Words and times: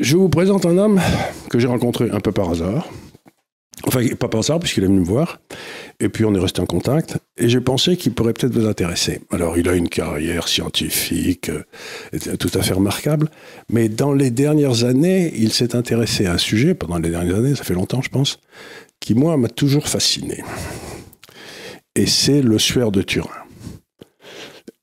Je 0.00 0.16
vous 0.16 0.28
présente 0.28 0.64
un 0.64 0.78
homme 0.78 1.00
que 1.50 1.58
j'ai 1.58 1.66
rencontré 1.66 2.08
un 2.12 2.20
peu 2.20 2.30
par 2.30 2.50
hasard. 2.50 2.88
Enfin, 3.84 4.06
pas 4.14 4.28
par 4.28 4.40
hasard, 4.40 4.60
puisqu'il 4.60 4.84
est 4.84 4.86
venu 4.86 5.00
me 5.00 5.04
voir. 5.04 5.40
Et 5.98 6.08
puis, 6.08 6.24
on 6.24 6.32
est 6.34 6.38
resté 6.38 6.60
en 6.60 6.66
contact. 6.66 7.18
Et 7.36 7.48
j'ai 7.48 7.60
pensé 7.60 7.96
qu'il 7.96 8.12
pourrait 8.12 8.32
peut-être 8.32 8.54
vous 8.54 8.66
intéresser. 8.66 9.20
Alors, 9.30 9.58
il 9.58 9.68
a 9.68 9.74
une 9.74 9.88
carrière 9.88 10.46
scientifique 10.46 11.50
euh, 11.50 12.36
tout 12.36 12.50
à 12.54 12.62
fait 12.62 12.74
remarquable. 12.74 13.28
Mais 13.70 13.88
dans 13.88 14.12
les 14.12 14.30
dernières 14.30 14.84
années, 14.84 15.32
il 15.36 15.52
s'est 15.52 15.74
intéressé 15.74 16.26
à 16.26 16.34
un 16.34 16.38
sujet, 16.38 16.74
pendant 16.74 16.98
les 16.98 17.10
dernières 17.10 17.36
années, 17.36 17.56
ça 17.56 17.64
fait 17.64 17.74
longtemps, 17.74 18.02
je 18.02 18.10
pense, 18.10 18.38
qui, 19.00 19.14
moi, 19.14 19.36
m'a 19.36 19.48
toujours 19.48 19.88
fasciné. 19.88 20.44
Et 21.96 22.06
c'est 22.06 22.40
le 22.40 22.58
suaire 22.60 22.92
de 22.92 23.02
Turin. 23.02 23.30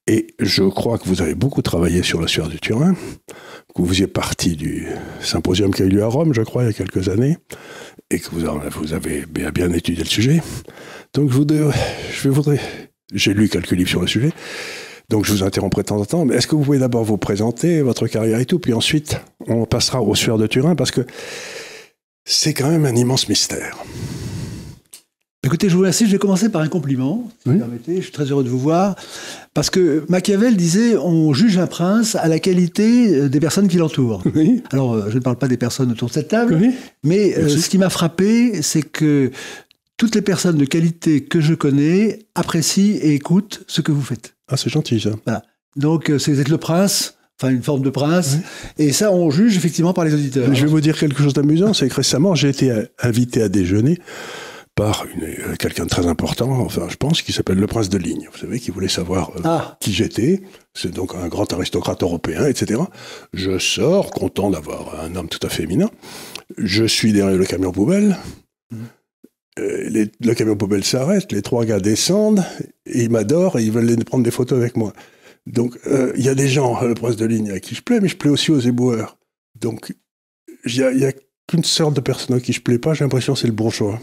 Et 0.07 0.27
je 0.39 0.63
crois 0.63 0.97
que 0.99 1.07
vous 1.07 1.21
avez 1.21 1.33
beaucoup 1.33 1.61
travaillé 1.63 2.03
sur 2.03 2.21
le 2.21 2.27
suaire 2.27 2.47
de 2.47 2.57
Turin, 2.57 2.93
que 2.93 3.81
vous 3.81 3.87
faisiez 3.87 4.07
partie 4.07 4.55
du 4.55 4.87
symposium 5.19 5.73
qui 5.73 5.81
a 5.81 5.85
eu 5.85 5.89
lieu 5.89 6.03
à 6.03 6.07
Rome, 6.07 6.33
je 6.33 6.43
crois, 6.43 6.63
il 6.63 6.67
y 6.67 6.69
a 6.69 6.73
quelques 6.73 7.09
années, 7.09 7.37
et 8.11 8.19
que 8.19 8.29
vous, 8.29 8.93
avez 8.93 9.25
bien, 9.25 9.71
étudié 9.73 10.03
le 10.03 10.09
sujet. 10.09 10.41
Donc, 11.13 11.29
je, 11.29 11.35
voudrais, 11.35 11.71
je 12.13 12.29
voudrais, 12.29 12.59
j'ai 13.13 13.33
lu 13.33 13.49
quelques 13.49 13.71
livres 13.71 13.89
sur 13.89 14.01
le 14.01 14.07
sujet, 14.07 14.31
donc 15.09 15.25
je 15.25 15.31
vous 15.31 15.43
interromprai 15.43 15.81
de 15.81 15.87
temps 15.87 15.99
en 15.99 16.05
temps, 16.05 16.25
mais 16.25 16.35
est-ce 16.35 16.47
que 16.47 16.55
vous 16.55 16.63
pouvez 16.63 16.79
d'abord 16.79 17.03
vous 17.03 17.17
présenter, 17.17 17.81
votre 17.81 18.07
carrière 18.07 18.39
et 18.39 18.45
tout, 18.45 18.59
puis 18.59 18.73
ensuite 18.73 19.19
on 19.47 19.65
passera 19.65 20.01
au 20.01 20.13
suaire 20.13 20.37
de 20.37 20.45
Turin, 20.45 20.75
parce 20.75 20.91
que 20.91 21.01
c'est 22.25 22.53
quand 22.53 22.69
même 22.69 22.85
un 22.85 22.95
immense 22.95 23.27
mystère. 23.27 23.83
Écoutez, 25.45 25.69
je 25.69 25.73
vous 25.75 25.81
remercie. 25.81 26.07
Je 26.07 26.11
vais 26.11 26.17
commencer 26.17 26.49
par 26.49 26.63
un 26.63 26.67
compliment, 26.67 27.29
si 27.43 27.49
vous 27.49 27.59
permettez. 27.59 27.97
Je 27.97 28.01
suis 28.01 28.11
très 28.11 28.23
heureux 28.23 28.43
de 28.43 28.49
vous 28.49 28.57
voir. 28.57 28.95
Parce 29.53 29.69
que 29.69 30.03
Machiavel 30.09 30.57
disait 30.57 30.97
on 30.97 31.33
juge 31.33 31.59
un 31.59 31.67
prince 31.67 32.15
à 32.15 32.27
la 32.27 32.39
qualité 32.39 33.15
euh, 33.15 33.29
des 33.29 33.39
personnes 33.39 33.67
qui 33.67 33.77
l'entourent. 33.77 34.23
Alors, 34.71 34.93
euh, 34.95 35.09
je 35.09 35.15
ne 35.15 35.19
parle 35.21 35.37
pas 35.37 35.47
des 35.47 35.57
personnes 35.57 35.91
autour 35.91 36.07
de 36.07 36.13
cette 36.13 36.29
table, 36.29 36.59
mais 37.03 37.37
euh, 37.37 37.47
ce 37.47 37.69
qui 37.69 37.77
m'a 37.77 37.91
frappé, 37.91 38.63
c'est 38.63 38.81
que 38.81 39.29
toutes 39.97 40.15
les 40.15 40.23
personnes 40.23 40.57
de 40.57 40.65
qualité 40.65 41.21
que 41.21 41.39
je 41.41 41.53
connais 41.53 42.25
apprécient 42.33 42.97
et 42.99 43.13
écoutent 43.13 43.63
ce 43.67 43.81
que 43.81 43.91
vous 43.91 44.01
faites. 44.01 44.33
Ah, 44.47 44.57
c'est 44.57 44.71
gentil, 44.71 44.99
ça. 44.99 45.11
Voilà. 45.25 45.43
Donc, 45.75 46.09
vous 46.09 46.39
êtes 46.41 46.49
le 46.49 46.57
prince, 46.57 47.17
enfin 47.39 47.53
une 47.53 47.61
forme 47.61 47.83
de 47.83 47.91
prince. 47.91 48.37
Et 48.79 48.91
ça, 48.91 49.11
on 49.11 49.29
juge 49.29 49.55
effectivement 49.57 49.93
par 49.93 50.05
les 50.05 50.13
auditeurs. 50.15 50.51
Je 50.55 50.61
vais 50.61 50.71
vous 50.71 50.81
dire 50.81 50.97
quelque 50.97 51.21
chose 51.21 51.33
d'amusant, 51.33 51.75
c'est 51.75 51.87
que 51.87 51.93
récemment, 51.93 52.33
j'ai 52.33 52.49
été 52.49 52.73
invité 52.99 53.43
à 53.43 53.47
déjeuner 53.47 53.99
par 54.75 55.05
euh, 55.05 55.55
quelqu'un 55.55 55.85
de 55.85 55.89
très 55.89 56.05
important, 56.05 56.51
enfin 56.59 56.87
je 56.89 56.97
pense, 56.97 57.21
qui 57.21 57.31
s'appelle 57.31 57.57
le 57.57 57.67
prince 57.67 57.89
de 57.89 57.97
Ligne. 57.97 58.27
Vous 58.31 58.37
savez, 58.37 58.59
qui 58.59 58.71
voulait 58.71 58.89
savoir 58.89 59.31
euh, 59.37 59.41
ah. 59.45 59.77
qui 59.79 59.93
j'étais. 59.93 60.41
C'est 60.73 60.91
donc 60.91 61.15
un 61.15 61.29
grand 61.29 61.51
aristocrate 61.53 62.03
européen, 62.03 62.45
etc. 62.45 62.81
Je 63.33 63.57
sors, 63.57 64.11
content 64.11 64.49
d'avoir 64.49 65.01
un 65.01 65.15
homme 65.15 65.29
tout 65.29 65.39
à 65.43 65.49
fait 65.49 65.63
féminin. 65.63 65.89
Je 66.57 66.83
suis 66.83 67.13
derrière 67.13 67.37
le 67.37 67.45
camion 67.45 67.71
poubelle. 67.71 68.17
Mmh. 68.71 68.77
Euh, 69.59 70.07
le 70.19 70.33
camion 70.33 70.57
poubelle 70.57 70.83
s'arrête, 70.83 71.31
les 71.31 71.41
trois 71.41 71.63
gars 71.63 71.79
descendent, 71.79 72.43
et 72.85 73.03
ils 73.03 73.09
m'adorent 73.09 73.57
et 73.57 73.63
ils 73.63 73.71
veulent 73.71 73.95
prendre 74.03 74.25
des 74.25 74.31
photos 74.31 74.59
avec 74.59 74.75
moi. 74.75 74.91
Donc 75.47 75.79
il 76.17 76.25
y 76.25 76.27
a 76.27 76.35
des 76.35 76.49
gens, 76.49 76.81
le 76.81 76.95
prince 76.95 77.15
de 77.15 77.25
ligne, 77.25 77.51
à 77.51 77.59
qui 77.59 77.75
je 77.75 77.81
plais, 77.81 78.01
mais 78.01 78.09
je 78.09 78.17
plais 78.17 78.31
aussi 78.31 78.51
aux 78.51 78.59
éboueurs. 78.59 79.17
Donc 79.55 79.93
il 80.65 80.97
n'y 80.97 81.05
a, 81.05 81.13
qu'une 81.47 81.63
sorte 81.63 81.95
de 81.95 82.01
personne 82.01 82.35
à 82.35 82.39
qui 82.39 82.51
je 82.51 82.61
plais 82.61 82.79
pas, 82.79 82.93
j'ai 82.93 83.05
l'impression 83.05 83.33
que 83.33 83.39
c'est 83.39 83.47
le 83.47 83.53
bourgeois. 83.53 83.99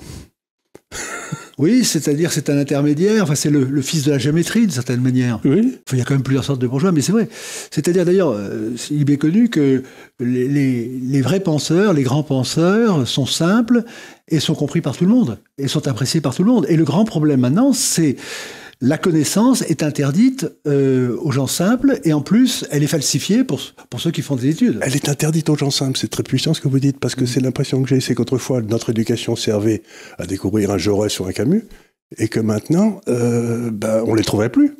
Oui, 1.59 1.85
c'est-à-dire 1.85 2.33
c'est 2.33 2.51
un 2.51 2.59
intermédiaire, 2.59 3.25
enfin 3.25 3.35
c'est 3.35 3.51
le, 3.51 3.83
fils 3.83 4.05
de 4.05 4.11
la 4.11 4.19
géométrie 4.19 4.63
d'une 4.63 4.71
certaine 4.71 5.01
manière. 5.01 5.39
Oui. 5.45 5.79
il 5.93 5.99
y 5.99 6.01
a 6.01 6.05
quand 6.05 6.15
même 6.15 6.23
plusieurs 6.23 6.45
sortes 6.45 6.61
de 6.61 6.67
bourgeois, 6.67 6.93
mais 6.93 7.03
c'est 7.03 7.13
vrai. 7.13 7.29
C'est-à-dire 7.71 8.05
d'ailleurs, 8.05 8.31
euh, 8.31 8.71
il 8.91 9.11
est 9.11 9.17
connu 9.17 9.49
que 9.49 9.83
les, 10.19 11.21
vrais 11.23 11.41
penseurs, 11.41 11.93
les 11.93 12.03
grands 12.03 12.23
penseurs 12.23 13.07
sont 13.07 13.27
simples 13.27 13.85
et 14.29 14.41
sont 14.41 14.55
compris 14.55 14.81
par 14.81 14.97
tout 14.97 15.05
le 15.05 15.11
monde, 15.11 15.39
et 15.59 15.69
sont 15.69 15.87
appréciés 15.87 16.21
par 16.21 16.35
tout 16.35 16.43
le 16.43 16.51
monde. 16.51 16.67
Et 16.69 16.77
le 16.77 16.85
grand 16.85 17.05
problème 17.05 17.41
maintenant, 17.41 17.73
c'est 17.73 18.17
la 18.83 18.99
connaissance 18.99 19.63
est 19.63 19.85
interdite 19.85 20.47
euh, 20.67 21.17
aux 21.21 21.31
gens 21.31 21.47
simples 21.47 22.01
et 22.03 22.13
en 22.13 22.21
plus, 22.21 22.67
elle 22.73 22.83
est 22.83 22.89
falsifiée 22.89 23.45
pour, 23.45 23.61
pour 23.89 24.01
ceux 24.01 24.11
qui 24.11 24.23
font 24.23 24.35
des 24.35 24.49
études. 24.49 24.81
Elle 24.83 24.97
est 24.97 25.09
interdite 25.09 25.49
aux 25.49 25.57
gens 25.57 25.71
simples, 25.71 25.97
c'est 25.97 26.11
très 26.11 26.25
puissant 26.25 26.53
ce 26.53 26.61
que 26.61 26.67
vous 26.67 26.81
dites, 26.81 26.99
parce 26.99 27.15
que 27.15 27.25
c'est 27.25 27.39
l'impression 27.39 27.81
que 27.83 27.89
j'ai, 27.89 28.01
c'est 28.01 28.17
qu'autrefois, 28.17 28.61
notre 28.61 28.91
éducation 28.91 29.37
servait 29.37 29.83
à 30.19 30.27
découvrir 30.27 30.73
un 30.73 30.79
Jaurès 30.79 31.21
ou 31.21 31.27
un 31.27 31.33
Camus, 31.33 31.65
et 32.19 32.27
que 32.27 32.41
maintenant, 32.41 33.01
euh, 33.07 33.71
ben, 33.71 34.03
on 34.05 34.15
les 34.17 34.25
trouvait 34.25 34.49
plus. 34.49 34.75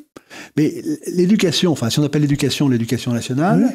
Mais 0.57 0.83
l'éducation, 1.07 1.71
enfin, 1.71 1.89
si 1.89 1.99
on 1.99 2.03
appelle 2.03 2.23
l'éducation 2.23 2.67
l'éducation 2.67 3.13
nationale, 3.13 3.73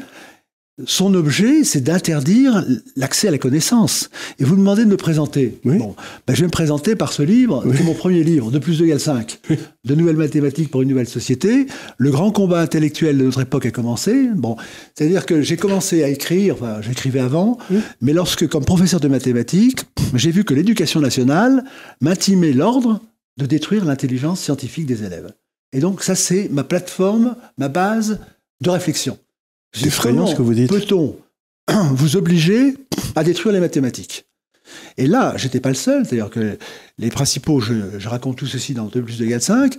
son 0.87 1.15
objet, 1.15 1.65
c'est 1.65 1.81
d'interdire 1.81 2.65
l'accès 2.97 3.28
à 3.28 3.31
la 3.31 3.39
connaissance. 3.39 4.11
Et 4.39 4.44
vous 4.44 4.56
demandez 4.56 4.84
de 4.84 4.91
me 4.91 4.97
présenter. 4.97 5.59
Bon, 5.65 5.97
ben 6.27 6.34
je 6.34 6.41
vais 6.41 6.47
me 6.47 6.53
présenter 6.53 6.94
par 6.94 7.12
ce 7.12 7.22
livre, 7.22 7.65
c'est 7.77 7.83
mon 7.83 7.94
premier 7.94 8.22
livre, 8.22 8.50
De 8.50 8.59
plus 8.59 8.78
de 8.78 8.84
égale 8.84 9.00
5, 9.00 9.41
De 9.84 9.94
nouvelles 9.94 10.16
mathématiques 10.16 10.71
pour 10.71 10.83
une 10.83 10.89
nouvelle 10.89 11.09
société. 11.09 11.66
Le 11.97 12.11
grand 12.11 12.31
combat 12.31 12.61
intellectuel 12.61 13.19
de 13.19 13.25
notre 13.25 13.41
époque 13.41 13.66
a 13.66 13.71
commencé. 13.71 14.28
Bon, 14.34 14.56
c'est-à-dire 14.94 15.27
que 15.27 15.43
j'ai 15.43 15.56
commencé 15.56 16.05
à 16.05 16.09
écrire, 16.09 16.55
enfin, 16.55 16.81
j'écrivais 16.81 17.21
avant, 17.21 17.59
mais 18.00 18.12
lorsque, 18.12 18.47
comme 18.49 18.65
professeur 18.65 19.00
de 19.00 19.09
mathématiques, 19.09 19.84
j'ai 20.15 20.31
vu 20.31 20.45
que 20.45 20.55
l'éducation 20.55 21.00
nationale 21.00 21.65
m'intimait 22.00 22.53
l'ordre 22.53 23.00
de 23.37 23.47
détruire 23.47 23.84
l'intelligence 23.84 24.41
scientifique 24.41 24.87
des 24.87 25.05
élèves. 25.05 25.33
Et 25.72 25.81
donc, 25.81 26.03
ça, 26.03 26.15
c'est 26.15 26.49
ma 26.50 26.65
plateforme, 26.65 27.37
ma 27.56 27.69
base 27.69 28.21
de 28.60 28.71
réflexion. 28.71 29.19
C'est 29.72 29.86
effrayant 29.86 30.26
ce 30.26 30.34
que 30.34 30.42
vous 30.42 30.54
dites. 30.54 30.70
Peut-on 30.70 31.16
vous 31.92 32.16
obliger 32.16 32.74
à 33.14 33.24
détruire 33.24 33.52
les 33.52 33.60
mathématiques? 33.60 34.26
Et 34.96 35.06
là, 35.06 35.34
j'étais 35.36 35.60
pas 35.60 35.70
le 35.70 35.74
seul, 35.74 36.04
c'est-à-dire 36.04 36.30
que 36.30 36.58
les 36.98 37.08
principaux, 37.08 37.60
je, 37.60 38.06
raconte 38.06 38.36
tout 38.36 38.46
ceci 38.46 38.74
dans 38.74 38.86
2 38.86 39.02
plus 39.02 39.18
2 39.18 39.24
égale 39.24 39.40
5, 39.40 39.74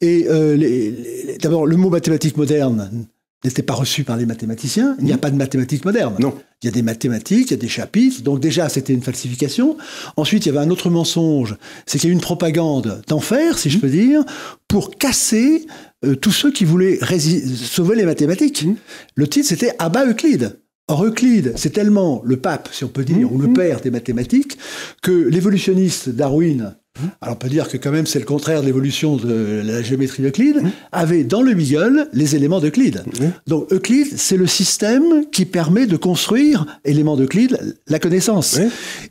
et 0.00 0.26
euh, 0.28 1.36
d'abord, 1.40 1.66
le 1.66 1.76
mot 1.76 1.90
mathématique 1.90 2.36
moderne 2.36 3.06
n'était 3.44 3.62
pas 3.62 3.74
reçu 3.74 4.04
par 4.04 4.16
les 4.16 4.26
mathématiciens, 4.26 4.96
il 4.98 5.04
n'y 5.04 5.12
a 5.12 5.18
pas 5.18 5.30
de 5.30 5.36
mathématiques 5.36 5.84
moderne. 5.84 6.14
Non. 6.18 6.34
Il 6.62 6.66
y 6.66 6.68
a 6.68 6.72
des 6.72 6.82
mathématiques, 6.82 7.50
il 7.50 7.52
y 7.52 7.54
a 7.54 7.60
des 7.60 7.68
chapitres, 7.68 8.22
donc 8.22 8.38
déjà 8.38 8.68
c'était 8.68 8.92
une 8.92 9.02
falsification. 9.02 9.76
Ensuite, 10.16 10.46
il 10.46 10.50
y 10.50 10.56
avait 10.56 10.64
un 10.64 10.70
autre 10.70 10.90
mensonge, 10.90 11.56
c'est 11.86 11.98
qu'il 11.98 12.08
y 12.08 12.10
a 12.10 12.12
eu 12.12 12.14
une 12.14 12.20
propagande 12.20 13.02
d'enfer, 13.08 13.58
si 13.58 13.68
je 13.68 13.78
peux 13.78 13.88
dire, 13.88 14.24
pour 14.68 14.96
casser 14.96 15.66
euh, 16.04 16.14
tous 16.14 16.30
ceux 16.30 16.52
qui 16.52 16.64
voulaient 16.64 16.98
sauver 17.00 17.96
les 17.96 18.04
mathématiques. 18.04 18.64
Mmh. 18.64 18.76
Le 19.16 19.26
titre, 19.28 19.48
c'était 19.48 19.74
Abba 19.78 20.06
Euclide. 20.06 20.58
Or, 20.88 21.04
Euclide, 21.04 21.52
c'est 21.56 21.70
tellement 21.70 22.22
le 22.24 22.36
pape, 22.36 22.68
si 22.72 22.84
on 22.84 22.88
peut 22.88 23.04
dire, 23.04 23.32
ou 23.32 23.38
le 23.38 23.52
père 23.52 23.80
des 23.80 23.90
mathématiques, 23.90 24.58
que 25.00 25.12
l'évolutionniste 25.12 26.10
Darwin, 26.10 26.74
alors 27.20 27.34
on 27.34 27.38
peut 27.38 27.48
dire 27.48 27.68
que 27.68 27.76
quand 27.76 27.90
même 27.90 28.06
c'est 28.06 28.18
le 28.18 28.24
contraire 28.24 28.60
de 28.60 28.66
l'évolution 28.66 29.16
de 29.16 29.62
la 29.64 29.82
géométrie 29.82 30.22
d'Euclide, 30.22 30.62
avait 30.92 31.24
dans 31.24 31.42
le 31.42 31.54
Beagle 31.54 32.08
les 32.12 32.36
éléments 32.36 32.60
d'Euclide. 32.60 33.04
Donc 33.46 33.72
Euclide, 33.72 34.08
c'est 34.16 34.36
le 34.36 34.46
système 34.46 35.26
qui 35.30 35.44
permet 35.44 35.86
de 35.86 35.96
construire, 35.96 36.66
éléments 36.84 37.16
d'Euclide, 37.16 37.76
la 37.86 37.98
connaissance. 37.98 38.58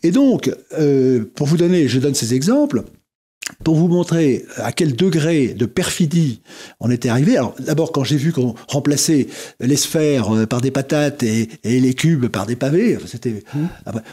Et 0.04 0.12
donc, 0.12 0.52
euh, 0.78 1.26
pour 1.36 1.48
vous 1.48 1.58
donner, 1.58 1.88
je 1.88 2.00
donne 2.00 2.14
ces 2.14 2.34
exemples, 2.34 2.84
pour 3.64 3.76
vous 3.76 3.88
montrer 3.88 4.46
à 4.58 4.72
quel 4.72 4.96
degré 4.96 5.50
de 5.50 5.66
perfidie 5.66 6.42
on 6.80 6.90
était 6.90 7.10
arrivé. 7.10 7.38
Alors 7.38 7.56
d'abord 7.60 7.92
quand 7.92 8.04
j'ai 8.04 8.18
vu 8.18 8.32
qu'on 8.32 8.56
remplaçait 8.68 9.28
les 9.60 9.76
sphères 9.76 10.36
euh, 10.36 10.46
par 10.46 10.62
des 10.62 10.72
patates 10.72 11.24
et, 11.24 11.50
les 11.64 11.94
cubes 11.94 12.28
par 12.28 12.46
des 12.46 12.56
pavés, 12.56 12.98
c'était, 13.06 13.44
mmh. 13.54 13.60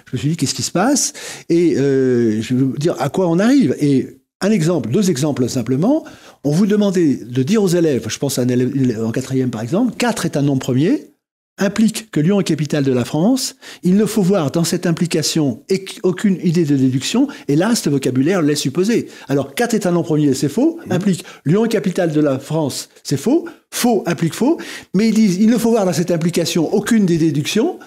je 0.06 0.12
me 0.12 0.18
suis 0.18 0.28
dit 0.30 0.36
qu'est-ce 0.36 0.54
qui 0.54 0.62
se 0.62 0.70
passe? 0.70 1.12
Et 1.48 1.76
euh, 1.76 2.40
je 2.42 2.54
vais 2.54 2.62
vous 2.62 2.78
dire 2.78 2.94
à 2.98 3.08
quoi 3.08 3.28
on 3.28 3.38
arrive. 3.38 3.76
Et 3.80 4.18
un 4.40 4.50
exemple, 4.50 4.90
deux 4.90 5.10
exemples 5.10 5.48
simplement. 5.48 6.04
On 6.44 6.50
vous 6.50 6.66
demandait 6.66 7.16
de 7.16 7.42
dire 7.42 7.62
aux 7.62 7.68
élèves, 7.68 8.06
je 8.08 8.18
pense 8.18 8.38
à 8.38 8.42
un 8.42 8.48
élève 8.48 9.04
en 9.04 9.10
quatrième 9.10 9.50
par 9.50 9.62
exemple, 9.62 9.94
4 9.96 10.26
est 10.26 10.36
un 10.36 10.42
nombre 10.42 10.60
premier 10.60 11.10
implique 11.58 12.10
que 12.10 12.20
Lyon 12.20 12.40
est 12.40 12.44
capitale 12.44 12.84
de 12.84 12.92
la 12.92 13.04
France, 13.04 13.56
il 13.82 13.96
ne 13.96 14.06
faut 14.06 14.22
voir 14.22 14.50
dans 14.50 14.64
cette 14.64 14.86
implication 14.86 15.62
aucune 16.02 16.38
idée 16.42 16.64
de 16.64 16.76
déduction, 16.76 17.28
et 17.48 17.56
là, 17.56 17.74
ce 17.74 17.90
vocabulaire 17.90 18.42
laisse 18.42 18.60
supposer. 18.60 19.08
Alors, 19.28 19.54
4 19.54 19.74
est 19.74 19.86
un 19.86 19.92
nom 19.92 20.02
premier, 20.02 20.34
c'est 20.34 20.48
faux, 20.48 20.78
mmh. 20.86 20.92
implique 20.92 21.24
Lyon 21.44 21.64
est 21.64 21.68
capitale 21.68 22.12
de 22.12 22.20
la 22.20 22.38
France, 22.38 22.88
c'est 23.02 23.16
faux, 23.16 23.46
faux 23.70 24.02
implique 24.06 24.34
faux, 24.34 24.58
mais 24.94 25.08
ils 25.08 25.14
disent, 25.14 25.36
il 25.36 25.50
ne 25.50 25.58
faut 25.58 25.70
voir 25.70 25.84
dans 25.84 25.92
cette 25.92 26.10
implication 26.10 26.72
aucune 26.74 27.06
des 27.06 27.18
déductions, 27.18 27.78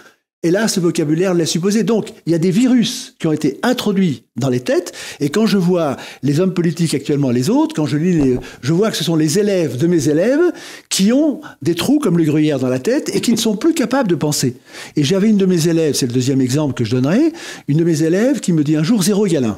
et 0.43 0.49
là, 0.49 0.67
ce 0.67 0.79
vocabulaire 0.79 1.35
l'a 1.35 1.45
supposé. 1.45 1.83
Donc, 1.83 2.13
il 2.25 2.31
y 2.31 2.35
a 2.35 2.39
des 2.39 2.49
virus 2.49 3.15
qui 3.19 3.27
ont 3.27 3.31
été 3.31 3.59
introduits 3.61 4.23
dans 4.35 4.49
les 4.49 4.59
têtes. 4.59 4.91
Et 5.19 5.29
quand 5.29 5.45
je 5.45 5.57
vois 5.57 5.97
les 6.23 6.39
hommes 6.39 6.55
politiques 6.55 6.95
actuellement, 6.95 7.29
les 7.29 7.51
autres, 7.51 7.75
quand 7.75 7.85
je 7.85 7.97
lis, 7.97 8.13
les, 8.13 8.37
je 8.61 8.73
vois 8.73 8.89
que 8.89 8.97
ce 8.97 9.03
sont 9.03 9.15
les 9.15 9.37
élèves 9.37 9.77
de 9.77 9.85
mes 9.85 10.09
élèves 10.09 10.51
qui 10.89 11.13
ont 11.13 11.41
des 11.61 11.75
trous 11.75 11.99
comme 11.99 12.17
le 12.17 12.23
gruyère 12.23 12.57
dans 12.57 12.69
la 12.69 12.79
tête 12.79 13.15
et 13.15 13.21
qui 13.21 13.31
ne 13.31 13.37
sont 13.37 13.55
plus 13.55 13.75
capables 13.75 14.09
de 14.09 14.15
penser. 14.15 14.57
Et 14.95 15.03
j'avais 15.03 15.29
une 15.29 15.37
de 15.37 15.45
mes 15.45 15.67
élèves, 15.67 15.93
c'est 15.93 16.07
le 16.07 16.13
deuxième 16.13 16.41
exemple 16.41 16.73
que 16.73 16.85
je 16.85 16.95
donnerai, 16.95 17.33
une 17.67 17.77
de 17.77 17.83
mes 17.83 18.01
élèves 18.01 18.39
qui 18.39 18.51
me 18.51 18.63
dit 18.63 18.75
un 18.75 18.83
jour 18.83 19.03
zéro 19.03 19.27
égale 19.27 19.45
1. 19.45 19.57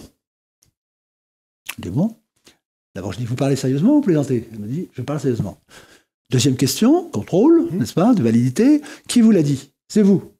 Je 1.77 1.81
dis 1.81 1.89
bon. 1.89 2.13
D'abord, 2.93 3.13
je 3.13 3.19
dis, 3.19 3.25
vous 3.25 3.35
parlez 3.35 3.55
sérieusement 3.55 3.93
ou 3.93 3.95
vous 3.95 4.01
plaisantez 4.01 4.47
Elle 4.51 4.59
me 4.59 4.67
dit, 4.67 4.89
je 4.93 5.01
parle 5.01 5.19
sérieusement. 5.19 5.57
Deuxième 6.29 6.55
question, 6.55 7.09
contrôle, 7.09 7.63
mmh. 7.71 7.77
n'est-ce 7.77 7.93
pas, 7.93 8.13
de 8.13 8.21
validité. 8.21 8.81
Qui 9.07 9.21
vous 9.21 9.31
l'a 9.31 9.41
dit? 9.41 9.71
C'est 9.87 10.03
vous. 10.03 10.33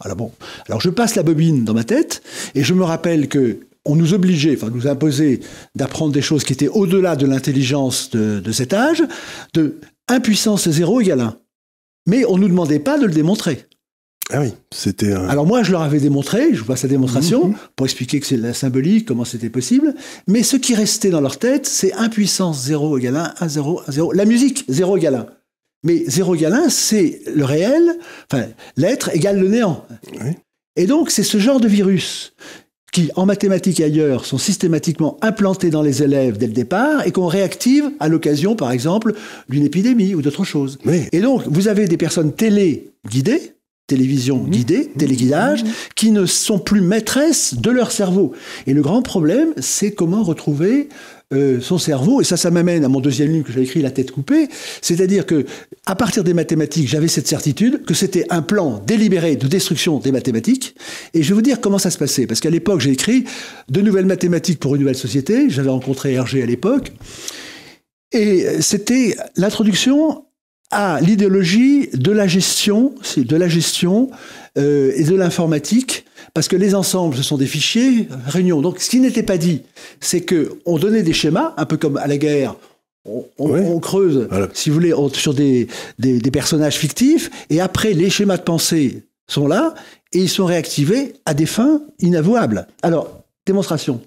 Alors 0.00 0.16
bon, 0.16 0.32
alors 0.66 0.80
je 0.80 0.90
passe 0.90 1.14
la 1.14 1.22
bobine 1.22 1.64
dans 1.64 1.74
ma 1.74 1.84
tête 1.84 2.22
et 2.54 2.64
je 2.64 2.74
me 2.74 2.84
rappelle 2.84 3.28
que 3.28 3.60
on 3.84 3.96
nous 3.96 4.14
obligeait, 4.14 4.56
enfin 4.56 4.70
nous 4.72 4.86
imposait 4.86 5.40
d'apprendre 5.74 6.12
des 6.12 6.22
choses 6.22 6.44
qui 6.44 6.52
étaient 6.52 6.68
au-delà 6.68 7.16
de 7.16 7.26
l'intelligence 7.26 8.10
de, 8.10 8.40
de, 8.40 8.52
cet 8.52 8.74
âge, 8.74 9.02
de 9.54 9.78
1 10.08 10.20
puissance 10.20 10.68
0 10.68 11.00
égale 11.00 11.20
1. 11.20 11.36
Mais 12.06 12.24
on 12.26 12.36
ne 12.36 12.42
nous 12.42 12.48
demandait 12.48 12.78
pas 12.78 12.98
de 12.98 13.06
le 13.06 13.12
démontrer. 13.12 13.66
Ah 14.32 14.40
oui, 14.40 14.52
c'était. 14.72 15.12
Un... 15.12 15.26
Alors 15.28 15.44
moi, 15.44 15.62
je 15.62 15.72
leur 15.72 15.82
avais 15.82 15.98
démontré, 15.98 16.50
je 16.52 16.60
vous 16.60 16.66
passe 16.66 16.82
la 16.82 16.88
démonstration, 16.88 17.48
mmh. 17.48 17.54
pour 17.74 17.86
expliquer 17.86 18.20
que 18.20 18.26
c'est 18.26 18.36
la 18.36 18.54
symbolique, 18.54 19.06
comment 19.06 19.24
c'était 19.24 19.50
possible. 19.50 19.94
Mais 20.28 20.42
ce 20.42 20.56
qui 20.56 20.74
restait 20.74 21.10
dans 21.10 21.20
leur 21.20 21.38
tête, 21.38 21.66
c'est 21.66 21.92
1 21.92 22.08
puissance 22.10 22.62
0 22.64 22.98
égale 22.98 23.16
1, 23.16 23.34
1, 23.40 23.48
0, 23.48 23.82
1, 23.88 23.92
0. 23.92 24.12
La 24.12 24.24
musique, 24.24 24.64
0 24.68 24.96
égale 24.98 25.14
1. 25.14 25.26
Mais 25.82 26.04
0 26.06 26.34
égale 26.34 26.54
1, 26.54 26.68
c'est 26.68 27.20
le 27.32 27.44
réel, 27.44 27.98
enfin, 28.30 28.46
l'être 28.76 29.14
égale 29.14 29.40
le 29.40 29.48
néant. 29.48 29.84
Oui. 30.12 30.32
Et 30.76 30.86
donc, 30.86 31.10
c'est 31.10 31.22
ce 31.22 31.38
genre 31.38 31.60
de 31.60 31.68
virus 31.68 32.32
qui, 32.92 33.10
en 33.14 33.24
mathématiques 33.24 33.80
et 33.80 33.84
ailleurs, 33.84 34.24
sont 34.24 34.38
systématiquement 34.38 35.16
implantés 35.22 35.70
dans 35.70 35.82
les 35.82 36.02
élèves 36.02 36.38
dès 36.38 36.46
le 36.46 36.52
départ 36.52 37.06
et 37.06 37.12
qu'on 37.12 37.26
réactive 37.26 37.90
à 38.00 38.08
l'occasion, 38.08 38.56
par 38.56 38.72
exemple, 38.72 39.14
d'une 39.48 39.64
épidémie 39.64 40.14
ou 40.14 40.22
d'autre 40.22 40.44
chose. 40.44 40.78
Oui. 40.84 41.02
Et 41.12 41.20
donc, 41.20 41.42
vous 41.46 41.68
avez 41.68 41.86
des 41.86 41.96
personnes 41.96 42.32
téléguidées, 42.32 43.54
télévision 43.86 44.38
Mmh. 44.38 44.50
guidée, 44.50 44.86
téléguidage, 44.96 45.64
qui 45.96 46.12
ne 46.12 46.26
sont 46.26 46.58
plus 46.58 46.80
maîtresses 46.80 47.54
de 47.54 47.70
leur 47.70 47.90
cerveau. 47.90 48.32
Et 48.66 48.72
le 48.72 48.82
grand 48.82 49.02
problème, 49.02 49.52
c'est 49.58 49.92
comment 49.92 50.22
retrouver 50.22 50.88
euh, 51.32 51.60
son 51.60 51.78
cerveau. 51.78 52.20
Et 52.20 52.24
ça, 52.24 52.36
ça 52.36 52.50
m'amène 52.50 52.84
à 52.84 52.88
mon 52.88 53.00
deuxième 53.00 53.30
livre 53.30 53.46
que 53.46 53.52
j'ai 53.52 53.62
écrit, 53.62 53.82
La 53.82 53.92
tête 53.92 54.10
coupée. 54.10 54.48
C'est-à-dire 54.82 55.26
que, 55.26 55.46
à 55.86 55.94
partir 55.94 56.24
des 56.24 56.34
mathématiques, 56.34 56.88
j'avais 56.88 57.06
cette 57.06 57.28
certitude 57.28 57.84
que 57.84 57.94
c'était 57.94 58.26
un 58.30 58.42
plan 58.42 58.82
délibéré 58.84 59.36
de 59.36 59.46
destruction 59.46 60.00
des 60.00 60.10
mathématiques. 60.10 60.74
Et 61.14 61.22
je 61.22 61.28
vais 61.28 61.34
vous 61.34 61.42
dire 61.42 61.60
comment 61.60 61.78
ça 61.78 61.90
se 61.90 61.98
passait. 61.98 62.26
Parce 62.26 62.40
qu'à 62.40 62.50
l'époque, 62.50 62.80
j'ai 62.80 62.90
écrit 62.90 63.24
de 63.68 63.80
nouvelles 63.80 64.06
mathématiques 64.06 64.58
pour 64.58 64.74
une 64.74 64.80
nouvelle 64.80 64.96
société. 64.96 65.48
J'avais 65.50 65.70
rencontré 65.70 66.14
Hergé 66.14 66.42
à 66.42 66.46
l'époque. 66.46 66.92
Et 68.12 68.60
c'était 68.60 69.14
l'introduction 69.36 70.24
à 70.70 71.00
l'idéologie 71.00 71.90
de 71.92 72.12
la 72.12 72.26
gestion, 72.26 72.94
de 73.16 73.36
la 73.36 73.48
gestion 73.48 74.10
euh, 74.58 74.92
et 74.96 75.04
de 75.04 75.14
l'informatique, 75.14 76.04
parce 76.34 76.48
que 76.48 76.56
les 76.56 76.74
ensembles, 76.74 77.16
ce 77.16 77.22
sont 77.22 77.36
des 77.36 77.46
fichiers, 77.46 78.08
réunions. 78.26 78.60
Donc, 78.60 78.80
ce 78.80 78.90
qui 78.90 79.00
n'était 79.00 79.22
pas 79.22 79.38
dit, 79.38 79.62
c'est 80.00 80.20
que 80.22 80.58
on 80.66 80.78
donnait 80.78 81.02
des 81.02 81.12
schémas, 81.12 81.54
un 81.56 81.66
peu 81.66 81.76
comme 81.76 81.96
à 81.96 82.06
la 82.06 82.16
guerre. 82.18 82.56
On, 83.06 83.24
on, 83.38 83.50
Ouais. 83.50 83.60
on 83.66 83.80
creuse, 83.80 84.26
Voilà. 84.28 84.48
si 84.52 84.68
vous 84.68 84.74
voulez, 84.74 84.92
on- 84.92 85.08
sur 85.08 85.32
des, 85.34 85.68
des, 85.98 86.18
des 86.18 86.30
personnages 86.30 86.76
fictifs, 86.76 87.30
et 87.48 87.60
après, 87.60 87.94
les 87.94 88.10
schémas 88.10 88.36
de 88.36 88.42
pensée 88.42 89.02
sont 89.28 89.46
là, 89.48 89.74
et 90.12 90.18
ils 90.18 90.28
sont 90.28 90.44
réactivés 90.44 91.14
à 91.24 91.32
des 91.34 91.46
fins 91.46 91.80
inavouables. 92.00 92.66
Alors, 92.82 93.22
démonstration. 93.46 94.00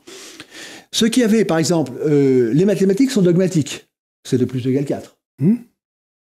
Ceux 0.91 1.07
qui 1.09 1.23
avaient, 1.23 1.43
par 1.45 1.57
exemple, 1.57 1.91
euh, 2.05 2.53
les 2.53 2.65
mathématiques 2.65 3.09
sont 3.09 3.21
dogmatiques. 3.23 3.87
C'est 4.25 4.37
2 4.37 4.45
plus 4.45 4.61
2 4.61 4.69
égale 4.69 4.85
4. 4.85 5.17
Hmm. 5.39 5.55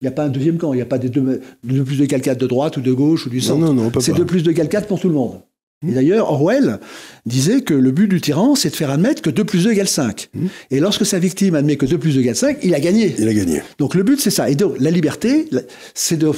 Il 0.02 0.06
n'y 0.06 0.08
a 0.08 0.12
pas 0.12 0.24
un 0.24 0.28
deuxième 0.30 0.58
camp, 0.58 0.72
il 0.72 0.76
n'y 0.76 0.82
a 0.82 0.86
pas 0.86 0.98
de 0.98 1.06
2 1.06 1.40
plus 1.84 1.96
2 1.96 2.04
égale 2.04 2.20
4 2.22 2.36
de 2.38 2.46
droite 2.48 2.76
ou 2.76 2.80
de 2.80 2.92
gauche 2.92 3.26
ou 3.26 3.30
du 3.30 3.36
Non, 3.36 3.42
centre. 3.42 3.60
non, 3.60 3.72
non, 3.72 3.86
on 3.86 3.90
peut 3.90 4.00
C'est. 4.00 4.12
2 4.12 4.26
plus 4.26 4.42
2 4.42 4.50
égale 4.50 4.68
4 4.68 4.88
pour 4.88 4.98
tout 5.00 5.08
le 5.08 5.14
monde. 5.14 5.40
Hmm. 5.84 5.90
Et 5.90 5.92
d'ailleurs, 5.94 6.30
Orwell 6.30 6.80
disait 7.24 7.60
que 7.62 7.72
le 7.74 7.90
but 7.92 8.08
du 8.08 8.20
tyran, 8.20 8.54
c'est 8.56 8.70
de 8.70 8.74
faire 8.76 8.90
admettre 8.90 9.22
que 9.22 9.30
2 9.30 9.44
plus 9.44 9.62
2 9.64 9.70
égale 9.72 9.86
5. 9.88 10.28
Hmm. 10.34 10.46
Et 10.72 10.80
lorsque 10.80 11.06
sa 11.06 11.20
victime 11.20 11.54
admet 11.54 11.76
que 11.76 11.86
2 11.86 11.98
plus 11.98 12.14
2 12.16 12.20
égale 12.20 12.34
5, 12.36 12.58
il 12.64 12.74
a 12.74 12.80
gagné. 12.80 13.14
Il 13.18 13.28
a 13.28 13.32
gagné. 13.34 13.62
Donc 13.78 13.94
le 13.94 14.02
but, 14.02 14.20
c'est 14.20 14.30
ça. 14.30 14.50
Et 14.50 14.56
donc, 14.56 14.74
la 14.80 14.90
liberté, 14.90 15.48
c'est 15.94 16.16
de, 16.16 16.30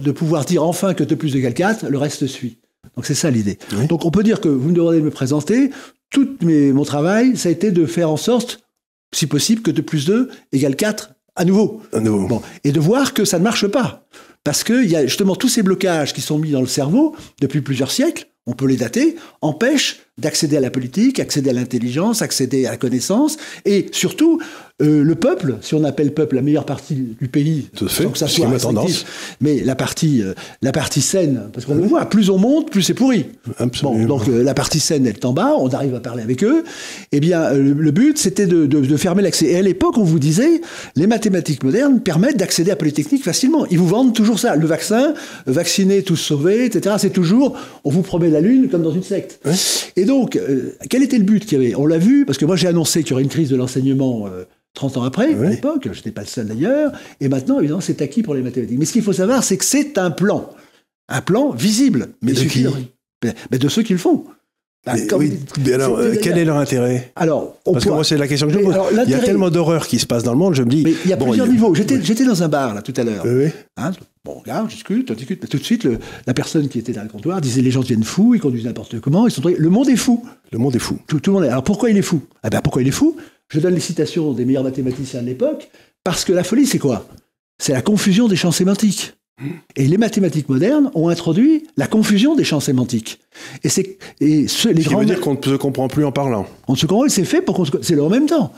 de 0.00 0.10
pouvoir 0.12 0.44
dire 0.44 0.62
enfin 0.62 0.92
que 0.92 1.02
2 1.02 1.16
plus 1.16 1.32
2 1.32 1.38
égale 1.38 1.54
4, 1.54 1.88
le 1.88 1.96
reste 1.98 2.26
suit. 2.26 2.58
Donc 2.96 3.06
c'est 3.06 3.14
ça 3.14 3.30
l'idée. 3.30 3.58
Oui. 3.78 3.86
Donc 3.86 4.04
on 4.04 4.10
peut 4.10 4.22
dire 4.22 4.40
que 4.42 4.48
vous 4.48 4.68
me 4.70 4.74
demandez 4.74 4.98
de 4.98 5.02
me 5.02 5.10
présenter, 5.10 5.70
tout 6.10 6.28
mes- 6.42 6.72
mon 6.72 6.84
travail, 6.84 7.36
ça 7.36 7.48
a 7.48 7.52
été 7.52 7.70
de 7.72 7.84
faire 7.86 8.10
en 8.10 8.16
sorte, 8.16 8.60
si 9.14 9.26
possible, 9.26 9.62
que 9.62 9.70
2 9.70 9.82
plus 9.82 10.06
2 10.06 10.28
égale 10.52 10.76
4 10.76 11.10
à 11.36 11.44
nouveau. 11.44 11.82
À 11.92 12.00
nouveau. 12.00 12.26
Bon, 12.26 12.42
et 12.64 12.72
de 12.72 12.80
voir 12.80 13.14
que 13.14 13.24
ça 13.24 13.38
ne 13.38 13.44
marche 13.44 13.66
pas. 13.66 14.06
Parce 14.42 14.64
qu'il 14.64 14.86
y 14.86 14.96
a 14.96 15.04
justement 15.06 15.36
tous 15.36 15.48
ces 15.48 15.62
blocages 15.62 16.14
qui 16.14 16.20
sont 16.20 16.38
mis 16.38 16.50
dans 16.50 16.60
le 16.60 16.66
cerveau 16.66 17.14
depuis 17.40 17.60
plusieurs 17.60 17.90
siècles, 17.90 18.28
on 18.46 18.52
peut 18.52 18.66
les 18.66 18.76
dater, 18.76 19.16
empêchent 19.42 19.98
d'accéder 20.18 20.56
à 20.56 20.60
la 20.60 20.70
politique, 20.70 21.18
accéder 21.18 21.50
à 21.50 21.52
l'intelligence, 21.52 22.22
accéder 22.22 22.64
à 22.66 22.70
la 22.70 22.76
connaissance, 22.76 23.38
et 23.64 23.86
surtout, 23.90 24.40
euh, 24.82 25.02
le 25.02 25.14
peuple, 25.14 25.56
si 25.62 25.74
on 25.74 25.84
appelle 25.84 26.12
peuple 26.12 26.36
la 26.36 26.42
meilleure 26.42 26.66
partie 26.66 26.94
du 27.18 27.28
pays, 27.28 27.68
Tout 27.74 27.88
fait, 27.88 28.04
que 28.12 28.18
ça 28.18 28.26
soit 28.28 28.46
mais 29.40 29.60
la 29.64 29.74
partie, 29.74 30.22
euh, 30.22 30.34
la 30.60 30.72
partie 30.72 31.00
saine, 31.00 31.44
parce 31.52 31.64
qu'on 31.64 31.74
le 31.76 31.82
voit, 31.82 32.04
plus 32.06 32.28
on 32.28 32.36
monte, 32.36 32.70
plus 32.70 32.82
c'est 32.82 32.92
pourri. 32.94 33.26
Absolument. 33.58 33.98
Bon, 34.06 34.18
donc 34.18 34.28
euh, 34.28 34.42
la 34.42 34.52
partie 34.52 34.78
saine, 34.80 35.06
elle 35.06 35.14
est 35.14 35.24
en 35.24 35.32
bas, 35.32 35.54
on 35.58 35.68
arrive 35.70 35.94
à 35.94 36.00
parler 36.00 36.22
avec 36.22 36.44
eux. 36.44 36.62
Eh 37.12 37.20
bien, 37.20 37.40
euh, 37.42 37.58
le, 37.58 37.72
le 37.72 37.90
but, 37.90 38.18
c'était 38.18 38.46
de, 38.46 38.66
de- 38.66 38.80
de 38.80 38.96
fermer 38.98 39.22
l'accès. 39.22 39.46
Et 39.46 39.56
à 39.56 39.62
l'époque, 39.62 39.96
on 39.96 40.04
vous 40.04 40.18
disait, 40.18 40.60
les 40.94 41.06
mathématiques 41.06 41.64
modernes 41.64 42.00
permettent 42.00 42.36
d'accéder 42.36 42.70
à 42.70 42.76
Polytechnique 42.76 43.24
facilement. 43.24 43.64
Ils 43.70 43.78
vous 43.78 43.88
vendent 43.88 44.14
toujours 44.14 44.38
ça. 44.38 44.56
Le 44.56 44.66
vaccin, 44.66 45.14
vacciner, 45.46 46.02
tous 46.02 46.16
sauvés, 46.16 46.66
etc. 46.66 46.96
C'est 46.98 47.10
toujours, 47.14 47.56
on 47.84 47.90
vous 47.90 48.02
promet 48.02 48.28
la 48.28 48.40
Lune 48.42 48.68
comme 48.68 48.82
dans 48.82 48.92
une 48.92 49.02
secte. 49.02 49.40
Et 49.96 50.04
donc, 50.04 50.36
euh, 50.36 50.72
quel 50.90 51.02
était 51.02 51.16
le 51.18 51.24
but 51.24 51.46
qu'il 51.46 51.62
y 51.62 51.64
avait? 51.64 51.74
On 51.76 51.86
l'a 51.86 51.98
vu, 51.98 52.26
parce 52.26 52.36
que 52.36 52.44
moi 52.44 52.56
j'ai 52.56 52.68
annoncé 52.68 53.02
qu'il 53.02 53.10
y 53.10 53.14
aurait 53.14 53.22
une 53.22 53.30
crise 53.30 53.48
de 53.48 53.56
l'enseignement 53.56 54.26
euh, 54.26 54.44
30 54.76 54.98
ans 54.98 55.02
après, 55.02 55.34
à 55.34 55.48
l'époque, 55.50 55.88
je 55.90 55.96
n'étais 55.96 56.12
pas 56.12 56.20
le 56.20 56.26
seul 56.28 56.46
d'ailleurs, 56.46 56.92
et 57.20 57.28
maintenant, 57.28 57.58
évidemment, 57.58 57.80
c'est 57.80 58.00
acquis 58.02 58.22
pour 58.22 58.34
les 58.34 58.42
mathématiques. 58.42 58.78
Mais 58.78 58.84
ce 58.84 58.92
qu'il 58.92 59.02
faut 59.02 59.12
savoir, 59.14 59.42
c'est 59.42 59.56
que 59.56 59.64
c'est 59.64 59.98
un 59.98 60.10
plan. 60.12 60.50
Un 61.08 61.22
plan 61.22 61.50
visible. 61.50 62.08
Mais 62.22 62.32
de 62.32 62.40
qui 62.42 62.66
mais 63.50 63.58
de 63.58 63.68
ceux 63.68 63.82
qui 63.82 63.92
le 63.94 63.98
font. 63.98 64.24
Bah, 64.84 64.92
Mais 64.94 65.06
comme- 65.08 65.20
oui, 65.20 65.32
mais 65.64 65.72
alors, 65.72 65.98
euh, 65.98 66.14
quel 66.22 66.38
est 66.38 66.44
leur 66.44 66.58
intérêt? 66.58 67.10
Alors, 67.16 67.56
on 67.66 67.72
Parce 67.72 67.84
que 67.86 67.90
moi, 67.90 68.04
c'est 68.04 68.16
la 68.18 68.28
question 68.28 68.46
que 68.46 68.52
je 68.52 68.58
me 68.58 68.64
pose. 68.64 68.74
alors, 68.74 68.88
Il 69.04 69.10
y 69.10 69.14
a 69.14 69.18
tellement 69.18 69.50
d'horreurs 69.50 69.88
qui 69.88 69.98
se 69.98 70.06
passent 70.06 70.22
dans 70.22 70.30
le 70.32 70.38
monde, 70.38 70.54
je 70.54 70.62
me 70.62 70.68
dis. 70.68 70.82
Mais 70.84 70.92
il 71.04 71.10
y 71.10 71.12
a 71.12 71.16
bon, 71.16 71.24
plusieurs 71.26 71.46
il- 71.46 71.52
niveaux. 71.54 71.74
J'étais 71.74 71.96
Oui. 71.96 72.24
dans 72.26 72.42
un 72.44 72.48
bar, 72.48 72.72
là, 72.74 72.82
tout 72.82 72.92
à 72.96 73.02
l'heure. 73.02 73.24
Oui, 73.24 73.46
oui. 73.46 73.50
Hein, 73.78 73.90
bon, 74.24 74.34
on 74.36 74.40
regarde, 74.40 74.66
on 74.66 74.68
discute, 74.68 75.10
on 75.10 75.14
discute. 75.14 75.40
Mais 75.42 75.48
tout 75.48 75.58
de 75.58 75.64
suite, 75.64 75.82
le- 75.82 75.98
la 76.26 76.34
personne 76.34 76.68
qui 76.68 76.78
était 76.78 76.92
dans 76.92 77.02
le 77.02 77.08
comptoir 77.08 77.40
disait 77.40 77.62
les 77.62 77.70
gens 77.72 77.80
deviennent 77.80 78.04
fous, 78.04 78.34
ils 78.36 78.40
conduisent 78.40 78.66
n'importe 78.66 79.00
comment, 79.00 79.26
ils 79.26 79.32
sont 79.32 79.42
le 79.44 79.68
monde 79.70 79.88
est 79.88 79.96
fou. 79.96 80.22
Le 80.52 80.58
monde 80.58 80.76
est 80.76 80.80
fou. 80.80 80.98
Tout, 81.08 81.18
tout 81.18 81.30
le 81.30 81.34
monde 81.36 81.44
est. 81.46 81.48
Alors 81.50 81.64
pourquoi 81.64 81.90
il 81.90 81.96
est 81.96 82.02
fou? 82.02 82.20
Eh 82.44 82.50
ben 82.50 82.60
pourquoi 82.60 82.82
il 82.82 82.86
est 82.88 82.92
fou? 82.92 83.16
Je 83.48 83.60
donne 83.60 83.74
les 83.74 83.80
citations 83.80 84.32
des 84.32 84.44
meilleurs 84.44 84.64
mathématiciens 84.64 85.22
de 85.22 85.26
l'époque, 85.26 85.70
parce 86.04 86.24
que 86.24 86.32
la 86.32 86.44
folie, 86.44 86.66
c'est 86.66 86.78
quoi? 86.78 87.06
C'est 87.58 87.72
la 87.72 87.82
confusion 87.82 88.28
des 88.28 88.36
champs 88.36 88.52
sémantiques. 88.52 89.14
Et 89.76 89.86
les 89.86 89.98
mathématiques 89.98 90.48
modernes 90.48 90.90
ont 90.94 91.08
introduit 91.08 91.66
la 91.76 91.86
confusion 91.86 92.34
des 92.36 92.44
champs 92.44 92.60
sémantiques. 92.60 93.20
Et 93.64 93.68
c'est 93.68 93.98
et 94.20 94.48
ceux, 94.48 94.70
les 94.72 94.82
Ce 94.82 94.88
qui 94.88 94.94
veut 94.94 95.04
dire 95.04 95.20
qu'on 95.20 95.34
ne 95.34 95.42
se 95.42 95.56
comprend 95.56 95.88
plus 95.88 96.04
en 96.06 96.12
parlant. 96.12 96.46
on 96.68 96.74
se 96.74 96.86
comprend, 96.86 97.06
c'est 97.08 97.24
fait 97.24 97.42
pour 97.42 97.54
qu'on 97.54 97.66
se 97.66 97.72
c'est 97.82 97.94
le 97.94 98.02
en 98.02 98.08
même 98.08 98.26
temps. 98.26 98.52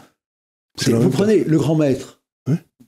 C'est 0.77 0.93
Vous 0.93 1.03
temps. 1.05 1.11
prenez 1.11 1.43
le 1.45 1.59
grand 1.59 1.75
maître. 1.75 2.15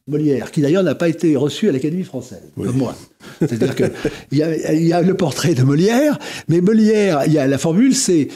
Molière, 0.07 0.51
qui 0.51 0.61
d'ailleurs 0.61 0.83
n'a 0.83 0.95
pas 0.97 1.09
été 1.09 1.37
reçu 1.37 1.69
à 1.69 1.73
l'Académie 1.73 2.03
française, 2.03 2.43
Oui. 2.57 2.67
comme 2.67 2.79
moi. 2.79 2.97
C'est-à-dire 3.39 3.77
qu'il 3.77 3.91
y, 4.33 4.37
y 4.39 4.93
a 4.93 5.03
le 5.03 5.15
portrait 5.15 5.55
de 5.55 5.63
Molière, 5.63 6.19
mais 6.49 6.61
Molière, 6.61 7.23
il 7.27 7.33
y 7.33 7.39
a 7.39 7.47
la 7.47 7.59
formule, 7.59 7.95
c'est 7.95 8.27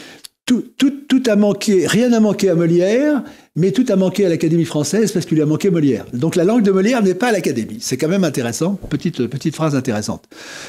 tout, 0.47 0.65
tout, 0.77 0.93
tout 1.09 1.23
a 1.27 1.37
manqué, 1.37 1.87
rien 1.87 2.11
n'a 2.11 2.21
manqué 2.21 2.51
à 2.51 2.55
Molière, 2.55 3.23
mais 3.57 3.73
tout 3.73 3.87
a 3.89 3.97
manqué 3.97 4.27
à 4.27 4.29
l'Académie 4.29 4.65
française 4.67 5.11
parce 5.13 5.25
qu'il 5.25 5.37
lui 5.37 5.43
a 5.43 5.47
manqué 5.47 5.71
Molière. 5.71 6.05
Donc 6.13 6.37
la 6.37 6.45
langue 6.45 6.63
de 6.63 6.71
Molière 6.71 7.03
n'est 7.03 7.15
pas 7.15 7.29
à 7.29 7.33
l'Académie. 7.33 7.79
C'est 7.81 7.97
quand 7.97 8.09
même 8.09 8.25
intéressant, 8.25 8.79
petite, 8.91 9.27
petite 9.27 9.55
phrase 9.55 9.75
intéressante. 9.75 10.25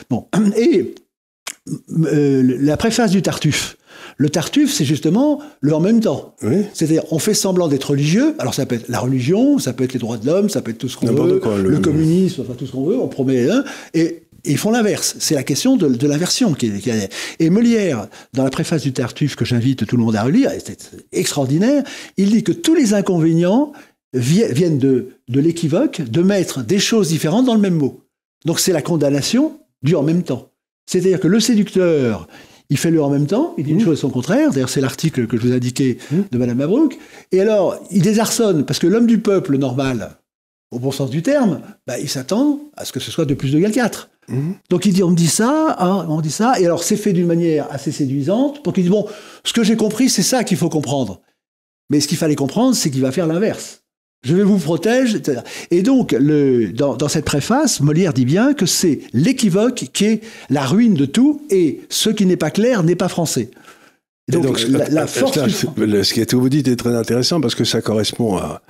Bon, 0.10 0.27
et 0.58 0.96
euh, 2.03 2.58
la 2.60 2.77
préface 2.77 3.12
du 3.12 3.22
Tartuffe. 3.22 3.77
Le 4.17 4.29
Tartuffe, 4.29 4.72
c'est 4.72 4.86
justement 4.86 5.41
le 5.62 5.74
en 5.74 5.79
même 5.79 6.00
temps. 6.00 6.36
Oui. 6.44 6.63
C'est-à-dire, 6.74 7.03
on 7.12 7.20
fait 7.20 7.34
semblant 7.34 7.67
d'être 7.67 7.91
religieux. 7.91 8.36
Alors, 8.39 8.53
ça 8.53 8.65
peut 8.65 8.75
être 8.75 8.88
la 8.88 9.00
religion, 9.00 9.58
ça 9.58 9.74
peut 9.74 9.84
être 9.84 9.94
les 9.94 10.00
droits 10.00 10.17
de 10.17 10.25
l'homme, 10.25 10.48
ça 10.48 10.62
peut 10.62 10.72
être 10.72 10.77
tout 10.77 10.89
ce 10.89 10.96
qu'on 10.96 11.08
veut, 11.08 11.39
quoi, 11.39 11.58
le... 11.58 11.70
le- 11.70 11.79
communisme, 11.79 12.44
enfin 12.44 12.53
tout 12.53 12.65
ce 12.65 12.72
qu'on 12.72 12.86
veut. 12.86 12.98
On 12.98 13.08
promet. 13.08 13.48
Et, 13.94 14.24
et 14.46 14.52
ils 14.52 14.58
font 14.58 14.72
l'inverse. 14.72 15.16
C'est 15.20 15.36
la 15.36 15.44
question 15.44 15.75
de, 15.78 15.88
de 15.88 16.08
l'inversion 16.08 16.54
qui 16.54 16.68
est, 16.68 16.80
qui 16.80 16.90
est- 16.90 17.10
Et 17.40 17.50
Molière, 17.50 18.08
dans 18.34 18.44
la 18.44 18.50
préface 18.50 18.84
du 18.84 18.94
Tartuffe 18.94 19.36
que 19.36 19.46
j'invite 19.46 19.86
tout 19.86 19.98
le 19.98 20.04
monde 20.04 20.16
à 20.16 20.24
relire, 20.24 20.52
c'est 20.66 20.92
extraordinaire, 21.12 21.84
il 22.18 22.32
dit 22.32 22.44
que 22.44 22.52
tous 22.52 22.75
les 22.75 22.94
inconvénients 22.94 23.72
vi- 24.14 24.52
viennent 24.52 24.78
de, 24.80 25.10
de 25.28 25.40
l'équivoque 25.40 26.02
de 26.02 26.22
mettre 26.22 26.64
des 26.64 26.80
choses 26.80 27.10
différentes 27.10 27.46
dans 27.46 27.56
le 27.56 27.62
même 27.62 27.75
mot. 27.75 28.02
Donc, 28.46 28.60
c'est 28.60 28.72
la 28.74 28.82
condamnation 28.82 29.60
du 29.82 29.96
en 29.96 30.04
même 30.04 30.24
temps. 30.24 30.50
C'est-à-dire 30.88 31.20
que 31.20 31.28
le 31.28 31.40
séducteur, 31.40 32.28
il 32.70 32.78
fait 32.78 32.92
le 32.92 33.02
en 33.04 33.10
même 33.10 33.25
temps, 33.28 33.54
il 33.58 33.66
dit 33.66 33.72
une 33.72 33.82
chose 33.82 33.98
et 33.98 34.02
son 34.02 34.10
contraire. 34.10 34.52
D'ailleurs, 34.52 34.70
c'est 34.70 34.82
l'article 34.82 35.28
que 35.28 35.38
je 35.38 35.42
vous 35.42 35.52
ai 35.52 35.56
indiqué 35.56 35.98
de 36.32 36.38
Madame 36.38 36.58
Mabrouk. 36.58 36.98
Et 37.32 37.42
alors, 37.42 37.78
il 37.92 38.02
désarçonne, 38.02 38.66
parce 38.66 38.80
que 38.80 38.88
l'homme 38.88 39.08
du 39.08 39.20
peuple 39.20 39.58
normal, 39.58 40.18
au 40.75 40.79
bon 40.79 40.91
sens 40.91 41.10
du 41.10 41.22
terme, 41.22 41.62
bah, 41.88 41.98
il 42.00 42.10
s'attend 42.10 42.60
à 42.75 42.84
ce 42.84 42.91
que 42.91 43.00
ce 43.00 43.10
soit 43.10 43.25
de 43.25 43.34
plus 43.34 43.51
de 43.51 43.58
égal 43.58 43.72
4. 43.72 44.10
Donc 44.70 44.86
il 44.86 44.94
dit, 44.94 45.03
on 45.03 45.12
me 45.12 45.15
dit 45.15 45.27
ça, 45.27 45.75
hein, 45.79 46.05
on 46.10 46.20
dit 46.20 46.32
ça, 46.32 46.60
et 46.60 46.65
alors 46.65 46.84
c'est 46.84 46.98
fait 46.98 47.13
d'une 47.13 47.27
manière 47.27 47.67
assez 47.70 47.91
séduisante, 47.91 48.63
pour 48.63 48.74
qu'il 48.74 48.84
dise, 48.84 48.91
bon, 48.91 49.05
ce 49.44 49.53
que 49.53 49.63
j'ai 49.63 49.77
compris, 49.77 50.10
c'est 50.10 50.24
ça 50.24 50.44
qu'il 50.44 50.58
faut 50.58 50.70
comprendre. 50.70 51.22
Mais 51.89 52.00
ce 52.00 52.08
qu'il 52.08 52.17
fallait 52.17 52.36
comprendre, 52.36 52.75
c'est 52.75 52.89
qu'il 52.89 53.01
va 53.01 53.12
faire 53.12 53.27
l'inverse. 53.27 53.84
je 54.24 54.36
vais 54.36 54.44
vous 54.44 54.58
protéger, 54.58 55.17
etc. 55.17 55.41
Et 55.70 55.84
donc, 55.84 56.12
le, 56.12 56.74
dans, 56.74 56.98
dans, 56.98 57.08
cette 57.08 57.25
préface, 57.25 57.79
Molière 57.79 58.13
dit 58.13 58.25
bien 58.25 58.55
que 58.55 58.65
c'est 58.65 59.01
l'équivoque 59.13 59.86
qui 59.94 60.05
est 60.05 60.22
la 60.50 60.65
ruine 60.65 60.96
de 60.96 61.05
tout, 61.05 61.44
et 61.51 61.82
ce 61.89 62.10
qui 62.10 62.25
n'est 62.25 62.36
pas 62.36 62.50
clair 62.50 62.84
n'est 62.84 62.96
pas 62.96 63.10
français. 63.10 63.51
donc, 64.27 64.44
donc 64.44 64.62
la, 64.67 64.89
la 64.89 65.08
force 65.08 65.38
ce 65.48 66.25
que 66.25 66.36
vous 66.36 66.50
dites 66.50 66.67
est 66.67 66.75
très 66.75 66.96
intéressant 66.96 67.39
parce 67.39 67.53
que 67.53 67.63
ça 67.63 67.82
correspond 67.82 68.38
à, 68.38 68.63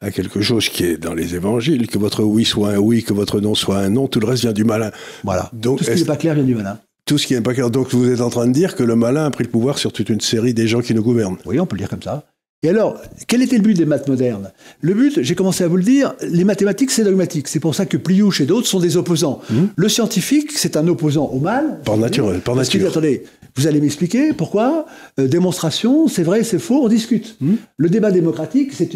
à 0.00 0.10
quelque 0.10 0.40
chose 0.40 0.68
qui 0.68 0.84
est 0.84 0.96
dans 0.96 1.14
les 1.14 1.34
évangiles, 1.34 1.86
que 1.86 1.98
votre 1.98 2.22
oui 2.22 2.44
soit 2.44 2.70
un 2.70 2.78
oui, 2.78 3.02
que 3.02 3.12
votre 3.12 3.40
non 3.40 3.54
soit 3.54 3.78
un 3.78 3.90
non, 3.90 4.06
tout 4.06 4.20
le 4.20 4.26
reste 4.26 4.42
vient 4.42 4.52
du 4.52 4.64
malin. 4.64 4.90
Voilà. 5.24 5.50
Donc, 5.52 5.78
tout 5.78 5.84
ce 5.84 5.90
qui 5.90 6.00
n'est 6.00 6.06
pas 6.06 6.16
clair 6.16 6.34
vient 6.34 6.44
du 6.44 6.54
malin. 6.54 6.78
Tout 7.04 7.18
ce 7.18 7.26
qui 7.26 7.34
n'est 7.34 7.40
pas 7.40 7.54
clair. 7.54 7.70
Donc 7.70 7.90
vous 7.90 8.10
êtes 8.10 8.20
en 8.20 8.30
train 8.30 8.46
de 8.46 8.52
dire 8.52 8.76
que 8.76 8.82
le 8.82 8.94
malin 8.94 9.24
a 9.24 9.30
pris 9.30 9.44
le 9.44 9.50
pouvoir 9.50 9.78
sur 9.78 9.92
toute 9.92 10.10
une 10.10 10.20
série 10.20 10.54
des 10.54 10.68
gens 10.68 10.80
qui 10.80 10.94
nous 10.94 11.02
gouvernent. 11.02 11.38
Oui, 11.46 11.58
on 11.58 11.66
peut 11.66 11.76
le 11.76 11.80
dire 11.80 11.88
comme 11.88 12.02
ça. 12.02 12.24
Et 12.64 12.68
alors, 12.68 13.00
quel 13.28 13.40
était 13.40 13.56
le 13.56 13.62
but 13.62 13.74
des 13.74 13.86
maths 13.86 14.08
modernes? 14.08 14.50
Le 14.80 14.92
but, 14.92 15.22
j'ai 15.22 15.36
commencé 15.36 15.62
à 15.62 15.68
vous 15.68 15.76
le 15.76 15.84
dire, 15.84 16.14
les 16.22 16.42
mathématiques, 16.42 16.90
c'est 16.90 17.04
dogmatique. 17.04 17.46
C'est 17.46 17.60
pour 17.60 17.72
ça 17.76 17.86
que 17.86 17.96
Pliouche 17.96 18.40
et 18.40 18.46
d'autres 18.46 18.66
sont 18.66 18.80
des 18.80 18.96
opposants. 18.96 19.40
Mmh. 19.48 19.56
Le 19.76 19.88
scientifique, 19.88 20.50
c'est 20.50 20.76
un 20.76 20.88
opposant 20.88 21.26
au 21.26 21.38
mal. 21.38 21.78
Par 21.84 21.96
nature, 21.96 22.34
par 22.40 22.56
nature. 22.56 22.88
attendez, 22.88 23.22
vous 23.58 23.66
allez 23.66 23.80
m'expliquer 23.80 24.32
pourquoi 24.32 24.86
euh, 25.18 25.26
démonstration, 25.26 26.06
c'est 26.06 26.22
vrai, 26.22 26.44
c'est 26.44 26.60
faux, 26.60 26.84
on 26.84 26.88
discute. 26.88 27.36
Hmm. 27.40 27.56
Le 27.76 27.88
débat 27.88 28.12
démocratique, 28.12 28.72
c'est 28.72 28.94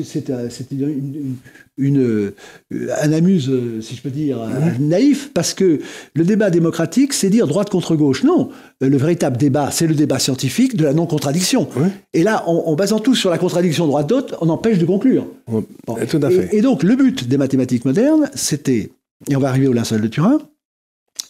une, 0.70 1.36
une, 1.76 1.98
euh, 2.00 2.34
un 2.70 3.12
amuse, 3.12 3.50
euh, 3.50 3.80
si 3.80 3.96
je 3.96 4.02
peux 4.02 4.10
dire, 4.10 4.38
hmm. 4.38 4.86
naïf, 4.86 5.32
parce 5.34 5.52
que 5.52 5.80
le 6.14 6.24
débat 6.24 6.50
démocratique, 6.50 7.12
c'est 7.12 7.28
dire 7.28 7.48
droite 7.48 7.70
contre 7.70 7.96
gauche. 7.96 8.22
Non, 8.22 8.50
le 8.80 8.96
véritable 8.96 9.36
débat, 9.36 9.72
c'est 9.72 9.88
le 9.88 9.94
débat 9.94 10.20
scientifique 10.20 10.76
de 10.76 10.84
la 10.84 10.94
non-contradiction. 10.94 11.68
Et 12.12 12.22
là, 12.22 12.48
en, 12.48 12.74
basant 12.76 13.00
tout 13.00 13.16
sur 13.16 13.30
la 13.30 13.38
contradiction 13.38 13.88
droite-d'autre, 13.88 14.36
on 14.40 14.48
empêche 14.48 14.78
de 14.78 14.86
conclure. 14.86 15.26
Tout 15.48 16.20
à 16.22 16.30
fait. 16.30 16.50
Et, 16.52 16.58
et, 16.58 16.60
donc, 16.60 16.84
le 16.84 16.94
but 16.94 17.26
des 17.26 17.36
mathématiques 17.36 17.84
modernes, 17.84 18.30
c'était, 18.34 18.92
et 19.28 19.34
on 19.34 19.40
va 19.40 19.48
arriver 19.48 19.66
au 19.66 19.72
linceul 19.72 20.00
de 20.00 20.08
Turin, 20.08 20.38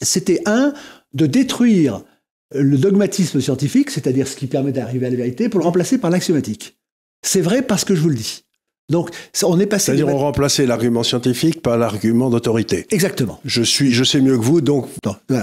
c'était 0.03 0.43
un, 0.45 0.75
de 1.15 1.27
détruire 1.27 2.03
le 2.55 2.77
dogmatisme 2.79 3.41
scientifique, 3.41 3.91
c'est-à-dire 3.91 4.29
ce 4.29 4.37
qui 4.37 4.47
permet 4.47 4.73
d'arriver 4.73 5.07
à 5.07 5.11
la 5.11 5.17
vérité, 5.17 5.49
pour 5.49 5.61
le 5.61 5.65
remplacer 5.67 5.99
par 5.99 6.11
l'axiomatique. 6.11 6.77
C'est 7.25 7.41
vrai 7.41 7.63
parce 7.63 7.85
que 7.85 7.95
je 7.95 8.01
vous 8.01 8.09
le 8.09 8.17
dis. 8.17 8.45
Donc, 8.91 9.11
on 9.45 9.59
est 9.59 9.67
passé. 9.67 9.87
C'est-à-dire, 9.87 10.09
on 10.09 10.19
remplaçait 10.19 10.67
l'argument 10.67 11.03
scientifique 11.03 11.63
par 11.63 11.79
l'argument 11.79 12.29
d'autorité. 12.29 12.87
Exactement. 12.91 13.41
Je 13.45 13.63
suis, 13.63 13.93
je 13.93 14.05
sais 14.05 14.21
mieux 14.21 14.37
que 14.37 14.43
vous, 14.43 14.61
donc 14.61 14.87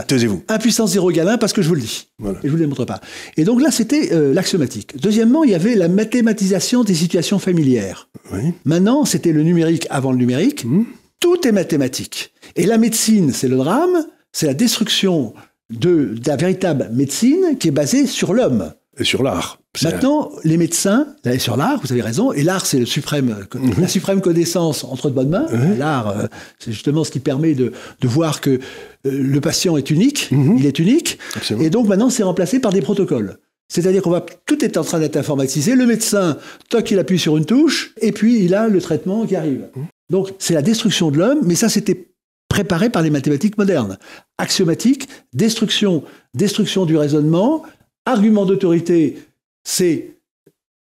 taisez-vous. 0.08 0.44
Impuissance 0.50 0.92
zéro 0.92 1.10
égale 1.10 1.30
1 1.30 1.38
parce 1.38 1.54
que 1.54 1.62
je 1.62 1.68
vous 1.70 1.76
le 1.76 1.82
dis. 1.82 2.10
Et 2.22 2.26
je 2.44 2.50
vous 2.50 2.58
le 2.58 2.64
démontre 2.64 2.86
pas. 2.86 3.02
Et 3.38 3.46
donc 3.46 3.62
là, 3.62 3.72
c'était 3.72 4.14
euh, 4.14 4.34
l'axiomatique. 4.34 5.02
Deuxièmement, 5.02 5.44
il 5.44 5.52
y 5.52 5.56
avait 5.56 5.76
la 5.76 5.88
mathématisation 5.88 6.84
des 6.84 6.94
situations 6.94 7.40
familières. 7.40 8.10
Oui. 8.32 8.54
Maintenant, 8.66 9.06
c'était 9.06 9.32
le 9.32 9.42
numérique 9.42 9.88
avant 9.90 10.12
le 10.12 10.18
numérique. 10.18 10.66
Mmh. 10.66 10.84
Tout 11.20 11.48
est 11.48 11.52
mathématique. 11.52 12.34
Et 12.56 12.66
la 12.66 12.78
médecine, 12.78 13.32
c'est 13.34 13.48
le 13.48 13.58
drame, 13.58 14.06
c'est 14.32 14.46
la 14.46 14.54
destruction 14.54 15.34
de, 15.70 16.16
la 16.26 16.36
véritable 16.36 16.90
médecine 16.94 17.58
qui 17.60 17.68
est 17.68 17.72
basée 17.72 18.08
sur 18.08 18.34
l'homme. 18.34 18.74
Et 18.98 19.06
sur 19.06 19.24
l'art. 19.24 19.60
Maintenant, 19.82 20.32
les 20.44 20.58
médecins, 20.58 21.08
sur 21.38 21.56
l'art, 21.56 21.80
vous 21.82 21.92
avez 21.94 22.02
raison, 22.02 22.34
et 22.34 22.44
l'art, 22.44 22.66
c'est 22.66 22.80
le 22.80 22.86
suprême, 22.86 23.36
la 23.80 23.88
suprême 23.88 24.20
connaissance 24.20 24.84
entre 24.84 25.10
de 25.10 25.16
bonnes 25.16 25.30
mains. 25.30 25.46
L'art, 25.78 26.10
euh, 26.10 26.26
c'est 26.58 26.72
justement 26.72 27.06
ce 27.06 27.12
qui 27.12 27.20
permet 27.20 27.54
de, 27.54 27.72
voir 28.04 28.42
que 28.42 28.50
euh, 28.50 28.60
le 29.06 29.40
patient 29.40 29.78
est 29.78 29.90
unique, 29.90 30.30
mhm. 30.32 30.58
il 30.58 30.66
est 30.66 30.80
unique, 30.80 31.18
et 31.62 31.70
donc 31.70 31.88
maintenant, 31.88 32.10
c'est 32.10 32.24
remplacé 32.24 32.60
par 32.60 32.74
des 32.74 32.82
protocoles. 32.82 33.38
C'est-à-dire 33.70 34.02
qu'on 34.02 34.10
va, 34.10 34.26
tout 34.48 34.66
est 34.66 34.76
en 34.78 34.84
train 34.84 35.00
d'être 35.00 35.16
informatisé. 35.16 35.76
Le 35.76 35.86
médecin, 35.86 36.38
toc, 36.70 36.90
il 36.90 36.98
appuie 37.00 37.20
sur 37.20 37.38
une 37.38 37.46
touche, 37.46 37.94
et 38.02 38.12
puis 38.12 38.44
il 38.44 38.56
a 38.56 38.68
le 38.68 38.82
traitement 38.82 39.26
qui 39.26 39.36
arrive. 39.36 39.68
Mhm. 39.76 39.86
Donc, 40.10 40.34
c'est 40.40 40.56
la 40.56 40.64
destruction 40.64 41.12
de 41.12 41.20
l'homme, 41.20 41.40
mais 41.44 41.56
ça, 41.56 41.70
c'était 41.70 42.09
préparé 42.50 42.90
par 42.90 43.02
les 43.02 43.10
mathématiques 43.10 43.58
modernes. 43.58 43.98
Axiomatique, 44.38 45.08
destruction, 45.34 46.04
destruction 46.34 46.86
du 46.86 46.98
raisonnement, 46.98 47.64
argument 48.06 48.46
d'autorité, 48.46 49.18
c'est 49.64 50.18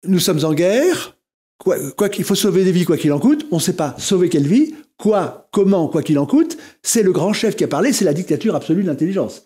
nous 0.04 0.18
sommes 0.18 0.44
en 0.44 0.54
guerre, 0.54 1.16
quoi 1.58 2.08
qu'il 2.08 2.24
faut 2.24 2.34
sauver 2.34 2.64
des 2.64 2.72
vies 2.72 2.84
quoi 2.84 2.96
qu'il 2.96 3.12
en 3.12 3.18
coûte, 3.18 3.46
on 3.50 3.56
ne 3.56 3.60
sait 3.60 3.74
pas 3.74 3.94
sauver 3.98 4.28
quelle 4.28 4.46
vie, 4.46 4.74
quoi, 4.96 5.48
comment, 5.52 5.88
quoi 5.88 6.02
qu'il 6.02 6.18
en 6.18 6.26
coûte, 6.26 6.56
c'est 6.82 7.02
le 7.02 7.12
grand 7.12 7.32
chef 7.32 7.56
qui 7.56 7.64
a 7.64 7.68
parlé, 7.68 7.92
c'est 7.92 8.04
la 8.04 8.14
dictature 8.14 8.54
absolue 8.54 8.82
de 8.82 8.88
l'intelligence. 8.88 9.44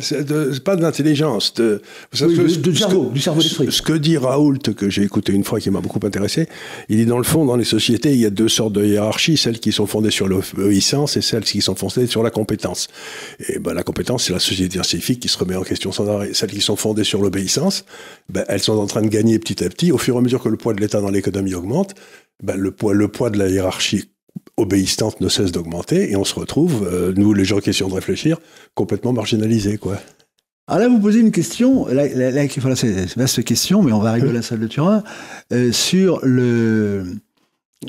C'est 0.00 0.64
pas 0.64 0.76
de 0.76 0.82
l'intelligence, 0.82 1.54
de, 1.54 1.80
du 2.12 2.76
cerveau, 2.76 3.10
du 3.10 3.20
cerveau 3.20 3.40
d'esprit. 3.40 3.70
Ce 3.70 3.82
que 3.82 3.92
dit 3.92 4.16
Raoult, 4.16 4.58
que 4.76 4.90
j'ai 4.90 5.02
écouté 5.02 5.32
une 5.32 5.44
fois, 5.44 5.60
qui 5.60 5.70
m'a 5.70 5.80
beaucoup 5.80 6.04
intéressé, 6.04 6.48
il 6.88 6.96
dit 6.96 7.06
dans 7.06 7.18
le 7.18 7.24
fond, 7.24 7.44
dans 7.44 7.56
les 7.56 7.64
sociétés, 7.64 8.12
il 8.12 8.20
y 8.20 8.26
a 8.26 8.30
deux 8.30 8.48
sortes 8.48 8.72
de 8.72 8.84
hiérarchies, 8.84 9.36
celles 9.36 9.60
qui 9.60 9.72
sont 9.72 9.86
fondées 9.86 10.10
sur 10.10 10.28
l'obéissance 10.28 11.16
et 11.16 11.22
celles 11.22 11.44
qui 11.44 11.60
sont 11.60 11.74
fondées 11.74 12.06
sur 12.06 12.22
la 12.22 12.30
compétence. 12.30 12.88
Et 13.48 13.58
ben, 13.58 13.74
la 13.74 13.82
compétence, 13.82 14.24
c'est 14.24 14.32
la 14.32 14.38
société 14.38 14.74
scientifique 14.74 15.20
qui 15.20 15.28
se 15.28 15.38
remet 15.38 15.56
en 15.56 15.62
question 15.62 15.92
sans 15.92 16.08
arrêt. 16.08 16.30
Celles 16.32 16.50
qui 16.50 16.60
sont 16.60 16.76
fondées 16.76 17.04
sur 17.04 17.22
l'obéissance, 17.22 17.84
ben, 18.28 18.44
elles 18.48 18.60
sont 18.60 18.78
en 18.78 18.86
train 18.86 19.02
de 19.02 19.08
gagner 19.08 19.38
petit 19.38 19.64
à 19.64 19.68
petit. 19.68 19.92
Au 19.92 19.98
fur 19.98 20.16
et 20.16 20.18
à 20.18 20.20
mesure 20.20 20.42
que 20.42 20.48
le 20.48 20.56
poids 20.56 20.74
de 20.74 20.80
l'État 20.80 21.00
dans 21.00 21.10
l'économie 21.10 21.54
augmente, 21.54 21.94
ben, 22.42 22.56
le, 22.56 22.70
poids, 22.70 22.94
le 22.94 23.08
poids 23.08 23.30
de 23.30 23.38
la 23.38 23.48
hiérarchie 23.48 24.10
obéissante 24.56 25.20
ne 25.20 25.28
cesse 25.28 25.52
d'augmenter 25.52 26.10
et 26.10 26.16
on 26.16 26.24
se 26.24 26.34
retrouve, 26.34 26.88
euh, 26.90 27.12
nous 27.16 27.34
les 27.34 27.44
gens 27.44 27.58
qui 27.58 27.70
essayons 27.70 27.88
de 27.88 27.94
réfléchir, 27.94 28.38
complètement 28.74 29.12
marginalisés. 29.12 29.78
Quoi. 29.78 29.98
Alors 30.66 30.80
là, 30.80 30.88
vous 30.88 30.98
posez 30.98 31.20
une 31.20 31.32
question, 31.32 31.86
là, 31.86 32.08
c'est 32.74 32.88
une 32.88 33.06
vaste 33.16 33.44
question, 33.44 33.82
mais 33.82 33.92
on 33.92 34.00
va 34.00 34.10
arriver 34.10 34.30
à 34.30 34.32
la 34.32 34.42
salle 34.42 34.60
de 34.60 34.66
Turin, 34.66 35.02
euh, 35.52 35.72
sur 35.72 36.20
le... 36.24 37.04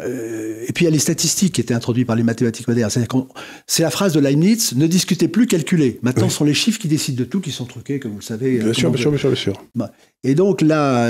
Euh, 0.01 0.65
et 0.67 0.73
puis 0.73 0.83
il 0.83 0.85
y 0.85 0.87
a 0.89 0.91
les 0.91 0.99
statistiques 0.99 1.53
qui 1.53 1.61
étaient 1.61 1.73
introduites 1.73 2.05
par 2.05 2.17
les 2.17 2.21
mathématiques 2.21 2.67
modernes. 2.67 2.91
C'est 3.65 3.83
la 3.83 3.89
phrase 3.89 4.13
de 4.13 4.19
Leibniz, 4.19 4.75
ne 4.75 4.85
discutez 4.85 5.29
plus, 5.29 5.47
calculez. 5.47 5.97
Maintenant, 6.03 6.29
ce 6.29 6.35
sont 6.35 6.43
les 6.43 6.53
chiffres 6.53 6.77
qui 6.77 6.89
décident 6.89 7.17
de 7.17 7.23
tout, 7.23 7.39
qui 7.39 7.51
sont 7.51 7.65
truqués, 7.65 7.99
comme 7.99 8.11
vous 8.11 8.19
le 8.19 8.23
savez. 8.23 8.59
Bien 8.59 8.73
sûr, 8.73 8.91
bien 8.91 9.01
sûr, 9.01 9.11
bien 9.11 9.35
sûr, 9.35 9.53
Et 10.23 10.35
donc 10.35 10.61
là, 10.61 11.09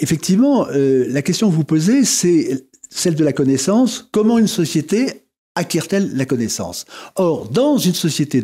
effectivement, 0.00 0.66
la 0.72 1.22
question 1.22 1.50
que 1.50 1.54
vous 1.54 1.64
posez, 1.64 2.04
c'est 2.04 2.69
celle 2.90 3.14
de 3.14 3.24
la 3.24 3.32
connaissance, 3.32 4.08
comment 4.12 4.38
une 4.38 4.48
société 4.48 5.22
acquiert-elle 5.54 6.16
la 6.16 6.26
connaissance? 6.26 6.84
Or, 7.16 7.48
dans 7.48 7.78
une 7.78 7.94
société 7.94 8.42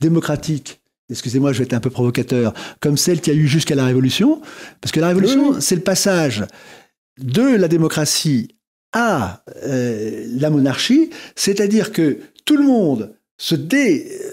démocratique, 0.00 0.80
excusez-moi, 1.10 1.52
je 1.52 1.58
vais 1.58 1.64
être 1.64 1.74
un 1.74 1.80
peu 1.80 1.90
provocateur, 1.90 2.52
comme 2.80 2.96
celle 2.96 3.20
qui 3.20 3.30
a 3.30 3.34
eu 3.34 3.48
jusqu'à 3.48 3.74
la 3.74 3.86
Révolution, 3.86 4.40
parce 4.80 4.92
que 4.92 5.00
la 5.00 5.08
Révolution, 5.08 5.60
c'est 5.60 5.74
le 5.74 5.82
passage 5.82 6.44
de 7.18 7.42
la 7.42 7.68
démocratie 7.68 8.48
à 8.92 9.42
euh, 9.64 10.26
la 10.38 10.50
monarchie, 10.50 11.10
c'est-à-dire 11.34 11.92
que 11.92 12.18
tout 12.44 12.56
le 12.56 12.64
monde 12.64 13.14
se, 13.36 13.54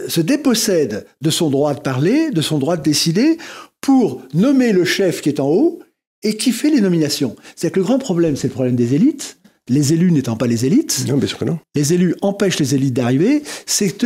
se 0.07 0.21
dépossède 0.21 1.05
de 1.21 1.29
son 1.29 1.49
droit 1.49 1.73
de 1.73 1.81
parler, 1.81 2.31
de 2.31 2.41
son 2.41 2.57
droit 2.57 2.77
de 2.77 2.83
décider, 2.83 3.37
pour 3.81 4.23
nommer 4.33 4.71
le 4.71 4.85
chef 4.85 5.21
qui 5.21 5.29
est 5.29 5.39
en 5.39 5.47
haut 5.47 5.79
et 6.23 6.37
qui 6.37 6.51
fait 6.51 6.71
les 6.71 6.81
nominations. 6.81 7.35
C'est 7.55 7.71
que 7.71 7.79
le 7.79 7.85
grand 7.85 7.99
problème, 7.99 8.35
c'est 8.35 8.47
le 8.47 8.53
problème 8.53 8.75
des 8.75 8.95
élites, 8.95 9.37
les 9.67 9.93
élus 9.93 10.11
n'étant 10.11 10.35
pas 10.35 10.47
les 10.47 10.65
élites, 10.65 11.05
non, 11.07 11.17
bien 11.17 11.27
sûr 11.27 11.39
que 11.39 11.45
non. 11.45 11.59
les 11.75 11.93
élus 11.93 12.15
empêchent 12.21 12.59
les 12.59 12.75
élites 12.75 12.93
d'arriver, 12.93 13.41
c'est 13.65 14.05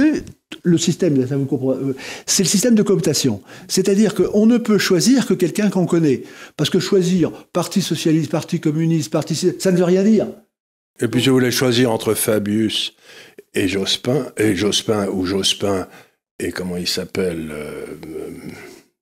le 0.63 0.77
système, 0.77 1.27
ça 1.27 1.37
vous 1.37 1.71
euh, 1.71 1.95
c'est 2.25 2.43
le 2.43 2.49
système 2.49 2.75
de 2.75 2.83
cooptation. 2.83 3.41
C'est-à-dire 3.67 4.15
qu'on 4.15 4.45
ne 4.45 4.57
peut 4.57 4.77
choisir 4.77 5.25
que 5.25 5.33
quelqu'un 5.33 5.69
qu'on 5.69 5.85
connaît. 5.85 6.23
Parce 6.57 6.69
que 6.69 6.79
choisir 6.79 7.31
Parti 7.53 7.81
socialiste, 7.81 8.31
Parti 8.31 8.59
communiste, 8.59 9.11
Parti... 9.11 9.35
ça 9.35 9.71
ne 9.71 9.77
veut 9.77 9.83
rien 9.83 10.03
dire. 10.03 10.27
Et 11.01 11.07
puis 11.07 11.21
je 11.21 11.31
voulais 11.31 11.51
choisir 11.51 11.91
entre 11.91 12.13
Fabius 12.13 12.93
et 13.53 13.67
Jospin, 13.67 14.27
et 14.37 14.55
Jospin 14.55 15.07
ou 15.07 15.25
Jospin, 15.25 15.87
et 16.39 16.51
comment 16.51 16.77
il 16.77 16.87
s'appelle 16.87 17.49
euh, 17.51 17.85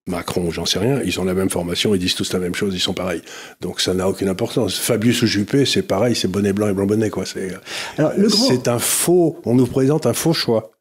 Macron, 0.07 0.49
j'en 0.51 0.65
sais 0.65 0.79
rien, 0.79 1.01
ils 1.03 1.19
ont 1.19 1.25
la 1.25 1.33
même 1.33 1.49
formation, 1.49 1.93
ils 1.93 1.99
disent 1.99 2.15
tous 2.15 2.33
la 2.33 2.39
même 2.39 2.55
chose, 2.55 2.73
ils 2.73 2.79
sont 2.79 2.93
pareils. 2.93 3.21
Donc 3.61 3.81
ça 3.81 3.93
n'a 3.93 4.09
aucune 4.09 4.29
importance. 4.29 4.77
Fabius 4.77 5.21
ou 5.21 5.27
Juppé, 5.27 5.65
c'est 5.65 5.83
pareil, 5.83 6.15
c'est 6.15 6.29
bonnet 6.29 6.53
blanc 6.53 6.69
et 6.69 6.73
blanc 6.73 6.85
bonnet, 6.85 7.09
quoi. 7.09 7.25
C'est, 7.25 7.51
c'est 8.29 8.67
un 8.67 8.79
faux, 8.79 9.37
on 9.45 9.55
nous 9.55 9.67
présente 9.67 10.05
un 10.05 10.13
faux 10.13 10.33
choix. 10.33 10.71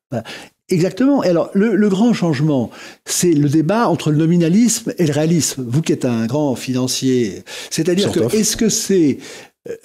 Exactement. 0.69 1.21
alors, 1.21 1.51
le, 1.55 1.89
grand 1.89 2.13
changement, 2.13 2.71
c'est 3.05 3.33
le 3.33 3.49
débat 3.49 3.89
entre 3.89 4.11
le 4.11 4.17
nominalisme 4.17 4.93
et 4.99 5.07
le 5.07 5.13
réalisme. 5.13 5.65
Vous 5.67 5.83
qui 5.83 5.93
êtes 5.93 6.05
un 6.05 6.27
grand 6.27 6.57
financier, 6.57 7.45
c'est-à-dire 7.71 8.11
que 8.11 8.35
est-ce 8.35 8.57
que 8.57 8.69
c'est 8.69 9.19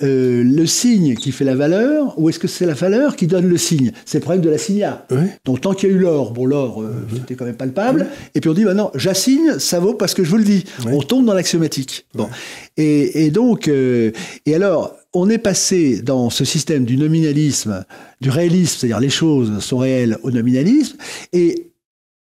euh, 0.04 0.44
le 0.44 0.66
signe 0.66 1.16
qui 1.16 1.32
fait 1.32 1.46
la 1.46 1.56
valeur 1.56 2.18
ou 2.20 2.30
est-ce 2.30 2.40
que 2.40 2.48
c'est 2.48 2.66
la 2.66 2.74
valeur 2.74 3.16
qui 3.16 3.28
donne 3.28 3.48
le 3.48 3.58
signe? 3.58 3.92
C'est 4.06 4.20
le 4.20 4.24
problème 4.24 4.42
de 4.42 4.50
la 4.50 4.58
signa. 4.58 5.06
Donc 5.46 5.62
tant 5.62 5.74
qu'il 5.74 5.90
y 5.90 5.92
a 5.92 5.96
eu 5.96 6.00
l'or, 6.00 6.32
bon 6.32 6.46
l'or 6.46 6.82
euh, 6.82 6.88
mhm. 6.88 7.18
c'était 7.18 7.36
quand 7.36 7.46
même 7.46 7.56
palpable, 7.56 8.08
et 8.36 8.42
puis 8.42 8.50
on 8.50 8.54
dit 8.54 8.64
bah 8.64 8.74
non, 8.74 8.92
j'assigne, 8.96 9.60
ça 9.60 9.80
vaut 9.80 9.94
parce 9.94 10.14
que 10.14 10.24
je 10.24 10.30
vous 10.30 10.38
le 10.38 10.44
dis. 10.44 10.66
On 10.86 11.02
tombe 11.02 11.26
dans 11.26 11.34
l'axiomatique. 11.34 12.06
Bon. 12.14 12.30
Et, 12.78 13.30
donc, 13.32 13.68
euh, 13.68 14.12
et 14.46 14.56
alors, 14.56 14.96
on 15.14 15.30
est 15.30 15.38
passé 15.38 16.02
dans 16.02 16.30
ce 16.30 16.46
système 16.46 16.86
du 16.86 16.98
nominalisme, 16.98 17.86
du 18.22 18.30
réalisme, 18.30 18.78
c'est-à-dire 18.80 19.00
les 19.00 19.10
choses 19.10 19.60
sont 19.60 19.78
réelles, 19.78 20.18
au 20.24 20.32
nominalisme, 20.32 20.98
et 21.34 21.72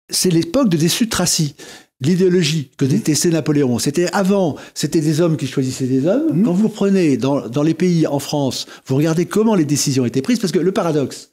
c'est 0.09 0.31
l'époque 0.31 0.69
de 0.69 1.05
Tracy. 1.07 1.55
L'idéologie 2.01 2.71
que 2.77 2.85
détestait 2.85 3.31
Napoléon. 3.31 3.79
C'était 3.79 4.09
avant, 4.13 4.57
c'était 4.75 5.01
des 5.01 5.21
hommes 5.21 5.37
qui 5.37 5.47
choisissaient 5.47 5.87
des 5.87 6.07
hommes. 6.07 6.43
Quand 6.45 6.53
vous 6.53 6.69
prenez 6.69 7.17
dans, 7.17 7.49
dans 7.49 7.63
les 7.63 7.75
pays 7.75 8.07
en 8.07 8.19
France, 8.19 8.67
vous 8.87 8.97
regardez 8.97 9.27
comment 9.27 9.55
les 9.55 9.65
décisions 9.65 10.05
étaient 10.05 10.23
prises, 10.23 10.39
parce 10.39 10.53
que 10.53 10.59
le 10.59 10.73
paradoxe, 10.73 11.33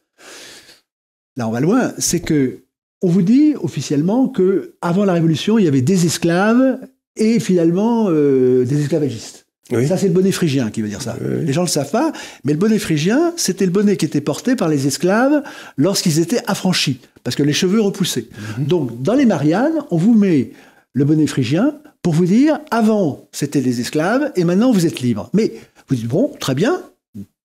là 1.36 1.48
on 1.48 1.52
va 1.52 1.60
loin, 1.60 1.94
c'est 1.98 2.22
que 2.22 2.64
on 3.02 3.10
vous 3.10 3.22
dit 3.22 3.54
officiellement 3.62 4.30
que 4.30 4.76
avant 4.82 5.04
la 5.04 5.14
Révolution, 5.14 5.58
il 5.58 5.66
y 5.66 5.68
avait 5.68 5.82
des 5.82 6.06
esclaves 6.06 6.80
et 7.18 7.40
finalement 7.42 8.08
euh, 8.10 8.64
des 8.66 8.82
esclavagistes. 8.82 9.43
Oui. 9.72 9.88
Ça, 9.88 9.98
c'est 9.98 10.08
le 10.08 10.14
bonnet 10.14 10.32
phrygien 10.32 10.70
qui 10.72 10.82
veut 10.82 10.90
dire 10.90 11.02
ça. 11.02 11.16
Oui. 11.22 11.46
Les 11.46 11.54
gens 11.54 11.62
ne 11.62 11.68
le 11.68 11.72
savent 11.72 11.92
pas, 11.92 12.12
mais 12.44 12.52
le 12.52 12.60
bonnet 12.60 12.80
phrygien, 12.80 13.34
c'était 13.38 13.66
le 13.66 13.72
bonnet 13.72 13.96
qui 13.96 14.06
était 14.06 14.22
porté 14.22 14.56
par 14.56 14.68
les 14.68 14.88
esclaves 14.88 15.42
lorsqu'ils 15.78 16.20
étaient 16.20 16.42
affranchis, 16.48 17.00
parce 17.24 17.36
que 17.36 17.44
les 17.44 17.54
cheveux 17.54 17.82
repoussaient. 17.82 18.28
Mhm. 18.58 18.66
Donc, 18.66 19.02
dans 19.02 19.14
les 19.14 19.26
Mariannes, 19.26 19.80
on 19.90 19.98
vous 19.98 20.14
met 20.14 20.52
le 20.92 21.06
bonnet 21.06 21.28
phrygien 21.28 21.76
pour 22.02 22.14
vous 22.14 22.26
dire, 22.26 22.60
avant, 22.70 23.28
c'était 23.32 23.62
les 23.62 23.80
esclaves, 23.80 24.32
et 24.36 24.44
maintenant, 24.44 24.72
vous 24.72 24.86
êtes 24.86 25.00
libre. 25.00 25.30
Mais 25.34 25.54
vous 25.88 25.96
dites, 25.96 26.08
bon, 26.08 26.32
très 26.40 26.54
bien, 26.56 26.82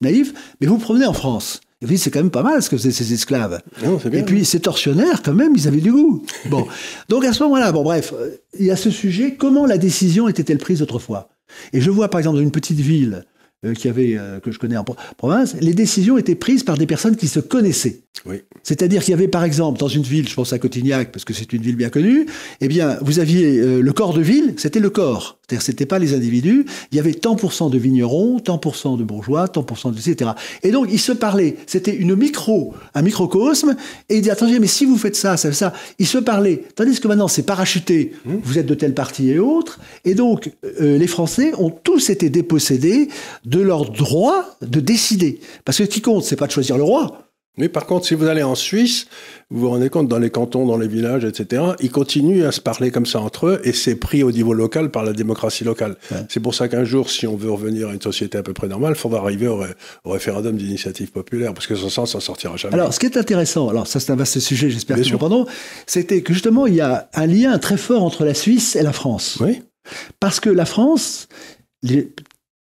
naïf, 0.00 0.34
mais 0.60 0.66
vous 0.66 0.78
promenez 0.78 1.06
en 1.06 1.12
France. 1.12 1.60
Et 1.80 1.86
vous 1.86 1.92
dites, 1.92 2.02
c'est 2.02 2.10
quand 2.10 2.18
même 2.18 2.32
pas 2.32 2.42
mal 2.42 2.60
ce 2.60 2.68
que 2.68 2.76
faisaient 2.76 2.90
ces 2.90 3.12
esclaves. 3.12 3.60
Non, 3.84 4.00
c'est 4.02 4.10
bien. 4.10 4.20
Et 4.20 4.24
puis, 4.24 4.44
ces 4.44 4.58
tortionnaires, 4.58 5.22
quand 5.22 5.32
même, 5.32 5.52
ils 5.54 5.68
avaient 5.68 5.80
du 5.80 5.92
goût. 5.92 6.24
Bon. 6.50 6.66
Donc, 7.08 7.24
à 7.24 7.32
ce 7.32 7.44
moment-là, 7.44 7.70
bon, 7.70 7.84
bref, 7.84 8.12
euh, 8.18 8.30
il 8.58 8.66
y 8.66 8.72
a 8.72 8.76
ce 8.76 8.90
sujet, 8.90 9.36
comment 9.38 9.64
la 9.64 9.78
décision 9.78 10.28
était-elle 10.28 10.58
prise 10.58 10.82
autrefois? 10.82 11.28
Et 11.72 11.80
je 11.80 11.90
vois, 11.90 12.08
par 12.08 12.18
exemple, 12.20 12.36
dans 12.36 12.42
une 12.42 12.50
petite 12.50 12.78
ville 12.80 13.24
euh, 13.64 13.74
euh, 13.86 14.40
que 14.40 14.52
je 14.52 14.58
connais 14.58 14.76
en 14.76 14.84
pro- 14.84 14.96
province, 15.16 15.56
les 15.60 15.74
décisions 15.74 16.18
étaient 16.18 16.34
prises 16.34 16.62
par 16.62 16.78
des 16.78 16.86
personnes 16.86 17.16
qui 17.16 17.28
se 17.28 17.40
connaissaient. 17.40 18.02
Oui. 18.26 18.42
C'est-à-dire 18.62 19.02
qu'il 19.02 19.12
y 19.12 19.14
avait, 19.14 19.28
par 19.28 19.44
exemple, 19.44 19.78
dans 19.78 19.88
une 19.88 20.02
ville, 20.02 20.28
je 20.28 20.34
pense 20.34 20.52
à 20.52 20.58
Cotignac, 20.58 21.12
parce 21.12 21.24
que 21.24 21.32
c'est 21.32 21.52
une 21.52 21.62
ville 21.62 21.76
bien 21.76 21.88
connue, 21.88 22.26
eh 22.60 22.68
bien, 22.68 22.98
vous 23.02 23.18
aviez 23.18 23.58
euh, 23.58 23.80
le 23.80 23.92
corps 23.92 24.12
de 24.12 24.20
ville, 24.20 24.54
c'était 24.56 24.80
le 24.80 24.90
corps. 24.90 25.38
C'est-à-dire, 25.48 25.62
c'était 25.62 25.86
pas 25.86 25.98
les 25.98 26.12
individus. 26.12 26.66
Il 26.92 26.96
y 26.96 26.98
avait 26.98 27.14
tant 27.14 27.34
pour 27.34 27.54
cent 27.54 27.70
de 27.70 27.78
vignerons, 27.78 28.38
tant 28.38 28.58
pour 28.58 28.76
cent 28.76 28.96
de 28.96 29.04
bourgeois, 29.04 29.48
tant 29.48 29.62
pour 29.62 29.78
cent 29.78 29.90
de, 29.90 29.98
etc. 29.98 30.32
Et 30.62 30.70
donc, 30.70 30.88
ils 30.92 30.98
se 30.98 31.12
parlaient. 31.12 31.56
C'était 31.66 31.94
une 31.94 32.14
micro, 32.14 32.74
un 32.94 33.00
microcosme. 33.00 33.74
Et 34.10 34.16
ils 34.16 34.20
disaient, 34.20 34.32
attendez, 34.32 34.58
mais 34.58 34.66
si 34.66 34.84
vous 34.84 34.98
faites 34.98 35.16
ça, 35.16 35.38
ça, 35.38 35.52
ça. 35.52 35.72
Ils 35.98 36.06
se 36.06 36.18
parlaient. 36.18 36.64
Tandis 36.74 37.00
que 37.00 37.08
maintenant, 37.08 37.28
c'est 37.28 37.44
parachuté. 37.44 38.12
Vous 38.24 38.58
êtes 38.58 38.66
de 38.66 38.74
telle 38.74 38.92
partie 38.92 39.30
et 39.30 39.38
autre. 39.38 39.80
Et 40.04 40.14
donc, 40.14 40.52
euh, 40.80 40.98
les 40.98 41.06
Français 41.06 41.52
ont 41.56 41.70
tous 41.70 42.10
été 42.10 42.28
dépossédés 42.28 43.08
de 43.46 43.60
leur 43.60 43.90
droit 43.90 44.58
de 44.60 44.80
décider. 44.80 45.40
Parce 45.64 45.78
que 45.78 45.84
ce 45.84 45.88
qui 45.88 46.02
compte, 46.02 46.24
c'est 46.24 46.36
pas 46.36 46.46
de 46.46 46.52
choisir 46.52 46.76
le 46.76 46.82
roi. 46.82 47.27
Mais 47.58 47.68
par 47.68 47.86
contre, 47.86 48.06
si 48.06 48.14
vous 48.14 48.26
allez 48.26 48.42
en 48.42 48.54
Suisse, 48.54 49.06
vous 49.50 49.60
vous 49.60 49.70
rendez 49.70 49.88
compte, 49.90 50.08
dans 50.08 50.18
les 50.18 50.30
cantons, 50.30 50.64
dans 50.66 50.76
les 50.78 50.88
villages, 50.88 51.24
etc., 51.24 51.62
ils 51.80 51.90
continuent 51.90 52.44
à 52.44 52.52
se 52.52 52.60
parler 52.60 52.90
comme 52.90 53.06
ça 53.06 53.20
entre 53.20 53.46
eux, 53.46 53.60
et 53.64 53.72
c'est 53.72 53.96
pris 53.96 54.22
au 54.22 54.30
niveau 54.32 54.52
local 54.52 54.90
par 54.90 55.02
la 55.04 55.12
démocratie 55.12 55.64
locale. 55.64 55.96
C'est 56.28 56.40
pour 56.40 56.54
ça 56.54 56.68
qu'un 56.68 56.84
jour, 56.84 57.10
si 57.10 57.26
on 57.26 57.36
veut 57.36 57.50
revenir 57.50 57.88
à 57.88 57.92
une 57.94 58.00
société 58.02 58.38
à 58.38 58.42
peu 58.42 58.52
près 58.52 58.68
normale, 58.68 58.92
il 58.96 58.98
faudra 59.00 59.20
arriver 59.20 59.48
au, 59.48 59.56
ré- 59.58 59.74
au 60.04 60.10
référendum 60.10 60.56
d'initiative 60.56 61.10
populaire, 61.10 61.52
parce 61.54 61.66
que 61.66 61.74
sans 61.76 61.88
ça, 61.90 62.06
ça 62.06 62.20
sortira 62.20 62.56
jamais. 62.56 62.74
Alors, 62.74 62.94
ce 62.94 63.00
qui 63.00 63.06
est 63.06 63.16
intéressant, 63.16 63.68
alors 63.68 63.86
ça 63.86 64.00
c'est 64.00 64.12
un 64.12 64.16
vaste 64.16 64.38
sujet, 64.40 64.70
j'espère 64.70 64.96
que 64.96 65.02
nous 65.28 65.46
c'était 65.86 66.22
que 66.22 66.32
justement, 66.32 66.66
il 66.66 66.74
y 66.74 66.80
a 66.80 67.08
un 67.14 67.26
lien 67.26 67.58
très 67.58 67.76
fort 67.76 68.02
entre 68.02 68.24
la 68.24 68.34
Suisse 68.34 68.76
et 68.76 68.82
la 68.82 68.92
France. 68.92 69.38
oui, 69.40 69.62
Parce 70.20 70.40
que 70.40 70.50
la 70.50 70.64
France, 70.66 71.28
les- 71.82 72.12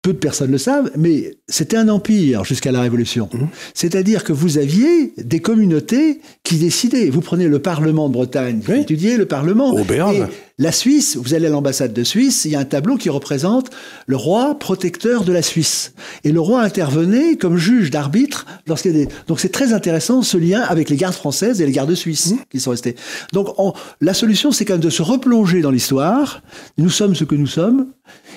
peu 0.08 0.14
de 0.14 0.18
personnes 0.20 0.52
le 0.52 0.58
savent, 0.58 0.90
mais 0.96 1.38
c'était 1.50 1.76
un 1.78 1.90
empire 1.90 2.46
jusqu'à 2.46 2.72
la 2.72 2.80
Révolution. 2.82 3.28
Mhm. 3.34 3.48
C'est-à-dire 3.74 4.24
que 4.24 4.32
vous 4.34 4.58
aviez 4.58 5.14
des 5.18 5.40
communautés 5.40 6.22
qui 6.44 6.56
décidaient. 6.56 7.10
Vous 7.10 7.22
prenez 7.22 7.48
le 7.48 7.60
Parlement 7.60 8.08
de 8.08 8.14
Bretagne, 8.14 8.62
vous 8.66 8.72
Oui. 8.74 8.80
étudiez 8.82 9.18
le 9.18 9.26
Parlement. 9.26 9.74
Au. 9.74 9.80
Et 9.80 10.22
la 10.60 10.72
Suisse, 10.72 11.18
vous 11.18 11.34
allez 11.36 11.46
à 11.48 11.50
l'ambassade 11.50 11.94
de 11.94 12.04
Suisse, 12.04 12.46
il 12.46 12.52
y 12.52 12.56
a 12.56 12.60
un 12.60 12.66
tableau 12.66 12.96
qui 12.98 13.10
représente 13.10 13.70
le 14.08 14.16
roi 14.16 14.58
protecteur 14.58 15.24
de 15.24 15.32
la 15.34 15.42
Suisse. 15.44 15.94
Et 16.24 16.32
le 16.32 16.40
roi 16.40 16.62
intervenait 16.62 17.36
comme 17.36 17.58
juge 17.58 17.92
d'arbitre 17.92 18.46
lorsqu'il 18.66 18.92
y 18.98 19.02
a 19.02 19.06
des... 19.06 19.12
Donc 19.28 19.40
c'est 19.40 19.50
très 19.50 19.74
intéressant 19.74 20.22
ce 20.24 20.38
lien 20.38 20.62
avec 20.62 20.90
les 20.90 20.96
gardes 20.96 21.14
françaises 21.14 21.62
et 21.62 21.66
les 21.66 21.72
gardes 21.72 21.94
suisses 21.94 22.32
Mmh. 22.32 22.38
qui 22.50 22.60
sont 22.60 22.72
restés. 22.72 22.96
Donc 23.34 23.50
on- 23.60 23.74
la 24.02 24.14
solution, 24.16 24.52
c'est 24.52 24.66
quand 24.66 24.74
même 24.76 24.82
de 24.82 24.90
se 24.90 25.04
replonger 25.04 25.62
dans 25.62 25.70
l'histoire. 25.72 26.42
Nous 26.78 26.90
sommes 26.90 27.14
ce 27.14 27.24
que 27.26 27.36
nous 27.36 27.46
sommes 27.48 27.88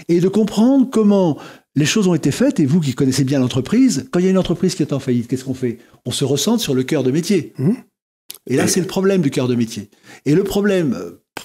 et 0.08 0.20
de 0.20 0.28
comprendre 0.28 0.88
comment 0.90 1.38
les 1.76 1.84
choses 1.86 2.06
ont 2.08 2.14
été 2.14 2.30
faites. 2.30 2.60
Et 2.60 2.66
vous 2.66 2.80
qui 2.80 2.94
connaissez 2.94 3.24
bien 3.24 3.38
l'entreprise, 3.40 4.08
quand 4.10 4.18
il 4.20 4.24
y 4.24 4.28
a 4.28 4.30
une 4.30 4.38
entreprise 4.38 4.74
qui 4.74 4.82
est 4.82 4.92
en 4.92 4.98
faillite, 5.00 5.28
qu'est-ce 5.28 5.44
qu'on 5.44 5.54
fait? 5.54 5.78
On 6.06 6.10
se 6.10 6.24
ressente 6.24 6.60
sur 6.60 6.74
le 6.74 6.82
cœur 6.82 7.02
de 7.02 7.10
métier. 7.10 7.52
Mhm. 7.58 7.76
Et 8.48 8.56
là, 8.56 8.64
Et- 8.64 8.68
c'est 8.68 8.80
le 8.80 8.86
problème 8.86 9.20
du 9.22 9.30
cœur 9.30 9.48
de 9.48 9.54
métier. 9.54 9.90
Et 10.26 10.34
le 10.34 10.44
problème, 10.44 10.96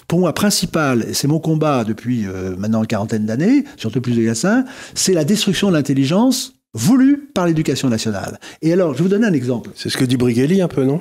pour 0.08 0.18
moi, 0.20 0.32
principal, 0.34 1.06
et 1.08 1.14
c'est 1.14 1.28
mon 1.28 1.38
combat 1.40 1.84
depuis 1.84 2.26
euh, 2.26 2.56
maintenant 2.56 2.80
une 2.80 2.86
quarantaine 2.86 3.26
d'années, 3.26 3.64
surtout 3.76 4.00
plus 4.00 4.14
de 4.16 4.22
Gassin, 4.22 4.64
c'est 4.94 5.12
la 5.12 5.24
destruction 5.24 5.68
de 5.68 5.74
l'intelligence 5.74 6.54
voulue 6.74 7.28
par 7.34 7.46
l'éducation 7.46 7.88
nationale. 7.88 8.38
Et 8.62 8.72
alors, 8.72 8.92
je 8.92 8.98
vais 8.98 9.04
vous 9.04 9.08
donner 9.10 9.26
un 9.26 9.32
exemple. 9.32 9.70
c'est 9.74 9.88
ce 9.88 9.96
que 9.96 10.04
dit 10.04 10.16
Brigelli 10.16 10.60
un 10.60 10.68
peu, 10.68 10.84
non? 10.84 11.00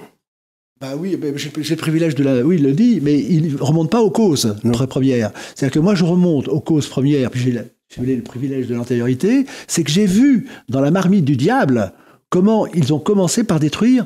Bah 0.82 0.96
oui, 0.98 1.18
j'ai 1.38 1.76
le 1.76 1.76
privilège 1.78 2.16
de 2.16 2.24
la. 2.24 2.42
Oui, 2.44 2.58
il 2.58 2.64
le 2.64 2.74
dit, 2.74 3.00
mais 3.02 3.18
il 3.18 3.54
ne 3.54 3.58
remonte 3.62 3.90
pas 3.90 4.02
aux 4.02 4.12
causes 4.12 4.56
Non. 4.66 4.74
premières. 4.88 5.32
C'est-à-dire 5.56 5.74
que 5.74 5.80
moi, 5.80 5.96
je 5.96 6.04
remonte 6.04 6.50
aux 6.50 6.60
causes 6.60 6.88
premières, 6.88 7.32
puis 7.32 7.40
j'ai 7.42 7.62
si 7.90 7.98
vous 8.00 8.04
voulez, 8.06 8.16
le 8.16 8.22
privilège 8.24 8.68
de 8.68 8.76
l'antériorité, 8.76 9.46
c'est 9.68 9.84
que 9.84 9.92
j'ai 9.92 10.06
vu 10.06 10.48
dans 10.70 10.82
la 10.82 10.92
marmite 10.92 11.26
du 11.26 11.36
diable 11.36 11.94
comment 12.30 12.66
ils 12.68 12.94
ont 12.94 13.00
commencé 13.00 13.44
par 13.44 13.60
détruire 13.60 14.06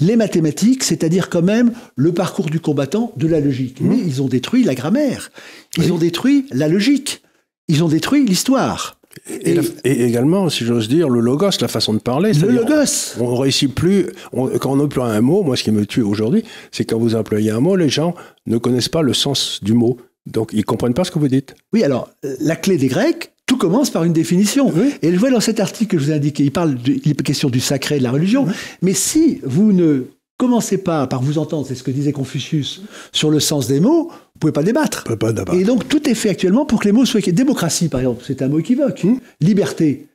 les 0.00 0.16
mathématiques, 0.16 0.82
c'est-à-dire 0.84 1.28
quand 1.28 1.42
même 1.42 1.72
le 1.96 2.12
parcours 2.12 2.46
du 2.50 2.60
combattant 2.60 3.12
de 3.16 3.26
la 3.26 3.40
logique. 3.40 3.78
Mais 3.80 3.98
ils 3.98 4.22
ont 4.22 4.28
détruit 4.28 4.64
la 4.64 4.74
grammaire, 4.74 5.30
ils 5.76 5.84
Oui. 5.84 5.90
ont 5.90 5.98
détruit 5.98 6.46
la 6.52 6.68
logique, 6.68 7.22
ils 7.68 7.82
ont 7.84 7.88
détruit 7.88 8.24
l'histoire. 8.26 8.98
et, 9.30 9.50
Et- 9.50 9.54
la- 9.54 9.62
et 9.84 10.04
également, 10.06 10.48
si 10.48 10.64
j'ose 10.64 10.88
dire, 10.88 11.08
le 11.08 11.20
logos, 11.20 11.50
la 11.60 11.68
façon 11.68 11.94
de 11.94 12.00
parler. 12.00 12.32
Le 12.32 12.48
logos. 12.50 13.14
On 13.20 13.36
réussit 13.36 13.72
plus, 13.72 14.06
on- 14.32 14.48
quand 14.58 14.72
on 14.72 14.80
emploie 14.80 15.06
un 15.06 15.20
mot, 15.20 15.42
moi 15.44 15.56
ce 15.56 15.62
qui 15.62 15.70
me 15.70 15.86
tue 15.86 16.02
aujourd'hui, 16.02 16.42
c'est 16.72 16.84
quand 16.84 16.98
vous 16.98 17.14
employez 17.14 17.50
un 17.52 17.60
mot, 17.60 17.76
les 17.76 17.88
gens 17.88 18.14
ne 18.46 18.58
connaissent 18.58 18.88
pas 18.88 19.02
le 19.02 19.14
sens 19.14 19.60
du 19.62 19.72
mot. 19.72 19.98
Donc 20.26 20.50
ils 20.52 20.64
comprennent 20.64 20.94
pas 20.94 21.04
ce 21.04 21.10
que 21.10 21.18
vous 21.18 21.28
dites. 21.28 21.54
Oui, 21.72 21.82
alors, 21.82 22.10
euh, 22.24 22.36
la 22.40 22.56
clé 22.56 22.76
des 22.76 22.88
Grecs, 22.88 23.32
tout 23.46 23.56
commence 23.56 23.90
par 23.90 24.04
une 24.04 24.12
définition. 24.12 24.72
Oui. 24.74 24.94
Et 25.02 25.12
je 25.12 25.18
vois 25.18 25.30
dans 25.30 25.40
cet 25.40 25.60
article 25.60 25.96
que 25.96 25.98
je 25.98 26.06
vous 26.06 26.10
ai 26.12 26.14
indiqué, 26.14 26.44
il 26.44 26.52
parle 26.52 26.76
de, 26.76 26.92
il 27.04 27.10
est 27.10 27.22
question 27.22 27.50
du 27.50 27.60
sacré 27.60 27.96
et 27.96 27.98
de 27.98 28.04
la 28.04 28.10
religion. 28.10 28.46
Mais 28.80 28.94
si 28.94 29.40
vous 29.44 29.72
ne 29.72 30.04
commencez 30.36 30.78
pas 30.78 31.06
par 31.06 31.22
vous 31.22 31.38
entendre, 31.38 31.66
c'est 31.66 31.74
ce 31.74 31.82
que 31.82 31.90
disait 31.90 32.12
Confucius, 32.12 32.82
sur 33.12 33.30
le 33.30 33.40
sens 33.40 33.66
des 33.68 33.80
mots, 33.80 34.08
vous 34.08 34.38
pouvez 34.40 34.52
pas 34.52 34.62
débattre. 34.62 35.04
Peut 35.04 35.16
pas. 35.16 35.32
Et 35.52 35.64
donc, 35.64 35.88
tout 35.88 36.08
est 36.08 36.14
fait 36.14 36.30
actuellement 36.30 36.64
pour 36.64 36.80
que 36.80 36.86
les 36.86 36.92
mots 36.92 37.04
soient... 37.04 37.20
Démocratie, 37.20 37.88
par 37.88 38.00
exemple, 38.00 38.24
c'est 38.26 38.42
un 38.42 38.48
mot 38.48 38.58
équivoque. 38.58 39.04
Hmm. 39.04 39.18
Liberté. 39.40 40.08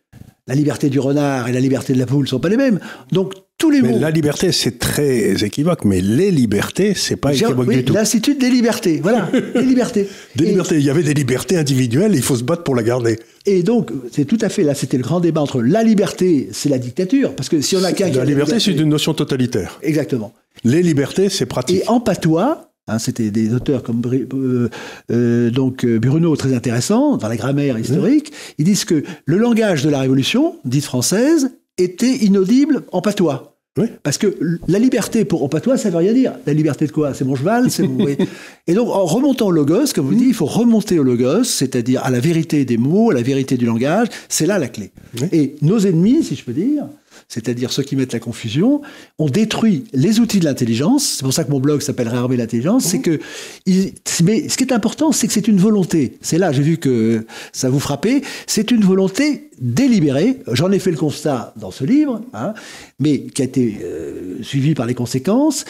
La 0.47 0.55
liberté 0.55 0.89
du 0.89 0.99
renard 0.99 1.47
et 1.47 1.53
la 1.53 1.59
liberté 1.59 1.93
de 1.93 1.99
la 1.99 2.05
poule 2.05 2.23
ne 2.23 2.29
sont 2.29 2.39
pas 2.39 2.49
les 2.49 2.57
mêmes. 2.57 2.79
Donc, 3.11 3.33
tous 3.59 3.69
les 3.69 3.81
Mais 3.81 3.89
mots... 3.89 3.99
la 3.99 4.09
liberté, 4.09 4.51
c'est 4.51 4.79
très 4.79 5.43
équivoque, 5.43 5.85
mais 5.85 6.01
les 6.01 6.31
libertés, 6.31 6.93
c'est 6.95 7.17
pas 7.17 7.33
équivoque 7.33 7.67
oui, 7.67 7.75
du 7.77 7.83
tout. 7.83 7.93
L'Institut 7.93 8.35
des 8.35 8.49
libertés, 8.49 8.99
voilà, 9.03 9.29
les 9.55 9.63
libertés. 9.63 10.07
Des 10.35 10.45
Et- 10.45 10.47
libertés, 10.47 10.75
il 10.77 10.85
y 10.85 10.89
avait 10.89 11.03
des 11.03 11.13
libertés 11.13 11.57
individuelles, 11.57 12.13
il 12.15 12.23
faut 12.23 12.37
se 12.37 12.43
battre 12.43 12.63
pour 12.63 12.75
la 12.75 12.83
garder. 12.83 13.19
Et 13.45 13.61
donc, 13.61 13.91
c'est 14.11 14.25
tout 14.25 14.37
à 14.41 14.49
fait, 14.49 14.63
là, 14.63 14.73
c'était 14.73 14.97
le 14.97 15.03
grand 15.03 15.19
débat 15.19 15.41
entre 15.41 15.61
la 15.61 15.83
liberté, 15.83 16.49
c'est 16.53 16.69
la 16.69 16.79
dictature, 16.79 17.35
parce 17.35 17.49
que 17.49 17.59
si 17.61 17.75
on 17.75 17.83
a 17.83 17.91
qu'un 17.91 18.09
La 18.09 18.25
liberté, 18.25 18.59
c'est 18.59 18.71
une 18.71 18.89
notion 18.89 19.13
totalitaire. 19.13 19.77
Exactement. 19.83 20.33
Les 20.63 20.81
libertés, 20.81 21.29
c'est 21.29 21.45
pratique. 21.45 21.81
Et 21.83 21.87
en 21.89 21.99
patois, 21.99 22.71
hein, 22.87 22.97
c'était 22.97 23.29
des 23.29 23.53
auteurs 23.53 23.83
comme 23.83 24.01
euh, 24.33 24.69
euh, 25.11 25.51
donc 25.51 25.83
euh, 25.83 25.99
Bruno, 25.99 26.35
très 26.37 26.53
intéressant, 26.53 27.17
dans 27.17 27.27
la 27.27 27.35
grammaire 27.35 27.77
historique, 27.77 28.31
ils 28.57 28.65
disent 28.65 28.85
que 28.85 29.03
le 29.25 29.37
langage 29.37 29.83
de 29.83 29.89
la 29.89 29.99
Révolution, 29.99 30.55
dite 30.63 30.85
française, 30.85 31.51
était 31.79 32.15
inaudible 32.17 32.83
en 32.91 33.01
patois. 33.01 33.55
Oui. 33.77 33.87
Parce 34.03 34.17
que 34.17 34.37
la 34.67 34.79
liberté 34.79 35.23
pour 35.25 35.43
en 35.43 35.47
patois, 35.47 35.77
ça 35.77 35.89
veut 35.89 35.97
rien 35.97 36.13
dire. 36.13 36.33
La 36.45 36.53
liberté 36.53 36.85
de 36.85 36.91
quoi? 36.91 37.13
C'est 37.13 37.23
mon 37.23 37.35
cheval 37.35 37.71
c'est 37.71 37.87
mon... 37.87 38.05
Et 38.67 38.73
donc, 38.73 38.89
en 38.89 39.05
remontant 39.05 39.47
au 39.47 39.51
logos, 39.51 39.93
comme 39.95 40.07
vous 40.07 40.15
dites, 40.15 40.27
il 40.27 40.33
faut 40.33 40.45
remonter 40.45 40.99
au 40.99 41.03
logos, 41.03 41.43
c'est-à-dire 41.43 42.03
à 42.03 42.09
la 42.09 42.19
vérité 42.19 42.65
des 42.65 42.77
mots, 42.77 43.11
à 43.11 43.13
la 43.13 43.21
vérité 43.21 43.57
du 43.57 43.65
langage. 43.65 44.07
C'est 44.27 44.45
là 44.45 44.59
la 44.59 44.67
clé. 44.67 44.91
Oui. 45.21 45.27
Et 45.31 45.55
nos 45.61 45.79
ennemis, 45.79 46.23
si 46.23 46.35
je 46.35 46.43
peux 46.43 46.51
dire, 46.51 46.85
c'est-à-dire 47.29 47.71
ceux 47.71 47.83
qui 47.83 47.95
mettent 47.95 48.11
la 48.13 48.19
confusion, 48.19 48.81
ont 49.19 49.29
détruit 49.29 49.85
les 49.93 50.19
outils 50.19 50.39
de 50.39 50.45
l'intelligence. 50.45 51.05
C'est 51.17 51.23
pour 51.23 51.31
ça 51.33 51.43
que 51.43 51.51
mon 51.51 51.59
blog 51.59 51.81
s'appelle 51.81 52.07
Réarmer 52.09 52.35
l'intelligence. 52.37 52.83
C'est 52.85 52.99
que, 53.01 53.19
ils- 53.67 53.93
mais 54.23 54.49
ce 54.49 54.57
qui 54.57 54.63
est 54.63 54.73
important, 54.73 55.11
c'est 55.11 55.27
que 55.27 55.33
c'est 55.33 55.47
une 55.47 55.59
volonté. 55.59 56.17
C'est 56.21 56.39
là, 56.39 56.51
j'ai 56.51 56.63
vu 56.63 56.77
que 56.77 57.25
ça 57.53 57.69
vous 57.69 57.79
frappait. 57.79 58.23
C'est 58.47 58.71
une 58.71 58.83
volonté 58.83 59.51
délibérée. 59.61 60.39
J'en 60.51 60.71
ai 60.71 60.79
fait 60.79 60.89
le 60.91 60.97
constat 60.97 61.53
dans 61.55 61.69
ce 61.71 61.83
livre, 61.83 62.21
hein, 62.33 62.53
mais 62.97 63.21
qui 63.21 63.43
a 63.43 63.45
été 63.45 63.77
euh, 63.83 64.41
suivi 64.41 64.73
par 64.73 64.87
les 64.87 64.95
conséquences. 64.95 65.65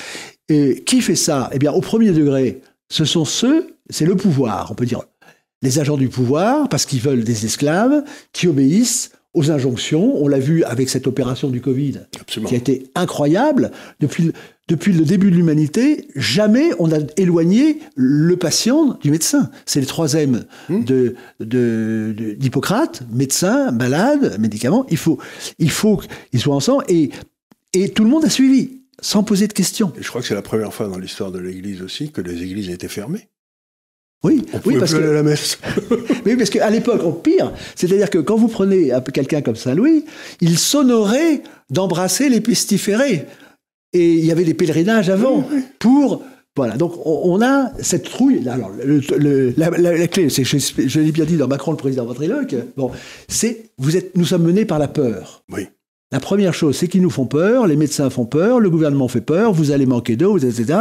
Et 0.47 0.81
qui 0.85 1.01
fait 1.01 1.15
ça? 1.15 1.49
Eh 1.53 1.59
bien, 1.59 1.73
au 1.73 1.81
premier 1.81 2.11
degré, 2.11 2.61
ce 2.89 3.03
sont 3.03 3.25
ceux, 3.25 3.75
c'est 3.89 4.05
le 4.05 4.15
pouvoir, 4.15 4.71
on 4.71 4.75
peut 4.75 4.85
dire 4.85 5.01
les 5.61 5.77
agents 5.79 5.97
du 5.97 6.07
pouvoir, 6.07 6.69
parce 6.69 6.85
qu'ils 6.85 7.01
veulent 7.01 7.25
des 7.25 7.45
esclaves 7.45 8.05
qui 8.31 8.47
obéissent 8.47 9.11
aux 9.33 9.51
injonctions. 9.51 10.15
On 10.21 10.27
l'a 10.27 10.39
vu 10.39 10.63
avec 10.63 10.89
cette 10.89 11.07
opération 11.07 11.49
du 11.49 11.61
Covid, 11.61 11.99
Absolument. 12.19 12.49
qui 12.49 12.55
a 12.55 12.57
été 12.57 12.87
incroyable. 12.95 13.71
Depuis, 13.99 14.31
depuis 14.67 14.91
le 14.93 15.05
début 15.05 15.29
de 15.31 15.35
l'humanité, 15.35 16.07
jamais 16.15 16.69
on 16.79 16.91
a 16.91 16.97
éloigné 17.17 17.79
le 17.95 18.35
patient 18.37 18.97
du 19.01 19.11
médecin. 19.11 19.51
C'est 19.65 19.79
le 19.81 19.85
troisième 19.85 20.45
Mmh. 20.69 20.83
de, 20.83 21.15
de, 21.39 22.13
de- 22.17 22.33
d'Hippocrate, 22.33 23.03
médecin, 23.11 23.71
malade, 23.71 24.37
médicament. 24.39 24.85
Il 24.89 24.97
faut, 24.97 25.19
il 25.59 25.71
faut 25.71 26.01
qu'ils 26.31 26.39
soient 26.39 26.55
ensemble. 26.55 26.83
Et, 26.89 27.09
et 27.73 27.89
tout 27.89 28.03
le 28.03 28.09
monde 28.09 28.25
a 28.25 28.29
suivi, 28.29 28.81
sans 29.01 29.23
poser 29.23 29.47
de 29.47 29.53
questions. 29.53 29.93
Et 29.97 30.03
je 30.03 30.07
crois 30.09 30.21
que 30.21 30.27
c'est 30.27 30.33
la 30.35 30.41
première 30.41 30.73
fois 30.73 30.87
dans 30.87 30.97
l'histoire 30.97 31.31
de 31.31 31.39
l'Église 31.39 31.81
aussi 31.81 32.11
que 32.11 32.21
les 32.21 32.41
églises 32.43 32.69
étaient 32.69 32.87
fermées. 32.87 33.27
Oui, 34.23 34.43
On 34.51 34.57
oui 34.57 34.61
pouvait 34.63 34.79
parce 34.79 34.91
plus 34.91 34.97
aller 34.97 35.07
que 35.07 35.11
à 35.11 35.13
la 35.15 35.23
messe. 35.23 35.57
Oui, 36.25 36.35
parce 36.35 36.49
qu'à 36.49 36.69
l'époque, 36.69 37.01
au 37.03 37.13
pire, 37.13 37.53
c'est-à-dire 37.75 38.09
que 38.09 38.17
quand 38.17 38.35
vous 38.35 38.49
prenez 38.49 38.91
quelqu'un 39.13 39.41
comme 39.41 39.55
Saint-Louis, 39.55 40.03
il 40.41 40.57
s'honorait 40.57 41.41
d'embrasser 41.69 42.27
les 42.29 42.41
pestiférés. 42.41 43.25
Et 43.93 44.13
il 44.13 44.25
y 44.25 44.31
avait 44.31 44.43
des 44.43 44.53
pèlerinages 44.53 45.09
avant 45.09 45.47
pour. 45.79 46.23
Voilà, 46.55 46.75
donc 46.75 46.93
on, 47.05 47.21
on 47.35 47.41
a 47.41 47.71
cette 47.81 48.03
trouille. 48.03 48.47
Alors, 48.49 48.69
le- 48.83 49.01
le- 49.17 49.53
la, 49.55 49.69
la- 49.69 49.97
la 49.97 50.07
clé, 50.07 50.29
c'est, 50.29 50.43
je, 50.43 50.57
je 50.57 50.99
l'ai 50.99 51.11
bien 51.13 51.23
dit 51.23 51.37
dans 51.37 51.47
Macron, 51.47 51.71
le 51.71 51.77
président 51.77 52.05
ventriloque, 52.05 52.53
bon, 52.75 52.91
c'est, 53.29 53.69
vous 53.77 53.95
êtes, 53.95 54.17
nous 54.17 54.25
sommes 54.25 54.43
menés 54.43 54.65
par 54.65 54.77
la 54.79 54.89
peur. 54.89 55.43
Oui. 55.51 55.67
La 56.11 56.19
première 56.19 56.55
chose, 56.55 56.75
c'est 56.75 56.87
qu'ils 56.87 57.03
nous 57.03 57.11
font 57.11 57.25
peur, 57.25 57.67
les 57.67 57.75
médecins 57.75 58.09
font 58.09 58.25
peur, 58.25 58.59
le 58.59 58.69
gouvernement 58.69 59.07
fait 59.07 59.21
peur, 59.21 59.53
vous 59.53 59.69
allez 59.69 59.85
manquer 59.85 60.15
d'eau, 60.15 60.39
etc. 60.39 60.79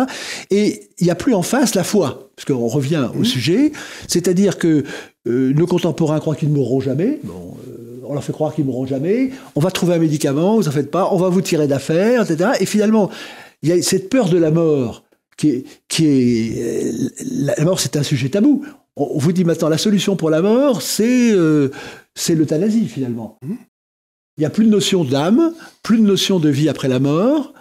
Et 0.50 0.88
il 0.98 1.04
n'y 1.04 1.10
a 1.10 1.14
plus 1.14 1.34
en 1.34 1.42
face 1.42 1.74
la 1.74 1.84
foi, 1.84 2.30
parce 2.34 2.46
qu'on 2.46 2.66
revient 2.66 3.08
au 3.18 3.24
sujet, 3.24 3.72
c'est-à-dire 4.06 4.56
que 4.56 4.84
euh, 5.26 5.52
nos 5.52 5.66
contemporains 5.66 6.18
croient 6.18 6.34
qu'ils 6.34 6.48
ne 6.48 6.54
mourront 6.54 6.80
jamais. 6.80 7.20
Bon, 7.24 7.56
euh, 7.68 8.00
on 8.08 8.14
leur 8.14 8.24
fait 8.24 8.32
croire 8.32 8.54
qu'ils 8.54 8.64
ne 8.64 8.70
mourront 8.70 8.86
jamais. 8.86 9.30
On 9.54 9.60
va 9.60 9.70
trouver 9.70 9.94
un 9.94 9.98
médicament, 9.98 10.56
vous 10.56 10.66
en 10.66 10.72
faites 10.72 10.90
pas. 10.90 11.10
On 11.12 11.18
va 11.18 11.28
vous 11.28 11.42
tirer 11.42 11.68
d'affaires, 11.68 12.22
etc. 12.22 12.52
Et 12.60 12.66
finalement, 12.66 13.10
il 13.62 13.68
y 13.68 13.72
a 13.72 13.82
cette 13.82 14.08
peur 14.08 14.30
de 14.30 14.38
la 14.38 14.50
mort 14.50 15.04
qui 15.36 15.50
est, 15.50 15.64
qui 15.88 16.06
est 16.06 16.62
euh, 16.62 17.08
la 17.56 17.64
mort, 17.64 17.80
c'est 17.80 17.96
un 17.96 18.02
sujet 18.02 18.30
tabou. 18.30 18.64
On 18.96 19.18
vous 19.18 19.32
dit 19.32 19.44
maintenant 19.44 19.68
la 19.68 19.78
solution 19.78 20.16
pour 20.16 20.30
la 20.30 20.42
mort, 20.42 20.82
c'est 20.82 21.30
euh, 21.32 21.70
c'est 22.14 22.34
l'euthanasie 22.34 22.88
finalement. 22.88 23.38
Il 24.38 24.42
n'y 24.42 24.46
a 24.46 24.50
plus 24.50 24.64
de 24.64 24.70
notion 24.70 25.04
d'âme, 25.04 25.52
plus 25.82 25.98
de 25.98 26.02
notion 26.06 26.38
de 26.38 26.48
vie 26.48 26.68
après 26.68 26.88
la 26.88 27.00
mort. 27.00 27.52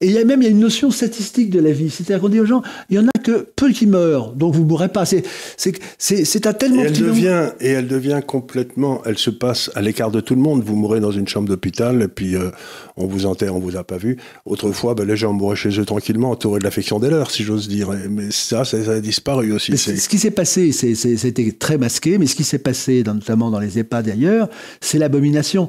Et 0.00 0.06
il 0.06 0.12
y 0.12 0.18
a 0.18 0.24
même 0.24 0.42
il 0.42 0.46
y 0.46 0.48
a 0.48 0.50
une 0.50 0.58
notion 0.58 0.90
statistique 0.90 1.48
de 1.50 1.60
la 1.60 1.70
vie. 1.70 1.88
C'est-à-dire 1.88 2.20
qu'on 2.20 2.28
dit 2.28 2.40
aux 2.40 2.44
gens, 2.46 2.62
il 2.90 2.96
y 2.96 2.98
en 2.98 3.06
a 3.06 3.18
que 3.22 3.46
peu 3.54 3.70
qui 3.70 3.86
meurent, 3.86 4.32
donc 4.32 4.52
vous 4.52 4.64
ne 4.64 4.68
mourrez 4.68 4.88
pas. 4.88 5.04
C'est, 5.04 5.22
c'est, 5.56 5.78
c'est, 5.96 6.24
c'est 6.24 6.44
un 6.48 6.50
Et 6.50 6.58
tellement 6.58 6.82
elle 6.82 6.92
devient, 6.92 7.50
et 7.60 7.68
elle 7.68 7.86
devient 7.86 8.20
complètement, 8.26 9.00
elle 9.06 9.16
se 9.16 9.30
passe 9.30 9.70
à 9.76 9.80
l'écart 9.80 10.10
de 10.10 10.18
tout 10.20 10.34
le 10.34 10.40
monde. 10.40 10.64
Vous 10.64 10.74
mourrez 10.74 10.98
dans 10.98 11.12
une 11.12 11.28
chambre 11.28 11.48
d'hôpital, 11.48 12.02
et 12.02 12.08
puis 12.08 12.34
euh, 12.34 12.50
on 12.96 13.06
vous 13.06 13.26
enterre, 13.26 13.54
on 13.54 13.60
vous 13.60 13.76
a 13.76 13.84
pas 13.84 13.96
vu. 13.96 14.16
Autrefois, 14.44 14.96
ben, 14.96 15.06
les 15.06 15.16
gens 15.16 15.32
mouraient 15.32 15.54
chez 15.54 15.78
eux 15.78 15.84
tranquillement, 15.84 16.30
entourés 16.32 16.58
de 16.58 16.64
l'affection 16.64 16.98
des 16.98 17.08
leurs, 17.08 17.30
si 17.30 17.44
j'ose 17.44 17.68
dire. 17.68 17.90
Mais 18.10 18.32
ça, 18.32 18.64
ça, 18.64 18.82
ça 18.84 18.92
a 18.94 19.00
disparu 19.00 19.52
aussi. 19.52 19.78
C'est- 19.78 19.94
ce 19.94 20.08
qui 20.08 20.18
s'est 20.18 20.32
passé, 20.32 20.72
c'était 20.72 21.52
très 21.52 21.78
masqué, 21.78 22.18
mais 22.18 22.26
ce 22.26 22.34
qui 22.34 22.42
s'est 22.42 22.58
passé, 22.58 23.04
notamment 23.06 23.52
dans 23.52 23.60
les 23.60 23.78
EHPAD 23.78 24.08
et 24.08 24.12
ailleurs, 24.12 24.48
c'est 24.80 24.98
l'abomination. 24.98 25.68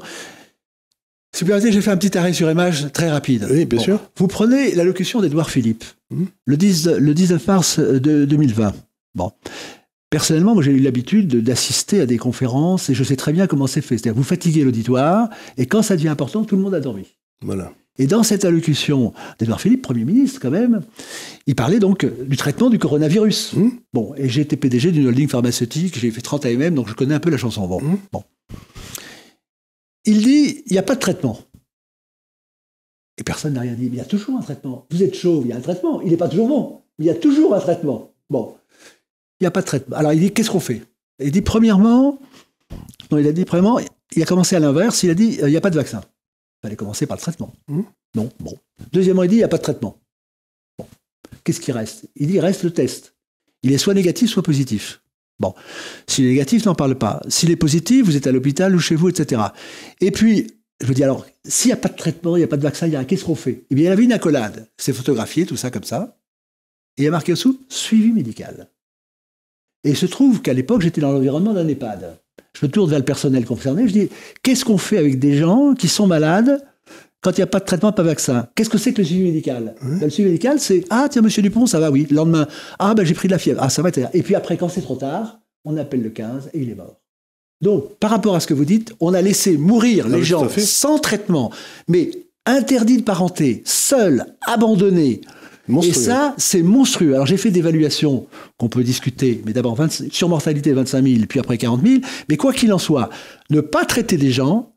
Si 1.34 1.42
vous 1.42 1.48
permettez, 1.48 1.72
j'ai 1.72 1.80
fait 1.80 1.90
un 1.90 1.96
petit 1.96 2.16
arrêt 2.16 2.32
sur 2.32 2.48
image 2.48 2.92
très 2.92 3.10
rapide. 3.10 3.48
Oui, 3.50 3.64
bien 3.64 3.80
sûr. 3.80 3.98
Vous 4.16 4.28
prenez 4.28 4.72
l'allocution 4.76 5.20
d'Edouard 5.20 5.50
Philippe, 5.50 5.82
Mhm. 6.12 6.26
le, 6.46 6.56
10, 6.56 6.86
le 6.96 7.12
19 7.12 7.44
mars 7.48 7.80
de 7.80 8.24
2020. 8.24 8.72
Bon. 9.16 9.32
Personnellement, 10.10 10.54
moi, 10.54 10.62
j'ai 10.62 10.70
eu 10.70 10.78
l'habitude 10.78 11.26
de- 11.26 11.40
d'assister 11.40 12.00
à 12.00 12.06
des 12.06 12.18
conférences 12.18 12.88
et 12.88 12.94
je 12.94 13.02
sais 13.02 13.16
très 13.16 13.32
bien 13.32 13.48
comment 13.48 13.66
c'est 13.66 13.80
fait. 13.80 13.98
C'est-à-dire, 13.98 14.14
vous 14.14 14.22
fatiguez 14.22 14.62
l'auditoire 14.62 15.28
et 15.58 15.66
quand 15.66 15.82
ça 15.82 15.96
devient 15.96 16.08
important, 16.08 16.44
tout 16.44 16.54
le 16.54 16.62
monde 16.62 16.74
a 16.74 16.78
dormi. 16.80 17.16
Voilà. 17.42 17.72
Et 17.98 18.06
dans 18.06 18.22
cette 18.22 18.44
allocution 18.44 19.12
d'Edouard 19.40 19.60
Philippe, 19.60 19.82
Premier 19.82 20.04
ministre 20.04 20.38
quand 20.40 20.50
même, 20.52 20.82
il 21.48 21.56
parlait 21.56 21.80
donc 21.80 22.06
du 22.28 22.36
traitement 22.36 22.70
du 22.70 22.78
coronavirus. 22.78 23.54
Mmh. 23.54 23.68
Bon, 23.92 24.14
et 24.16 24.28
j'ai 24.28 24.42
été 24.42 24.56
PDG 24.56 24.92
d'une 24.92 25.08
holding 25.08 25.26
pharmaceutique, 25.28 25.98
j'ai 25.98 26.12
fait 26.12 26.20
30 26.22 26.46
AMM, 26.46 26.74
donc 26.76 26.88
je 26.88 26.94
connais 26.94 27.14
un 27.14 27.20
peu 27.20 27.30
la 27.30 27.36
chanson. 27.38 27.66
Bon, 27.66 27.80
Mmh. 27.80 27.96
bon. 28.12 28.22
Il 30.04 30.22
dit, 30.22 30.62
il 30.66 30.72
n'y 30.72 30.78
a 30.78 30.82
pas 30.82 30.94
de 30.94 31.00
traitement. 31.00 31.38
Et 33.16 33.22
personne 33.22 33.54
n'a 33.54 33.60
rien 33.60 33.74
dit. 33.74 33.84
Mais 33.84 33.96
il 33.96 33.98
y 33.98 34.00
a 34.00 34.06
toujours 34.06 34.38
un 34.38 34.42
traitement. 34.42 34.86
Vous 34.90 35.02
êtes 35.02 35.14
chauve, 35.14 35.44
il 35.46 35.50
y 35.50 35.52
a 35.52 35.56
un 35.56 35.60
traitement. 35.60 36.00
Il 36.02 36.10
n'est 36.10 36.16
pas 36.16 36.28
toujours 36.28 36.48
bon. 36.48 36.82
mais 36.98 37.06
Il 37.06 37.08
y 37.08 37.10
a 37.10 37.14
toujours 37.14 37.54
un 37.54 37.60
traitement. 37.60 38.12
Bon. 38.28 38.56
Il 39.40 39.44
n'y 39.44 39.46
a 39.46 39.50
pas 39.50 39.62
de 39.62 39.66
traitement. 39.66 39.96
Alors 39.96 40.12
il 40.12 40.20
dit, 40.20 40.32
qu'est-ce 40.32 40.50
qu'on 40.50 40.60
fait? 40.60 40.82
Il 41.20 41.30
dit, 41.30 41.42
premièrement, 41.42 42.18
non, 43.10 43.18
il 43.18 43.26
a 43.28 43.32
dit, 43.32 43.44
premièrement, 43.44 43.78
il 44.16 44.22
a 44.22 44.26
commencé 44.26 44.56
à 44.56 44.60
l'inverse, 44.60 45.02
il 45.02 45.10
a 45.10 45.14
dit, 45.14 45.40
euh, 45.40 45.48
il 45.48 45.52
n'y 45.52 45.56
a 45.56 45.60
pas 45.60 45.70
de 45.70 45.76
vaccin. 45.76 46.00
Il 46.00 46.66
fallait 46.66 46.76
commencer 46.76 47.06
par 47.06 47.16
le 47.16 47.20
traitement. 47.20 47.52
Mmh. 47.68 47.82
Non, 48.16 48.30
bon. 48.40 48.58
Deuxièmement, 48.92 49.22
il 49.22 49.28
dit, 49.28 49.36
il 49.36 49.38
n'y 49.38 49.44
a 49.44 49.48
pas 49.48 49.58
de 49.58 49.62
traitement. 49.62 49.98
Bon. 50.78 50.86
Qu'est-ce 51.44 51.60
qui 51.60 51.72
reste? 51.72 52.08
Il 52.16 52.28
dit, 52.28 52.34
il 52.34 52.40
reste 52.40 52.62
le 52.62 52.72
test. 52.72 53.14
Il 53.62 53.72
est 53.72 53.78
soit 53.78 53.94
négatif, 53.94 54.30
soit 54.30 54.42
positif. 54.42 55.02
Bon. 55.40 55.54
S'il 56.06 56.26
est 56.26 56.30
négatif, 56.30 56.64
n'en 56.64 56.74
parle 56.74 56.96
pas. 56.96 57.20
S'il 57.28 57.50
est 57.50 57.56
positif, 57.56 58.04
vous 58.04 58.16
êtes 58.16 58.26
à 58.26 58.32
l'hôpital 58.32 58.74
ou 58.74 58.78
chez 58.78 58.94
vous, 58.94 59.08
etc. 59.08 59.42
Et 60.00 60.10
puis, 60.10 60.46
je 60.80 60.88
me 60.88 60.94
dis, 60.94 61.04
alors, 61.04 61.26
s'il 61.44 61.68
n'y 61.68 61.72
a 61.72 61.76
pas 61.76 61.88
de 61.88 61.96
traitement, 61.96 62.36
il 62.36 62.40
n'y 62.40 62.44
a 62.44 62.48
pas 62.48 62.56
de 62.56 62.62
vaccin, 62.62 63.04
qu'est-ce 63.04 63.24
qu'on 63.24 63.34
fait? 63.34 63.64
Eh 63.70 63.74
bien, 63.74 63.90
il 63.90 63.92
avait 63.92 64.04
une 64.04 64.12
accolade. 64.12 64.68
C'est 64.76 64.92
photographié, 64.92 65.46
tout 65.46 65.56
ça 65.56 65.70
comme 65.70 65.84
ça. 65.84 66.18
Et 66.96 67.02
il 67.02 67.04
y 67.04 67.08
a 67.08 67.10
marqué 67.10 67.32
dessous, 67.32 67.60
suivi 67.68 68.12
médical. 68.12 68.68
Et 69.82 69.90
il 69.90 69.96
se 69.96 70.06
trouve 70.06 70.40
qu'à 70.40 70.52
l'époque, 70.52 70.82
j'étais 70.82 71.00
dans 71.00 71.12
l'environnement 71.12 71.52
d'un 71.52 71.66
EHPAD. 71.68 72.18
Je 72.58 72.66
me 72.66 72.70
tourne 72.70 72.88
vers 72.88 72.98
le 72.98 73.04
personnel 73.04 73.44
concerné, 73.44 73.88
je 73.88 73.92
dis, 73.92 74.08
qu'est-ce 74.42 74.64
qu'on 74.64 74.78
fait 74.78 74.98
avec 74.98 75.18
des 75.18 75.36
gens 75.36 75.74
qui 75.74 75.88
sont 75.88 76.06
malades 76.06 76.64
quand 77.24 77.30
il 77.32 77.40
n'y 77.40 77.44
a 77.44 77.46
pas 77.46 77.58
de 77.58 77.64
traitement, 77.64 77.90
pas 77.90 78.02
de 78.02 78.08
vaccin 78.08 78.46
Qu'est-ce 78.54 78.68
que 78.68 78.76
c'est 78.76 78.92
que 78.92 78.98
le 78.98 79.06
suivi 79.06 79.22
médical? 79.22 79.74
Le 79.82 80.10
suivi 80.10 80.28
médical, 80.28 80.60
c'est, 80.60 80.84
ah 80.90 81.08
tiens, 81.10 81.22
monsieur 81.22 81.40
Dupont, 81.42 81.64
ça 81.64 81.80
va, 81.80 81.90
oui. 81.90 82.06
Le 82.10 82.16
lendemain, 82.16 82.46
ah 82.78 82.94
ben 82.94 83.04
j'ai 83.04 83.14
pris 83.14 83.28
de 83.28 83.32
la 83.32 83.38
fièvre, 83.38 83.60
ah 83.62 83.70
ça 83.70 83.80
va, 83.80 83.88
etc. 83.88 84.08
Et 84.12 84.22
puis 84.22 84.34
après, 84.34 84.58
quand 84.58 84.68
c'est 84.68 84.82
trop 84.82 84.96
tard, 84.96 85.40
on 85.64 85.76
appelle 85.78 86.02
le 86.02 86.10
15 86.10 86.50
et 86.52 86.60
il 86.60 86.70
est 86.70 86.74
mort. 86.74 87.00
Donc, 87.62 87.96
par 87.96 88.10
rapport 88.10 88.34
à 88.34 88.40
ce 88.40 88.46
que 88.46 88.52
vous 88.52 88.66
dites, 88.66 88.92
on 89.00 89.14
a 89.14 89.22
laissé 89.22 89.56
mourir 89.56 90.04
Ah 90.06 90.16
les 90.16 90.22
gens 90.22 90.46
sans 90.58 90.98
traitement, 90.98 91.50
mais 91.88 92.10
interdits 92.44 92.98
de 92.98 93.02
parenté, 93.02 93.62
seuls, 93.64 94.26
abandonnés. 94.46 95.22
Monstrueux. 95.66 96.02
Et 96.02 96.04
ça, 96.04 96.34
c'est 96.36 96.60
monstrueux. 96.60 97.14
Alors 97.14 97.24
j'ai 97.24 97.38
fait 97.38 97.50
des 97.50 97.60
évaluations 97.60 98.26
qu'on 98.58 98.68
peut 98.68 98.84
discuter, 98.84 99.40
mais 99.46 99.54
d'abord 99.54 99.76
20 99.76 100.12
sur 100.12 100.28
mortalité 100.28 100.74
25 100.74 101.02
000, 101.02 101.24
puis 101.26 101.40
après 101.40 101.56
40 101.56 101.82
000. 101.82 102.02
Mais 102.28 102.36
quoi 102.36 102.52
qu'il 102.52 102.70
en 102.70 102.78
soit, 102.78 103.08
ne 103.48 103.62
pas 103.62 103.86
traiter 103.86 104.18
des 104.18 104.30
gens, 104.30 104.74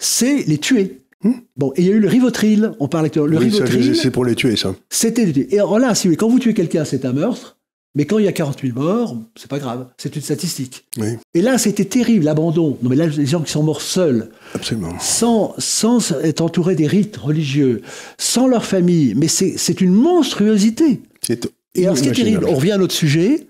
c'est 0.00 0.42
les 0.48 0.58
tuer. 0.58 0.99
Hmm? 1.22 1.32
Bon, 1.56 1.72
et 1.76 1.82
il 1.82 1.88
y 1.88 1.92
a 1.92 1.94
eu 1.94 2.00
le 2.00 2.08
Rivotril, 2.08 2.72
on 2.80 2.88
parle 2.88 3.06
actuellement. 3.06 3.28
Le 3.28 3.38
Oui, 3.38 3.50
Rivotril, 3.50 3.94
c'est 3.94 4.10
pour 4.10 4.24
les 4.24 4.34
tuer, 4.34 4.56
ça. 4.56 4.74
c'était. 4.88 5.30
Et 5.50 5.58
alors 5.58 5.78
là, 5.78 5.94
si 5.94 6.08
quand 6.16 6.28
vous 6.28 6.38
tuez 6.38 6.54
quelqu'un, 6.54 6.84
c'est 6.84 7.04
un 7.04 7.12
meurtre. 7.12 7.56
Mais 7.96 8.04
quand 8.06 8.18
il 8.18 8.24
y 8.24 8.28
a 8.28 8.32
40 8.32 8.60
000 8.62 8.78
morts, 8.78 9.16
c'est 9.34 9.50
pas 9.50 9.58
grave, 9.58 9.88
c'est 9.98 10.14
une 10.14 10.22
statistique. 10.22 10.86
Oui, 10.96 11.18
Et 11.34 11.42
là, 11.42 11.58
c'était 11.58 11.84
terrible, 11.84 12.24
l'abandon. 12.24 12.78
Non, 12.82 12.88
mais 12.88 12.94
là, 12.94 13.06
les 13.08 13.26
gens 13.26 13.40
qui 13.40 13.50
sont 13.50 13.64
morts 13.64 13.82
seuls, 13.82 14.30
absolument. 14.54 14.96
sans, 15.00 15.54
sans 15.58 16.12
être 16.22 16.40
entourés 16.40 16.76
des 16.76 16.86
rites 16.86 17.16
religieux, 17.16 17.82
sans 18.16 18.46
leur 18.46 18.64
famille, 18.64 19.14
mais 19.16 19.26
c'est 19.26 19.80
une 19.80 19.92
monstruosité. 19.92 21.02
C'est 21.20 21.50
Et 21.74 21.84
alors, 21.84 21.98
ce 21.98 22.04
qui 22.04 22.10
est 22.10 22.12
terrible, 22.12 22.44
on 22.46 22.54
revient 22.54 22.70
à 22.72 22.78
notre 22.78 22.94
sujet, 22.94 23.48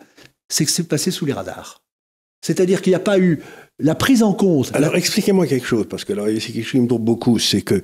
c'est 0.49 0.65
que 0.65 0.71
c'est 0.71 0.89
passé 0.89 1.11
sous 1.11 1.27
les 1.27 1.35
radars. 1.35 1.83
C'est-à-dire 2.41 2.81
qu'il 2.81 2.93
n'y 2.93 2.97
a 2.97 3.01
pas 3.01 3.19
eu 3.19 3.41
la 3.81 3.95
prise 3.95 4.23
en 4.23 4.33
compte. 4.33 4.71
Alors, 4.75 4.97
expliquez-moi 4.97 5.47
quelque 5.47 5.67
chose, 5.67 5.87
parce 5.89 6.05
que 6.05 6.15
c'est 6.41 6.53
quelque 6.53 6.63
chose 6.63 6.73
qui 6.73 6.81
me 6.81 6.89
tourne 6.89 7.05
beaucoup, 7.05 7.39
c'est 7.39 7.63
que 7.63 7.83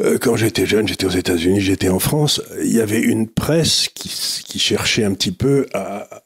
euh, 0.00 0.18
quand 0.18 0.36
j'étais 0.36 0.66
jeune, 0.66 0.86
j'étais 0.86 1.06
aux 1.06 1.10
États-Unis, 1.10 1.60
j'étais 1.60 1.88
en 1.88 1.98
France, 1.98 2.40
il 2.62 2.72
y 2.72 2.80
avait 2.80 3.00
une 3.00 3.28
presse 3.28 3.88
qui, 3.88 4.58
cherchait 4.58 5.04
un 5.04 5.12
petit 5.14 5.32
peu 5.32 5.66
à, 5.72 6.22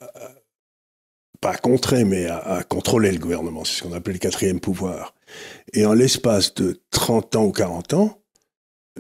pas 1.41 1.51
à 1.51 1.57
contrer, 1.57 2.05
mais 2.05 2.27
à, 2.27 2.39
à 2.39 2.63
contrôler 2.65 3.13
le 3.13 3.19
gouvernement. 3.19 3.65
C'est 3.65 3.79
ce 3.79 3.83
qu'on 3.83 3.93
appelait 3.93 4.15
le 4.15 4.19
quatrième 4.19 4.61
pouvoir. 4.61 5.15
Et 5.73 5.87
en 5.87 5.93
l'espace 5.93 6.55
de 6.55 6.81
30 6.91 7.37
ans 7.37 7.45
ou 7.45 7.53
40 7.53 7.95
ans, 7.95 8.19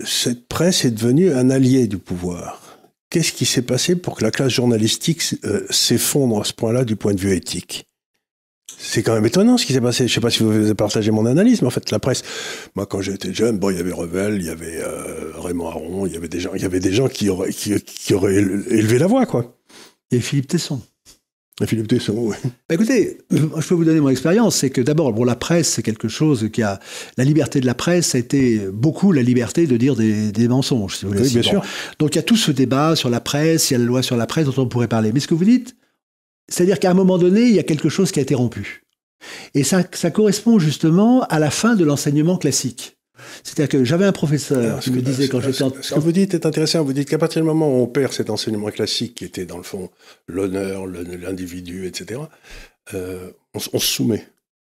cette 0.04 0.48
presse 0.48 0.84
est 0.84 0.90
devenue 0.90 1.32
un 1.32 1.50
allié 1.50 1.86
du 1.86 1.98
pouvoir. 1.98 2.60
Qu'est-ce 3.10 3.32
qui 3.32 3.44
s'est 3.44 3.62
passé 3.62 3.94
pour 3.94 4.16
que 4.16 4.24
la 4.24 4.30
classe 4.30 4.52
journalistique 4.52 5.22
euh, 5.44 5.66
s'effondre 5.68 6.40
à 6.40 6.44
ce 6.44 6.54
point-là 6.54 6.84
du 6.84 6.96
point 6.96 7.12
de 7.12 7.20
vue 7.20 7.34
éthique? 7.34 7.86
C'est 8.78 9.02
quand 9.02 9.14
même 9.14 9.26
étonnant 9.26 9.58
ce 9.58 9.66
qui 9.66 9.72
s'est 9.74 9.80
passé. 9.80 10.08
Je 10.08 10.12
sais 10.14 10.20
pas 10.20 10.30
si 10.30 10.42
vous 10.42 10.50
avez 10.50 10.74
partagé 10.74 11.10
mon 11.10 11.26
analyse, 11.26 11.62
mais 11.62 11.68
en 11.68 11.70
fait, 11.70 11.90
la 11.90 11.98
presse, 11.98 12.22
moi, 12.74 12.86
quand 12.86 13.00
j'étais 13.00 13.32
jeune, 13.32 13.58
bon, 13.58 13.70
il 13.70 13.76
y 13.76 13.80
avait 13.80 13.92
Revel, 13.92 14.36
il 14.40 14.46
y 14.46 14.50
avait 14.50 14.80
euh, 14.80 15.32
Raymond 15.36 15.68
Aron, 15.68 16.06
il 16.06 16.12
y 16.12 16.16
avait 16.16 16.28
des 16.28 16.40
gens, 16.40 16.50
il 16.54 16.62
y 16.62 16.64
avait 16.64 16.80
des 16.80 16.92
gens 16.92 17.08
qui 17.08 17.28
auraient, 17.28 17.52
qui, 17.52 17.74
qui 17.82 18.14
auraient 18.14 18.34
élevé 18.34 18.98
la 18.98 19.06
voix, 19.06 19.26
quoi. 19.26 19.56
Et 20.10 20.20
Philippe 20.20 20.48
Tesson. 20.48 20.80
Et 21.60 21.66
Philippe 21.66 21.86
Tesson, 21.88 22.14
oui. 22.16 22.36
Bah, 22.68 22.74
écoutez, 22.74 23.18
je 23.30 23.36
peux 23.68 23.74
vous 23.74 23.84
donner 23.84 24.00
mon 24.00 24.08
expérience. 24.08 24.56
C'est 24.56 24.70
que 24.70 24.80
d'abord, 24.80 25.12
bon, 25.12 25.22
la 25.24 25.36
presse, 25.36 25.68
c'est 25.68 25.82
quelque 25.82 26.08
chose 26.08 26.48
qui 26.52 26.62
a. 26.62 26.80
La 27.18 27.24
liberté 27.24 27.60
de 27.60 27.66
la 27.66 27.74
presse, 27.74 28.14
a 28.14 28.18
été 28.18 28.58
beaucoup 28.72 29.12
la 29.12 29.22
liberté 29.22 29.66
de 29.66 29.76
dire 29.76 29.94
des, 29.94 30.32
des 30.32 30.48
mensonges, 30.48 30.96
si 30.96 31.04
vous 31.04 31.12
voulez. 31.12 31.24
Oui, 31.24 31.30
bien 31.30 31.42
Bon. 31.42 31.48
sûr. 31.48 31.64
Donc 31.98 32.14
il 32.14 32.16
y 32.16 32.18
a 32.18 32.22
tout 32.22 32.36
ce 32.36 32.50
débat 32.50 32.96
sur 32.96 33.10
la 33.10 33.20
presse, 33.20 33.70
il 33.70 33.74
y 33.74 33.76
a 33.76 33.78
la 33.78 33.84
loi 33.84 34.02
sur 34.02 34.16
la 34.16 34.26
presse 34.26 34.46
dont 34.46 34.62
on 34.62 34.66
pourrait 34.66 34.88
parler. 34.88 35.12
Mais 35.12 35.20
ce 35.20 35.28
que 35.28 35.34
vous 35.34 35.44
dites, 35.44 35.76
c'est-à-dire 36.52 36.78
qu'à 36.78 36.90
un 36.90 36.94
moment 36.94 37.16
donné, 37.16 37.42
il 37.42 37.54
y 37.54 37.58
a 37.58 37.62
quelque 37.62 37.88
chose 37.88 38.12
qui 38.12 38.18
a 38.18 38.22
été 38.22 38.34
rompu. 38.34 38.84
Et 39.54 39.64
ça, 39.64 39.82
ça 39.92 40.10
correspond 40.10 40.58
justement 40.58 41.22
à 41.24 41.38
la 41.38 41.50
fin 41.50 41.76
de 41.76 41.84
l'enseignement 41.84 42.36
classique. 42.36 42.98
C'est-à-dire 43.42 43.68
que 43.68 43.84
j'avais 43.84 44.04
un 44.04 44.12
professeur 44.12 44.80
qui 44.80 44.90
me 44.90 45.00
disait 45.00 45.28
quand 45.28 45.40
j'étais 45.40 45.62
en... 45.62 45.72
Ce 45.80 45.94
que 45.94 46.00
vous 46.00 46.12
dites 46.12 46.34
est 46.34 46.44
intéressant. 46.44 46.82
Vous 46.82 46.92
dites 46.92 47.08
qu'à 47.08 47.18
partir 47.18 47.40
du 47.40 47.46
moment 47.46 47.68
où 47.68 47.82
on 47.82 47.86
perd 47.86 48.12
cet 48.12 48.30
enseignement 48.30 48.70
classique 48.70 49.14
qui 49.14 49.24
était 49.24 49.46
dans 49.46 49.56
le 49.56 49.62
fond 49.62 49.90
l'honneur, 50.26 50.86
l'individu, 50.86 51.86
etc., 51.86 52.20
euh, 52.94 53.30
on, 53.54 53.60
on, 53.72 53.78
se 53.78 53.86
soumet. 53.86 54.26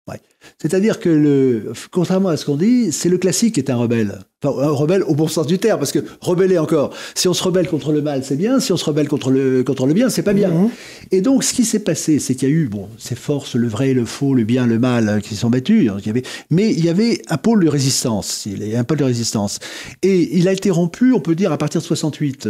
Ouais. 0.08 0.20
C'est-à-dire 0.60 0.98
que, 0.98 1.08
le, 1.08 1.72
contrairement 1.92 2.30
à 2.30 2.36
ce 2.36 2.44
qu'on 2.44 2.56
dit, 2.56 2.90
c'est 2.90 3.08
le 3.08 3.18
classique 3.18 3.54
qui 3.54 3.60
est 3.60 3.70
un 3.70 3.76
rebelle. 3.76 4.18
Enfin, 4.42 4.60
un 4.60 4.70
rebelle 4.70 5.04
au 5.04 5.14
bon 5.14 5.28
sens 5.28 5.46
du 5.46 5.60
terme, 5.60 5.78
parce 5.78 5.92
que 5.92 6.00
rebeller 6.20 6.58
encore, 6.58 6.92
si 7.14 7.28
on 7.28 7.34
se 7.34 7.42
rebelle 7.44 7.68
contre 7.68 7.92
le 7.92 8.02
mal, 8.02 8.24
c'est 8.24 8.34
bien, 8.34 8.58
si 8.58 8.72
on 8.72 8.76
se 8.76 8.84
rebelle 8.84 9.06
contre 9.06 9.30
le, 9.30 9.62
contre 9.62 9.86
le 9.86 9.94
bien, 9.94 10.08
c'est 10.08 10.24
pas 10.24 10.32
bien. 10.32 10.48
Mhm. 10.48 10.70
Et 11.12 11.20
donc, 11.20 11.44
ce 11.44 11.54
qui 11.54 11.64
s'est 11.64 11.78
passé, 11.84 12.18
c'est 12.18 12.34
qu'il 12.34 12.48
y 12.48 12.52
a 12.52 12.54
eu, 12.54 12.66
bon, 12.66 12.88
ces 12.98 13.14
forces, 13.14 13.54
le 13.54 13.68
vrai, 13.68 13.94
le 13.94 14.04
faux, 14.04 14.34
le 14.34 14.42
bien, 14.42 14.66
le 14.66 14.80
mal, 14.80 15.08
euh, 15.08 15.20
qui 15.20 15.36
sont 15.36 15.50
battus, 15.50 15.88
il 15.98 16.06
y 16.06 16.10
avait, 16.10 16.24
mais 16.50 16.72
il 16.72 16.84
y 16.84 16.88
avait 16.88 17.22
un 17.28 17.36
pôle 17.36 17.64
de 17.64 17.68
résistance, 17.68 18.44
il 18.46 18.66
y 18.66 18.74
a 18.74 18.80
un 18.80 18.84
pôle 18.84 18.98
de 18.98 19.04
résistance. 19.04 19.60
Et 20.02 20.36
il 20.36 20.48
a 20.48 20.52
été 20.52 20.70
rompu, 20.70 21.12
on 21.12 21.20
peut 21.20 21.36
dire, 21.36 21.52
à 21.52 21.58
partir 21.58 21.80
de 21.80 21.86
68. 21.86 22.48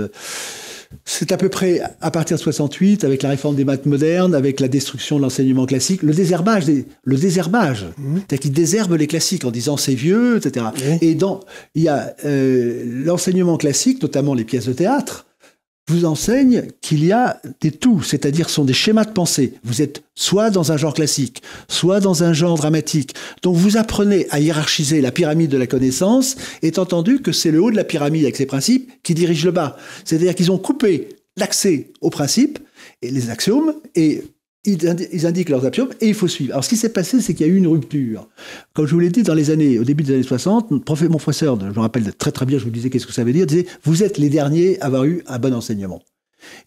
C'est 1.05 1.33
à 1.33 1.37
peu 1.37 1.49
près 1.49 1.81
à 2.01 2.11
partir 2.11 2.37
de 2.37 2.43
68, 2.43 3.05
avec 3.05 3.23
la 3.23 3.31
réforme 3.31 3.57
des 3.57 3.65
maths 3.65 3.87
modernes, 3.87 4.35
avec 4.35 4.61
la 4.61 4.69
destruction 4.69 5.17
de 5.17 5.23
l'enseignement 5.23 5.67
classique, 5.67 6.03
le 6.03 6.13
désherbage, 6.13 6.65
le 7.05 7.17
désherbage, 7.17 7.87
mmh. 7.99 8.17
c'est-à-dire 8.17 8.39
qu'ils 8.41 8.53
désherbent 8.53 8.95
les 8.95 9.07
classiques 9.07 9.45
en 9.45 9.51
disant 9.51 9.77
c'est 9.77 9.95
vieux, 9.95 10.37
etc. 10.37 10.67
Et 11.01 11.15
dans, 11.15 11.41
il 11.75 11.83
y 11.83 11.89
a 11.89 12.15
euh, 12.25 12.85
l'enseignement 13.05 13.57
classique, 13.57 14.03
notamment 14.03 14.35
les 14.35 14.45
pièces 14.45 14.67
de 14.67 14.73
théâtre, 14.73 15.27
vous 15.89 16.05
enseigne 16.05 16.69
qu'il 16.81 17.05
y 17.05 17.13
a 17.13 17.41
des 17.61 17.73
tout, 17.73 18.03
c'est-à-dire 18.03 18.49
sont 18.49 18.65
des 18.65 18.73
schémas 18.73 19.05
de 19.05 19.11
pensée. 19.11 19.55
Vous 19.65 19.83
êtes 19.83 20.05
soit 20.15 20.51
dans 20.51 20.71
un 20.73 20.77
genre 20.77 20.95
classique, 20.95 21.43
soit 21.69 22.01
dans 22.01 22.23
un 22.23 22.33
genre 22.33 22.57
dramatique. 22.57 23.15
Donc 23.43 23.57
vous 23.57 23.77
apprenez 23.77 24.27
à 24.31 24.41
hiérarchiser 24.41 25.01
la 25.01 25.11
pyramide 25.11 25.51
de 25.51 25.57
la 25.57 25.67
connaissance, 25.67 26.37
étant 26.63 26.83
entendu 26.83 27.21
que 27.21 27.33
c'est 27.33 27.51
le 27.51 27.63
haut 27.63 27.71
de 27.71 27.77
la 27.77 27.85
pyramide 27.85 28.25
avec 28.25 28.37
ses 28.37 28.47
principes 28.47 28.93
qui 29.03 29.15
dirige 29.15 29.45
le 29.45 29.51
bas. 29.51 29.77
C'est-à-dire 30.05 30.35
qu'ils 30.35 30.53
ont 30.53 30.59
coupé 30.59 31.09
l'accès 31.37 31.91
aux 32.01 32.11
principes 32.11 32.59
et 33.01 33.11
les 33.11 33.31
axiomes 33.31 33.75
et 33.95 34.23
ils, 34.65 35.27
indiquent 35.27 35.49
leurs 35.49 35.67
axiomes 35.67 35.91
et 36.01 36.09
il 36.09 36.15
faut 36.15 36.29
suivre. 36.29 36.53
Alors 36.53 36.65
ce 36.65 36.69
qui 36.69 36.77
s'est 36.77 36.93
passé, 36.93 37.21
c'est 37.21 37.35
qu'il 37.35 37.47
y 37.47 37.51
a 37.51 37.53
eu 37.53 37.57
une 37.57 37.67
rupture. 37.67 38.29
Comme 38.75 38.87
je 38.87 38.95
vous 38.95 39.01
l'ai 39.01 39.11
dit, 39.11 39.23
dans 39.23 39.35
les 39.35 39.51
années, 39.51 39.79
au 39.79 39.85
début 39.85 40.05
des 40.05 40.15
années 40.15 40.23
60, 40.23 40.71
mon 40.71 40.79
professeur, 40.81 41.59
je 41.61 41.67
me 41.67 41.81
rappelle 41.81 42.15
très 42.15 42.31
très 42.31 42.47
bien, 42.47 42.59
je 42.59 42.65
vous 42.65 42.71
disais 42.71 42.89
qu'est-ce 42.89 43.07
que 43.07 43.13
ça 43.13 43.25
veut 43.25 43.33
dire, 43.33 43.47
disait 43.47 43.67
vous 43.83 44.03
êtes 44.03 44.19
les 44.19 44.29
derniers 44.29 44.81
à 44.81 44.87
avoir 44.87 45.05
eu 45.05 45.23
un 45.27 45.39
bon 45.39 45.53
enseignement. 45.53 46.01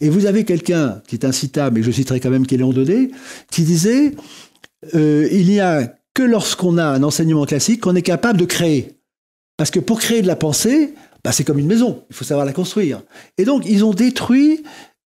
Et 0.00 0.08
vous 0.08 0.26
avez 0.26 0.44
quelqu'un 0.44 1.02
qui 1.06 1.16
est 1.16 1.24
incitable, 1.24 1.80
et 1.80 1.82
je 1.82 1.90
citerai 1.90 2.20
quand 2.20 2.30
même 2.30 2.46
Kéléon 2.46 2.72
Daudet, 2.72 3.10
qui 3.50 3.62
disait 3.62 4.12
euh, 4.94 5.28
il 5.32 5.46
n'y 5.46 5.60
a 5.60 5.94
que 6.14 6.22
lorsqu'on 6.22 6.78
a 6.78 6.84
un 6.84 7.02
enseignement 7.02 7.44
classique 7.44 7.80
qu'on 7.82 7.94
est 7.94 8.02
capable 8.02 8.38
de 8.38 8.44
créer. 8.44 8.96
Parce 9.56 9.70
que 9.70 9.80
pour 9.80 10.00
créer 10.00 10.22
de 10.22 10.26
la 10.26 10.36
pensée, 10.36 10.94
bah, 11.24 11.32
c'est 11.32 11.44
comme 11.44 11.58
une 11.58 11.66
maison, 11.66 12.04
il 12.10 12.16
faut 12.16 12.24
savoir 12.24 12.46
la 12.46 12.52
construire. 12.52 13.02
Et 13.38 13.44
donc, 13.44 13.64
ils 13.66 13.84
ont 13.84 13.92
détruit 13.92 14.62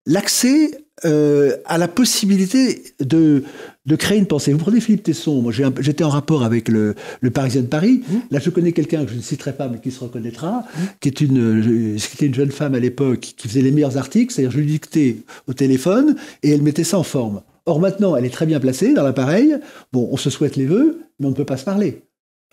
l'accès 0.06 0.70
euh, 1.04 1.56
à 1.64 1.78
la 1.78 1.88
possibilité 1.88 2.82
de, 3.00 3.44
de 3.86 3.96
créer 3.96 4.18
une 4.18 4.26
pensée. 4.26 4.52
Vous 4.52 4.58
prenez 4.58 4.80
Philippe 4.80 5.02
Tesson, 5.02 5.40
moi 5.40 5.52
j'étais 5.52 6.04
en 6.04 6.08
rapport 6.08 6.42
avec 6.42 6.68
le, 6.68 6.94
le, 7.20 7.30
Parisien 7.30 7.62
de 7.62 7.66
Paris. 7.66 8.02
Mmh. 8.08 8.16
Là, 8.30 8.38
je 8.38 8.50
connais 8.50 8.72
quelqu'un 8.72 9.04
que 9.04 9.10
je 9.10 9.16
ne 9.16 9.22
citerai 9.22 9.52
pas, 9.52 9.68
mais 9.68 9.80
qui 9.80 9.90
se 9.90 10.00
reconnaîtra, 10.00 10.60
mmh. 10.60 10.80
qui, 11.00 11.08
est 11.08 11.20
une, 11.20 11.96
qui 11.96 12.16
était 12.16 12.26
une 12.26 12.34
jeune 12.34 12.50
femme 12.50 12.74
à 12.74 12.80
l'époque 12.80 13.20
qui 13.20 13.48
faisait 13.48 13.62
les 13.62 13.70
meilleurs 13.70 13.98
articles, 13.98 14.32
c'est-à-dire 14.32 14.52
je 14.52 14.58
lui 14.58 14.66
dictais 14.66 15.16
au 15.46 15.52
téléphone 15.52 16.16
et 16.42 16.50
elle 16.50 16.62
mettait 16.62 16.84
ça 16.84 16.98
en 16.98 17.02
forme. 17.02 17.42
Or 17.66 17.80
maintenant, 17.80 18.16
elle 18.16 18.24
est 18.24 18.30
très 18.30 18.46
bien 18.46 18.60
placée 18.60 18.94
dans 18.94 19.02
l'appareil. 19.02 19.56
Bon, 19.92 20.08
on 20.10 20.16
se 20.16 20.30
souhaite 20.30 20.56
les 20.56 20.66
vœux, 20.66 21.00
mais 21.18 21.26
on 21.26 21.30
ne 21.30 21.34
peut 21.34 21.44
pas 21.44 21.56
se 21.56 21.64
parler. 21.64 22.02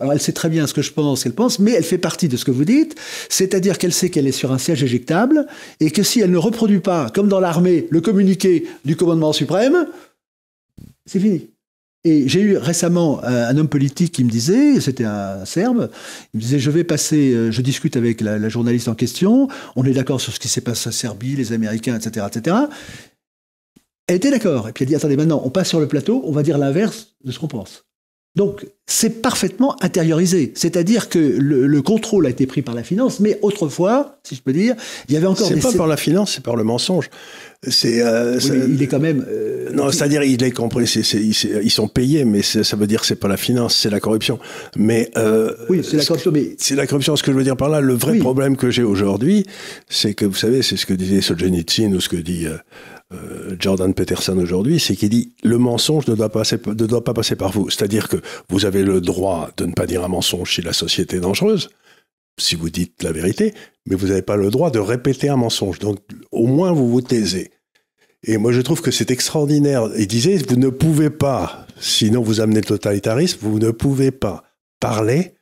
Alors 0.00 0.12
elle 0.12 0.20
sait 0.20 0.32
très 0.32 0.48
bien 0.48 0.66
ce 0.66 0.74
que 0.74 0.82
je 0.82 0.92
pense, 0.92 1.24
qu'elle 1.24 1.34
pense, 1.34 1.58
mais 1.58 1.72
elle 1.72 1.82
fait 1.82 1.98
partie 1.98 2.28
de 2.28 2.36
ce 2.36 2.44
que 2.44 2.52
vous 2.52 2.64
dites, 2.64 2.94
c'est-à-dire 3.28 3.78
qu'elle 3.78 3.92
sait 3.92 4.10
qu'elle 4.10 4.28
est 4.28 4.32
sur 4.32 4.52
un 4.52 4.58
siège 4.58 4.84
éjectable 4.84 5.46
et 5.80 5.90
que 5.90 6.04
si 6.04 6.20
elle 6.20 6.30
ne 6.30 6.38
reproduit 6.38 6.80
pas, 6.80 7.10
comme 7.10 7.28
dans 7.28 7.40
l'armée, 7.40 7.88
le 7.90 8.00
communiqué 8.00 8.66
du 8.84 8.94
commandement 8.94 9.32
suprême, 9.32 9.88
c'est 11.04 11.18
fini. 11.18 11.48
Et 12.04 12.28
j'ai 12.28 12.40
eu 12.40 12.56
récemment 12.56 13.22
un, 13.24 13.56
homme 13.56 13.68
politique 13.68 14.12
qui 14.12 14.22
me 14.22 14.30
disait, 14.30 14.80
c'était 14.80 15.04
un 15.04 15.44
Serbe, 15.44 15.90
il 16.32 16.38
me 16.38 16.42
disait 16.42 16.60
je 16.60 16.70
vais 16.70 16.84
passer, 16.84 17.32
euh, 17.34 17.50
je 17.50 17.60
discute 17.60 17.96
avec 17.96 18.20
la, 18.20 18.48
journaliste 18.48 18.86
en 18.86 18.94
question, 18.94 19.48
on 19.74 19.84
est 19.84 19.92
d'accord 19.92 20.20
sur 20.20 20.32
ce 20.32 20.38
qui 20.38 20.46
s'est 20.46 20.60
passé 20.60 20.90
en 20.90 20.92
Serbie, 20.92 21.34
les 21.34 21.52
Américains, 21.52 21.98
etc., 21.98 22.24
etc. 22.28 22.56
Elle 24.06 24.16
était 24.16 24.30
d'accord. 24.30 24.68
Et 24.68 24.72
puis 24.72 24.84
elle 24.84 24.88
dit 24.88 24.94
attendez 24.94 25.16
maintenant, 25.16 25.42
on 25.44 25.50
passe 25.50 25.68
sur 25.68 25.80
le 25.80 25.88
plateau, 25.88 26.22
on 26.24 26.30
va 26.30 26.44
dire 26.44 26.56
l'inverse 26.56 27.16
de 27.24 27.32
ce 27.32 27.40
qu'on 27.40 27.48
pense. 27.48 27.84
Donc, 28.36 28.64
c'est 28.90 29.20
parfaitement 29.20 29.76
intériorisé. 29.84 30.52
C'est-à-dire 30.54 31.10
que 31.10 31.18
le, 31.18 31.82
contrôle 31.82 32.26
a 32.26 32.30
été 32.30 32.46
pris 32.46 32.62
par 32.62 32.74
la 32.74 32.82
finance, 32.82 33.20
mais 33.20 33.38
autrefois, 33.42 34.18
si 34.24 34.34
je 34.34 34.42
peux 34.42 34.52
dire, 34.52 34.74
il 35.08 35.14
y 35.14 35.16
avait 35.16 35.26
encore. 35.26 35.46
C'est 35.46 35.60
pas 35.60 35.72
par 35.72 35.86
la 35.86 35.98
finance, 35.98 36.32
c'est 36.34 36.42
par 36.42 36.56
le 36.56 36.64
mensonge. 36.64 37.10
C'est. 37.66 38.00
Euh, 38.00 38.38
il 38.68 38.82
est 38.82 38.86
quand 38.86 38.98
même. 38.98 39.26
Euh, 39.28 39.70
non, 39.72 39.90
c'est-à-dire 39.90 40.22
il 40.22 40.42
est 40.42 40.52
compris. 40.52 40.84
ils 40.84 41.70
sont 41.70 41.88
payés, 41.88 42.24
mais 42.24 42.40
ça 42.42 42.76
veut 42.76 42.86
dire 42.86 43.02
que 43.02 43.06
c'est 43.06 43.16
pas 43.16 43.28
la 43.28 43.36
finance, 43.36 43.76
c'est 43.76 43.90
la 43.90 44.00
corruption. 44.00 44.38
Mais 44.76 45.10
euh, 45.18 45.52
oui, 45.68 45.82
c'est 45.82 45.98
la 45.98 46.04
corruption. 46.04 46.30
Mais 46.32 46.56
c'est 46.56 46.74
la 46.74 46.86
corruption. 46.86 47.14
Ce 47.14 47.22
que 47.22 47.30
je 47.30 47.36
veux 47.36 47.44
dire 47.44 47.56
par 47.56 47.68
là, 47.68 47.80
le 47.80 47.94
vrai 47.94 48.16
problème 48.18 48.56
que 48.56 48.70
j'ai 48.70 48.84
aujourd'hui, 48.84 49.44
c'est 49.88 50.14
que 50.14 50.24
vous 50.24 50.34
savez, 50.34 50.62
c'est 50.62 50.76
ce 50.76 50.86
que 50.86 50.94
disait 50.94 51.20
Solzhenitsyn 51.20 51.94
ou 51.94 52.00
ce 52.00 52.08
que 52.08 52.16
dit 52.16 52.46
Jordan 53.58 53.92
Peterson 53.92 54.38
aujourd'hui, 54.38 54.78
c'est 54.78 54.94
qu'il 54.94 55.08
dit 55.08 55.32
le 55.42 55.58
mensonge 55.58 56.06
ne 56.08 56.14
doit, 56.14 56.28
passer, 56.28 56.58
ne 56.66 56.74
doit 56.74 57.02
pas 57.02 57.14
passer 57.14 57.34
par 57.36 57.50
vous. 57.50 57.70
C'est-à-dire 57.70 58.08
que 58.08 58.18
vous 58.50 58.66
avez 58.66 58.77
le 58.82 59.00
droit 59.00 59.50
de 59.56 59.66
ne 59.66 59.72
pas 59.72 59.86
dire 59.86 60.04
un 60.04 60.08
mensonge 60.08 60.54
si 60.54 60.62
la 60.62 60.72
société 60.72 61.16
est 61.16 61.20
dangereuse, 61.20 61.70
si 62.38 62.54
vous 62.54 62.70
dites 62.70 63.02
la 63.02 63.12
vérité, 63.12 63.54
mais 63.86 63.96
vous 63.96 64.08
n'avez 64.08 64.22
pas 64.22 64.36
le 64.36 64.50
droit 64.50 64.70
de 64.70 64.78
répéter 64.78 65.28
un 65.28 65.36
mensonge. 65.36 65.78
Donc 65.78 65.98
au 66.30 66.46
moins 66.46 66.72
vous 66.72 66.88
vous 66.88 67.02
taisez. 67.02 67.52
Et 68.24 68.36
moi 68.36 68.52
je 68.52 68.60
trouve 68.60 68.80
que 68.80 68.90
c'est 68.90 69.10
extraordinaire. 69.10 69.88
Il 69.96 70.06
disait, 70.06 70.36
vous 70.36 70.56
ne 70.56 70.70
pouvez 70.70 71.10
pas, 71.10 71.66
sinon 71.80 72.22
vous 72.22 72.40
amenez 72.40 72.60
le 72.60 72.66
totalitarisme, 72.66 73.38
vous 73.42 73.58
ne 73.58 73.70
pouvez 73.70 74.10
pas 74.10 74.44
parler 74.80 75.34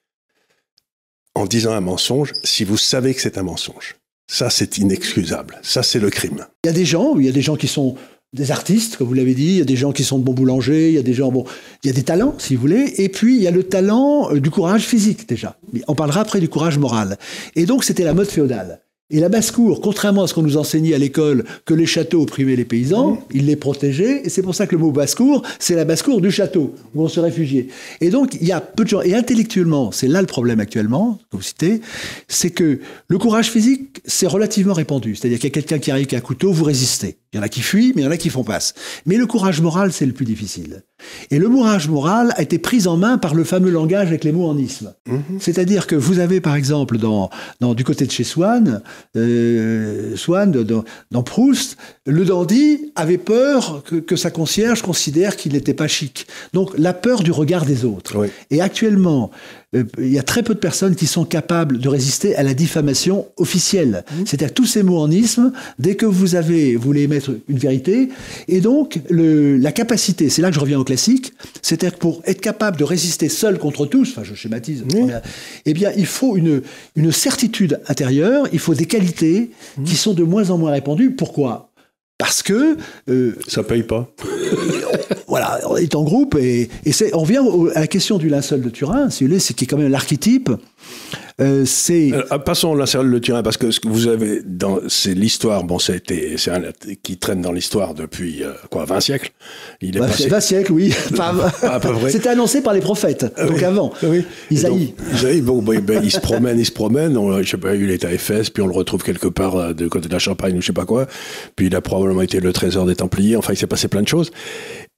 en 1.34 1.46
disant 1.46 1.72
un 1.72 1.80
mensonge 1.80 2.32
si 2.44 2.64
vous 2.64 2.78
savez 2.78 3.14
que 3.14 3.20
c'est 3.20 3.38
un 3.38 3.42
mensonge. 3.42 3.96
Ça, 4.28 4.50
c'est 4.50 4.78
inexcusable. 4.78 5.58
Ça, 5.62 5.82
c'est 5.82 6.00
le 6.00 6.10
crime. 6.10 6.46
Il 6.64 6.68
y 6.68 6.70
a 6.70 6.72
des 6.72 6.84
gens, 6.84 7.16
il 7.16 7.26
y 7.26 7.28
a 7.28 7.32
des 7.32 7.42
gens 7.42 7.56
qui 7.56 7.68
sont 7.68 7.96
des 8.36 8.50
artistes, 8.50 8.96
comme 8.96 9.08
vous 9.08 9.14
l'avez 9.14 9.34
dit, 9.34 9.46
il 9.46 9.58
y 9.58 9.60
a 9.60 9.64
des 9.64 9.76
gens 9.76 9.92
qui 9.92 10.04
sont 10.04 10.18
de 10.18 10.24
bons 10.24 10.34
boulangers, 10.34 10.90
il 10.90 10.94
y 10.94 10.98
a 10.98 11.02
des 11.02 11.14
gens, 11.14 11.32
bon, 11.32 11.44
il 11.82 11.88
y 11.88 11.90
a 11.90 11.92
des 11.92 12.02
talents, 12.02 12.34
si 12.38 12.54
vous 12.54 12.60
voulez, 12.60 12.94
et 12.98 13.08
puis 13.08 13.36
il 13.36 13.42
y 13.42 13.48
a 13.48 13.50
le 13.50 13.64
talent 13.64 14.30
euh, 14.30 14.40
du 14.40 14.50
courage 14.50 14.82
physique, 14.82 15.28
déjà. 15.28 15.58
On 15.88 15.94
parlera 15.94 16.20
après 16.20 16.40
du 16.40 16.48
courage 16.48 16.78
moral. 16.78 17.18
Et 17.56 17.66
donc, 17.66 17.82
c'était 17.82 18.04
la 18.04 18.14
mode 18.14 18.28
féodale. 18.28 18.80
Et 19.08 19.20
la 19.20 19.28
basse-cour, 19.28 19.80
contrairement 19.80 20.24
à 20.24 20.26
ce 20.26 20.34
qu'on 20.34 20.42
nous 20.42 20.56
enseignait 20.56 20.92
à 20.92 20.98
l'école, 20.98 21.44
que 21.64 21.74
les 21.74 21.86
châteaux 21.86 22.22
opprimaient 22.22 22.56
les 22.56 22.64
paysans, 22.64 23.24
ils 23.32 23.46
les 23.46 23.54
protégeaient, 23.54 24.22
et 24.24 24.28
c'est 24.28 24.42
pour 24.42 24.56
ça 24.56 24.66
que 24.66 24.74
le 24.74 24.80
mot 24.80 24.90
basse-cour, 24.90 25.42
c'est 25.60 25.76
la 25.76 25.84
basse-cour 25.84 26.20
du 26.20 26.32
château, 26.32 26.74
où 26.92 27.04
on 27.04 27.08
se 27.08 27.20
réfugiait. 27.20 27.68
Et 28.00 28.10
donc, 28.10 28.36
il 28.40 28.48
y 28.48 28.50
a 28.50 28.60
peu 28.60 28.82
de 28.82 28.88
gens, 28.88 29.02
et 29.02 29.14
intellectuellement, 29.14 29.92
c'est 29.92 30.08
là 30.08 30.20
le 30.20 30.26
problème 30.26 30.58
actuellement, 30.58 31.20
que 31.30 31.36
vous 31.36 31.42
citez, 31.42 31.80
c'est 32.26 32.50
que 32.50 32.80
le 33.06 33.18
courage 33.18 33.48
physique, 33.48 34.00
c'est 34.06 34.26
relativement 34.26 34.74
répandu. 34.74 35.14
C'est-à-dire 35.14 35.38
qu'il 35.38 35.50
y 35.50 35.52
a 35.52 35.54
quelqu'un 35.54 35.78
qui 35.78 35.92
arrive 35.92 36.08
avec 36.08 36.14
un 36.14 36.26
couteau, 36.26 36.50
vous 36.50 36.64
résistez. 36.64 37.16
Il 37.36 37.40
y 37.40 37.42
en 37.42 37.44
a 37.44 37.50
qui 37.50 37.60
fuient, 37.60 37.92
mais 37.94 38.00
il 38.00 38.04
y 38.06 38.08
en 38.08 38.10
a 38.10 38.16
qui 38.16 38.30
font 38.30 38.44
passe. 38.44 38.72
Mais 39.04 39.16
le 39.16 39.26
courage 39.26 39.60
moral, 39.60 39.92
c'est 39.92 40.06
le 40.06 40.14
plus 40.14 40.24
difficile. 40.24 40.84
Et 41.30 41.38
le 41.38 41.50
courage 41.50 41.86
moral 41.86 42.32
a 42.36 42.40
été 42.40 42.58
pris 42.58 42.86
en 42.86 42.96
main 42.96 43.18
par 43.18 43.34
le 43.34 43.44
fameux 43.44 43.70
langage 43.70 44.08
avec 44.08 44.24
les 44.24 44.32
mots 44.32 44.48
en 44.48 44.56
isme. 44.56 44.94
Mhm. 45.06 45.38
C'est-à-dire 45.38 45.86
que 45.86 45.96
vous 45.96 46.18
avez, 46.18 46.40
par 46.40 46.54
exemple, 46.54 46.96
dans, 46.96 47.28
dans, 47.60 47.74
du 47.74 47.84
côté 47.84 48.06
de 48.06 48.10
chez 48.10 48.24
Swann, 48.24 48.80
euh, 49.16 50.16
Swann, 50.16 50.50
dans, 50.50 50.84
dans, 51.10 51.22
Proust, 51.22 51.76
le 52.06 52.24
dandy 52.24 52.90
avait 52.94 53.18
peur 53.18 53.82
que, 53.84 53.96
que 53.96 54.16
sa 54.16 54.30
concierge 54.30 54.80
considère 54.80 55.36
qu'il 55.36 55.52
n'était 55.52 55.74
pas 55.74 55.88
chic. 55.88 56.26
Donc 56.54 56.70
la 56.78 56.94
peur 56.94 57.22
du 57.22 57.32
regard 57.32 57.66
des 57.66 57.84
autres. 57.84 58.26
Et 58.50 58.62
actuellement, 58.62 59.30
il 59.72 60.12
y 60.12 60.18
a 60.18 60.22
très 60.22 60.42
peu 60.42 60.54
de 60.54 60.60
personnes 60.60 60.94
qui 60.94 61.06
sont 61.06 61.24
capables 61.24 61.78
de 61.78 61.88
résister 61.88 62.36
à 62.36 62.42
la 62.42 62.54
diffamation 62.54 63.26
officielle. 63.36 64.04
Mmh. 64.10 64.14
C'est-à-dire 64.24 64.54
tous 64.54 64.66
ces 64.66 64.82
mots 64.82 64.98
en 64.98 65.10
isme, 65.10 65.52
dès 65.78 65.96
que 65.96 66.06
vous 66.06 66.34
avez, 66.34 66.76
vous 66.76 66.82
voulez 66.82 67.02
émettre 67.02 67.30
une 67.48 67.58
vérité, 67.58 68.08
et 68.48 68.60
donc 68.60 69.00
le, 69.10 69.56
la 69.56 69.72
capacité, 69.72 70.28
c'est 70.28 70.40
là 70.42 70.48
que 70.48 70.54
je 70.54 70.60
reviens 70.60 70.78
au 70.78 70.84
classique, 70.84 71.32
c'est-à-dire 71.62 71.94
que 71.94 71.98
pour 71.98 72.22
être 72.26 72.40
capable 72.40 72.76
de 72.76 72.84
résister 72.84 73.28
seul 73.28 73.58
contre 73.58 73.86
tous, 73.86 74.10
enfin 74.10 74.22
je 74.24 74.34
schématise, 74.34 74.84
eh 75.64 75.74
bien 75.74 75.90
il 75.96 76.06
faut 76.06 76.36
une, 76.36 76.62
une 76.94 77.12
certitude 77.12 77.80
intérieure, 77.88 78.46
il 78.52 78.58
faut 78.58 78.74
des 78.74 78.86
qualités 78.86 79.50
mmh. 79.78 79.84
qui 79.84 79.96
sont 79.96 80.14
de 80.14 80.22
moins 80.22 80.50
en 80.50 80.58
moins 80.58 80.72
répandues. 80.72 81.10
Pourquoi? 81.10 81.72
Parce 82.18 82.42
que 82.42 82.78
euh, 83.10 83.36
ça 83.46 83.62
paye 83.62 83.82
pas. 83.82 84.10
voilà, 85.38 85.60
on 85.68 85.76
est 85.76 85.94
en 85.94 86.02
groupe 86.02 86.34
et, 86.40 86.70
et 86.86 86.92
on 87.12 87.24
vient 87.24 87.44
à 87.74 87.80
la 87.80 87.86
question 87.86 88.16
du 88.16 88.30
linceul 88.30 88.62
de 88.62 88.70
Turin, 88.70 89.10
si 89.10 89.22
vous 89.22 89.28
voulez, 89.28 89.38
c'est 89.38 89.52
qui 89.52 89.64
est 89.64 89.66
quand 89.66 89.76
même 89.76 89.90
l'archétype 89.90 90.50
euh, 91.38 91.64
c'est. 91.66 92.12
Euh, 92.14 92.22
ah, 92.30 92.38
passons 92.38 92.74
la 92.74 92.86
salle 92.86 93.08
le 93.08 93.20
Turin 93.20 93.42
parce 93.42 93.58
que 93.58 93.70
ce 93.70 93.78
que 93.78 93.88
vous 93.88 94.06
avez 94.06 94.40
dans 94.42 94.80
c'est 94.88 95.12
l'histoire. 95.12 95.64
Bon, 95.64 95.78
c'est 95.78 96.10
un 96.48 96.62
qui 97.02 97.18
traîne 97.18 97.42
dans 97.42 97.52
l'histoire 97.52 97.92
depuis 97.92 98.42
euh, 98.42 98.52
quoi 98.70 98.86
20 98.86 99.00
siècles. 99.00 99.32
Il 99.82 99.98
est 99.98 100.00
20, 100.00 100.40
siècles, 100.40 100.72
oui. 100.72 100.94
C'était 102.08 102.30
annoncé 102.30 102.62
par 102.62 102.72
les 102.72 102.80
prophètes. 102.80 103.26
Ah 103.36 103.44
donc 103.44 103.62
avant. 103.62 103.92
Ah 104.02 104.06
oui. 104.08 104.24
Isaïe. 104.50 104.94
Isaïe. 105.12 105.42
Bon, 105.42 105.60
ben, 105.60 106.00
il 106.02 106.10
se 106.10 106.20
promène, 106.20 106.58
il 106.58 106.64
se 106.64 106.72
promène. 106.72 107.18
On, 107.18 107.42
je 107.42 107.50
sais 107.50 107.58
pas, 107.58 107.74
il 107.74 107.90
est 107.90 108.06
à 108.06 108.12
Éphèse, 108.12 108.48
puis 108.48 108.62
on 108.62 108.66
le 108.66 108.74
retrouve 108.74 109.02
quelque 109.02 109.28
part 109.28 109.74
de 109.74 109.88
côté 109.88 110.08
de 110.08 110.14
la 110.14 110.18
Champagne 110.18 110.56
ou 110.56 110.62
je 110.62 110.68
sais 110.68 110.72
pas 110.72 110.86
quoi. 110.86 111.06
Puis 111.54 111.66
il 111.66 111.76
a 111.76 111.82
probablement 111.82 112.22
été 112.22 112.40
le 112.40 112.54
trésor 112.54 112.86
des 112.86 112.96
Templiers. 112.96 113.36
Enfin, 113.36 113.52
il 113.52 113.58
s'est 113.58 113.66
passé 113.66 113.88
plein 113.88 114.02
de 114.02 114.08
choses. 114.08 114.30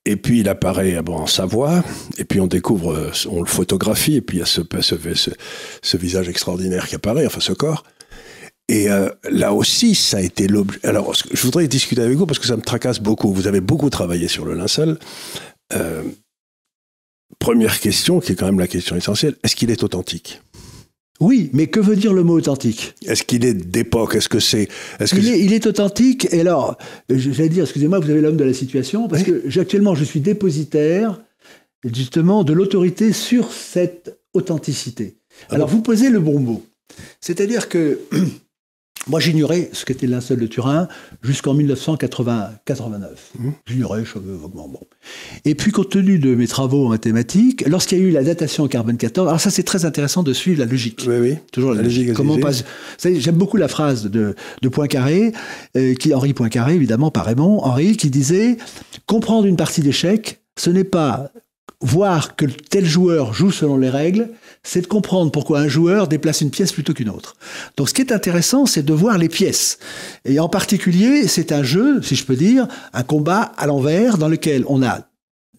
Et 0.05 0.15
puis 0.15 0.39
il 0.39 0.49
apparaît 0.49 0.95
ah 0.95 1.01
bon, 1.01 1.17
en 1.17 1.27
Savoie, 1.27 1.83
et 2.17 2.25
puis 2.25 2.39
on 2.39 2.47
découvre, 2.47 3.11
on 3.29 3.41
le 3.41 3.47
photographie, 3.47 4.15
et 4.15 4.21
puis 4.21 4.37
il 4.37 4.39
y 4.39 4.43
a 4.43 4.45
ce, 4.45 5.97
visage 5.97 6.29
extraordinaire 6.29 6.87
qui 6.87 6.95
apparaît, 6.95 7.25
enfin 7.25 7.41
ce 7.41 7.53
corps. 7.53 7.83
Et 8.69 8.89
euh, 8.89 9.09
là 9.29 9.53
aussi, 9.53 9.95
ça 9.95 10.17
a 10.17 10.21
été 10.21 10.47
l'objet. 10.47 10.79
Alors, 10.83 11.13
je 11.13 11.41
voudrais 11.41 11.67
discuter 11.67 12.01
avec 12.01 12.15
vous 12.15 12.27
parce 12.27 12.37
que 12.37 12.45
ça 12.45 12.55
me 12.55 12.61
tracasse 12.61 12.99
beaucoup. 12.99 13.33
Vous 13.33 13.47
avez 13.47 13.61
beaucoup 13.61 13.89
travaillé 13.89 14.27
sur 14.27 14.45
le 14.45 14.53
linceul. 14.53 14.99
Euh, 15.73 16.03
première 17.39 17.79
question, 17.79 18.19
qui 18.19 18.33
est 18.33 18.35
quand 18.35 18.45
même 18.45 18.59
la 18.59 18.67
question 18.67 18.95
essentielle 18.95 19.35
est-ce 19.43 19.55
qu'il 19.55 19.71
est 19.71 19.83
authentique? 19.83 20.41
Oui, 21.19 21.49
mais 21.53 21.67
que 21.67 21.79
veut 21.79 21.97
dire 21.97 22.13
le 22.13 22.23
mot 22.23 22.37
authentique? 22.37 22.95
Est-ce 23.05 23.23
qu'il 23.23 23.43
est 23.43 23.53
d'époque? 23.53 24.15
Est-ce 24.15 24.29
que 24.29 24.39
c'est 24.39 24.69
est 24.99 25.11
il, 25.11 25.27
est, 25.27 25.39
il, 25.39 25.53
est, 25.53 25.67
authentique. 25.67 26.27
Et 26.31 26.41
alors, 26.41 26.77
j'allais 27.09 27.49
dire, 27.49 27.63
excusez-moi, 27.63 27.99
vous 27.99 28.09
avez 28.09 28.21
l'homme 28.21 28.37
de 28.37 28.45
la 28.45 28.53
situation, 28.53 29.07
parce 29.07 29.23
que 29.23 29.59
actuellement, 29.59 29.95
je 29.95 30.05
suis 30.05 30.21
dépositaire 30.21 31.19
justement 31.83 32.43
de 32.43 32.53
l'autorité 32.53 33.11
sur 33.11 33.51
cette 33.51 34.19
authenticité. 34.33 35.17
Ah 35.49 35.55
alors, 35.55 35.67
vous 35.67 35.81
posez 35.81 36.09
le 36.09 36.19
bon 36.19 36.39
mot. 36.39 36.65
C'est-à-dire 37.19 37.69
que 37.69 37.99
Moi, 39.09 39.19
j'ignorais 39.19 39.69
ce 39.73 39.85
qu'était 39.85 40.05
le 40.05 40.13
linceul 40.13 40.39
de 40.39 40.45
Turin 40.45 40.87
jusqu'en 41.23 41.55
1989. 41.55 43.31
Mmh. 43.39 43.49
J'ignorais, 43.65 44.05
je 44.05 44.19
vaguement. 44.19 44.67
Bon. 44.67 44.81
Et 45.45 45.55
puis, 45.55 45.71
compte 45.71 45.89
tenu 45.89 46.19
de 46.19 46.35
mes 46.35 46.47
travaux 46.47 46.85
en 46.85 46.89
mathématiques, 46.89 47.67
lorsqu'il 47.67 47.97
y 47.97 48.01
a 48.01 48.03
eu 48.03 48.11
la 48.11 48.23
datation 48.23 48.65
en 48.65 48.67
carbone 48.67 48.97
14, 48.97 49.27
alors 49.27 49.41
ça, 49.41 49.49
c'est 49.49 49.63
très 49.63 49.85
intéressant 49.85 50.21
de 50.21 50.31
suivre 50.31 50.59
la 50.59 50.65
logique. 50.65 51.03
Oui, 51.07 51.15
oui. 51.19 51.35
Toujours 51.51 51.73
la, 51.73 51.81
logique. 51.81 52.13
Comment 52.13 52.37
passe 52.37 52.63
J'aime 53.03 53.35
beaucoup 53.35 53.57
la 53.57 53.67
phrase 53.67 54.05
de, 54.05 54.35
de 54.61 54.69
Poincaré, 54.69 55.33
euh, 55.75 55.95
qui 55.95 56.13
Henri 56.13 56.33
Poincaré, 56.33 56.75
évidemment, 56.75 57.09
par 57.09 57.25
Raymond 57.25 57.63
Henri, 57.63 57.97
qui 57.97 58.11
disait 58.11 58.57
comprendre 59.07 59.47
une 59.47 59.57
partie 59.57 59.81
d'échecs, 59.81 60.41
ce 60.55 60.69
n'est 60.69 60.83
pas 60.83 61.31
voir 61.81 62.35
que 62.35 62.45
tel 62.45 62.85
joueur 62.85 63.33
joue 63.33 63.51
selon 63.51 63.77
les 63.77 63.89
règles, 63.89 64.29
c'est 64.63 64.81
de 64.81 64.87
comprendre 64.87 65.31
pourquoi 65.31 65.59
un 65.59 65.67
joueur 65.67 66.07
déplace 66.07 66.41
une 66.41 66.51
pièce 66.51 66.71
plutôt 66.71 66.93
qu'une 66.93 67.09
autre. 67.09 67.35
Donc 67.77 67.89
ce 67.89 67.93
qui 67.93 68.01
est 68.01 68.11
intéressant, 68.11 68.65
c'est 68.65 68.83
de 68.83 68.93
voir 68.93 69.17
les 69.17 69.29
pièces. 69.29 69.79
Et 70.25 70.39
en 70.39 70.49
particulier, 70.49 71.27
c'est 71.27 71.51
un 71.51 71.63
jeu, 71.63 72.01
si 72.01 72.15
je 72.15 72.25
peux 72.25 72.35
dire, 72.35 72.67
un 72.93 73.03
combat 73.03 73.51
à 73.57 73.67
l'envers 73.67 74.17
dans 74.17 74.27
lequel 74.27 74.63
on 74.67 74.83
a 74.83 75.07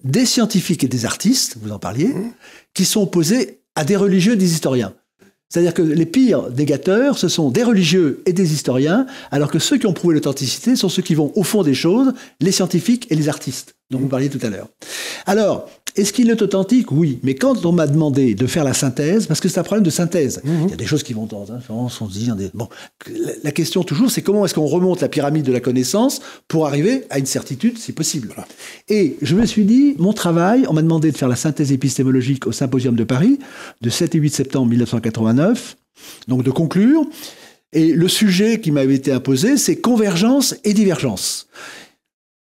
des 0.04 0.26
scientifiques 0.26 0.84
et 0.84 0.88
des 0.88 1.04
artistes, 1.04 1.56
vous 1.60 1.72
en 1.72 1.78
parliez, 1.78 2.08
mmh. 2.08 2.32
qui 2.74 2.84
sont 2.84 3.02
opposés 3.02 3.60
à 3.74 3.84
des 3.84 3.96
religieux 3.96 4.32
et 4.32 4.36
des 4.36 4.52
historiens. 4.52 4.94
C'est-à-dire 5.50 5.74
que 5.74 5.82
les 5.82 6.06
pires 6.06 6.48
des 6.48 6.64
gâteurs, 6.64 7.18
ce 7.18 7.26
sont 7.26 7.50
des 7.50 7.64
religieux 7.64 8.22
et 8.24 8.32
des 8.32 8.52
historiens, 8.52 9.06
alors 9.32 9.50
que 9.50 9.58
ceux 9.58 9.78
qui 9.78 9.86
ont 9.86 9.92
prouvé 9.92 10.14
l'authenticité 10.14 10.76
sont 10.76 10.88
ceux 10.88 11.02
qui 11.02 11.16
vont 11.16 11.32
au 11.34 11.42
fond 11.42 11.64
des 11.64 11.74
choses, 11.74 12.12
les 12.40 12.52
scientifiques 12.52 13.10
et 13.10 13.16
les 13.16 13.28
artistes, 13.28 13.74
dont 13.90 13.98
vous 13.98 14.06
parliez 14.06 14.28
tout 14.28 14.38
à 14.42 14.48
l'heure. 14.48 14.68
Alors, 15.26 15.68
est-ce 15.96 16.12
qu'il 16.12 16.30
est 16.30 16.42
authentique? 16.42 16.92
Oui. 16.92 17.18
Mais 17.22 17.34
quand 17.34 17.64
on 17.66 17.72
m'a 17.72 17.86
demandé 17.86 18.34
de 18.34 18.46
faire 18.46 18.64
la 18.64 18.74
synthèse, 18.74 19.26
parce 19.26 19.40
que 19.40 19.48
c'est 19.48 19.60
un 19.60 19.64
problème 19.64 19.84
de 19.84 19.90
synthèse, 19.90 20.40
mhm. 20.44 20.64
il 20.64 20.70
y 20.70 20.74
a 20.74 20.76
des 20.76 20.86
choses 20.86 21.02
qui 21.02 21.12
vont 21.12 21.26
dans 21.26 21.46
on 21.68 21.88
se 21.88 22.04
dit, 22.04 22.30
bon, 22.54 22.68
la 23.42 23.52
question 23.52 23.82
toujours, 23.82 24.10
c'est 24.10 24.22
comment 24.22 24.44
est-ce 24.44 24.54
qu'on 24.54 24.66
remonte 24.66 25.00
la 25.00 25.08
pyramide 25.08 25.44
de 25.44 25.52
la 25.52 25.60
connaissance 25.60 26.20
pour 26.48 26.66
arriver 26.66 27.04
à 27.10 27.18
une 27.18 27.26
certitude, 27.26 27.78
si 27.78 27.92
possible. 27.92 28.34
Et 28.88 29.16
je 29.22 29.34
me 29.34 29.46
suis 29.46 29.64
dit, 29.64 29.94
mon 29.98 30.12
travail, 30.12 30.64
on 30.68 30.72
m'a 30.72 30.82
demandé 30.82 31.10
de 31.10 31.16
faire 31.16 31.28
la 31.28 31.36
synthèse 31.36 31.72
épistémologique 31.72 32.46
au 32.46 32.52
Symposium 32.52 32.94
de 32.94 33.04
Paris, 33.04 33.38
de 33.80 33.90
7 33.90 34.14
et 34.14 34.18
8 34.18 34.30
septembre 34.30 34.66
1989, 34.68 35.76
donc 36.28 36.42
de 36.42 36.50
conclure. 36.50 37.04
Et 37.72 37.92
le 37.92 38.08
sujet 38.08 38.60
qui 38.60 38.72
m'avait 38.72 38.94
été 38.94 39.12
imposé, 39.12 39.56
c'est 39.56 39.76
convergence 39.76 40.56
et 40.64 40.74
divergence. 40.74 41.48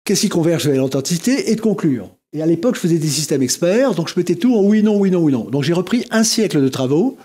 Qu'est-ce 0.03 0.21
qui 0.21 0.29
converge 0.29 0.67
vers 0.67 0.81
l'authenticité? 0.81 1.51
Et 1.51 1.55
de 1.55 1.61
conclure 1.61 2.14
et 2.35 2.41
à 2.41 2.45
l'époque, 2.45 2.75
je 2.75 2.81
faisais 2.81 2.97
des 2.97 3.07
systèmes 3.07 3.41
experts, 3.41 3.95
donc 3.95 4.09
je 4.09 4.13
mettais 4.17 4.35
tout 4.35 4.53
en 4.55 4.61
oui, 4.61 4.83
non, 4.83 4.97
oui, 4.97 5.09
non, 5.09 5.19
oui, 5.19 5.31
non. 5.31 5.45
Donc 5.45 5.63
j'ai 5.63 5.71
repris 5.71 6.05
un 6.11 6.25
siècle 6.25 6.61
de 6.61 6.67
travaux, 6.67 7.17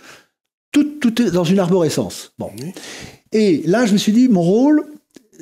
tout, 0.71 0.85
tout 0.85 1.11
dans 1.11 1.43
une 1.43 1.59
arborescence. 1.59 2.33
Bon. 2.39 2.53
Et 3.33 3.63
là, 3.67 3.87
je 3.87 3.93
me 3.93 3.99
suis 3.99 4.13
dit, 4.13 4.29
mon 4.29 4.43
rôle, 4.43 4.85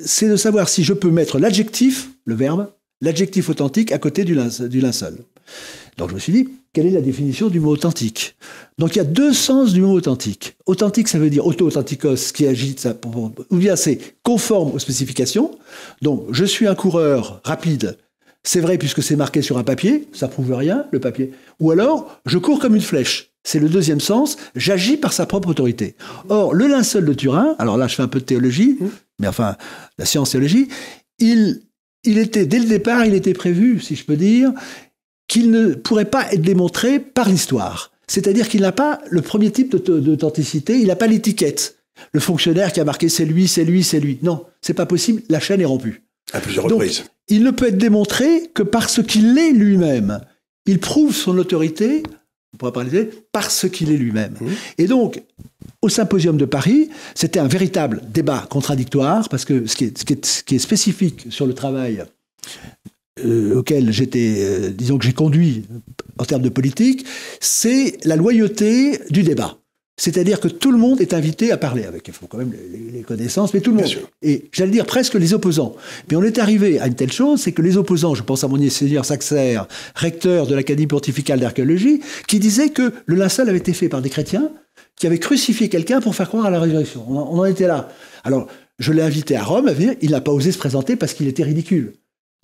c'est 0.03 0.27
de 0.27 0.37
savoir 0.37 0.69
si 0.69 0.83
je 0.83 0.93
peux 0.93 1.11
mettre 1.11 1.37
l'adjectif, 1.37 2.09
le 2.25 2.33
verbe, 2.33 2.71
l'adjectif 2.99 3.47
authentique 3.47 3.91
à 3.91 3.99
côté 3.99 4.25
du, 4.25 4.33
linceul. 4.33 5.17
Donc 5.97 6.09
je 6.09 6.15
me 6.15 6.19
suis 6.19 6.33
dit, 6.33 6.49
quelle 6.73 6.87
est 6.87 6.91
la 6.91 7.01
définition 7.01 7.49
du 7.49 7.59
mot 7.59 7.69
authentique? 7.69 8.35
Donc 8.79 8.95
il 8.95 8.97
y 8.97 9.01
a 9.01 9.05
deux 9.05 9.33
sens 9.33 9.73
du 9.73 9.81
mot 9.81 9.93
authentique. 9.93 10.55
Authentique, 10.65 11.07
ça 11.07 11.19
veut 11.19 11.29
dire 11.29 11.45
auto-authenticos, 11.45 12.31
qui 12.33 12.47
agite 12.47 12.79
ça, 12.79 12.95
ou 13.51 13.57
bien 13.57 13.75
c'est 13.75 13.99
conforme 14.23 14.71
aux 14.71 14.79
spécifications. 14.79 15.51
Donc 16.01 16.25
je 16.31 16.45
suis 16.45 16.65
un 16.65 16.75
coureur 16.75 17.39
rapide 17.43 17.97
c'est 18.43 18.61
vrai 18.61 18.77
puisque 18.77 19.03
c'est 19.03 19.15
marqué 19.15 19.41
sur 19.41 19.57
un 19.57 19.63
papier, 19.63 20.07
ça 20.13 20.27
prouve 20.27 20.53
rien, 20.53 20.85
le 20.91 20.99
papier. 20.99 21.31
Ou 21.59 21.71
alors, 21.71 22.19
je 22.25 22.37
cours 22.37 22.59
comme 22.59 22.75
une 22.75 22.81
flèche. 22.81 23.31
C'est 23.43 23.59
le 23.59 23.69
deuxième 23.69 23.99
sens, 23.99 24.37
j'agis 24.55 24.97
par 24.97 25.13
sa 25.13 25.25
propre 25.25 25.49
autorité. 25.49 25.95
Or, 26.29 26.53
le 26.53 26.67
linceul 26.67 27.05
de 27.05 27.13
Turin, 27.13 27.55
alors 27.57 27.77
là 27.77 27.87
je 27.87 27.95
fais 27.95 28.03
un 28.03 28.07
peu 28.07 28.19
de 28.19 28.25
théologie, 28.25 28.77
mmh. 28.79 28.87
mais 29.19 29.27
enfin, 29.27 29.55
la 29.97 30.05
science-théologie, 30.05 30.67
il, 31.19 31.61
il 32.03 32.17
était, 32.17 32.45
dès 32.45 32.59
le 32.59 32.65
départ, 32.65 33.05
il 33.05 33.13
était 33.13 33.33
prévu, 33.33 33.79
si 33.79 33.95
je 33.95 34.05
peux 34.05 34.17
dire, 34.17 34.51
qu'il 35.27 35.51
ne 35.51 35.73
pourrait 35.73 36.05
pas 36.05 36.31
être 36.33 36.41
démontré 36.41 36.99
par 36.99 37.29
l'histoire. 37.29 37.91
C'est-à-dire 38.07 38.49
qu'il 38.49 38.61
n'a 38.61 38.71
pas 38.71 38.99
le 39.09 39.21
premier 39.21 39.51
type 39.51 39.75
d'authenticité, 39.75 40.79
il 40.79 40.87
n'a 40.87 40.95
pas 40.95 41.07
l'étiquette. 41.07 41.77
Le 42.11 42.19
fonctionnaire 42.19 42.73
qui 42.73 42.79
a 42.79 42.85
marqué 42.85 43.07
c'est 43.09 43.25
lui, 43.25 43.47
c'est 43.47 43.63
lui, 43.63 43.83
c'est 43.83 43.99
lui. 43.99 44.19
Non, 44.23 44.45
c'est 44.61 44.73
pas 44.73 44.85
possible, 44.85 45.21
la 45.29 45.39
chaîne 45.39 45.61
est 45.61 45.65
rompue. 45.65 46.03
À 46.33 46.39
plusieurs 46.39 46.65
reprises 46.65 47.03
il 47.29 47.43
ne 47.43 47.51
peut 47.51 47.67
être 47.67 47.77
démontré 47.77 48.49
que 48.53 48.63
parce 48.63 49.01
qu'il 49.03 49.37
est 49.37 49.51
lui-même. 49.51 50.19
Il 50.65 50.79
prouve 50.79 51.15
son 51.15 51.37
autorité, 51.37 52.03
on 52.53 52.57
pourrait 52.57 52.71
parler 52.71 53.09
parce 53.31 53.69
qu'il 53.69 53.91
est 53.91 53.97
lui-même. 53.97 54.33
Mmh. 54.41 54.47
Et 54.79 54.87
donc, 54.87 55.21
au 55.81 55.89
symposium 55.89 56.37
de 56.37 56.45
Paris, 56.45 56.89
c'était 57.15 57.39
un 57.39 57.47
véritable 57.47 58.01
débat 58.11 58.45
contradictoire, 58.49 59.29
parce 59.29 59.45
que 59.45 59.65
ce 59.65 59.75
qui 59.75 59.85
est, 59.85 60.59
spécifique 60.59 61.27
sur 61.29 61.45
le 61.45 61.53
travail 61.53 62.03
euh, 63.23 63.55
auquel 63.55 63.91
j'étais, 63.91 64.35
euh, 64.39 64.69
disons 64.71 64.97
que 64.97 65.05
j'ai 65.05 65.13
conduit 65.13 65.63
en 66.17 66.25
termes 66.25 66.41
de 66.41 66.49
politique, 66.49 67.05
c'est 67.39 67.97
la 68.03 68.15
loyauté 68.15 68.99
du 69.09 69.23
débat. 69.23 69.57
C'est-à-dire 69.99 70.39
que 70.39 70.47
tout 70.47 70.71
le 70.71 70.77
monde 70.77 71.01
est 71.01 71.13
invité 71.13 71.51
à 71.51 71.57
parler 71.57 71.83
avec. 71.83 72.07
Il 72.07 72.13
faut 72.13 72.25
quand 72.25 72.37
même 72.37 72.53
les, 72.93 73.01
connaissances, 73.01 73.53
mais 73.53 73.59
tout 73.59 73.71
le 73.71 73.81
monde. 73.81 73.89
Et 74.21 74.45
j'allais 74.53 74.71
dire 74.71 74.85
presque 74.85 75.15
les 75.15 75.33
opposants. 75.33 75.75
Mais 76.09 76.15
on 76.15 76.23
est 76.23 76.37
arrivé 76.37 76.79
à 76.79 76.87
une 76.87 76.95
telle 76.95 77.11
chose, 77.11 77.41
c'est 77.41 77.51
que 77.51 77.61
les 77.61 77.75
opposants, 77.75 78.15
je 78.15 78.23
pense 78.23 78.45
à 78.45 78.47
mon 78.47 78.69
seigneur 78.69 79.03
Saxer, 79.03 79.59
recteur 79.95 80.47
de 80.47 80.55
l'Académie 80.55 80.87
pontificale 80.87 81.41
d'archéologie, 81.41 81.99
qui 82.27 82.39
disait 82.39 82.69
que 82.69 82.93
le 83.05 83.15
linceul 83.15 83.49
avait 83.49 83.57
été 83.57 83.73
fait 83.73 83.89
par 83.89 84.01
des 84.01 84.09
chrétiens 84.09 84.49
qui 84.95 85.05
avaient 85.05 85.19
crucifié 85.19 85.67
quelqu'un 85.67 85.99
pour 85.99 86.15
faire 86.15 86.29
croire 86.29 86.45
à 86.45 86.49
la 86.49 86.61
résurrection. 86.61 87.05
On 87.09 87.37
en, 87.37 87.45
était 87.45 87.67
là. 87.67 87.89
Alors, 88.23 88.47
je 88.79 88.93
l'ai 88.93 89.01
invité 89.01 89.35
à 89.35 89.43
Rome 89.43 89.67
à 89.67 89.73
venir, 89.73 89.95
il 90.01 90.11
n'a 90.11 90.21
pas 90.21 90.31
osé 90.31 90.53
se 90.53 90.57
présenter 90.57 90.95
parce 90.95 91.13
qu'il 91.13 91.27
était 91.27 91.43
ridicule. 91.43 91.93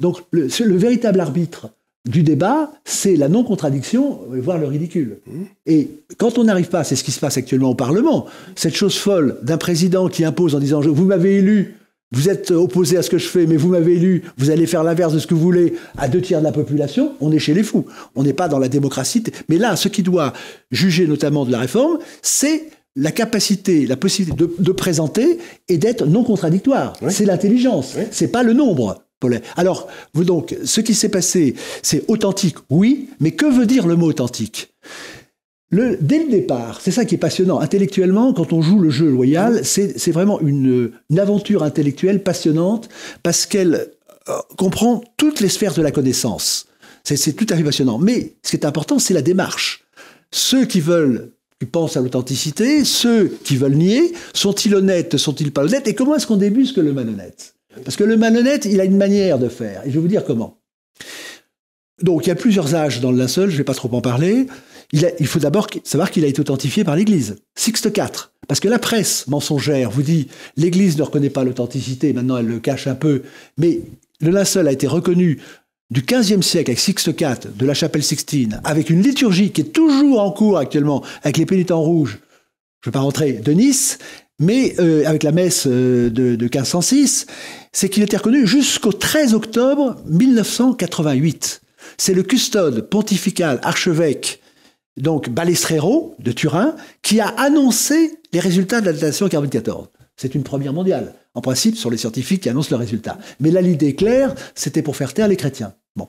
Donc, 0.02 0.18
le, 0.32 0.50
le 0.60 0.76
véritable 0.76 1.22
arbitre 1.22 1.70
du 2.06 2.24
débat, 2.24 2.72
c'est 2.84 3.16
la 3.16 3.30
non-contradiction, 3.30 4.20
voire 4.30 4.58
le 4.58 4.68
ridicule. 4.68 5.18
Mmh. 5.26 5.32
Et 5.66 5.90
quand 6.18 6.38
on 6.38 6.44
n'arrive 6.44 6.70
pas, 6.70 6.84
c'est 6.84 6.96
ce 6.96 7.04
qui 7.04 7.12
se 7.12 7.20
passe 7.20 7.38
actuellement 7.38 7.72
au 7.72 7.76
Parlement, 7.76 8.26
cette 8.56 8.76
chose 8.76 8.96
folle 8.96 9.38
d'un 9.42 9.58
président 9.58 10.08
qui 10.08 10.24
impose 10.24 10.56
en 10.56 10.60
disant 10.60 10.82
Vous 10.82 11.06
m'avez 11.06 11.38
élu, 11.38 11.76
vous 12.12 12.30
êtes 12.30 12.52
opposé 12.52 12.98
à 12.98 13.02
ce 13.02 13.10
que 13.10 13.18
je 13.18 13.28
fais, 13.28 13.46
mais 13.48 13.58
vous 13.58 13.70
m'avez 13.70 13.96
élu, 13.96 14.24
vous 14.38 14.52
allez 14.52 14.68
faire 14.68 14.84
l'inverse 14.84 15.14
de 15.14 15.20
ce 15.20 15.28
que 15.28 15.34
vous 15.34 15.42
voulez 15.42 15.74
à 15.98 16.08
deux 16.08 16.22
tiers 16.22 16.40
de 16.40 16.46
la 16.46 16.52
population, 16.52 17.14
on 17.20 17.32
est 17.32 17.40
chez 17.40 17.54
les 17.54 17.64
fous. 17.64 17.86
On 18.16 18.24
n'est 18.24 18.34
pas 18.34 18.48
dans 18.48 18.60
la 18.60 18.70
démocratie. 18.70 19.24
Mais 19.50 19.58
là, 19.58 19.76
ce 19.76 19.88
qui 19.88 20.04
doit 20.04 20.32
juger 20.72 21.08
notamment 21.08 21.46
de 21.46 21.52
la 21.52 21.60
réforme, 21.60 21.98
c'est 22.22 22.70
la 22.96 23.12
capacité, 23.12 23.86
la 23.86 23.98
possibilité 23.98 24.46
de, 24.58 24.72
présenter 24.72 25.40
et 25.68 25.78
d'être 25.78 26.06
non 26.06 26.24
contradictoire. 26.24 26.94
C'est 27.10 27.26
l'intelligence, 27.26 27.96
c'est 28.12 28.30
pas 28.30 28.44
le 28.44 28.54
nombre. 28.54 29.05
Alors, 29.56 29.88
vous 30.14 30.24
donc, 30.24 30.56
ce 30.64 30.82
qui 30.82 30.94
s'est 30.94 31.10
passé, 31.10 31.56
c'est 31.82 32.04
authentique, 32.08 32.58
oui, 32.70 33.10
mais 33.20 33.32
que 33.32 33.46
veut 33.46 33.66
dire 33.66 33.88
le 33.88 33.96
mot 33.96 34.08
authentique? 34.08 34.74
Le, 35.72 35.98
dès 36.00 36.24
le 36.24 36.30
départ, 36.30 36.80
c'est 36.82 36.92
ça 36.92 37.06
qui 37.06 37.16
est 37.16 37.20
passionnant. 37.20 37.60
Intellectuellement, 37.60 38.34
quand 38.34 38.54
on 38.54 38.62
joue 38.62 38.80
le 38.80 38.90
jeu 38.90 39.10
loyal, 39.10 39.66
c'est 39.66 40.12
vraiment 40.12 40.40
une, 40.40 40.92
aventure 41.18 41.64
intellectuelle 41.64 42.24
passionnante 42.24 42.88
parce 43.24 43.46
qu'elle 43.46 43.88
euh, 44.30 44.34
comprend 44.58 45.04
toutes 45.18 45.40
les 45.40 45.50
sphères 45.50 45.74
de 45.74 45.82
la 45.82 45.92
connaissance. 45.92 46.68
C'est 47.04 47.34
tout 47.34 47.46
à 47.50 47.58
fait 47.58 47.64
passionnant. 47.64 48.00
Mais 48.00 48.36
ce 48.44 48.52
qui 48.52 48.58
est 48.58 48.66
important, 48.66 49.00
c'est 49.00 49.14
la 49.14 49.22
démarche. 49.22 49.86
Ceux 50.32 50.66
qui 50.66 50.82
veulent, 50.82 51.32
qui 51.60 51.66
pensent 51.66 51.98
à 51.98 52.02
l'authenticité, 52.02 52.84
ceux 52.84 53.28
qui 53.44 53.58
veulent 53.58 53.76
nier, 53.76 54.14
sont-ils 54.34 54.74
honnêtes, 54.74 55.18
sont-ils 55.18 55.52
pas 55.52 55.64
honnêtes 55.64 55.88
Et 55.88 55.96
comment 55.96 56.16
est-ce 56.16 56.28
qu'on 56.28 56.38
débusque 56.38 56.78
le 56.78 56.94
malhonnête? 56.94 57.55
Parce 57.84 57.96
que 57.98 58.04
le 58.04 58.18
malhonnête, 58.18 58.66
il 58.66 58.80
a 58.80 58.86
une 58.86 58.98
manière 58.98 59.40
de 59.40 59.50
faire. 59.50 59.82
Et 59.86 59.90
je 59.90 59.96
vais 59.96 60.00
vous 60.00 60.08
dire 60.08 60.24
comment. 60.24 60.60
Donc, 62.02 62.26
il 62.26 62.30
y 62.30 62.32
a 62.32 62.36
plusieurs 62.36 62.76
âges 62.76 63.00
dans 63.00 63.12
le 63.12 63.18
linceul, 63.18 63.50
je 63.50 63.54
ne 63.54 63.58
vais 63.60 63.64
pas 63.64 63.74
trop 63.74 63.94
en 63.94 64.02
parler. 64.02 64.48
Il, 64.92 65.28
faut 65.28 65.40
d'abord 65.40 65.68
savoir 65.84 66.12
qu'il 66.12 66.24
a 66.26 66.28
été 66.28 66.40
authentifié 66.40 66.84
par 66.84 66.96
l'Église. 66.96 67.38
Sixte 67.56 67.86
IV. 67.86 68.30
Parce 68.48 68.60
que 68.60 68.68
la 68.68 68.80
presse 68.80 69.28
mensongère 69.28 69.90
vous 69.90 70.04
dit 70.04 70.28
l'Église 70.58 70.98
ne 70.98 71.04
reconnaît 71.04 71.30
pas 71.30 71.44
l'authenticité, 71.44 72.14
maintenant 72.14 72.38
elle 72.38 72.46
le 72.46 72.60
cache 72.60 72.86
un 72.88 72.96
peu, 72.96 73.24
mais 73.58 73.82
le 74.22 74.30
linceul 74.30 74.68
a 74.68 74.72
été 74.72 74.86
reconnu 74.86 75.40
du 75.90 76.02
XVe 76.02 76.42
siècle 76.42 76.70
avec 76.70 76.80
Sixte 76.80 77.08
IV 77.08 77.56
de 77.56 77.66
la 77.66 77.74
chapelle 77.74 78.04
Sixtine, 78.04 78.62
avec 78.64 78.90
une 78.90 79.02
liturgie 79.02 79.52
qui 79.52 79.62
est 79.62 79.74
toujours 79.74 80.22
en 80.22 80.32
cours 80.32 80.58
actuellement 80.58 81.04
avec 81.24 81.38
les 81.38 81.46
pénitents 81.46 81.82
rouges, 81.82 82.20
je 82.82 82.90
ne 82.90 82.92
vais 82.92 83.00
pas 83.00 83.04
rentrer, 83.04 83.34
de 83.34 83.52
Nice, 83.52 83.98
mais 84.40 84.76
euh, 84.80 85.04
avec 85.06 85.24
la 85.24 85.32
messe 85.32 85.66
euh, 85.68 86.10
de, 86.10 86.36
de 86.36 86.44
1506, 86.44 87.26
c'est 87.72 87.90
qu'il 87.90 88.04
était 88.04 88.18
reconnu 88.18 88.46
jusqu'au 88.46 88.92
13 88.92 89.34
octobre 89.34 89.96
1988. 90.08 91.62
C'est 91.98 92.14
le 92.14 92.24
custode 92.24 92.90
pontifical 92.90 93.60
archevêque 93.64 94.42
donc 94.98 95.30
Balestrero 95.30 96.16
de 96.20 96.32
Turin, 96.32 96.76
qui 97.02 97.20
a 97.20 97.28
annoncé 97.28 98.20
les 98.32 98.40
résultats 98.40 98.82
de 98.82 98.86
la 98.86 98.94
datation 98.94 99.28
carbone 99.28 99.50
14. 99.50 99.90
C'est 100.16 100.36
une 100.36 100.44
première 100.44 100.74
mondiale. 100.74 101.14
En 101.34 101.42
principe, 101.42 101.76
sur 101.76 101.90
les 101.90 101.98
scientifiques 101.98 102.44
qui 102.44 102.50
annoncent 102.50 102.70
le 102.72 102.78
résultat. 102.78 103.18
Mais 103.42 103.52
là, 103.52 103.62
l'idée 103.62 103.96
claire, 103.96 104.34
c'était 104.56 104.82
pour 104.82 104.96
faire 104.96 105.14
taire 105.14 105.28
les 105.28 105.36
chrétiens. 105.36 105.74
Bon. 105.98 106.08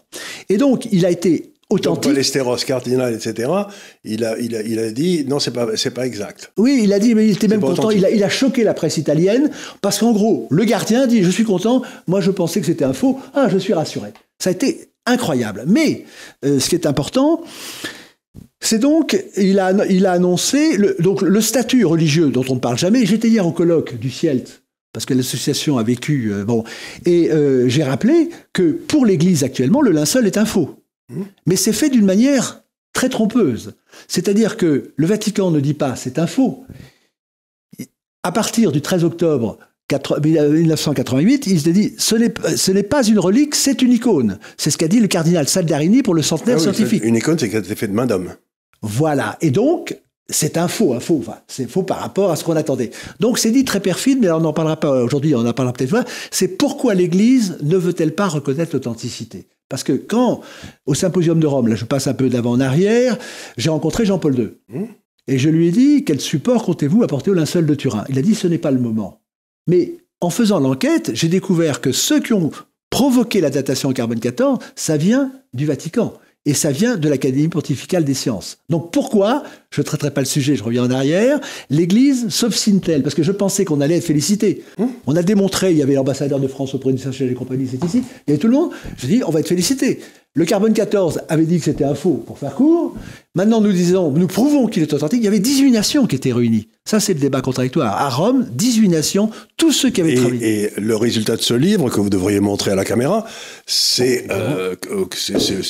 Et 0.49 0.57
donc, 0.57 0.87
il 0.93 1.05
a 1.05 1.11
été 1.11 1.55
authentique. 1.71 2.64
Cardinal, 2.67 3.14
etc., 3.14 3.51
il 4.05 4.25
a, 4.25 4.39
il 4.39 4.57
a, 4.57 4.62
il 4.62 4.79
a 4.79 4.91
dit 4.91 5.25
non, 5.27 5.39
c'est 5.39 5.51
pas, 5.51 5.77
c'est 5.77 5.91
pas 5.91 6.07
exact. 6.07 6.53
Oui, 6.57 6.81
il 6.85 6.93
a 6.93 6.99
dit, 6.99 7.14
mais 7.14 7.27
il 7.27 7.33
était 7.33 7.49
même 7.49 7.61
content. 7.61 7.91
Il 7.91 8.05
a, 8.05 8.11
il 8.11 8.23
a, 8.23 8.29
choqué 8.29 8.64
la 8.64 8.75
presse 8.75 8.97
italienne 8.97 9.51
parce 9.83 9.99
qu'en 9.99 10.12
gros, 10.12 10.47
le 10.51 10.64
gardien 10.64 11.07
dit 11.07 11.23
Je 11.23 11.31
suis 11.31 11.45
content, 11.45 11.83
moi 12.07 12.21
je 12.21 12.31
pensais 12.31 12.61
que 12.61 12.67
c'était 12.67 12.85
un 12.85 12.93
faux, 12.93 13.19
ah, 13.35 13.49
je 13.49 13.59
suis 13.59 13.73
rassuré. 13.73 14.12
Ça 14.39 14.51
a 14.51 14.53
été 14.53 14.91
incroyable. 15.07 15.64
Mais 15.67 16.05
euh, 16.45 16.59
ce 16.59 16.69
qui 16.69 16.75
est 16.75 16.87
important, 16.87 17.43
c'est 18.61 18.79
donc, 18.79 19.23
il 19.37 19.59
a, 19.59 19.73
il 19.89 20.07
a 20.07 20.12
annoncé 20.12 20.77
le, 20.77 20.97
donc, 20.99 21.23
le 21.23 21.41
statut 21.41 21.85
religieux 21.85 22.31
dont 22.31 22.45
on 22.49 22.57
ne 22.57 22.61
parle 22.61 22.79
jamais. 22.79 23.07
J'étais 23.07 23.29
hier 23.29 23.47
au 23.47 23.53
colloque 23.53 23.97
du 23.99 24.11
CIELT, 24.11 24.62
parce 24.93 25.07
que 25.07 25.14
l'association 25.14 25.79
a 25.79 25.83
vécu. 25.83 26.33
Euh, 26.33 26.45
bon, 26.45 26.64
et 27.05 27.31
euh, 27.31 27.69
j'ai 27.69 27.85
rappelé 27.85 28.31
que 28.53 28.73
pour 28.73 29.07
l'Église 29.07 29.45
actuellement, 29.45 29.83
le 29.83 29.93
linceul 29.93 30.27
est 30.27 30.37
un 30.37 30.47
faux. 30.47 30.83
Mmh. 31.09 31.23
Mais 31.47 31.57
c'est 31.57 31.73
fait 31.73 31.91
d'une 31.91 32.05
manière 32.05 32.63
très 32.93 33.09
trompeuse. 33.09 33.75
C'est-à-dire 34.09 34.57
que 34.57 34.93
le 34.97 35.07
Vatican 35.07 35.51
ne 35.51 35.61
dit 35.61 35.75
pas 35.75 35.97
c'est 35.97 36.19
un 36.19 36.27
faux. 36.27 36.65
À 38.23 38.33
partir 38.33 38.73
du 38.73 38.81
13 38.81 39.05
octobre 39.05 39.59
1988, 39.93 41.47
il 41.47 41.61
se 41.61 41.69
dit 41.71 41.95
ce 41.97 42.71
n'est 42.73 42.83
pas 42.83 43.05
une 43.05 43.21
relique, 43.21 43.55
c'est 43.55 43.83
une 43.83 43.93
icône. 43.93 44.39
C'est 44.57 44.71
ce 44.71 44.79
qu'a 44.79 44.89
dit 44.89 44.99
le 44.99 45.07
cardinal 45.07 45.47
Saldarini 45.47 46.03
pour 46.03 46.15
le 46.15 46.23
centenaire 46.23 46.57
ah 46.57 46.59
oui, 46.59 46.63
scientifique. 46.65 47.05
Une 47.05 47.15
icône, 47.15 47.39
c'est 47.39 47.49
qu'elle 47.49 47.65
été 47.65 47.77
fait 47.77 47.87
de 47.87 47.93
main 47.93 48.07
d'homme. 48.07 48.33
Voilà. 48.83 49.39
Et 49.41 49.51
donc, 49.51 49.97
c'est 50.29 50.57
un 50.57 50.67
faux, 50.67 50.93
un 50.93 50.99
faux. 50.99 51.19
Enfin, 51.21 51.39
c'est 51.47 51.71
faux 51.71 51.85
par 51.85 52.01
rapport 52.01 52.33
à 52.33 52.37
ce 52.37 52.43
qu'on 52.43 52.57
attendait. 52.57 52.91
Donc, 53.21 53.39
c'est 53.39 53.53
dit 53.53 53.65
très 53.65 53.79
perfide, 53.79 54.19
mais 54.21 54.31
on 54.31 54.41
n'en 54.41 54.53
parlera 54.53 54.81
pas 54.81 55.05
aujourd'hui, 55.05 55.37
on 55.37 55.47
en 55.47 55.53
parlera 55.53 55.73
peut-être 55.73 55.93
pas. 55.93 56.05
C'est 56.33 56.49
pourquoi 56.49 56.95
l'Église 56.95 57.57
ne 57.63 57.77
veut-elle 57.77 58.15
pas 58.15 58.27
reconnaître 58.27 58.75
l'authenticité? 58.75 59.47
Parce 59.69 59.83
que 59.83 59.93
quand, 59.93 60.41
au 60.87 60.95
symposium 60.95 61.41
de 61.41 61.47
Rome, 61.47 61.69
là 61.69 61.75
je 61.75 61.85
passe 61.85 62.07
un 62.07 62.14
peu 62.14 62.29
d'avant 62.29 62.53
en 62.53 62.61
arrière, 62.61 63.19
j'ai 63.57 63.71
rencontré 63.71 64.07
Jean-Paul 64.07 64.39
II. 64.39 64.49
Mmh. 64.69 64.85
Et 65.29 65.39
je 65.39 65.49
lui 65.49 65.69
ai 65.69 65.71
dit, 65.73 66.05
quel 66.05 66.21
support 66.21 66.64
comptez-vous 66.64 67.03
apporter 67.03 67.31
au 67.31 67.35
linceul 67.35 67.67
de 67.67 67.75
Turin? 67.75 68.05
Il 68.09 68.19
a 68.19 68.23
dit, 68.23 68.35
ce 68.35 68.47
n'est 68.47 68.59
pas 68.59 68.71
le 68.71 68.79
moment. 68.79 69.21
Mais 69.67 69.95
en 70.21 70.31
faisant 70.31 70.61
l'enquête, 70.61 71.11
j'ai 71.14 71.29
découvert 71.29 71.81
que 71.81 71.93
ceux 71.93 72.21
qui 72.21 72.33
ont 72.33 72.51
provoqué 72.91 73.41
la 73.41 73.51
datation 73.51 73.89
en 73.89 73.93
carbone 73.93 74.21
14, 74.21 74.59
ça 74.77 74.97
vient 74.97 75.33
du 75.53 75.67
Vatican 75.67 76.14
et 76.45 76.55
ça 76.55 76.71
vient 76.71 76.97
de 76.97 77.09
l'Académie 77.09 77.49
pontificale 77.49 78.05
des 78.05 78.14
sciences. 78.14 78.59
Donc 78.69 78.93
pourquoi, 78.93 79.43
je 79.71 79.81
ne 79.81 79.85
traiterai 79.85 80.11
pas 80.11 80.21
le 80.21 80.27
sujet, 80.27 80.57
je 80.57 80.62
reviens 80.62 80.85
en 80.85 80.91
arrière, 80.91 81.41
l'Église 81.71 82.29
s'obstine-t-elle? 82.29 83.03
Parce 83.03 83.14
que 83.14 83.23
je 83.23 83.33
pensais 83.33 83.64
qu'on 83.64 83.81
allait 83.81 83.97
être 83.97 84.05
félicité. 84.05 84.62
Hum 84.79 84.91
on 85.07 85.14
a 85.17 85.23
démontré, 85.23 85.71
il 85.71 85.79
y 85.79 85.83
avait 85.83 85.95
l'ambassadeur 85.95 86.41
de 86.41 86.49
France 86.49 86.75
auprès 86.75 86.93
du 86.93 86.99
Saint-Chef 86.99 87.29
des 87.29 87.35
compagnies, 87.35 87.69
c'est 87.71 87.85
ici, 87.85 88.03
il 88.27 88.31
y 88.31 88.33
avait 88.33 88.41
tout 88.41 88.49
le 88.49 88.55
monde. 88.55 88.71
Je 88.97 89.07
dis, 89.07 89.23
on 89.25 89.31
va 89.31 89.41
être 89.41 89.49
félicité. 89.49 90.01
Le 90.35 90.45
carbone 90.45 90.75
14 90.75 91.23
avait 91.31 91.47
dit 91.47 91.59
que 91.59 91.64
c'était 91.64 91.85
un 91.85 91.95
faux, 91.95 92.23
pour 92.27 92.39
faire 92.39 92.55
court. 92.55 92.95
Maintenant, 93.35 93.62
nous 93.62 93.73
disons, 93.73 94.11
nous 94.11 94.27
prouvons 94.27 94.67
qu'il 94.67 94.83
est 94.83 94.93
authentique. 94.93 95.21
Il 95.21 95.25
y 95.25 95.29
avait 95.29 95.39
18 95.39 95.71
nations 95.71 96.07
qui 96.07 96.17
étaient 96.17 96.33
réunies. 96.33 96.69
Ça, 96.85 97.01
c'est 97.01 97.14
le 97.14 97.21
débat 97.21 97.41
contradictoire. 97.41 97.97
À 97.97 98.11
Rome, 98.11 98.47
18 98.53 98.91
nations, 98.91 99.31
tous 99.57 99.73
ceux 99.73 99.89
qui 99.89 100.03
avaient 100.03 100.12
et, 100.12 100.17
travaillé. 100.17 100.47
Et 100.47 100.71
le 100.79 100.95
résultat 100.95 101.37
de 101.37 101.43
ce 101.43 101.55
livre, 101.55 101.89
que 101.89 102.01
vous 102.01 102.11
devriez 102.11 102.41
montrer 102.41 102.71
à 102.71 102.75
la 102.75 102.85
caméra, 102.85 103.25
c'est 103.67 104.27
euh, 104.31 104.75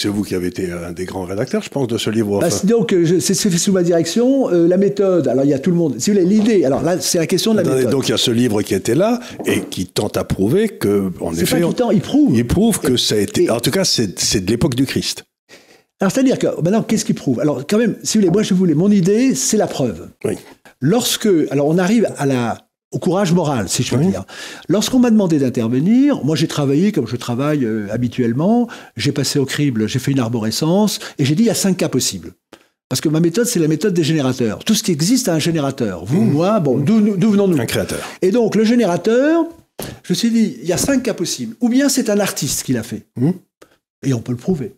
vous 0.07 0.23
qui 0.25 0.35
avez 0.35 0.49
été 0.49 0.73
un 0.73 0.91
des 0.91 1.05
grands 1.05 1.25
rédacteurs, 1.25 1.63
je 1.63 1.71
pense, 1.71 1.87
de 1.87 1.97
ce 1.97 2.11
livre. 2.11 2.41
Bah, 2.41 2.49
donc, 2.65 2.93
c'est 3.21 3.35
fait 3.35 3.59
sous 3.59 3.73
ma 3.73 3.85
direction. 3.87 4.51
Euh, 4.51 4.69
la 4.69 4.77
méthode, 4.77 5.29
alors 5.29 5.45
il 5.45 5.51
y 5.51 5.55
a 5.55 5.59
tout 5.59 5.71
le 5.71 5.77
monde. 5.77 5.95
Si 5.99 6.11
vous 6.11 6.19
voulez, 6.19 6.29
l'idée, 6.29 6.65
alors 6.65 6.83
là, 6.83 7.01
c'est 7.01 7.19
la 7.19 7.27
question 7.27 7.53
de 7.53 7.57
la 7.57 7.63
Attendez, 7.63 7.77
méthode. 7.79 7.93
Donc, 7.93 8.09
il 8.09 8.11
y 8.11 8.15
a 8.15 8.19
ce 8.19 8.31
livre 8.31 8.61
qui 8.63 8.75
était 8.75 8.95
là 8.95 9.21
et 9.47 9.63
qui 9.63 9.87
tente 9.87 10.17
à 10.17 10.25
prouver 10.25 10.69
que, 10.69 11.11
en 11.21 11.33
effet. 11.33 11.61
Pas 11.61 11.73
tente, 11.73 11.93
il 11.95 12.01
prouve. 12.01 12.37
Il 12.37 12.47
prouve 12.47 12.81
que 12.81 12.97
ça 12.97 13.15
a 13.15 13.19
été. 13.19 13.45
Et, 13.45 13.51
en 13.51 13.61
tout 13.61 13.71
cas, 13.71 13.85
c'est 13.85 14.45
de 14.45 14.51
l'époque 14.51 14.75
du 14.75 14.85
Christ. 14.85 15.25
Alors, 15.99 16.13
c'est-à-dire 16.13 16.39
que 16.39 16.49
maintenant, 16.61 16.83
qu'est-ce 16.83 17.07
qui 17.07 17.15
prouve? 17.15 17.41
Alors, 17.41 17.67
quand 17.67 17.79
même, 17.79 17.97
si 18.03 18.19
vous 18.19 18.23
voulez, 18.23 18.33
moi, 18.33 18.43
je 18.43 18.53
voulais, 18.53 18.75
mon 18.75 18.91
idée, 18.91 19.35
c'est 19.35 19.57
la 19.57 19.67
preuve. 19.67 20.09
Oui. 20.27 20.35
Lorsque, 20.81 21.29
alors, 21.51 21.67
on 21.69 21.79
arrive 21.79 22.07
à 22.19 22.27
la, 22.27 22.69
au 22.93 22.99
courage 22.99 23.33
moral, 23.33 23.69
si 23.69 23.83
je 23.83 23.91
peux 23.91 23.97
oui. 23.97 24.09
dire. 24.09 24.25
Lorsqu'on 24.69 24.99
m'a 24.99 25.11
demandé 25.11 25.39
d'intervenir, 25.39 26.23
moi, 26.23 26.37
j'ai 26.37 26.49
travaillé 26.49 26.93
comme 26.93 27.07
je 27.07 27.17
travaille 27.17 27.65
euh, 27.65 27.87
habituellement. 27.91 28.69
J'ai 28.97 29.13
passé 29.13 29.39
au 29.39 29.47
crible, 29.47 29.89
j'ai 29.89 29.99
fait 29.99 30.13
une 30.13 30.21
arborescence, 30.21 30.99
et 31.19 31.25
j'ai 31.25 31.35
dit, 31.35 31.45
il 31.45 31.47
y 31.47 31.51
a 31.51 31.55
cinq 31.55 31.79
cas 31.79 31.89
possibles. 31.89 32.33
Parce 32.89 33.01
que 33.01 33.09
ma 33.09 33.21
méthode, 33.21 33.47
c'est 33.47 33.59
la 33.59 33.69
méthode 33.69 33.95
des 33.95 34.05
générateurs. 34.05 34.61
Tout 34.65 34.75
ce 34.75 34.83
qui 34.83 34.93
existe 34.93 35.29
a 35.29 35.35
un 35.35 35.39
générateur. 35.39 36.05
Vous, 36.05 36.21
mmh. 36.21 36.33
moi, 36.33 36.61
bon, 36.61 36.79
d'où 36.79 37.31
venons-nous 37.31 37.61
Un 37.61 37.67
créateur. 37.67 38.01
Et 38.23 38.31
donc, 38.31 38.55
le 38.55 38.65
générateur, 38.65 39.45
je 40.05 40.13
me 40.13 40.15
suis 40.15 40.31
dit, 40.31 40.57
il 40.63 40.69
y 40.69 40.73
a 40.73 40.77
cinq 40.77 41.03
cas 41.03 41.15
possibles. 41.15 41.57
Ou 41.61 41.69
bien 41.69 41.89
c'est 41.89 42.11
un 42.11 42.21
artiste 42.21 42.63
qui 42.63 42.73
l'a 42.73 42.83
fait, 42.83 43.07
mmh. 43.17 43.31
et 44.05 44.15
on 44.15 44.21
peut 44.21 44.33
le 44.33 44.39
prouver. 44.39 44.75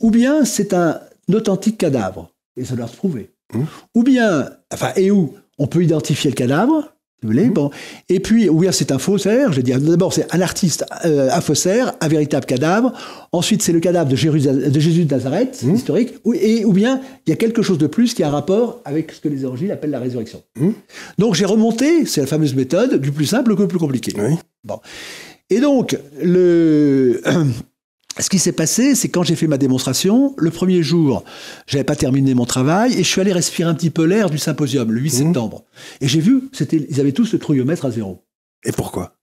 Ou 0.00 0.10
bien 0.10 0.44
c'est 0.44 0.72
un 0.72 1.00
authentique 1.32 1.78
cadavre, 1.78 2.30
et 2.56 2.64
ça 2.64 2.76
doit 2.76 2.86
se 2.86 2.96
prouver. 2.96 3.30
Mmh. 3.52 3.62
Ou 3.94 4.02
bien, 4.04 4.50
enfin, 4.72 4.92
et 4.94 5.10
où 5.10 5.34
on 5.58 5.66
peut 5.66 5.82
identifier 5.82 6.30
le 6.30 6.36
cadavre, 6.36 6.92
si 7.20 7.26
vous 7.26 7.32
voulez, 7.32 7.48
mmh. 7.48 7.52
bon. 7.52 7.70
Et 8.08 8.20
puis, 8.20 8.48
ou 8.48 8.60
bien 8.60 8.70
c'est 8.70 8.92
un 8.92 8.98
faussaire, 8.98 9.52
je 9.52 9.60
dis 9.60 9.72
d'abord 9.72 10.12
c'est 10.12 10.32
un 10.32 10.40
artiste, 10.40 10.84
euh, 11.04 11.28
un 11.32 11.40
faussaire, 11.40 11.94
un 12.00 12.06
véritable 12.06 12.46
cadavre. 12.46 12.92
Ensuite, 13.32 13.60
c'est 13.60 13.72
le 13.72 13.80
cadavre 13.80 14.08
de, 14.08 14.14
Jésus 14.14 15.04
de 15.04 15.10
Nazareth, 15.12 15.64
mmh. 15.64 15.74
historique. 15.74 16.14
Ou, 16.24 16.34
et, 16.34 16.64
ou 16.64 16.72
bien, 16.72 17.00
il 17.26 17.30
y 17.30 17.32
a 17.32 17.36
quelque 17.36 17.60
chose 17.62 17.78
de 17.78 17.88
plus 17.88 18.14
qui 18.14 18.22
a 18.22 18.28
un 18.28 18.30
rapport 18.30 18.80
avec 18.84 19.10
ce 19.10 19.20
que 19.20 19.28
les 19.28 19.40
évangiles 19.40 19.72
appellent 19.72 19.90
la 19.90 19.98
résurrection. 19.98 20.42
Donc, 21.18 21.34
j'ai 21.34 21.44
remonté, 21.44 22.06
c'est 22.06 22.20
la 22.20 22.28
fameuse 22.28 22.54
méthode, 22.54 23.00
du 23.00 23.10
plus 23.10 23.26
simple 23.26 23.50
au 23.50 23.66
plus 23.66 23.78
compliqué. 23.78 24.12
Oui. 24.16 24.36
Bon. 24.62 24.78
Et 25.50 25.58
donc, 25.58 25.98
le. 26.22 27.20
Ce 28.20 28.28
qui 28.28 28.38
s'est 28.38 28.52
passé, 28.52 28.94
c'est 28.94 29.08
quand 29.08 29.22
j'ai 29.22 29.36
fait 29.36 29.46
ma 29.46 29.58
démonstration, 29.58 30.34
le 30.36 30.50
premier 30.50 30.82
jour, 30.82 31.24
j'avais 31.66 31.84
pas 31.84 31.94
terminé 31.94 32.34
mon 32.34 32.46
travail 32.46 32.94
et 32.94 33.04
je 33.04 33.08
suis 33.08 33.20
allé 33.20 33.32
respirer 33.32 33.68
un 33.68 33.74
petit 33.74 33.90
peu 33.90 34.04
l'air 34.04 34.28
du 34.28 34.38
symposium 34.38 34.90
le 34.90 35.00
8 35.00 35.06
mmh. 35.06 35.10
septembre. 35.10 35.64
Et 36.00 36.08
j'ai 36.08 36.20
vu, 36.20 36.48
c'était, 36.52 36.84
ils 36.90 37.00
avaient 37.00 37.12
tous 37.12 37.32
le 37.32 37.38
trouillomètre 37.38 37.84
à 37.84 37.90
zéro. 37.90 38.24
Et 38.64 38.72
pourquoi? 38.72 39.14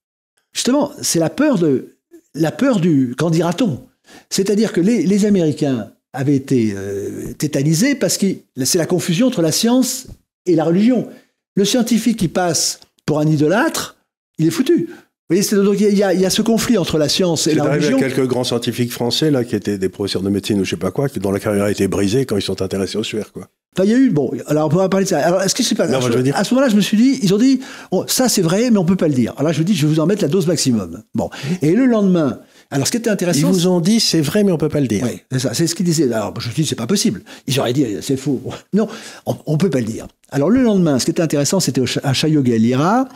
Justement, 0.52 0.92
c'est 1.02 1.18
la 1.18 1.28
peur 1.28 1.58
de, 1.58 1.96
la 2.34 2.52
peur 2.52 2.80
du, 2.80 3.14
qu'en 3.16 3.30
dira-t-on? 3.30 3.84
C'est-à-dire 4.30 4.72
que 4.72 4.80
les, 4.80 5.04
les, 5.04 5.26
Américains 5.26 5.92
avaient 6.12 6.36
été 6.36 6.72
euh, 6.74 7.32
tétanisés 7.34 7.94
parce 7.94 8.16
que 8.16 8.26
c'est 8.64 8.78
la 8.78 8.86
confusion 8.86 9.26
entre 9.26 9.42
la 9.42 9.52
science 9.52 10.06
et 10.46 10.54
la 10.54 10.64
religion. 10.64 11.08
Le 11.54 11.64
scientifique 11.64 12.18
qui 12.18 12.28
passe 12.28 12.80
pour 13.04 13.20
un 13.20 13.26
idolâtre, 13.26 13.96
il 14.38 14.46
est 14.46 14.50
foutu. 14.50 14.88
Donc 15.28 15.80
il 15.80 15.98
y, 15.98 16.04
a, 16.04 16.14
il 16.14 16.20
y, 16.20 16.26
a 16.26 16.30
ce 16.30 16.40
conflit 16.40 16.78
entre 16.78 16.98
la 16.98 17.08
science 17.08 17.48
et 17.48 17.54
la 17.54 17.64
religion. 17.64 17.98
Il 17.98 18.00
y 18.00 18.04
a 18.04 18.08
quelques 18.08 18.28
grands 18.28 18.44
scientifiques 18.44 18.92
français 18.92 19.32
là 19.32 19.42
qui 19.42 19.56
étaient 19.56 19.76
des 19.76 19.88
professeurs 19.88 20.22
de 20.22 20.30
médecine 20.30 20.60
ou 20.60 20.64
je 20.64 20.70
sais 20.70 20.76
pas 20.76 20.92
quoi, 20.92 21.08
qui, 21.08 21.18
dont 21.18 21.32
la 21.32 21.40
carrière 21.40 21.64
a 21.64 21.70
été 21.70 21.88
brisée 21.88 22.26
quand 22.26 22.36
ils 22.36 22.42
sont 22.42 22.62
intéressés 22.62 22.96
au 22.96 23.02
suaire 23.02 23.32
quoi. 23.32 23.48
Enfin, 23.76 23.84
il 23.84 23.90
y 23.90 23.94
a 23.94 23.98
eu 23.98 24.08
bon. 24.08 24.30
Alors 24.46 24.66
on 24.66 24.68
pourra 24.70 24.88
parler 24.88 25.04
de 25.04 25.10
ça. 25.10 25.18
Alors 25.18 25.42
est-ce 25.42 25.54
que 25.54 25.62
c'est 25.62 25.74
pas 25.74 25.86
non, 25.86 26.00
je, 26.00 26.32
À 26.32 26.44
ce 26.44 26.54
moment-là, 26.54 26.70
je 26.70 26.76
me 26.76 26.80
suis 26.80 26.96
dit, 26.96 27.18
ils 27.22 27.34
ont 27.34 27.38
dit, 27.38 27.60
oh, 27.90 28.04
ça 28.06 28.28
c'est 28.28 28.40
vrai, 28.40 28.70
mais 28.70 28.78
on 28.78 28.86
peut 28.86 28.96
pas 28.96 29.08
le 29.08 29.14
dire. 29.14 29.32
Alors 29.36 29.48
là, 29.48 29.52
je 29.52 29.58
me 29.58 29.64
dis, 29.64 29.74
je 29.74 29.86
vais 29.86 29.92
vous 29.92 30.00
en 30.00 30.06
mettre 30.06 30.22
la 30.22 30.28
dose 30.28 30.46
maximum. 30.46 31.02
Bon. 31.14 31.28
Et 31.60 31.72
le 31.72 31.84
lendemain, 31.84 32.40
alors, 32.70 32.86
ce 32.86 32.90
qui 32.92 32.96
était 32.98 33.10
intéressant. 33.10 33.38
Ils 33.40 33.52
vous 33.52 33.66
ont 33.68 33.80
dit, 33.80 34.00
c'est 34.00 34.20
vrai, 34.20 34.42
mais 34.44 34.50
on 34.52 34.58
peut 34.58 34.68
pas 34.68 34.80
le 34.80 34.88
dire. 34.88 35.04
Oui, 35.04 35.20
c'est 35.30 35.38
ça. 35.38 35.54
C'est 35.54 35.66
ce 35.66 35.74
qu'ils 35.74 35.86
disaient. 35.86 36.12
Alors, 36.12 36.34
je 36.40 36.48
me 36.48 36.54
dis, 36.54 36.66
c'est 36.66 36.74
pas 36.74 36.86
possible. 36.86 37.22
Ils 37.46 37.58
auraient 37.60 37.72
dit, 37.72 37.86
c'est 38.02 38.16
faux. 38.16 38.40
Non, 38.72 38.88
on, 39.26 39.36
on 39.46 39.56
peut 39.58 39.70
pas 39.70 39.78
le 39.78 39.84
dire. 39.84 40.06
Alors, 40.30 40.50
le 40.50 40.62
lendemain, 40.62 40.98
ce 40.98 41.04
qui 41.04 41.12
était 41.12 41.22
intéressant, 41.22 41.60
c'était 41.60 41.82
à 42.02 42.12
Chaillot 42.12 42.42
Galliera. 42.42 43.08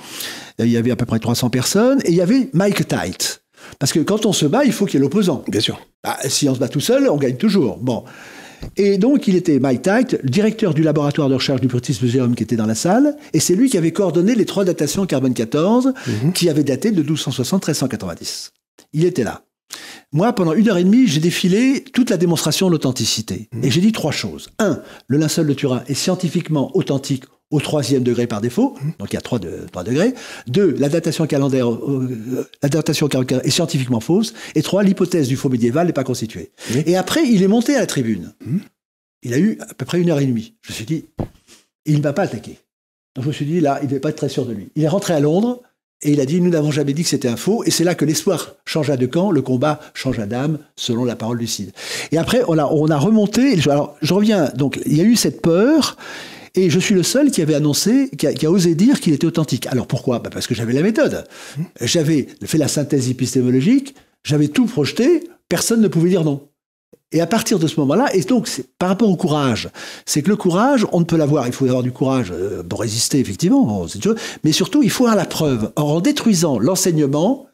Il 0.58 0.68
y 0.68 0.76
avait 0.76 0.90
à 0.92 0.96
peu 0.96 1.04
près 1.06 1.18
300 1.18 1.50
personnes. 1.50 2.00
Et 2.04 2.10
il 2.10 2.16
y 2.16 2.20
avait 2.20 2.48
Mike 2.52 2.86
Tite. 2.88 3.42
Parce 3.78 3.92
que 3.92 4.00
quand 4.00 4.24
on 4.26 4.32
se 4.32 4.46
bat, 4.46 4.64
il 4.64 4.72
faut 4.72 4.86
qu'il 4.86 4.94
y 4.94 4.96
ait 4.98 5.02
l'opposant. 5.02 5.44
Bien 5.48 5.60
sûr. 5.60 5.80
Bah, 6.04 6.16
si 6.28 6.48
on 6.48 6.54
se 6.54 6.60
bat 6.60 6.68
tout 6.68 6.80
seul, 6.80 7.08
on 7.10 7.16
gagne 7.16 7.36
toujours. 7.36 7.76
Bon. 7.78 8.04
Et 8.76 8.98
donc, 8.98 9.26
il 9.26 9.36
était 9.36 9.58
Mike 9.58 9.82
Tight, 9.82 10.18
le 10.22 10.28
directeur 10.28 10.74
du 10.74 10.82
laboratoire 10.82 11.28
de 11.28 11.34
recherche 11.34 11.60
du 11.62 11.66
British 11.66 12.00
Museum 12.02 12.34
qui 12.34 12.42
était 12.42 12.56
dans 12.56 12.66
la 12.66 12.74
salle, 12.74 13.16
et 13.32 13.40
c'est 13.40 13.54
lui 13.54 13.70
qui 13.70 13.78
avait 13.78 13.90
coordonné 13.92 14.34
les 14.34 14.44
trois 14.44 14.64
datations 14.66 15.06
carbone 15.06 15.32
14 15.34 15.92
Mhm. 16.06 16.32
qui 16.34 16.48
avaient 16.50 16.62
daté 16.64 16.90
de 16.90 17.02
1260-1390. 17.02 18.50
Il 18.92 19.04
était 19.04 19.24
là. 19.24 19.44
Moi, 20.12 20.32
pendant 20.32 20.54
une 20.54 20.68
heure 20.68 20.78
et 20.78 20.84
demie, 20.84 21.06
j'ai 21.06 21.20
défilé 21.20 21.84
toute 21.92 22.10
la 22.10 22.16
démonstration 22.16 22.66
de 22.66 22.72
l'authenticité. 22.72 23.48
Et 23.62 23.70
j'ai 23.70 23.80
dit 23.80 23.92
trois 23.92 24.10
choses. 24.10 24.50
Un, 24.58 24.82
le 25.06 25.18
linceul 25.18 25.46
de 25.46 25.54
Turin 25.54 25.84
est 25.86 25.94
scientifiquement 25.94 26.76
authentique 26.76 27.24
au 27.50 27.60
troisième 27.60 28.02
degré 28.04 28.28
par 28.28 28.40
défaut, 28.40 28.76
donc 29.00 29.12
il 29.12 29.14
y 29.14 29.16
a 29.16 29.20
trois, 29.20 29.40
de, 29.40 29.66
trois 29.72 29.82
degrés. 29.82 30.14
Deux, 30.46 30.72
la 30.78 30.88
datation 30.88 31.26
calendaire, 31.26 31.68
euh, 31.68 32.48
la 32.62 32.68
datation 32.68 33.08
calendaire 33.08 33.44
est 33.44 33.50
scientifiquement 33.50 33.98
fausse. 33.98 34.34
Et 34.54 34.62
trois, 34.62 34.84
l'hypothèse 34.84 35.26
du 35.26 35.36
faux 35.36 35.48
médiéval 35.48 35.88
n'est 35.88 35.92
pas 35.92 36.04
constituée. 36.04 36.52
Et 36.86 36.96
après, 36.96 37.26
il 37.26 37.42
est 37.42 37.48
monté 37.48 37.74
à 37.74 37.80
la 37.80 37.86
tribune. 37.86 38.32
Il 39.22 39.34
a 39.34 39.38
eu 39.38 39.58
à 39.60 39.74
peu 39.74 39.84
près 39.84 40.00
une 40.00 40.10
heure 40.10 40.20
et 40.20 40.26
demie. 40.26 40.54
Je 40.62 40.70
me 40.70 40.74
suis 40.74 40.84
dit, 40.84 41.06
il 41.86 41.96
ne 41.96 42.02
m'a 42.02 42.12
pas 42.12 42.22
attaqué. 42.22 42.58
Donc 43.16 43.24
je 43.24 43.28
me 43.28 43.32
suis 43.32 43.44
dit, 43.44 43.60
là, 43.60 43.78
il 43.80 43.84
ne 43.84 43.90
devait 43.90 44.00
pas 44.00 44.10
être 44.10 44.16
très 44.16 44.28
sûr 44.28 44.46
de 44.46 44.52
lui. 44.52 44.70
Il 44.76 44.84
est 44.84 44.88
rentré 44.88 45.12
à 45.12 45.20
Londres 45.20 45.60
et 46.02 46.12
il 46.12 46.20
a 46.20 46.24
dit, 46.24 46.40
nous 46.40 46.50
n'avons 46.50 46.70
jamais 46.70 46.94
dit 46.94 47.02
que 47.02 47.08
c'était 47.08 47.28
un 47.28 47.36
faux. 47.36 47.62
Et 47.64 47.70
c'est 47.70 47.84
là 47.84 47.94
que 47.94 48.06
l'espoir 48.06 48.54
changea 48.64 48.96
de 48.96 49.04
camp, 49.06 49.30
le 49.30 49.42
combat 49.42 49.80
changea 49.92 50.26
d'âme, 50.26 50.58
selon 50.74 51.04
la 51.04 51.14
parole 51.14 51.38
du 51.38 51.46
Cid. 51.46 51.72
Et 52.10 52.16
après, 52.16 52.42
on 52.48 52.56
a, 52.56 52.64
on 52.64 52.88
a 52.88 52.96
remonté. 52.96 53.58
Alors, 53.68 53.96
je 54.00 54.14
reviens. 54.14 54.50
Donc, 54.56 54.80
il 54.86 54.96
y 54.96 55.00
a 55.02 55.04
eu 55.04 55.16
cette 55.16 55.42
peur. 55.42 55.98
Et 56.54 56.70
je 56.70 56.80
suis 56.80 56.94
le 56.94 57.02
seul 57.02 57.30
qui 57.30 57.42
avait 57.42 57.54
annoncé, 57.54 58.10
qui 58.16 58.26
a, 58.26 58.32
qui 58.32 58.46
a 58.46 58.50
osé 58.50 58.74
dire 58.74 59.00
qu'il 59.00 59.12
était 59.12 59.26
authentique. 59.26 59.66
Alors 59.66 59.86
pourquoi? 59.86 60.18
Bah 60.18 60.30
Parce 60.32 60.46
que 60.48 60.54
j'avais 60.54 60.72
la 60.72 60.82
méthode. 60.82 61.24
J'avais 61.80 62.26
fait 62.44 62.58
la 62.58 62.66
synthèse 62.66 63.08
épistémologique, 63.08 63.94
j'avais 64.24 64.48
tout 64.48 64.66
projeté, 64.66 65.28
personne 65.48 65.80
ne 65.80 65.86
pouvait 65.86 66.08
dire 66.08 66.24
non. 66.24 66.48
Et 67.12 67.20
à 67.20 67.26
partir 67.26 67.58
de 67.58 67.66
ce 67.66 67.80
moment-là, 67.80 68.14
et 68.14 68.20
donc 68.22 68.48
par 68.78 68.88
rapport 68.88 69.08
au 69.08 69.16
courage, 69.16 69.68
c'est 70.06 70.22
que 70.22 70.28
le 70.28 70.36
courage, 70.36 70.86
on 70.92 71.00
ne 71.00 71.04
peut 71.04 71.16
l'avoir, 71.16 71.46
il 71.46 71.52
faut 71.52 71.64
avoir 71.64 71.82
du 71.82 71.90
courage 71.90 72.30
euh, 72.30 72.62
pour 72.62 72.80
résister, 72.80 73.18
effectivement, 73.18 73.84
mais 74.44 74.52
surtout, 74.52 74.82
il 74.82 74.90
faut 74.90 75.06
avoir 75.06 75.16
la 75.16 75.26
preuve. 75.26 75.72
Or, 75.74 75.96
en 75.96 76.00
détruisant 76.00 76.58
l'enseignement, 76.58 77.46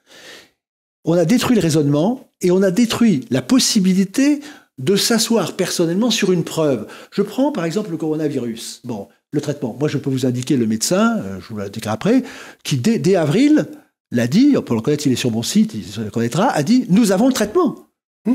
on 1.07 1.15
a 1.15 1.25
détruit 1.25 1.57
le 1.57 1.63
raisonnement 1.63 2.29
et 2.43 2.51
on 2.51 2.63
a 2.63 2.71
détruit 2.71 3.25
la 3.31 3.41
possibilité 3.41 4.41
de 4.79 4.95
s'asseoir 4.95 5.55
personnellement 5.55 6.11
sur 6.11 6.33
une 6.33 6.45
preuve. 6.45 6.87
Je 7.11 7.23
prends 7.23 7.51
par 7.51 7.65
exemple 7.65 7.91
le 7.91 7.97
coronavirus. 7.97 8.83
Bon, 8.85 9.09
le 9.33 9.41
traitement. 9.41 9.75
Moi, 9.79 9.89
je 9.89 9.97
peux 9.97 10.11
vous 10.11 10.27
indiquer 10.27 10.57
le 10.57 10.67
médecin, 10.67 11.19
euh, 11.19 11.39
je 11.41 11.49
vous 11.49 11.59
l'indiquerai 11.59 11.91
après, 11.91 12.23
qui 12.63 12.77
dès, 12.77 12.99
dès 12.99 13.17
avril 13.17 13.67
l'a 14.11 14.27
dit, 14.27 14.55
on 14.57 14.63
peut 14.63 14.75
le 14.75 14.81
connaître, 14.83 15.07
il 15.07 15.13
est 15.13 15.17
sur 15.17 15.31
mon 15.31 15.43
site, 15.43 15.75
il 15.75 15.85
se 15.85 16.01
le 16.01 16.11
connaîtra, 16.11 16.51
a 16.51 16.63
dit 16.63 16.87
nous 16.91 17.13
avons 17.13 17.29
le 17.29 17.33
traitement. 17.33 17.86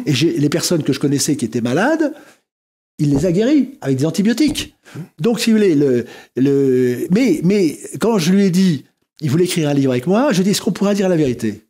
Et 0.06 0.14
j'ai 0.14 0.38
les 0.38 0.50
personnes 0.50 0.84
que 0.84 0.94
je 0.94 1.00
connaissais 1.00 1.36
qui 1.36 1.46
étaient 1.46 1.62
malades, 1.62 2.14
il 2.98 3.10
les 3.10 3.26
a 3.26 3.32
guéris 3.32 3.78
avec 3.82 3.98
des 3.98 4.06
antibiotiques. 4.06 4.76
Donc, 5.20 5.39
si 5.39 5.52
vous 5.52 5.58
voulez, 5.58 5.76
le, 5.76 6.06
le... 6.36 7.08
Mais, 7.12 7.42
mais 7.44 7.80
quand 8.00 8.20
je 8.20 8.32
lui 8.32 8.46
ai 8.46 8.52
dit, 8.52 8.86
il 9.22 9.30
voulait 9.30 9.46
écrire 9.46 9.70
un 9.70 9.74
livre 9.74 9.92
avec 9.92 10.08
moi, 10.08 10.28
je 10.32 10.36
lui 10.38 10.42
ai 10.42 10.44
dit, 10.46 10.50
est-ce 10.52 10.62
qu'on 10.62 10.72
pourra 10.72 10.94
dire 10.94 11.10
la 11.10 11.16
vérité? 11.16 11.66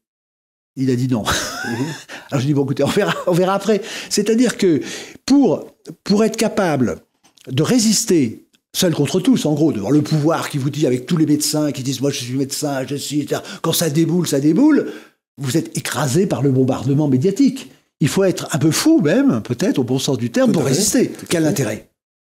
Il 0.76 0.89
a 0.89 0.95
dit 0.95 1.07
non. 1.07 1.24
Alors 2.32 2.41
je 2.41 2.45
dis, 2.45 2.53
bon, 2.53 2.63
écoutez, 2.63 2.84
on 2.84 2.88
verra, 2.88 3.13
on 3.28 3.34
verra 3.34 3.55
après. 3.55 3.82
C'est-à-dire 4.09 4.57
que 4.57 4.82
pour, 5.26 5.67
pour 6.03 6.24
être 6.24 6.38
capable 6.38 7.01
de 7.47 7.63
résister 7.63 8.45
seul 8.74 8.93
contre 8.93 9.19
tous, 9.19 9.45
en 9.45 9.53
gros, 9.53 9.74
devant 9.74 9.89
le 9.89 10.01
pouvoir 10.01 10.49
qui 10.49 10.57
vous 10.57 10.69
dit, 10.69 10.88
avec 10.88 11.05
tous 11.05 11.17
les 11.17 11.26
médecins 11.26 11.72
qui 11.72 11.84
disent, 11.84 12.01
moi 12.01 12.11
je 12.11 12.17
suis 12.17 12.34
médecin, 12.34 12.86
je 12.88 12.95
suis... 12.95 13.28
Quand 13.61 13.74
ça 13.74 13.89
déboule, 13.89 14.28
ça 14.28 14.39
déboule, 14.39 14.91
vous 15.38 15.57
êtes 15.57 15.78
écrasé 15.78 16.26
par 16.26 16.41
le 16.41 16.51
bombardement 16.51 17.07
médiatique. 17.07 17.69
Il 18.02 18.08
faut 18.08 18.24
être 18.24 18.47
un 18.52 18.58
peu 18.58 18.72
fou 18.72 18.99
même, 19.02 19.41
peut-être, 19.43 19.80
au 19.80 19.84
bon 19.84 19.99
sens 19.99 20.18
du 20.18 20.32
terme, 20.32 20.52
Tout 20.52 20.60
pour 20.60 20.68
résister. 20.68 21.08
Tout 21.08 21.26
Quel 21.30 21.45
intérêt? 21.45 21.88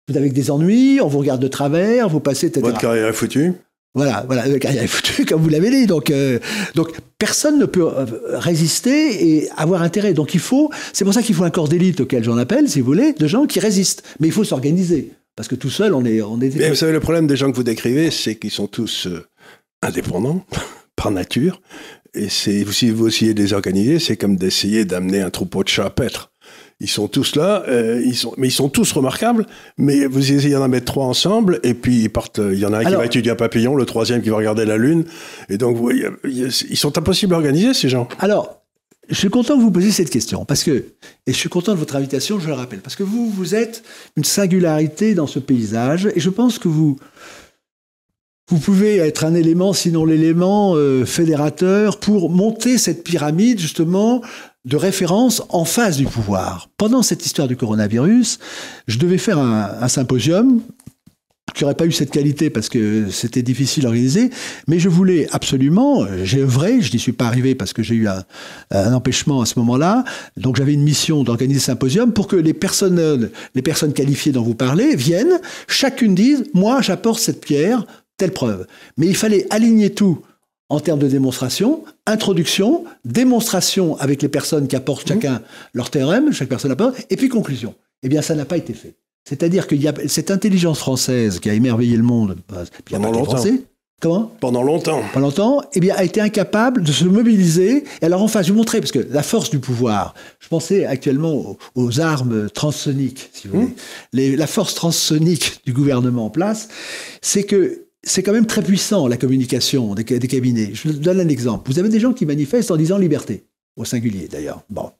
Vous 0.09 0.17
avez 0.17 0.31
des 0.31 0.51
ennuis, 0.51 1.01
on 1.03 1.09
vous 1.09 1.19
regarde 1.19 1.43
de 1.43 1.49
travers, 1.49 2.09
vous 2.09 2.21
passez, 2.21 2.47
etc. 2.47 2.65
Votre 2.65 2.79
carrière 2.79 3.09
est 3.09 3.13
foutue. 3.13 3.53
Voilà, 3.97 4.25
voilà, 4.27 4.59
carrière 4.59 4.85
est 4.85 4.89
foutu, 4.89 5.25
comme 5.25 5.43
vous 5.43 5.49
l'avez 5.49 5.71
dit. 5.71 5.87
Donc, 5.87 6.11
euh, 6.11 6.39
donc, 6.75 6.93
personne 7.19 7.59
ne 7.59 7.65
peut 7.65 7.89
euh, 7.89 8.05
résister 8.35 9.27
et 9.27 9.51
avoir 9.57 9.83
intérêt. 9.83 10.13
Donc, 10.13 10.35
il 10.35 10.41
faut, 10.41 10.71
c'est 10.93 11.05
pour 11.05 11.15
ça 11.15 11.23
qu'il 11.23 11.35
faut 11.35 11.45
un 11.45 11.51
corps 11.51 11.67
d'élite 11.67 12.01
auquel 12.01 12.23
j'en 12.23 12.37
appelle, 12.37 12.69
si 12.69 12.81
vous 12.81 12.87
voulez, 12.87 13.15
de 13.15 13.27
gens 13.27 13.47
qui 13.47 13.59
résistent. 13.59 14.05
Mais 14.21 14.29
il 14.29 14.33
faut 14.33 14.45
s'organiser. 14.45 15.13
Parce 15.35 15.49
que 15.49 15.55
tout 15.55 15.71
seul, 15.71 15.95
on 15.95 16.05
est, 16.05 16.23
on 16.23 16.41
est. 16.41 16.55
Mais 16.57 16.69
vous 16.69 16.77
savez, 16.77 16.93
le 16.93 17.01
problème 17.01 17.27
des 17.27 17.37
gens 17.37 17.51
que 17.51 17.57
vous 17.57 17.63
décrivez, 17.63 18.11
c'est 18.11 18.37
qu'ils 18.37 18.51
sont 18.51 18.67
tous 18.67 19.07
euh, 19.07 19.27
indépendants, 19.83 20.45
par 20.97 21.11
nature. 21.11 21.61
Et 22.17 22.29
si 22.29 22.65
vous 22.91 23.09
essayez 23.09 23.35
de 23.35 23.43
les 23.43 23.53
organiser, 23.53 23.99
c'est 23.99 24.17
comme 24.17 24.37
d'essayer 24.37 24.85
d'amener 24.85 25.21
un 25.21 25.31
troupeau 25.31 25.63
de 25.63 25.69
chats 25.69 25.87
à 25.87 25.91
paître. 25.91 26.33
Ils 26.81 26.91
sont 26.91 27.09
tous 27.09 27.37
là, 27.37 27.65
euh, 27.69 28.03
ils 28.05 28.15
sont, 28.15 28.35
mais 28.37 28.49
ils 28.49 28.53
sont 28.53 28.69
tous 28.69 28.93
remarquables. 28.93 29.47
Mais 29.79 30.07
vous 30.07 30.33
essayez 30.33 30.55
d'en 30.55 30.69
mettre 30.69 30.87
trois 30.87 31.07
ensemble, 31.07 31.61
et 31.63 31.75
puis 31.75 32.03
ils 32.03 32.11
partent. 32.11 32.39
Il 32.39 32.59
y 32.59 32.67
en 32.67 32.73
a 32.73 32.79
un 32.79 32.85
qui 32.85 32.95
va 32.95 33.07
étudier 33.07 33.33
un 33.33 33.37
papillon, 33.37 33.77
le 33.77 33.87
troisième 33.87 34.23
qui 34.23 34.29
va 34.29 34.37
regarder 34.37 34.65
la 34.65 34.77
lune. 34.77 35.05
Et 35.49 35.59
donc, 35.59 35.77
vous 35.77 35.91
ils 35.91 36.77
sont 36.77 36.99
impossibles 36.99 37.35
à 37.35 37.37
organiser, 37.37 37.73
ces 37.73 37.89
gens. 37.89 38.09
Alors, 38.19 38.63
je 39.09 39.15
suis 39.15 39.31
content 39.31 39.57
que 39.57 39.63
vous 39.63 39.71
posiez 39.71 39.93
cette 39.93 40.11
question, 40.11 40.45
parce 40.45 40.65
que, 40.65 40.71
et 41.27 41.33
je 41.33 41.37
suis 41.37 41.49
content 41.49 41.73
de 41.73 41.79
votre 41.79 41.95
invitation, 41.97 42.41
je 42.41 42.49
le 42.49 42.55
rappelle, 42.55 42.81
parce 42.81 42.97
que 42.97 43.05
vous, 43.05 43.31
vous 43.31 43.55
êtes 43.55 43.85
une 44.17 44.25
singularité 44.25 45.15
dans 45.15 45.29
ce 45.29 45.39
paysage, 45.39 46.09
et 46.15 46.21
je 46.21 46.31
pense 46.31 46.59
que 46.59 46.69
vous, 46.69 46.99
vous 48.49 48.59
pouvez 48.59 48.99
être 48.99 49.25
un 49.25 49.35
élément, 49.35 49.73
sinon 49.73 50.05
l'élément 50.05 50.75
euh, 50.77 51.05
fédérateur, 51.05 51.99
pour 51.99 52.31
monter 52.31 52.79
cette 52.79 53.03
pyramide, 53.03 53.59
justement, 53.59 54.23
de 54.65 54.77
référence 54.77 55.43
en 55.49 55.65
face 55.65 55.97
du 55.97 56.05
pouvoir. 56.05 56.69
Pendant 56.77 57.03
cette 57.03 57.27
histoire 57.27 57.49
du 57.49 57.57
coronavirus, 57.57 58.39
je 58.87 58.99
devais 58.99 59.19
faire 59.19 59.39
un, 59.39 59.71
un 59.81 59.89
symposium 59.89 60.61
qui 61.55 61.65
n'aurait 61.65 61.75
pas 61.75 61.87
eu 61.87 61.93
cette 61.93 62.11
qualité 62.11 62.51
parce 62.51 62.69
que 62.69 63.09
c'était 63.11 63.43
difficile 63.43 63.87
à 63.87 63.89
organiser, 63.89 64.31
mais 64.69 64.79
je 64.79 64.89
voulais 64.89 65.27
absolument, 65.33 66.03
euh, 66.03 66.25
j'ai 66.25 66.41
œuvré, 66.41 66.83
je 66.83 66.93
n'y 66.93 66.99
suis 66.99 67.13
pas 67.13 67.27
arrivé 67.27 67.55
parce 67.55 67.73
que 67.73 67.83
j'ai 67.83 67.95
eu 67.95 68.09
un, 68.09 68.25
un 68.71 68.93
empêchement 68.93 69.41
à 69.41 69.47
ce 69.47 69.59
moment-là, 69.61 70.05
donc 70.37 70.57
j'avais 70.57 70.75
une 70.75 70.83
mission 70.83 71.25
d'organiser 71.25 71.61
ce 71.61 71.67
symposium 71.67 72.13
pour 72.13 72.27
que 72.27 72.37
les 72.37 72.53
personnes, 72.53 73.31
les 73.55 73.63
personnes 73.63 73.93
qualifiées 73.93 74.33
dont 74.33 74.43
vous 74.43 74.55
parlez 74.55 74.95
viennent, 74.97 75.41
chacune 75.67 76.15
dise, 76.15 76.45
moi 76.53 76.83
j'apporte 76.83 77.21
cette 77.21 77.45
pierre, 77.45 77.87
telle 78.17 78.33
preuve. 78.33 78.67
Mais 78.97 79.07
il 79.07 79.17
fallait 79.17 79.47
aligner 79.51 79.91
tout 79.91 80.21
en 80.69 80.81
termes 80.81 80.99
de 80.99 81.09
démonstration, 81.09 81.85
introduction, 82.07 82.85
démonstration 83.05 83.97
avec 83.99 84.23
les 84.23 84.29
personnes 84.29 84.67
qui 84.69 84.77
apportent 84.77 85.07
chacun 85.09 85.43
leur 85.75 85.91
théorème, 85.91 86.33
chaque 86.33 86.49
personne 86.49 86.71
apporte, 86.73 86.97
et 87.11 87.17
puis 87.17 87.29
conclusion. 87.29 87.75
Eh 88.03 88.09
bien, 88.09 88.23
ça 88.23 88.35
n'a 88.35 88.45
pas 88.45 88.57
été 88.57 88.73
fait. 88.73 88.95
C'est-à-dire 89.29 89.67
qu'il 89.67 89.83
y 89.83 89.89
a 89.89 89.95
cette 90.07 90.31
intelligence 90.31 90.79
française 90.79 91.41
qui 91.41 91.51
a 91.51 91.55
émerveillé 91.55 91.97
le 91.97 92.03
monde, 92.03 92.37
bah, 92.49 92.65
il 92.89 92.93
y 92.93 92.97
a 92.97 93.01
pas 93.01 93.07
longtemps. 93.11 93.25
Français. 93.25 93.63
Comment? 94.01 94.31
Pendant 94.41 94.63
longtemps. 94.63 95.01
Pendant 95.15 95.29
longtemps, 95.29 95.63
eh 95.73 95.81
bien, 95.81 95.95
a 95.97 96.05
été 96.05 96.21
incapable 96.21 96.83
de 96.83 96.93
se 96.93 97.05
mobiliser. 97.05 97.85
Et 98.03 98.05
alors, 98.05 98.23
en 98.23 98.29
face, 98.29 98.47
je 98.47 98.53
vous 98.53 98.59
montrer, 98.59 98.79
parce 98.81 98.93
que 98.93 98.99
la 99.11 99.23
force 99.23 99.49
du 99.51 99.59
pouvoir, 99.59 100.15
je 100.39 100.49
pensais 100.49 100.85
actuellement 100.85 101.33
aux, 101.33 101.59
aux 101.75 102.01
armes 102.01 102.51
transsoniques, 102.51 103.31
si 103.33 103.49
vous 103.49 103.61
voulez. 103.61 103.73
Les- 104.13 104.37
la 104.37 104.47
force 104.47 104.75
transsonique 104.75 105.61
du 105.65 105.73
gouvernement 105.73 106.27
en 106.27 106.31
place, 106.31 106.69
c'est 107.23 107.45
que 107.45 107.86
c'est 108.07 108.23
quand 108.23 108.33
même 108.33 108.47
très 108.47 108.63
puissant, 108.63 109.09
la 109.09 109.17
communication 109.17 109.95
des, 109.95 110.05
ca- 110.09 110.19
des 110.19 110.29
cabinets. 110.29 110.71
Je 110.73 110.89
vous 110.89 110.95
donne 110.99 111.21
un 111.21 111.29
exemple. 111.29 111.71
Vous 111.71 111.79
avez 111.79 111.89
des 111.89 112.01
gens 112.01 112.13
qui 112.13 112.25
manifestent 112.25 112.71
en 112.71 112.77
disant 112.77 112.99
liberté, 112.99 113.45
au 113.77 113.85
singulier 113.85 114.29
d'ailleurs. 114.29 114.63
Bon, 114.71 114.93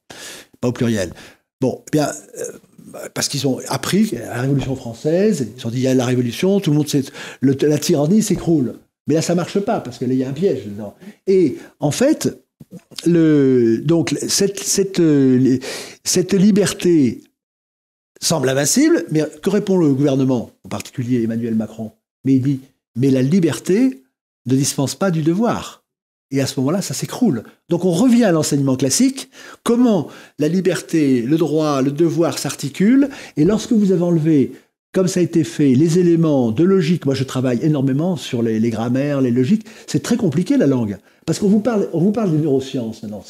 pas 0.61 0.69
au 0.69 0.73
pluriel. 0.73 1.13
Bon, 1.61 1.83
eh 1.87 1.91
bien, 1.93 2.09
euh, 2.39 3.09
parce 3.15 3.29
qu'ils 3.29 3.47
ont 3.47 3.61
appris 3.69 4.11
la 4.13 4.43
Révolution 4.43 4.75
française, 4.77 5.47
ils 5.53 5.57
se 5.57 5.63
sont 5.63 5.71
dit, 5.71 5.79
il 5.79 5.83
y 5.85 5.89
a 5.89 5.95
la 5.95 6.05
Révolution, 6.05 6.61
tout 6.61 6.71
le 6.71 6.77
monde 6.77 6.89
la 7.41 7.79
tyrannie 7.79 8.23
s'écroule. 8.23 8.75
Mais 9.07 9.15
là, 9.15 9.23
ça 9.23 9.35
marche 9.37 9.61
pas, 9.61 9.81
parce 9.81 9.99
qu'il 9.99 10.13
y 10.13 10.25
a 10.25 10.29
un 10.29 10.33
piège 10.33 10.65
dedans. 10.65 10.95
Et 11.29 11.57
en 11.79 11.93
fait, 11.93 12.43
donc, 13.07 14.15
cette, 14.27 15.01
euh, 15.01 15.59
cette 16.03 16.35
liberté 16.35 17.23
semble 18.21 18.49
invincible, 18.49 19.05
mais 19.13 19.25
que 19.43 19.51
répond 19.51 19.77
le 19.77 19.95
gouvernement, 19.95 20.51
en 20.65 20.69
particulier 20.69 21.23
Emmanuel 21.23 21.55
Macron? 21.55 21.93
Mais 22.25 22.35
il 22.35 22.43
dit, 22.43 22.61
mais 22.97 23.11
la 23.11 23.23
liberté 23.23 24.03
ne 24.47 24.57
dispense 24.57 24.95
pas 24.95 25.11
du 25.11 25.23
devoir. 25.23 25.85
Et 26.33 26.41
à 26.41 26.47
ce 26.47 26.59
moment-là, 26.59 26.83
ça 26.83 26.95
s'écroule. 26.95 27.45
Donc 27.69 27.85
on 27.85 27.93
revient 27.93 28.25
à 28.25 28.33
l'enseignement 28.33 28.77
classique, 28.77 29.31
comment 29.63 30.09
la 30.39 30.49
liberté, 30.49 31.23
le 31.23 31.37
droit, 31.37 31.83
le 31.83 31.93
devoir 31.93 32.39
s'articulent, 32.39 33.09
et 33.37 33.45
lorsque 33.45 33.73
vous 33.73 33.93
avez 33.93 34.03
enlevé, 34.03 34.53
comme 34.93 35.07
ça 35.07 35.21
a 35.21 35.23
été 35.23 35.45
fait, 35.45 35.75
les 35.75 35.99
éléments 36.01 36.51
de 36.51 36.65
logique, 36.65 37.07
moi 37.07 37.15
je 37.15 37.23
travaille 37.23 37.61
énormément 37.63 38.17
sur 38.17 38.43
les, 38.43 38.59
les 38.59 38.71
grammaires, 38.71 39.21
les 39.21 39.31
logiques, 39.31 39.67
c'est 39.87 40.03
très 40.03 40.17
compliqué 40.17 40.57
la 40.57 40.67
langue, 40.67 40.99
Parce 41.27 41.41
qu'on 41.41 41.49
vous 41.49 41.59
parle, 41.59 41.89
on 41.93 41.99
vous 41.99 42.13
parle 42.13 42.31
des 42.31 42.39
neurosciences 42.39 43.03
maintenant, 43.03 43.25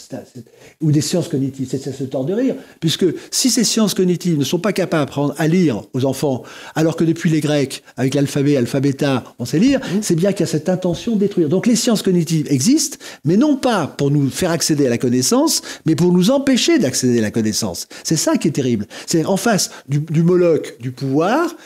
ou 0.82 0.92
des 0.92 1.00
sciences 1.00 1.28
cognitives. 1.28 1.66
C'est 1.70 1.90
ce 1.90 2.04
tort 2.04 2.26
de 2.26 2.34
rire, 2.34 2.54
puisque 2.78 3.06
si 3.30 3.48
ces 3.48 3.64
sciences 3.64 3.94
cognitives 3.94 4.38
ne 4.38 4.44
sont 4.44 4.58
pas 4.58 4.74
capables 4.74 5.06
d'apprendre 5.06 5.34
à 5.38 5.48
lire 5.48 5.82
aux 5.94 6.04
enfants, 6.04 6.42
alors 6.74 6.96
que 6.96 7.04
depuis 7.04 7.30
les 7.30 7.40
Grecs, 7.40 7.82
avec 7.96 8.12
l'alphabet, 8.12 8.58
alphabéta, 8.58 9.24
on 9.38 9.46
sait 9.46 9.58
lire, 9.58 9.80
mmh. 9.80 10.02
c'est 10.02 10.14
bien 10.14 10.32
qu'il 10.32 10.40
y 10.40 10.42
a 10.44 10.52
cette 10.52 10.68
intention 10.68 11.14
de 11.14 11.20
détruire. 11.20 11.48
Donc 11.48 11.66
les 11.66 11.74
sciences 11.74 12.02
cognitives 12.02 12.46
existent, 12.52 12.98
mais 13.24 13.38
non 13.38 13.56
pas 13.56 13.86
pour 13.86 14.10
nous 14.10 14.28
faire 14.28 14.50
accéder 14.50 14.86
à 14.86 14.90
la 14.90 14.98
connaissance, 14.98 15.62
mais 15.86 15.94
pour 15.94 16.12
nous 16.12 16.30
empêcher 16.30 16.78
d'accéder 16.78 17.20
à 17.20 17.22
la 17.22 17.30
connaissance. 17.30 17.88
C'est 18.04 18.16
ça 18.16 18.36
qui 18.36 18.48
est 18.48 18.52
terrible. 18.52 18.86
C'est 19.06 19.24
en 19.24 19.38
face 19.38 19.70
du, 19.88 20.00
du 20.00 20.22
Moloch 20.22 20.78
du 20.80 20.92
pouvoir, 20.92 21.56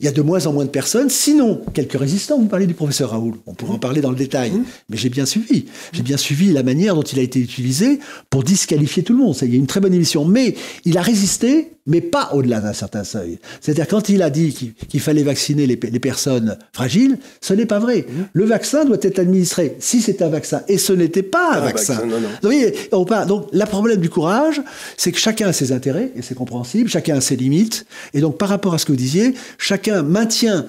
il 0.00 0.06
y 0.06 0.08
a 0.08 0.12
de 0.12 0.22
moins 0.22 0.46
en 0.46 0.52
moins 0.52 0.64
de 0.64 0.70
personnes, 0.70 1.08
sinon 1.08 1.60
quelques 1.72 1.98
résistants. 1.98 2.38
Vous 2.38 2.46
parlez 2.46 2.66
du 2.66 2.74
professeur 2.74 3.10
Raoul, 3.10 3.34
on 3.46 3.54
pourrait 3.54 3.74
en 3.74 3.78
parler 3.78 4.00
dans 4.00 4.10
le 4.10 4.16
détail, 4.16 4.50
mmh. 4.50 4.64
mais 4.88 4.96
j'ai 4.96 5.08
bien 5.08 5.24
suivi. 5.24 5.66
J'ai 5.92 6.02
bien 6.02 6.16
suivi 6.16 6.52
la 6.52 6.62
manière 6.62 6.96
dont 6.96 7.02
il 7.02 7.18
a 7.18 7.22
été 7.22 7.38
utilisé 7.38 8.00
pour 8.28 8.42
disqualifier 8.42 9.04
tout 9.04 9.12
le 9.12 9.20
monde. 9.20 9.36
Il 9.42 9.50
y 9.50 9.54
a 9.54 9.58
une 9.58 9.68
très 9.68 9.80
bonne 9.80 9.94
émission. 9.94 10.24
Mais 10.24 10.56
il 10.84 10.98
a 10.98 11.02
résisté 11.02 11.73
mais 11.86 12.00
pas 12.00 12.30
au-delà 12.32 12.60
d'un 12.60 12.72
certain 12.72 13.04
seuil. 13.04 13.38
C'est-à-dire 13.60 13.86
quand 13.86 14.08
il 14.08 14.22
a 14.22 14.30
dit 14.30 14.74
qu'il 14.88 15.00
fallait 15.00 15.22
vacciner 15.22 15.66
les, 15.66 15.76
personnes 15.76 16.56
fragiles, 16.72 17.18
ce 17.40 17.54
n'est 17.54 17.66
pas 17.66 17.78
vrai. 17.78 18.06
Mmh. 18.08 18.22
Le 18.32 18.44
vaccin 18.44 18.84
doit 18.84 18.98
être 19.02 19.18
administré 19.18 19.76
si 19.78 20.00
c'est 20.00 20.22
un 20.22 20.28
vaccin, 20.28 20.62
et 20.68 20.78
ce 20.78 20.92
n'était 20.92 21.22
pas 21.22 21.54
un, 21.54 21.60
vaccin. 21.60 22.00
Donc, 22.42 23.26
donc 23.26 23.48
la 23.52 23.66
problème 23.66 24.00
du 24.00 24.10
courage, 24.10 24.62
c'est 24.96 25.12
que 25.12 25.18
chacun 25.18 25.48
a 25.48 25.52
ses 25.52 25.72
intérêts, 25.72 26.10
et 26.16 26.22
c'est 26.22 26.34
compréhensible, 26.34 26.88
chacun 26.88 27.16
a 27.16 27.20
ses 27.20 27.36
limites, 27.36 27.86
et 28.12 28.20
donc 28.20 28.38
par 28.38 28.48
rapport 28.48 28.74
à 28.74 28.78
ce 28.78 28.86
que 28.86 28.92
vous 28.92 28.98
disiez, 28.98 29.34
chacun 29.58 30.02
maintient 30.02 30.66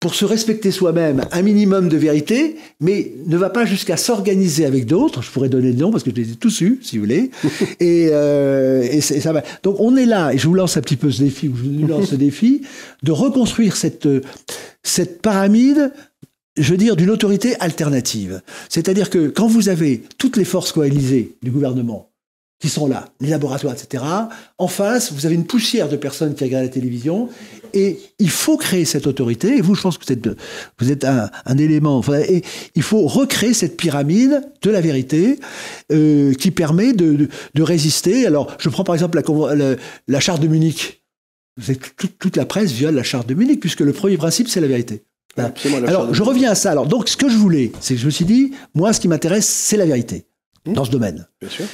pour 0.00 0.14
se 0.14 0.24
respecter 0.24 0.70
soi-même 0.70 1.22
un 1.32 1.42
minimum 1.42 1.88
de 1.88 1.96
vérité, 1.96 2.56
mais 2.80 3.12
ne 3.26 3.36
va 3.36 3.50
pas 3.50 3.64
jusqu'à 3.64 3.96
s'organiser 3.96 4.66
avec 4.66 4.86
d'autres. 4.86 5.22
Je 5.22 5.30
pourrais 5.30 5.48
donner 5.48 5.72
le 5.72 5.78
nom 5.78 5.90
parce 5.90 6.04
que 6.04 6.10
je 6.10 6.16
les 6.16 6.32
ai 6.32 6.36
tous 6.36 6.60
eus, 6.60 6.78
si 6.82 6.96
vous 6.96 7.04
voulez. 7.04 7.30
et, 7.80 8.08
euh, 8.12 8.82
et, 8.82 9.00
ça 9.00 9.32
va. 9.32 9.42
Donc 9.62 9.76
on 9.80 9.96
est 9.96 10.06
là, 10.06 10.32
et 10.32 10.38
je 10.38 10.46
vous 10.46 10.54
lance 10.54 10.76
un 10.76 10.82
petit 10.82 10.96
peu 10.96 11.10
ce 11.10 11.22
défi, 11.22 11.48
ou 11.48 11.56
je 11.56 11.62
vous 11.62 11.86
lance 11.86 12.10
ce 12.10 12.14
défi, 12.14 12.62
de 13.02 13.12
reconstruire 13.12 13.76
cette, 13.76 14.08
cette 14.82 15.22
pyramide 15.22 15.92
je 16.58 16.70
veux 16.70 16.78
dire, 16.78 16.96
d'une 16.96 17.10
autorité 17.10 17.54
alternative. 17.60 18.40
C'est-à-dire 18.68 19.10
que 19.10 19.28
quand 19.28 19.46
vous 19.46 19.68
avez 19.68 20.02
toutes 20.18 20.36
les 20.36 20.44
forces 20.44 20.72
coalisées 20.72 21.36
du 21.42 21.50
gouvernement, 21.50 22.10
qui 22.58 22.70
sont 22.70 22.86
là, 22.86 23.06
les 23.20 23.28
laboratoires, 23.28 23.74
etc. 23.74 24.02
En 24.56 24.68
face, 24.68 25.12
vous 25.12 25.26
avez 25.26 25.34
une 25.34 25.44
poussière 25.44 25.88
de 25.88 25.96
personnes 25.96 26.34
qui 26.34 26.44
regardent 26.44 26.64
la 26.64 26.70
télévision, 26.70 27.28
et 27.74 27.98
il 28.18 28.30
faut 28.30 28.56
créer 28.56 28.86
cette 28.86 29.06
autorité. 29.06 29.58
Et 29.58 29.60
vous, 29.60 29.74
je 29.74 29.82
pense 29.82 29.98
que 29.98 30.04
vous 30.06 30.12
êtes, 30.12 30.28
vous 30.78 30.90
êtes 30.90 31.04
un, 31.04 31.58
élément. 31.58 32.02
et 32.28 32.42
il 32.74 32.82
faut 32.82 33.06
recréer 33.06 33.52
cette 33.52 33.76
pyramide 33.76 34.40
de 34.62 34.70
la 34.70 34.80
vérité 34.80 35.38
euh, 35.92 36.32
qui 36.34 36.50
permet 36.50 36.94
de, 36.94 37.28
de, 37.54 37.62
résister. 37.62 38.26
Alors, 38.26 38.56
je 38.58 38.70
prends 38.70 38.84
par 38.84 38.94
exemple 38.94 39.20
la, 39.20 39.76
la, 40.08 40.20
charte 40.20 40.40
de 40.40 40.48
Munich. 40.48 41.02
Toute, 41.96 42.18
toute, 42.18 42.36
la 42.36 42.46
presse 42.46 42.72
viole 42.72 42.94
la 42.94 43.02
charte 43.02 43.28
de 43.28 43.34
Munich, 43.34 43.60
puisque 43.60 43.80
le 43.80 43.92
premier 43.92 44.16
principe, 44.16 44.48
c'est 44.48 44.60
la 44.60 44.68
vérité. 44.68 45.04
Alors, 45.36 46.14
je 46.14 46.22
reviens 46.22 46.52
à 46.52 46.54
ça. 46.54 46.70
Alors, 46.70 46.86
donc, 46.86 47.10
ce 47.10 47.18
que 47.18 47.28
je 47.28 47.36
voulais, 47.36 47.72
c'est 47.80 47.94
que 47.94 48.00
je 48.00 48.06
me 48.06 48.10
suis 48.10 48.24
dit, 48.24 48.52
moi, 48.74 48.94
ce 48.94 49.00
qui 49.00 49.08
m'intéresse, 49.08 49.46
c'est 49.46 49.76
la 49.76 49.84
vérité 49.84 50.24
mmh. 50.66 50.72
dans 50.72 50.86
ce 50.86 50.90
domaine. 50.90 51.26
Bien 51.40 51.50
sûr. 51.50 51.66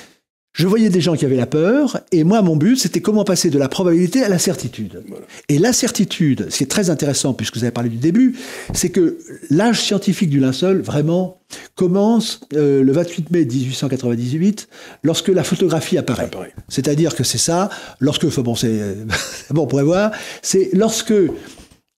Je 0.53 0.67
voyais 0.67 0.91
des 0.91 1.01
gens 1.01 1.17
qui 1.17 1.25
avaient 1.25 1.37
la 1.37 1.47
peur, 1.47 2.01
et 2.13 2.25
moi, 2.25 2.43
mon 2.43 2.57
but, 2.57 2.77
c'était 2.77 3.01
comment 3.01 3.25
passer 3.25 3.49
de 3.49 3.59
la 3.59 3.69
probabilité 3.69 4.23
à 4.23 4.29
la 4.29 4.39
certitude. 4.39 5.03
Et 5.49 5.59
la 5.59 5.73
certitude, 5.73 6.49
ce 6.51 6.59
qui 6.59 6.65
est 6.65 6.67
très 6.67 6.91
intéressant, 6.91 7.33
puisque 7.33 7.57
vous 7.57 7.65
avez 7.65 7.73
parlé 7.73 7.89
du 7.89 7.97
début, 7.97 8.37
c'est 8.75 8.91
que 8.91 9.19
l'âge 9.49 9.81
scientifique 9.81 10.29
du 10.29 10.41
linceul, 10.41 10.83
vraiment, 10.83 11.41
commence 11.75 12.41
euh, 12.55 12.83
le 12.83 12.93
28 12.93 13.31
mai 13.31 13.47
1898, 13.47 14.69
lorsque 15.03 15.29
la 15.29 15.43
photographie 15.43 15.97
apparaît. 15.97 16.31
C'est-à-dire 16.69 17.15
que 17.15 17.25
c'est 17.25 17.39
ça, 17.39 17.71
lorsque, 18.01 18.25
enfin 18.25 18.43
bon, 18.43 18.55
c'est, 18.55 18.97
bon, 19.51 19.63
on 19.63 19.67
pourrait 19.67 19.85
voir, 19.85 20.13
c'est 20.43 20.69
lorsque 20.75 21.15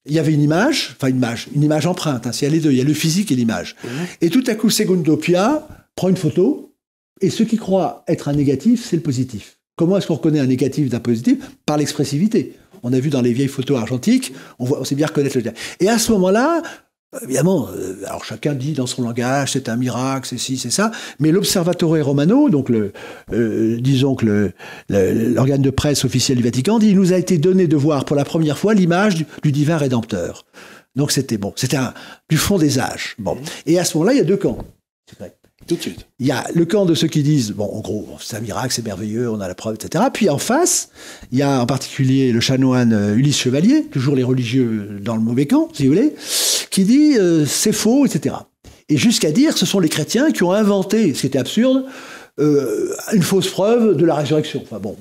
il 0.06 0.12
y 0.12 0.18
avait 0.18 0.32
une 0.32 0.42
image, 0.42 0.94
enfin 0.96 1.08
une 1.08 1.16
image, 1.16 1.48
une 1.54 1.62
image 1.62 1.86
empreinte, 1.86 2.26
hein, 2.26 2.30
il 2.32 2.44
y 2.44 2.46
a 2.46 2.50
les 2.50 2.60
deux, 2.60 2.70
il 2.70 2.78
y 2.78 2.80
a 2.80 2.84
le 2.84 2.94
physique 2.94 3.32
et 3.32 3.34
l'image. 3.34 3.74
Et 4.20 4.30
tout 4.30 4.44
à 4.46 4.54
coup, 4.54 4.70
Segundo 4.70 5.16
Pia 5.16 5.66
prend 5.96 6.08
une 6.08 6.16
photo, 6.16 6.73
et 7.20 7.30
ce 7.30 7.42
qui 7.42 7.56
croit 7.56 8.04
être 8.08 8.28
un 8.28 8.32
négatif, 8.34 8.84
c'est 8.84 8.96
le 8.96 9.02
positif. 9.02 9.58
Comment 9.76 9.96
est-ce 9.96 10.06
qu'on 10.06 10.14
reconnaît 10.14 10.40
un 10.40 10.46
négatif 10.46 10.88
d'un 10.88 11.00
positif? 11.00 11.38
Par 11.66 11.76
l'expressivité. 11.76 12.56
On 12.82 12.92
a 12.92 13.00
vu 13.00 13.10
dans 13.10 13.22
les 13.22 13.32
vieilles 13.32 13.48
photos 13.48 13.78
argentiques, 13.78 14.32
on, 14.58 14.66
voit, 14.66 14.80
on 14.80 14.84
sait 14.84 14.94
bien 14.94 15.06
reconnaître 15.06 15.38
le 15.38 15.44
Et 15.80 15.88
à 15.88 15.98
ce 15.98 16.12
moment-là, 16.12 16.62
évidemment, 17.22 17.68
euh, 17.74 17.96
alors 18.06 18.24
chacun 18.24 18.52
dit 18.52 18.72
dans 18.72 18.86
son 18.86 19.02
langage, 19.02 19.52
c'est 19.52 19.68
un 19.68 19.76
miracle, 19.76 20.28
c'est 20.28 20.38
ci, 20.38 20.58
c'est 20.58 20.70
ça, 20.70 20.90
mais 21.18 21.32
l'Observatore 21.32 22.04
Romano, 22.04 22.50
donc 22.50 22.68
le, 22.68 22.92
euh, 23.32 23.78
disons 23.80 24.14
que 24.14 24.52
l'organe 24.90 25.62
de 25.62 25.70
presse 25.70 26.04
officiel 26.04 26.36
du 26.38 26.44
Vatican, 26.44 26.78
dit 26.78 26.90
il 26.90 26.96
nous 26.96 27.12
a 27.12 27.16
été 27.16 27.38
donné 27.38 27.66
de 27.66 27.76
voir 27.76 28.04
pour 28.04 28.16
la 28.16 28.24
première 28.24 28.58
fois 28.58 28.74
l'image 28.74 29.14
du, 29.14 29.26
du, 29.42 29.52
divin 29.52 29.78
rédempteur. 29.78 30.44
Donc 30.94 31.10
c'était 31.10 31.38
bon, 31.38 31.52
c'était 31.56 31.78
du 32.28 32.36
fond 32.36 32.58
des 32.58 32.78
âges. 32.78 33.16
Bon, 33.18 33.38
et 33.66 33.78
à 33.78 33.84
ce 33.84 33.96
moment-là, 33.96 34.12
il 34.12 34.18
y 34.18 34.22
a 34.22 34.24
deux 34.24 34.36
camps. 34.36 34.58
Tout 35.66 35.76
de 35.76 35.80
suite. 35.80 36.06
Il 36.18 36.26
y 36.26 36.30
a 36.30 36.44
le 36.54 36.64
camp 36.66 36.84
de 36.84 36.94
ceux 36.94 37.08
qui 37.08 37.22
disent, 37.22 37.52
bon, 37.52 37.64
en 37.64 37.80
gros, 37.80 38.06
c'est 38.20 38.36
un 38.36 38.40
miracle, 38.40 38.72
c'est 38.72 38.84
merveilleux, 38.84 39.30
on 39.30 39.40
a 39.40 39.48
la 39.48 39.54
preuve, 39.54 39.76
etc. 39.76 40.04
Puis 40.12 40.28
en 40.28 40.38
face, 40.38 40.90
il 41.32 41.38
y 41.38 41.42
a 41.42 41.60
en 41.60 41.66
particulier 41.66 42.32
le 42.32 42.40
chanoine 42.40 42.92
euh, 42.92 43.16
Ulysse 43.16 43.38
Chevalier, 43.38 43.84
toujours 43.84 44.14
les 44.14 44.24
religieux 44.24 44.98
dans 45.00 45.16
le 45.16 45.22
mauvais 45.22 45.46
camp, 45.46 45.68
si 45.72 45.84
vous 45.86 45.94
voulez, 45.94 46.14
qui 46.70 46.84
dit 46.84 47.16
euh, 47.18 47.46
c'est 47.46 47.72
faux, 47.72 48.04
etc. 48.04 48.36
Et 48.88 48.98
jusqu'à 48.98 49.32
dire 49.32 49.56
ce 49.56 49.64
sont 49.64 49.80
les 49.80 49.88
chrétiens 49.88 50.32
qui 50.32 50.42
ont 50.42 50.52
inventé, 50.52 51.14
ce 51.14 51.22
qui 51.22 51.26
était 51.28 51.38
absurde, 51.38 51.84
euh, 52.40 52.94
une 53.12 53.22
fausse 53.22 53.48
preuve 53.48 53.96
de 53.96 54.04
la 54.04 54.16
résurrection. 54.16 54.60
Enfin 54.62 54.78
bon. 54.78 54.96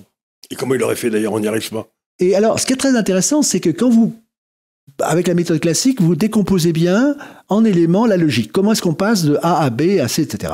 Et 0.49 0.55
comment 0.55 0.75
il 0.75 0.83
aurait 0.83 0.95
fait 0.95 1.09
d'ailleurs 1.09 1.33
On 1.33 1.39
n'y 1.39 1.47
arrive 1.47 1.69
pas. 1.69 1.87
Et 2.19 2.35
alors, 2.35 2.59
ce 2.59 2.65
qui 2.65 2.73
est 2.73 2.77
très 2.77 2.95
intéressant, 2.95 3.41
c'est 3.41 3.59
que 3.59 3.69
quand 3.69 3.89
vous 3.89 4.13
avec 4.99 5.27
la 5.27 5.33
méthode 5.33 5.59
classique, 5.59 6.01
vous 6.01 6.15
décomposez 6.15 6.73
bien 6.73 7.15
en 7.49 7.65
éléments 7.65 8.05
la 8.05 8.17
logique. 8.17 8.51
Comment 8.51 8.73
est-ce 8.73 8.81
qu'on 8.81 8.93
passe 8.93 9.23
de 9.23 9.37
A 9.41 9.61
à 9.61 9.69
B 9.69 9.99
à 10.01 10.07
C, 10.07 10.21
etc. 10.23 10.53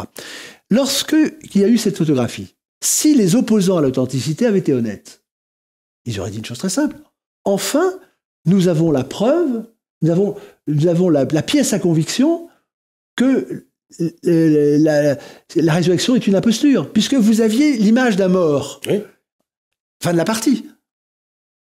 Lorsque 0.70 1.16
il 1.54 1.62
y 1.62 1.64
a 1.64 1.68
eu 1.68 1.78
cette 1.78 1.98
photographie, 1.98 2.56
si 2.82 3.16
les 3.16 3.36
opposants 3.36 3.78
à 3.78 3.82
l'authenticité 3.82 4.46
avaient 4.46 4.60
été 4.60 4.74
honnêtes, 4.74 5.24
ils 6.06 6.20
auraient 6.20 6.32
dit 6.32 6.38
une 6.38 6.46
chose 6.46 6.60
très 6.60 6.70
simple. 6.70 6.98
Enfin, 7.46 7.94
nous 8.46 8.68
avons 8.68 8.92
la 8.92 9.04
preuve, 9.04 9.66
nous 10.02 10.10
avons, 10.10 10.36
nous 10.68 10.88
avons 10.88 11.10
la, 11.10 11.26
pièce 11.26 11.74
à 11.74 11.80
conviction 11.80 12.50
que 13.16 13.68
la, 14.24 15.18
résurrection 15.56 16.16
est 16.16 16.28
une 16.28 16.36
imposture, 16.36 16.92
puisque 16.92 17.16
vous 17.16 17.42
aviez 17.42 17.78
l'image 17.78 18.16
d'un 18.16 18.30
mort. 18.30 18.82
Fin 20.02 20.14
de 20.14 20.18
la 20.18 20.26
partie. 20.26 20.66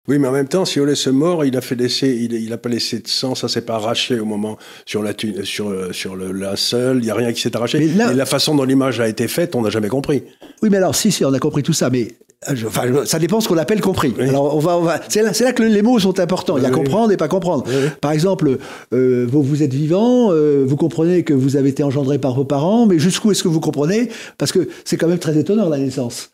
Oui, 0.09 0.19
mais 0.19 0.27
en 0.27 0.33
même 0.33 0.49
temps, 0.49 0.65
si 0.65 0.81
on 0.81 0.85
laisse 0.85 1.07
mort, 1.07 1.45
il 1.45 1.57
a 1.57 1.61
fait 1.61 1.77
laisser, 1.77 2.09
il, 2.09 2.51
n'a 2.51 2.59
pas 2.59 2.69
laissé 2.69 2.99
de 2.99 3.07
sang, 3.07 3.37
ça 3.37 3.47
s'est 3.47 3.63
pas 3.63 3.75
arraché 3.75 4.19
au 4.19 4.25
moment 4.25 4.59
sur 4.85 5.03
la 5.03 5.13
sur 5.45 5.95
sur 5.95 6.17
le 6.17 6.33
linceul, 6.33 6.99
il 6.99 7.07
y 7.07 7.11
a 7.11 7.15
rien 7.15 7.33
qui 7.33 7.41
s'est 7.41 7.55
arraché. 7.55 7.79
Et 7.79 7.89
la 7.89 8.27
façon 8.27 8.57
dont 8.57 8.65
l'image 8.65 8.99
a 9.01 9.09
été 9.09 9.29
faite, 9.29 9.55
on 9.55 9.63
n'a 9.63 9.71
jamais 9.71 9.89
compris. 9.89 10.25
Oui, 10.61 10.71
mais 10.71 10.79
alors 10.79 10.97
si, 10.97 11.13
si, 11.13 11.25
on 11.25 11.33
a 11.33 11.39
compris 11.39 11.63
tout 11.63 11.73
ça, 11.73 11.89
mais 11.89 12.09
euh, 12.51 12.55
enfin, 12.67 13.05
ça 13.05 13.19
dépend 13.19 13.41
ce 13.41 13.49
qu'on 13.49 13.59
appelle 13.59 13.81
compris. 13.81 14.15
Alors, 14.19 14.57
on 14.57 14.59
va, 14.59 14.77
on 14.77 14.83
va, 14.83 15.01
c'est 15.09 15.23
là, 15.23 15.31
là, 15.39 15.53
que 15.53 15.63
les 15.63 15.83
mots 15.83 15.99
sont 15.99 16.19
importants. 16.19 16.57
Il 16.57 16.63
y 16.63 16.67
a 16.67 16.71
comprendre 16.71 17.13
et 17.13 17.17
pas 17.17 17.29
comprendre. 17.29 17.65
Par 18.01 18.13
exemple, 18.13 18.59
euh, 18.93 19.27
vous, 19.31 19.43
vous, 19.43 19.63
êtes 19.63 19.75
vivant, 19.75 20.33
euh, 20.33 20.65
vous 20.67 20.77
comprenez 20.77 21.23
que 21.23 21.35
vous 21.35 21.57
avez 21.57 21.69
été 21.69 21.83
engendré 21.83 22.19
par 22.19 22.35
vos 22.35 22.45
parents, 22.45 22.87
mais 22.87 22.99
jusqu'où 22.99 23.31
est-ce 23.31 23.43
que 23.43 23.49
vous 23.49 23.61
comprenez? 23.61 24.09
Parce 24.39 24.53
que 24.53 24.69
c'est 24.85 24.97
quand 24.97 25.09
même 25.09 25.19
très 25.19 25.39
étonnant 25.39 25.69
la 25.69 25.79
naissance. 25.79 26.31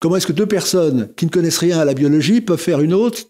Comment 0.00 0.16
est-ce 0.16 0.26
que 0.26 0.32
deux 0.32 0.46
personnes 0.46 1.10
qui 1.14 1.26
ne 1.26 1.30
connaissent 1.30 1.58
rien 1.58 1.78
à 1.78 1.84
la 1.84 1.94
biologie 1.94 2.40
peuvent 2.40 2.58
faire 2.58 2.80
une 2.80 2.94
autre 2.94 3.20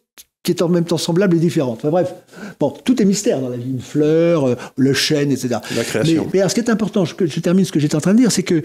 qui 0.42 0.52
est 0.52 0.62
en 0.62 0.68
même 0.68 0.84
temps 0.84 0.98
semblable 0.98 1.36
et 1.36 1.40
différente? 1.40 1.78
Enfin 1.78 1.90
bref, 1.90 2.14
bon, 2.60 2.70
tout 2.84 3.02
est 3.02 3.04
mystère 3.04 3.40
dans 3.40 3.48
la 3.48 3.56
vie, 3.56 3.70
une 3.70 3.80
fleur, 3.80 4.44
euh, 4.46 4.54
le 4.76 4.94
chêne, 4.94 5.32
etc. 5.32 5.56
La 5.76 5.82
création. 5.82 6.28
Mais, 6.32 6.38
alors, 6.38 6.50
ce 6.50 6.54
qui 6.54 6.60
est 6.60 6.70
important, 6.70 7.04
je, 7.04 7.14
je 7.18 7.40
termine 7.40 7.64
ce 7.64 7.72
que 7.72 7.80
j'étais 7.80 7.96
en 7.96 8.00
train 8.00 8.14
de 8.14 8.18
dire, 8.18 8.30
c'est 8.30 8.44
que 8.44 8.62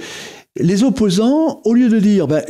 les 0.55 0.83
opposants, 0.83 1.61
au 1.65 1.73
lieu 1.73 1.89
de 1.89 1.99
dire, 1.99 2.27
ben, 2.27 2.43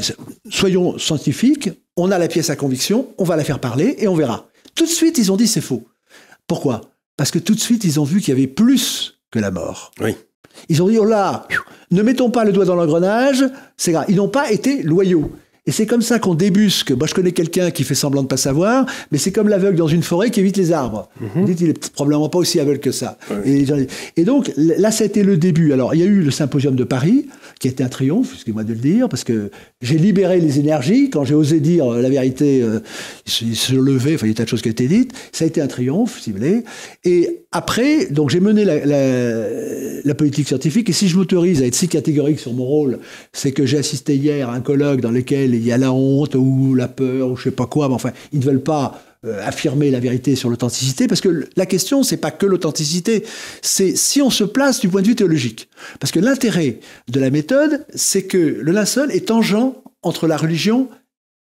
soyons 0.50 0.98
scientifiques, 0.98 1.70
on 1.96 2.12
a 2.12 2.20
la 2.20 2.28
pièce 2.28 2.50
à 2.50 2.58
conviction, 2.58 3.08
on 3.18 3.24
va 3.24 3.38
la 3.38 3.46
faire 3.46 3.60
parler 3.60 3.96
et 4.00 4.10
on 4.10 4.16
verra. 4.16 4.48
Tout 4.76 4.86
de 4.86 4.90
suite, 4.90 5.18
ils 5.18 5.32
ont 5.32 5.38
dit 5.38 5.48
c'est 5.48 5.62
faux. 5.62 5.84
Pourquoi? 6.48 6.82
Parce 7.16 7.32
que 7.32 7.40
tout 7.40 7.56
de 7.56 7.62
suite, 7.62 7.86
ils 7.86 8.00
ont 8.00 8.04
vu 8.04 8.20
qu'il 8.20 8.34
y 8.34 8.38
avait 8.38 8.48
plus 8.48 9.20
que 9.32 9.40
la 9.40 9.52
mort. 9.52 9.92
Oui. 10.02 10.16
Ils 10.68 10.84
ont 10.84 10.90
dit, 10.90 10.98
oh 11.00 11.06
là, 11.06 11.48
ne 11.92 12.02
mettons 12.02 12.30
pas 12.30 12.44
le 12.44 12.52
doigt 12.52 12.66
dans 12.66 12.76
l'engrenage, 12.76 13.44
c'est 13.78 13.94
grave. 13.94 14.06
Ils 14.10 14.18
n'ont 14.18 14.28
pas 14.28 14.52
été 14.52 14.84
loyaux. 14.84 15.32
Et 15.68 15.72
c'est 15.72 15.88
comme 15.88 16.04
ça 16.04 16.20
qu'on 16.20 16.36
débusque. 16.36 16.92
Moi, 16.92 17.08
je 17.08 17.16
connais 17.16 17.32
quelqu'un 17.32 17.72
qui 17.72 17.84
fait 17.84 17.96
semblant 17.96 18.22
de 18.22 18.28
pas 18.28 18.38
savoir, 18.38 18.86
mais 19.12 19.18
c'est 19.18 19.32
comme 19.32 19.48
l'aveugle 19.48 19.78
dans 19.78 19.88
une 19.88 20.04
forêt 20.04 20.30
qui 20.30 20.40
évite 20.40 20.58
les 20.58 20.72
arbres. 20.72 21.10
Mm 21.20 21.46
il 21.58 21.70
est 21.70 21.90
probablement 21.92 22.30
pas 22.30 22.38
aussi 22.38 22.60
aveugle 22.60 22.80
que 22.80 22.92
ça. 22.92 23.18
Et, 23.46 24.24
donc, 24.24 24.52
là, 24.58 24.92
ça 24.92 25.04
a 25.04 25.08
été 25.08 25.24
le 25.24 25.38
début. 25.38 25.74
Alors, 25.74 25.96
il 25.96 26.02
y 26.02 26.04
a 26.04 26.06
eu 26.06 26.22
le 26.22 26.32
symposium 26.32 26.76
de 26.76 26.84
Paris, 26.84 27.28
qui 27.60 27.68
a 27.68 27.72
été 27.72 27.84
un 27.84 27.90
triomphe, 27.90 28.32
excusez-moi 28.34 28.64
de 28.64 28.74
le 28.74 28.80
dire, 28.80 29.10
parce 29.10 29.24
que 29.24 29.50
j'ai 29.82 29.98
libéré 29.98 30.40
les 30.40 30.60
énergies. 30.60 31.10
Quand 31.10 31.24
j'ai 31.24 31.36
osé 31.36 31.60
dire 31.60 31.90
la 31.90 32.10
vérité, 32.10 32.62
euh, 32.62 32.80
il 33.42 33.56
se 33.56 33.76
levait, 33.76 34.16
enfin, 34.16 34.28
il 34.28 34.30
y 34.30 34.32
a 34.32 34.36
tas 34.36 34.44
de 34.44 34.50
choses 34.50 34.62
qui 34.62 34.70
ont 34.70 34.72
été 34.72 34.88
dites. 34.88 35.14
Ça 35.32 35.46
a 35.46 35.48
été 35.48 35.62
un 35.62 35.68
triomphe, 35.68 36.20
si 36.20 36.32
vous 36.32 36.38
voulez. 36.38 36.64
Et 37.04 37.46
après, 37.52 38.08
donc, 38.08 38.30
j'ai 38.30 38.40
mené 38.40 38.66
la, 38.66 40.16
politique 40.16 40.48
scientifique. 40.48 40.90
Et 40.90 40.94
si 40.94 41.08
je 41.08 41.18
m'autorise 41.18 41.62
à 41.62 41.66
être 41.66 41.76
si 41.76 41.88
catégorique 41.88 42.40
sur 42.40 42.54
mon 42.54 42.66
rôle, 42.66 43.00
c'est 43.34 43.52
que 43.52 43.66
j'ai 43.66 43.78
assisté 43.78 44.16
hier 44.16 44.50
à 44.50 44.54
un 44.54 44.62
colloque 44.62 45.02
dans 45.02 45.12
lequel 45.12 45.56
il 45.56 45.66
y 45.66 45.72
a 45.72 45.78
la 45.78 45.92
honte 45.92 46.36
ou 46.36 46.74
la 46.76 46.88
peur 46.88 47.32
ou 47.32 47.38
je 47.38 47.44
sais 47.44 47.52
pas 47.52 47.66
quoi, 47.66 47.88
mais 47.88 47.96
enfin, 47.96 48.12
ils 48.32 48.40
ne 48.40 48.46
veulent 48.46 48.64
pas 48.64 49.02
euh, 49.14 49.15
affirmer 49.34 49.92
la 49.92 50.00
vérité 50.00 50.36
sur 50.36 50.50
l'authenticité, 50.50 51.08
parce 51.08 51.22
que 51.22 51.48
la 51.56 51.66
question, 51.66 52.04
c'est 52.04 52.18
pas 52.18 52.32
que 52.32 52.46
l'authenticité, 52.46 53.26
c'est 53.62 53.96
si 53.96 54.22
on 54.22 54.30
se 54.30 54.44
place 54.44 54.80
du 54.80 54.90
point 54.90 55.02
de 55.02 55.08
vue 55.08 55.16
théologique. 55.16 55.70
Parce 56.00 56.12
que 56.12 56.20
l'intérêt 56.20 56.80
de 57.08 57.20
la 57.20 57.30
méthode, 57.30 57.86
c'est 57.94 58.24
que 58.24 58.38
le 58.38 58.72
linceul 58.72 59.12
est 59.12 59.28
tangent 59.28 59.74
entre 60.02 60.28
la 60.28 60.38
religion 60.38 60.90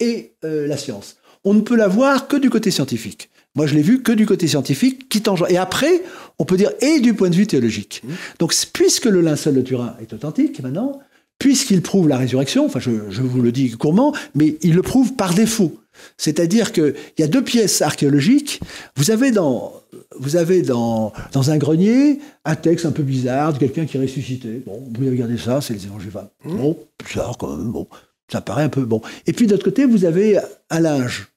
et 0.01 0.33
euh, 0.45 0.67
la 0.67 0.77
science. 0.77 1.17
On 1.45 1.55
ne 1.55 1.61
peut 1.61 1.77
la 1.77 1.89
voir 1.89 2.29
que 2.29 2.37
du 2.37 2.51
côté 2.51 2.71
scientifique. 2.71 3.31
Moi, 3.55 3.67
je 3.67 3.75
l'ai 3.75 3.83
vu 3.83 4.03
que 4.03 4.13
du 4.13 4.27
côté 4.27 4.47
scientifique, 4.47 5.09
qui 5.09 5.23
tangent. 5.23 5.45
Et 5.49 5.57
après, 5.57 6.03
on 6.39 6.45
peut 6.45 6.57
dire 6.57 6.71
et 6.81 7.01
du 7.01 7.15
point 7.15 7.31
de 7.31 7.37
vue 7.37 7.47
théologique. 7.47 8.03
Mmh. 8.05 8.13
Donc, 8.39 8.55
puisque 8.73 9.07
le 9.07 9.23
linceul 9.23 9.55
de 9.55 9.63
Turin 9.63 9.97
est 10.01 10.13
authentique, 10.13 10.61
maintenant, 10.63 11.01
puisqu'il 11.39 11.81
prouve 11.81 12.09
la 12.09 12.19
résurrection, 12.19 12.67
enfin, 12.67 12.81
je, 12.81 12.91
je 13.11 13.23
vous 13.23 13.41
le 13.41 13.53
dis 13.53 13.71
courtement, 13.71 14.15
mais 14.35 14.57
il 14.63 14.75
le 14.75 14.83
prouve 14.83 15.15
par 15.15 15.35
défaut. 15.35 15.79
C'est-à-dire 16.17 16.73
qu'il 16.73 16.95
y 17.19 17.23
a 17.23 17.29
deux 17.29 17.43
pièces 17.43 17.83
archéologiques. 17.83 18.61
Vous 18.97 19.11
avez 19.11 19.31
dans, 19.31 19.75
vous 20.19 20.37
avez 20.37 20.63
dans, 20.63 21.13
dans 21.33 21.51
un 21.51 21.59
grenier 21.59 22.21
un 22.45 22.57
texte 22.57 22.87
un 22.87 22.93
peu 22.93 23.03
bizarre 23.03 23.53
de 23.53 23.59
quelqu'un 23.59 23.87
qui 23.87 23.97
est 23.97 24.01
ressuscité. 24.01 24.63
Bon, 24.67 24.83
vous 24.93 25.07
regardez 25.07 25.39
ça, 25.39 25.61
c'est 25.61 25.75
les 25.75 25.85
évangiles. 25.85 26.11
Mmh. 26.45 26.57
Bon, 26.57 26.79
bizarre 27.05 27.37
quand 27.39 27.57
même. 27.57 27.71
Bon, 27.71 27.87
ça 28.31 28.41
paraît 28.41 28.65
un 28.65 28.69
peu 28.69 28.85
bon. 28.85 29.01
Et 29.27 29.33
puis 29.33 29.47
d'autre 29.47 29.65
côté, 29.65 29.85
vous 29.85 30.05
avez 30.05 30.39
un 30.71 30.81
linge. 30.81 31.29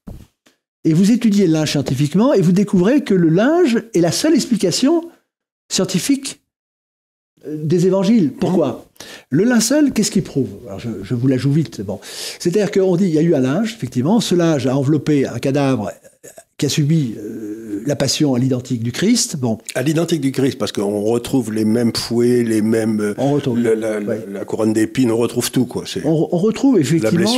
Et 0.86 0.94
vous 0.94 1.12
étudiez 1.12 1.46
le 1.48 1.54
linge 1.54 1.72
scientifiquement 1.72 2.34
et 2.34 2.42
vous 2.42 2.54
découvrez 2.54 3.04
que 3.04 3.14
le 3.14 3.30
linge 3.30 3.84
est 3.94 4.00
la 4.00 4.12
seule 4.12 4.34
explication 4.34 5.10
scientifique 5.72 6.39
des 7.48 7.88
évangiles. 7.88 8.32
Pourquoi? 8.32 8.86
Le 9.30 9.44
linceul, 9.44 9.94
qu'est-ce 9.94 10.12
qu'il 10.12 10.24
prouve? 10.24 10.50
Alors 10.68 10.80
je, 10.80 11.14
vous 11.14 11.28
la 11.28 11.38
joue 11.38 11.52
vite. 11.52 11.82
Bon. 11.82 12.00
C'est-à-dire 12.40 12.72
qu'on 12.72 12.96
dit 12.96 13.06
il 13.06 13.14
y 13.14 13.18
a 13.20 13.22
eu 13.22 13.36
un 13.36 13.40
linge, 13.40 13.74
effectivement. 13.76 14.20
Ce 14.20 14.36
linge 14.36 14.68
a 14.68 14.76
enveloppé 14.76 15.26
un 15.26 15.40
cadavre 15.40 15.92
qui 16.58 16.66
a 16.66 16.70
subi 16.70 17.16
euh, 17.18 17.82
la 17.86 17.96
passion 17.96 18.36
à 18.36 18.40
l'identique 18.40 18.84
du 18.84 18.92
Christ. 18.92 19.38
Bon. 19.38 19.58
À 19.76 19.82
l'identique 19.82 20.20
du 20.20 20.32
Christ, 20.32 20.58
parce 20.58 20.74
qu'on 20.74 21.02
retrouve 21.02 21.54
les 21.54 21.64
mêmes 21.64 21.94
fouets, 21.96 22.44
les 22.44 22.62
mêmes. 22.62 23.00
Euh, 23.00 23.14
on 23.18 23.32
retrouve. 23.32 23.60
La, 23.60 24.46
couronne 24.46 24.74
d'épines, 24.74 25.12
on 25.12 25.18
retrouve 25.18 25.52
tout, 25.52 25.66
quoi. 25.66 25.86
On, 26.04 26.28
on, 26.32 26.38
retrouve 26.38 26.78
effectivement. 26.80 27.30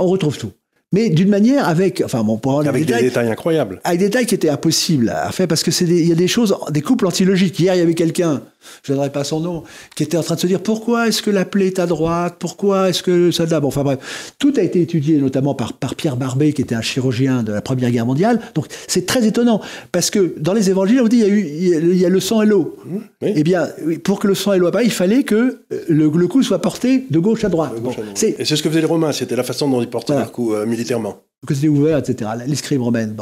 on 0.00 0.06
retrouve 0.06 0.38
tout 0.38 0.52
mais 0.94 1.10
d'une 1.10 1.28
manière 1.28 1.68
avec, 1.68 2.02
enfin 2.04 2.22
bon, 2.22 2.38
pour 2.38 2.60
avec 2.60 2.86
des 2.86 2.94
détails, 2.94 3.28
incroyables, 3.28 3.80
avec 3.82 3.98
des 3.98 4.06
détails 4.06 4.26
qui 4.26 4.36
étaient 4.36 4.48
impossibles 4.48 5.08
à 5.08 5.32
faire 5.32 5.48
parce 5.48 5.64
que 5.64 5.72
c'est 5.72 5.86
il 5.86 6.08
y 6.08 6.12
a 6.12 6.14
des 6.14 6.28
choses, 6.28 6.56
des 6.70 6.82
couples 6.82 7.08
antilogiques. 7.08 7.58
Hier, 7.58 7.74
il 7.74 7.78
y 7.78 7.82
avait 7.82 7.94
quelqu'un, 7.94 8.42
je 8.82 8.92
ne 8.92 8.96
donnerai 8.96 9.12
pas 9.12 9.24
son 9.24 9.40
nom, 9.40 9.62
qui 9.94 10.02
était 10.02 10.16
en 10.16 10.22
train 10.22 10.34
de 10.34 10.40
se 10.40 10.46
dire 10.46 10.60
pourquoi 10.60 11.08
est-ce 11.08 11.22
que 11.22 11.30
la 11.30 11.44
plaie 11.44 11.68
est 11.68 11.78
à 11.78 11.86
droite, 11.86 12.36
pourquoi 12.38 12.88
est-ce 12.88 13.02
que 13.02 13.30
ça 13.30 13.46
là, 13.46 13.60
bon, 13.60 13.68
enfin 13.68 13.82
bref, 13.82 14.34
tout 14.38 14.52
a 14.56 14.62
été 14.62 14.80
étudié 14.80 15.18
notamment 15.18 15.54
par 15.54 15.74
par 15.74 15.94
Pierre 15.94 16.16
Barbet 16.16 16.52
qui 16.52 16.62
était 16.62 16.74
un 16.74 16.82
chirurgien 16.82 17.42
de 17.42 17.52
la 17.52 17.60
Première 17.60 17.90
Guerre 17.90 18.06
mondiale. 18.06 18.40
Donc 18.54 18.66
c'est 18.88 19.06
très 19.06 19.26
étonnant 19.26 19.60
parce 19.92 20.10
que 20.10 20.34
dans 20.38 20.52
les 20.52 20.70
Évangiles, 20.70 21.00
on 21.02 21.08
dit 21.08 21.16
il 21.16 21.22
y 21.22 21.24
a 21.24 21.28
eu 21.28 21.44
il 21.44 21.96
y 21.96 22.06
a, 22.06 22.08
le 22.08 22.20
sang 22.20 22.42
et 22.42 22.46
l'eau. 22.46 22.76
Mmh, 22.84 22.96
Eh 23.22 23.42
bien, 23.42 23.68
pour 24.02 24.18
que 24.18 24.28
le 24.28 24.34
sang 24.34 24.52
et 24.52 24.58
l'eau 24.58 24.66
apparaissent, 24.66 24.88
il 24.88 24.92
fallait 24.92 25.22
que 25.22 25.60
le, 25.88 26.08
le, 26.08 26.26
coup 26.28 26.42
soit 26.42 26.60
porté 26.60 27.04
de 27.10 27.18
gauche 27.18 27.44
à 27.44 27.48
droite. 27.48 27.72
et 28.22 28.44
c'est 28.44 28.56
ce 28.56 28.62
que 28.62 28.68
faisaient 28.68 28.80
les 28.80 28.86
Romains, 28.86 29.12
c'était 29.12 29.36
la 29.36 29.42
façon 29.42 29.68
dont 29.68 29.80
ils 29.80 29.90
portaient 29.90 30.14
leur 30.14 30.32
coup 30.32 30.54
euh, 30.54 30.66
que 31.46 31.54
c'était 31.54 31.68
ouvert, 31.68 31.98
etc. 31.98 32.30
L'escrime 32.46 32.82
romaine. 32.82 33.16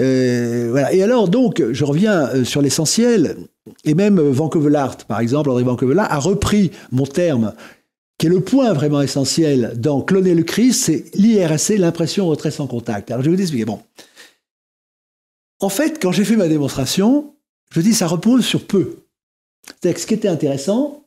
Euh, 0.00 0.68
voilà. 0.70 0.92
Et 0.92 1.02
alors, 1.02 1.28
donc, 1.28 1.62
je 1.70 1.84
reviens 1.84 2.28
euh, 2.28 2.44
sur 2.44 2.62
l'essentiel. 2.62 3.36
Et 3.84 3.94
même 3.94 4.18
euh, 4.18 4.30
Vancouver 4.30 4.72
par 5.06 5.20
exemple, 5.20 5.50
André 5.50 5.62
Vancouver 5.62 5.96
a 5.98 6.18
repris 6.18 6.72
mon 6.90 7.06
terme, 7.06 7.54
qui 8.18 8.26
est 8.26 8.30
le 8.30 8.40
point 8.40 8.72
vraiment 8.72 9.02
essentiel 9.02 9.74
dans 9.76 10.00
Cloner 10.00 10.34
le 10.34 10.42
Christ, 10.42 10.84
c'est 10.84 11.04
l'IRSC, 11.14 11.78
l'impression 11.78 12.26
retrait 12.26 12.50
sans 12.50 12.66
contact. 12.66 13.10
Alors, 13.10 13.22
je 13.22 13.30
vais 13.30 13.36
vous 13.36 13.42
expliquer. 13.42 13.64
Bon. 13.64 13.80
En 15.60 15.68
fait, 15.68 16.02
quand 16.02 16.12
j'ai 16.12 16.24
fait 16.24 16.36
ma 16.36 16.48
démonstration, 16.48 17.34
je 17.70 17.80
dis 17.80 17.94
ça 17.94 18.06
repose 18.06 18.44
sur 18.44 18.66
peu. 18.66 18.96
Que 19.80 19.98
ce 19.98 20.06
qui 20.06 20.14
était 20.14 20.28
intéressant, 20.28 21.01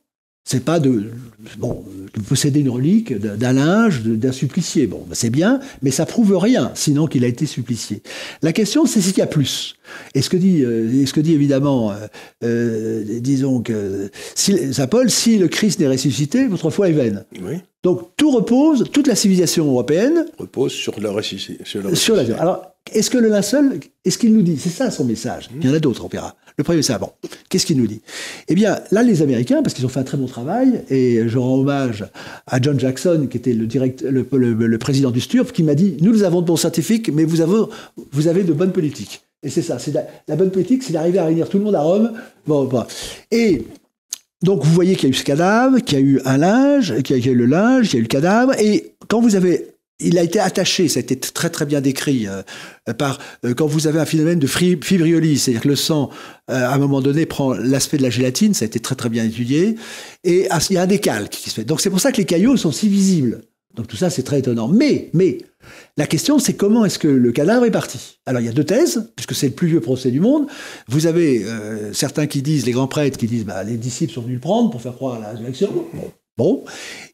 c'est 0.46 0.64
pas 0.64 0.78
de, 0.78 1.10
bon, 1.58 1.84
de 2.14 2.20
posséder 2.20 2.60
une 2.60 2.70
relique 2.70 3.12
d'un 3.18 3.52
linge, 3.52 4.04
d'un 4.04 4.30
supplicié. 4.30 4.86
Bon, 4.86 5.04
ben, 5.08 5.14
c'est 5.14 5.28
bien, 5.28 5.58
mais 5.82 5.90
ça 5.90 6.06
prouve 6.06 6.36
rien, 6.38 6.70
sinon 6.74 7.08
qu'il 7.08 7.24
a 7.24 7.26
été 7.26 7.46
supplicié. 7.46 8.00
La 8.42 8.52
question, 8.52 8.86
c'est 8.86 9.00
ce 9.00 9.08
qu'il 9.08 9.18
y 9.18 9.22
a 9.22 9.26
plus. 9.26 9.74
Et 10.14 10.22
ce 10.22 10.30
que 10.30 10.36
dit, 10.36 10.62
euh, 10.62 11.04
ce 11.04 11.12
que 11.12 11.20
dit 11.20 11.34
évidemment, 11.34 11.90
euh, 11.90 12.06
euh, 12.44 13.18
disons 13.20 13.60
que, 13.60 14.08
si, 14.36 14.72
Saint 14.72 14.86
Paul, 14.86 15.10
si 15.10 15.36
le 15.36 15.48
Christ 15.48 15.80
n'est 15.80 15.88
ressuscité, 15.88 16.46
votre 16.46 16.70
foi 16.70 16.90
est 16.90 16.92
vaine. 16.92 17.24
Oui. 17.42 17.56
Donc 17.82 18.10
tout 18.16 18.30
repose, 18.30 18.84
toute 18.92 19.08
la 19.08 19.16
civilisation 19.16 19.66
européenne 19.66 20.26
repose 20.38 20.72
sur 20.72 21.00
la 21.00 21.10
ressuscité. 21.10 21.64
Sur, 21.64 22.14
la, 22.14 22.40
alors, 22.40 22.75
est-ce 22.92 23.10
que 23.10 23.18
le 23.18 23.28
linceul, 23.28 23.80
est-ce 24.04 24.18
qu'il 24.18 24.32
nous 24.34 24.42
dit 24.42 24.56
C'est 24.58 24.70
ça 24.70 24.90
son 24.90 25.04
message. 25.04 25.50
Il 25.60 25.66
y 25.66 25.70
en 25.70 25.74
a 25.74 25.78
d'autres, 25.78 26.04
on 26.04 26.08
verra. 26.08 26.36
Le 26.58 26.64
premier, 26.64 26.82
c'est 26.82 26.98
bon. 26.98 27.10
Qu'est-ce 27.50 27.66
qu'il 27.66 27.76
nous 27.76 27.86
dit? 27.86 28.00
Eh 28.48 28.54
bien, 28.54 28.78
là, 28.90 29.02
les 29.02 29.20
Américains, 29.20 29.62
parce 29.62 29.74
qu'ils 29.74 29.84
ont 29.84 29.90
fait 29.90 30.00
un 30.00 30.04
très 30.04 30.16
bon 30.16 30.26
travail, 30.26 30.82
et 30.88 31.28
je 31.28 31.36
rends 31.36 31.56
hommage 31.56 32.06
à 32.46 32.60
John 32.62 32.80
Jackson, 32.80 33.26
qui 33.30 33.36
était 33.36 33.52
le, 33.52 33.66
direct, 33.66 34.02
le, 34.02 34.78
président 34.78 35.10
du 35.10 35.20
STURP, 35.20 35.52
qui 35.52 35.62
m'a 35.62 35.74
dit 35.74 35.96
Nous, 36.00 36.12
nous 36.12 36.22
avons 36.22 36.40
de 36.40 36.46
bons 36.46 36.56
scientifiques, 36.56 37.10
mais 37.12 37.24
vous 37.24 37.40
avez, 37.42 38.44
de 38.44 38.52
bonnes 38.54 38.72
politiques. 38.72 39.22
Et 39.42 39.50
c'est 39.50 39.62
ça. 39.62 39.78
C'est 39.78 39.92
la, 39.92 40.36
bonne 40.36 40.50
politique, 40.50 40.82
c'est 40.82 40.94
d'arriver 40.94 41.18
à 41.18 41.26
réunir 41.26 41.48
tout 41.48 41.58
le 41.58 41.64
monde 41.64 41.74
à 41.74 41.82
Rome. 41.82 42.12
Bon, 42.46 42.64
bon. 42.64 42.84
Et 43.30 43.66
donc, 44.42 44.64
vous 44.64 44.72
voyez 44.72 44.94
qu'il 44.96 45.04
y 45.04 45.06
a 45.06 45.10
eu 45.10 45.18
ce 45.18 45.24
cadavre, 45.24 45.80
qu'il 45.80 45.98
y 45.98 46.02
a 46.02 46.04
eu 46.04 46.20
un 46.24 46.38
linge, 46.38 47.02
qu'il 47.02 47.18
y 47.18 47.28
a 47.28 47.32
eu 47.32 47.34
le 47.34 47.46
linge, 47.46 47.88
qu'il 47.88 47.94
y 47.94 47.96
a 47.96 48.00
eu 48.00 48.02
le 48.02 48.08
cadavre. 48.08 48.58
Et 48.58 48.94
quand 49.08 49.20
vous 49.20 49.36
avez 49.36 49.75
il 49.98 50.18
a 50.18 50.22
été 50.22 50.38
attaché, 50.38 50.88
ça 50.88 50.98
a 50.98 51.02
été 51.02 51.16
très 51.16 51.48
très 51.48 51.64
bien 51.64 51.80
décrit 51.80 52.26
euh, 52.26 52.42
par 52.94 53.18
euh, 53.44 53.54
quand 53.54 53.66
vous 53.66 53.86
avez 53.86 53.98
un 53.98 54.04
phénomène 54.04 54.38
de 54.38 54.46
fibriolyse, 54.46 55.42
c'est-à-dire 55.42 55.62
que 55.62 55.68
le 55.68 55.76
sang 55.76 56.10
euh, 56.50 56.54
à 56.54 56.74
un 56.74 56.78
moment 56.78 57.00
donné 57.00 57.24
prend 57.24 57.54
l'aspect 57.54 57.96
de 57.96 58.02
la 58.02 58.10
gélatine, 58.10 58.52
ça 58.52 58.64
a 58.64 58.66
été 58.66 58.78
très 58.78 58.94
très 58.94 59.08
bien 59.08 59.24
étudié, 59.24 59.76
et 60.24 60.48
il 60.70 60.74
y 60.74 60.78
a 60.78 60.82
un 60.82 60.86
décalque 60.86 61.32
qui 61.32 61.48
se 61.48 61.54
fait. 61.54 61.64
Donc 61.64 61.80
c'est 61.80 61.90
pour 61.90 62.00
ça 62.00 62.12
que 62.12 62.18
les 62.18 62.26
caillots 62.26 62.56
sont 62.56 62.72
si 62.72 62.88
visibles. 62.88 63.42
Donc 63.74 63.88
tout 63.88 63.96
ça 63.96 64.10
c'est 64.10 64.22
très 64.22 64.38
étonnant. 64.40 64.68
Mais 64.68 65.10
mais 65.14 65.38
la 65.96 66.06
question 66.06 66.38
c'est 66.38 66.54
comment 66.54 66.84
est-ce 66.84 66.98
que 66.98 67.08
le 67.08 67.32
cadavre 67.32 67.64
est 67.64 67.70
parti? 67.70 68.18
Alors 68.26 68.40
il 68.42 68.44
y 68.44 68.50
a 68.50 68.52
deux 68.52 68.64
thèses, 68.64 69.10
puisque 69.16 69.34
c'est 69.34 69.48
le 69.48 69.54
plus 69.54 69.68
vieux 69.68 69.80
procès 69.80 70.10
du 70.10 70.20
monde. 70.20 70.46
Vous 70.88 71.06
avez 71.06 71.44
certains 71.92 72.26
qui 72.26 72.42
disent, 72.42 72.66
les 72.66 72.72
grands 72.72 72.86
prêtres 72.86 73.18
qui 73.18 73.26
disent, 73.26 73.44
bah, 73.44 73.64
les 73.64 73.76
disciples 73.76 74.12
sont 74.12 74.22
venus 74.22 74.36
le 74.36 74.40
prendre 74.40 74.70
pour 74.70 74.80
faire 74.82 74.94
croire 74.94 75.16
à 75.16 75.20
la 75.20 75.30
résurrection. 75.30 75.70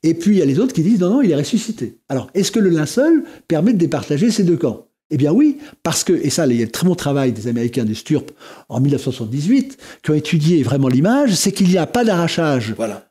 Et 0.02 0.14
puis 0.14 0.32
il 0.32 0.38
y 0.38 0.42
a 0.42 0.44
les 0.44 0.58
autres 0.58 0.72
qui 0.72 0.82
disent 0.82 1.00
non, 1.00 1.10
non, 1.10 1.22
il 1.22 1.30
est 1.30 1.36
ressuscité. 1.36 1.98
Alors, 2.08 2.28
est-ce 2.34 2.50
que 2.50 2.58
le 2.58 2.70
linceul 2.70 3.24
permet 3.46 3.72
de 3.72 3.78
départager 3.78 4.30
ces 4.30 4.42
deux 4.42 4.56
camps? 4.56 4.86
Eh 5.10 5.16
bien 5.16 5.32
oui, 5.32 5.58
parce 5.82 6.04
que, 6.04 6.12
et 6.12 6.30
ça, 6.30 6.46
il 6.46 6.56
y 6.56 6.62
a 6.62 6.64
le 6.64 6.70
très 6.70 6.86
bon 6.86 6.94
travail 6.94 7.32
des 7.32 7.46
Américains 7.46 7.84
du 7.84 7.94
STURP 7.94 8.32
en 8.68 8.80
1978, 8.80 9.76
qui 10.02 10.10
ont 10.10 10.14
étudié 10.14 10.62
vraiment 10.62 10.88
l'image, 10.88 11.34
c'est 11.34 11.52
qu'il 11.52 11.68
n'y 11.68 11.76
a 11.76 11.86
pas 11.86 12.02
d'arrachage. 12.02 12.72
Voilà. 12.76 13.10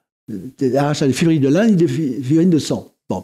D'arrachage 0.60 1.10
de 1.10 1.14
fibrilles 1.14 1.40
de 1.40 1.50
lin 1.50 1.68
ni 1.68 1.76
de 1.76 1.86
fibrilles 1.86 2.48
de 2.48 2.58
sang. 2.58 2.96
Bon. 3.08 3.24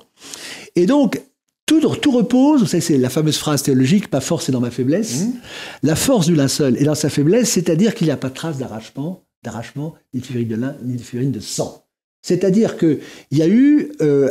Et 0.75 0.85
donc, 0.85 1.21
tout, 1.65 1.81
tout, 1.81 2.11
repose, 2.11 2.61
vous 2.61 2.67
savez, 2.67 2.81
c'est 2.81 2.97
la 2.97 3.09
fameuse 3.09 3.37
phrase 3.37 3.63
théologique, 3.63 4.11
ma 4.11 4.21
force 4.21 4.47
est 4.47 4.51
dans 4.51 4.61
ma 4.61 4.71
faiblesse. 4.71 5.23
Mmh. 5.23 5.33
La 5.83 5.95
force 5.95 6.27
du 6.27 6.35
linceul 6.35 6.77
est 6.77 6.83
dans 6.83 6.95
sa 6.95 7.09
faiblesse, 7.09 7.49
c'est-à-dire 7.49 7.95
qu'il 7.95 8.05
n'y 8.05 8.11
a 8.11 8.17
pas 8.17 8.29
de 8.29 8.35
trace 8.35 8.59
d'arrachement, 8.59 9.23
d'arrachement, 9.43 9.95
ni 10.13 10.21
de 10.21 10.25
fibrilles 10.25 10.45
de 10.45 10.55
lin, 10.55 10.75
ni 10.83 10.97
de 10.97 11.01
fibrilles 11.01 11.31
de 11.31 11.39
sang. 11.39 11.86
C'est-à-dire 12.27 12.77
qu'il 12.77 12.99
y 13.31 13.41
a 13.41 13.47
eu 13.47 13.93
euh, 14.01 14.29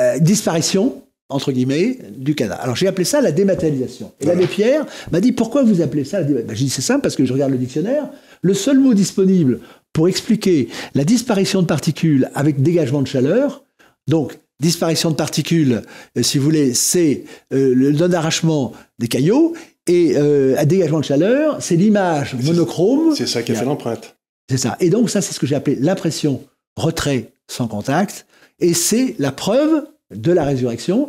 euh, 0.00 0.18
disparition, 0.18 1.02
entre 1.28 1.52
guillemets, 1.52 1.96
du 2.16 2.34
cadavre. 2.34 2.60
Alors 2.60 2.74
j'ai 2.74 2.88
appelé 2.88 3.04
ça 3.04 3.20
la 3.20 3.30
dématérialisation. 3.30 4.12
Et 4.18 4.26
l'abbé 4.26 4.48
Pierre 4.48 4.84
m'a 5.12 5.20
dit 5.20 5.30
pourquoi 5.30 5.62
vous 5.62 5.80
appelez 5.80 6.02
ça 6.02 6.18
la 6.18 6.24
dématérialisation 6.24 6.48
ben, 6.48 6.56
J'ai 6.56 6.64
dit 6.64 6.70
c'est 6.70 6.82
simple 6.82 7.02
parce 7.02 7.14
que 7.14 7.24
je 7.24 7.32
regarde 7.32 7.52
le 7.52 7.58
dictionnaire. 7.58 8.08
Le 8.42 8.52
seul 8.52 8.80
mot 8.80 8.94
disponible 8.94 9.60
pour 9.92 10.08
expliquer 10.08 10.68
la 10.96 11.04
disparition 11.04 11.62
de 11.62 11.68
particules 11.68 12.28
avec 12.34 12.62
dégagement 12.62 13.00
de 13.00 13.06
chaleur, 13.06 13.62
donc 14.08 14.40
disparition 14.58 15.12
de 15.12 15.16
particules, 15.16 15.82
euh, 16.18 16.24
si 16.24 16.38
vous 16.38 16.44
voulez, 16.44 16.74
c'est 16.74 17.22
le 17.52 17.92
non-arrachement 17.92 18.72
des 18.98 19.06
caillots, 19.06 19.54
et 19.86 20.16
à 20.16 20.64
dégagement 20.64 20.98
de 20.98 21.04
chaleur, 21.04 21.62
c'est 21.62 21.76
l'image 21.76 22.34
monochrome. 22.42 23.14
C'est 23.14 23.28
ça 23.28 23.44
qui 23.44 23.52
a 23.52 23.54
fait 23.54 23.64
l'empreinte. 23.64 24.16
C'est 24.50 24.58
ça. 24.58 24.76
Et 24.80 24.90
donc 24.90 25.10
ça, 25.10 25.20
c'est 25.20 25.32
ce 25.32 25.38
que 25.38 25.46
j'ai 25.46 25.54
appelé 25.54 25.76
l'impression 25.76 26.42
retrait 26.76 27.32
sans 27.48 27.68
contact, 27.68 28.26
et 28.60 28.74
c'est 28.74 29.14
la 29.18 29.32
preuve 29.32 29.86
de 30.14 30.32
la 30.32 30.44
résurrection 30.44 31.08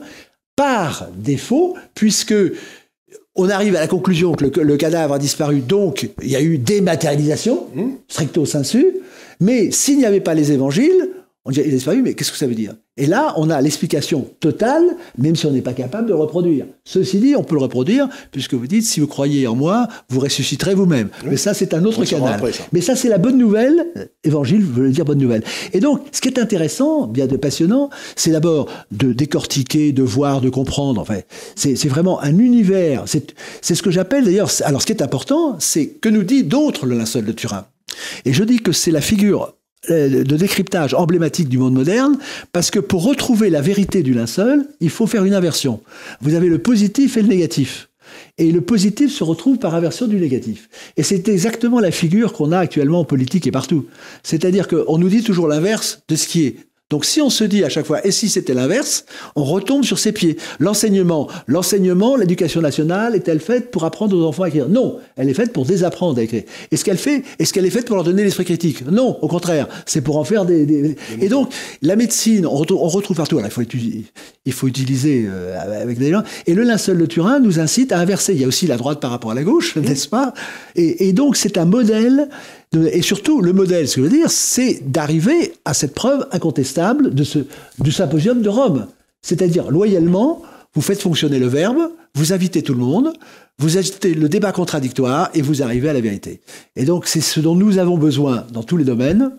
par 0.55 1.07
défaut, 1.15 1.76
puisque 1.93 2.34
on 3.36 3.49
arrive 3.49 3.76
à 3.76 3.80
la 3.80 3.88
conclusion 3.88 4.34
que 4.34 4.59
le, 4.59 4.78
cadavre 4.78 5.13
a 5.13 5.20
disparu, 5.20 5.59
donc 5.59 6.09
il 6.24 6.30
y 6.30 6.36
a 6.36 6.41
eu 6.41 6.57
dématérialisation, 6.57 7.68
mmh. 7.76 7.84
stricto 8.07 8.45
sensu, 8.45 8.97
mais 9.39 9.72
s'il 9.72 9.99
n'y 9.99 10.05
avait 10.05 10.22
pas 10.22 10.34
les 10.34 10.51
évangiles, 10.51 11.09
On 11.48 11.52
dit, 11.52 11.62
il 11.62 11.70
a 11.70 11.76
disparu, 11.76 12.02
mais 12.02 12.14
qu'est-ce 12.14 12.34
que 12.34 12.38
ça 12.38 12.45
veut 12.45 12.56
dire? 12.56 12.74
Et 12.98 13.06
là, 13.06 13.34
on 13.38 13.50
a 13.50 13.62
l'explication 13.62 14.28
totale, 14.41 14.84
même 15.18 15.38
si 15.38 15.45
on 15.45 15.52
n'est 15.52 15.62
pas 15.62 15.72
capable 15.72 16.08
de 16.08 16.12
le 16.12 16.20
reproduire. 16.20 16.66
Ceci 16.84 17.20
dit, 17.20 17.38
on 17.38 17.43
peut 17.43 17.56
le 17.56 17.62
reproduire, 17.62 18.10
puisque 18.32 18.54
vous 18.54 18.68
dites, 18.68 18.84
si 18.84 19.00
vous 19.00 19.08
croyez 19.08 19.48
en 19.48 19.56
moi, 19.56 19.88
vous 20.10 20.20
ressusciterez 20.20 20.76
vous-même. 20.76 21.08
Mais 21.24 21.38
ça, 21.38 21.54
c'est 21.54 21.74
un 21.74 21.86
autre 21.86 22.04
canal. 22.04 22.41
Mais 22.74 22.82
ça, 22.82 22.98
c'est 22.98 23.08
la 23.08 23.18
bonne 23.18 23.38
nouvelle. 23.38 24.10
Évangile 24.26 24.62
veut 24.62 24.89
dire 24.89 25.06
bonne 25.06 25.20
nouvelle. 25.20 25.43
Et 25.72 25.80
donc, 25.80 26.02
ce 26.12 26.20
qui 26.20 26.28
est 26.28 26.38
intéressant, 26.38 27.08
bien 27.08 27.28
de 27.28 27.38
passionnant, 27.38 27.89
c'est 28.18 28.32
d'abord 28.32 28.68
de 28.91 29.14
décortiquer, 29.14 29.93
de 29.93 30.04
voir, 30.04 30.41
de 30.41 30.50
comprendre. 30.50 31.00
Enfin, 31.00 31.20
c'est 31.56 31.88
vraiment 31.88 32.22
un 32.22 32.38
univers. 32.39 33.06
C'est 33.06 33.76
ce 33.76 33.82
que 33.82 33.91
j'appelle 33.91 34.26
d'ailleurs. 34.26 34.52
Alors, 34.66 34.82
ce 34.82 34.86
qui 34.86 34.91
est 34.91 35.02
important, 35.02 35.56
c'est 35.60 35.88
que 35.88 36.10
nous 36.10 36.24
dit 36.24 36.43
d'autres 36.43 36.86
le 36.86 36.98
linceul 36.98 37.24
de 37.24 37.32
Turin. 37.32 37.68
Et 38.26 38.34
je 38.34 38.43
dis 38.43 38.58
que 38.58 38.74
c'est 38.74 38.91
la 38.91 39.02
figure 39.02 39.54
de 39.90 40.36
décryptage 40.36 40.94
emblématique 40.94 41.50
du 41.50 41.58
monde 41.58 41.74
moderne, 41.74 42.18
parce 42.52 42.72
que 42.72 42.80
pour 42.80 43.04
retrouver 43.04 43.50
la 43.50 43.62
vérité 43.62 44.04
du 44.04 44.14
linceul, 44.14 44.68
il 44.80 44.90
faut 44.90 45.08
faire 45.08 45.26
une 45.26 45.34
inversion. 45.34 45.82
Vous 46.22 46.34
avez 46.34 46.48
le 46.48 46.60
positif 46.60 47.18
et 47.18 47.22
le 47.22 47.28
négatif. 47.28 47.90
Et 48.38 48.52
le 48.52 48.62
positif 48.62 49.12
se 49.12 49.24
retrouve 49.24 49.58
par 49.58 49.76
inversion 49.76 50.08
du 50.08 50.18
négatif. 50.18 50.70
Et 50.96 51.04
c'est 51.04 51.28
exactement 51.28 51.80
la 51.80 51.92
figure 51.92 52.34
qu'on 52.34 52.52
a 52.52 52.60
actuellement 52.60 53.02
en 53.02 53.06
politique 53.06 53.48
et 53.48 53.52
partout. 53.52 53.86
C'est-à-dire 54.24 54.68
qu'on 54.68 54.98
nous 54.98 55.10
dit 55.10 55.24
toujours 55.24 55.48
l'inverse 55.48 56.02
de 56.08 56.16
ce 56.16 56.28
qui 56.28 56.46
est. 56.46 56.56
Donc 56.90 57.04
si 57.04 57.20
on 57.20 57.30
se 57.30 57.44
dit 57.44 57.66
à 57.66 57.70
chaque 57.70 57.86
fois, 57.86 58.06
et 58.08 58.12
si 58.12 58.30
c'était 58.30 58.54
l'inverse, 58.54 59.04
on 59.36 59.44
retombe 59.44 59.84
sur 59.84 60.00
ses 60.00 60.14
pieds. 60.14 60.38
L'enseignement, 60.60 61.28
l'enseignement, 61.46 62.16
l'éducation 62.16 62.62
nationale 62.62 63.14
est-elle 63.14 63.42
faite 63.42 63.72
pour 63.72 63.84
apprendre 63.84 64.18
aux 64.18 64.24
enfants 64.24 64.44
à 64.44 64.48
écrire? 64.48 64.70
Non, 64.70 64.98
elle 65.18 65.28
est 65.28 65.34
faite 65.34 65.52
pour 65.52 65.66
désapprendre 65.66 66.18
à 66.18 66.24
écrire. 66.24 66.44
Est-ce 66.72 66.86
qu'elle 66.86 66.98
fait 66.98 67.24
Est-ce 67.40 67.52
qu'elle 67.52 67.66
est 67.66 67.72
faite 67.72 67.88
pour 67.88 67.98
leur 67.98 68.06
donner 68.06 68.24
l'esprit 68.24 68.46
critique? 68.46 68.86
Non, 68.90 69.18
au 69.22 69.28
contraire, 69.28 69.68
c'est 69.86 70.00
pour 70.00 70.16
en 70.18 70.24
faire 70.24 70.46
des. 70.46 70.96
Et 71.20 71.28
donc 71.28 71.54
la 71.82 71.98
médecine, 71.98 72.46
on 72.46 72.56
retrouve, 72.56 73.18
partout. 73.18 73.38
Alors, 73.38 73.50
il 73.50 73.54
faut 73.54 73.62
utiliser, 73.62 74.06
il 74.46 74.54
faut 74.54 74.68
utiliser 74.68 75.26
euh, 75.28 75.60
avec 75.60 75.98
des 75.98 76.12
gens. 76.12 76.24
Et 76.46 76.54
le 76.54 76.64
linceul 76.64 76.98
de 76.98 77.06
Turin 77.06 77.42
nous 77.42 77.60
incite 77.60 77.92
à 77.92 78.00
inverser. 78.00 78.34
Il 78.34 78.40
y 78.40 78.46
a 78.46 78.48
aussi 78.48 78.66
la 78.66 78.78
droite 78.78 79.02
par 79.02 79.12
rapport 79.12 79.32
à 79.32 79.36
la 79.36 79.44
gauche, 79.44 79.76
n'est-ce 79.76 80.08
pas? 80.08 80.34
Et, 80.76 81.10
et 81.10 81.12
donc 81.12 81.36
c'est 81.36 81.58
un 81.58 81.66
modèle 81.66 82.30
et 82.74 83.01
surtout, 83.01 83.41
le 83.41 83.53
modèle, 83.53 83.88
ce 83.88 83.95
que 83.95 84.01
je 84.01 84.07
veux 84.07 84.18
dire, 84.18 84.30
c'est 84.30 84.82
d'arriver 84.86 85.53
à 85.63 85.74
cette 85.74 85.93
preuve 85.93 86.28
incontestable 86.32 87.13
de 87.13 87.24
ce, 87.24 87.39
du 87.80 87.91
symposium 87.91 88.41
de 88.41 88.49
Rome. 88.49 88.88
C'est-à-dire, 89.22 89.72
loyalement, 89.72 90.41
vous 90.76 90.82
faites 90.82 91.01
fonctionner 91.01 91.39
le 91.39 91.47
verbe, 91.47 91.89
vous 92.13 92.34
invitez 92.34 92.61
tout 92.61 92.74
le 92.74 92.80
monde, 92.80 93.13
vous 93.57 93.78
agitez 93.78 94.13
le 94.13 94.30
débat 94.30 94.51
contradictoire 94.51 95.30
et 95.34 95.41
vous 95.41 95.63
arrivez 95.63 95.89
à 95.89 95.93
la 95.93 96.01
vérité. 96.01 96.41
Et 96.76 96.86
donc, 96.86 97.07
c'est 97.07 97.22
ce 97.22 97.39
dont 97.39 97.55
nous 97.55 97.80
avons 97.80 97.97
besoin 97.97 98.45
dans 98.51 98.63
tous 98.63 98.78
les 98.78 98.84
domaines 98.84 99.32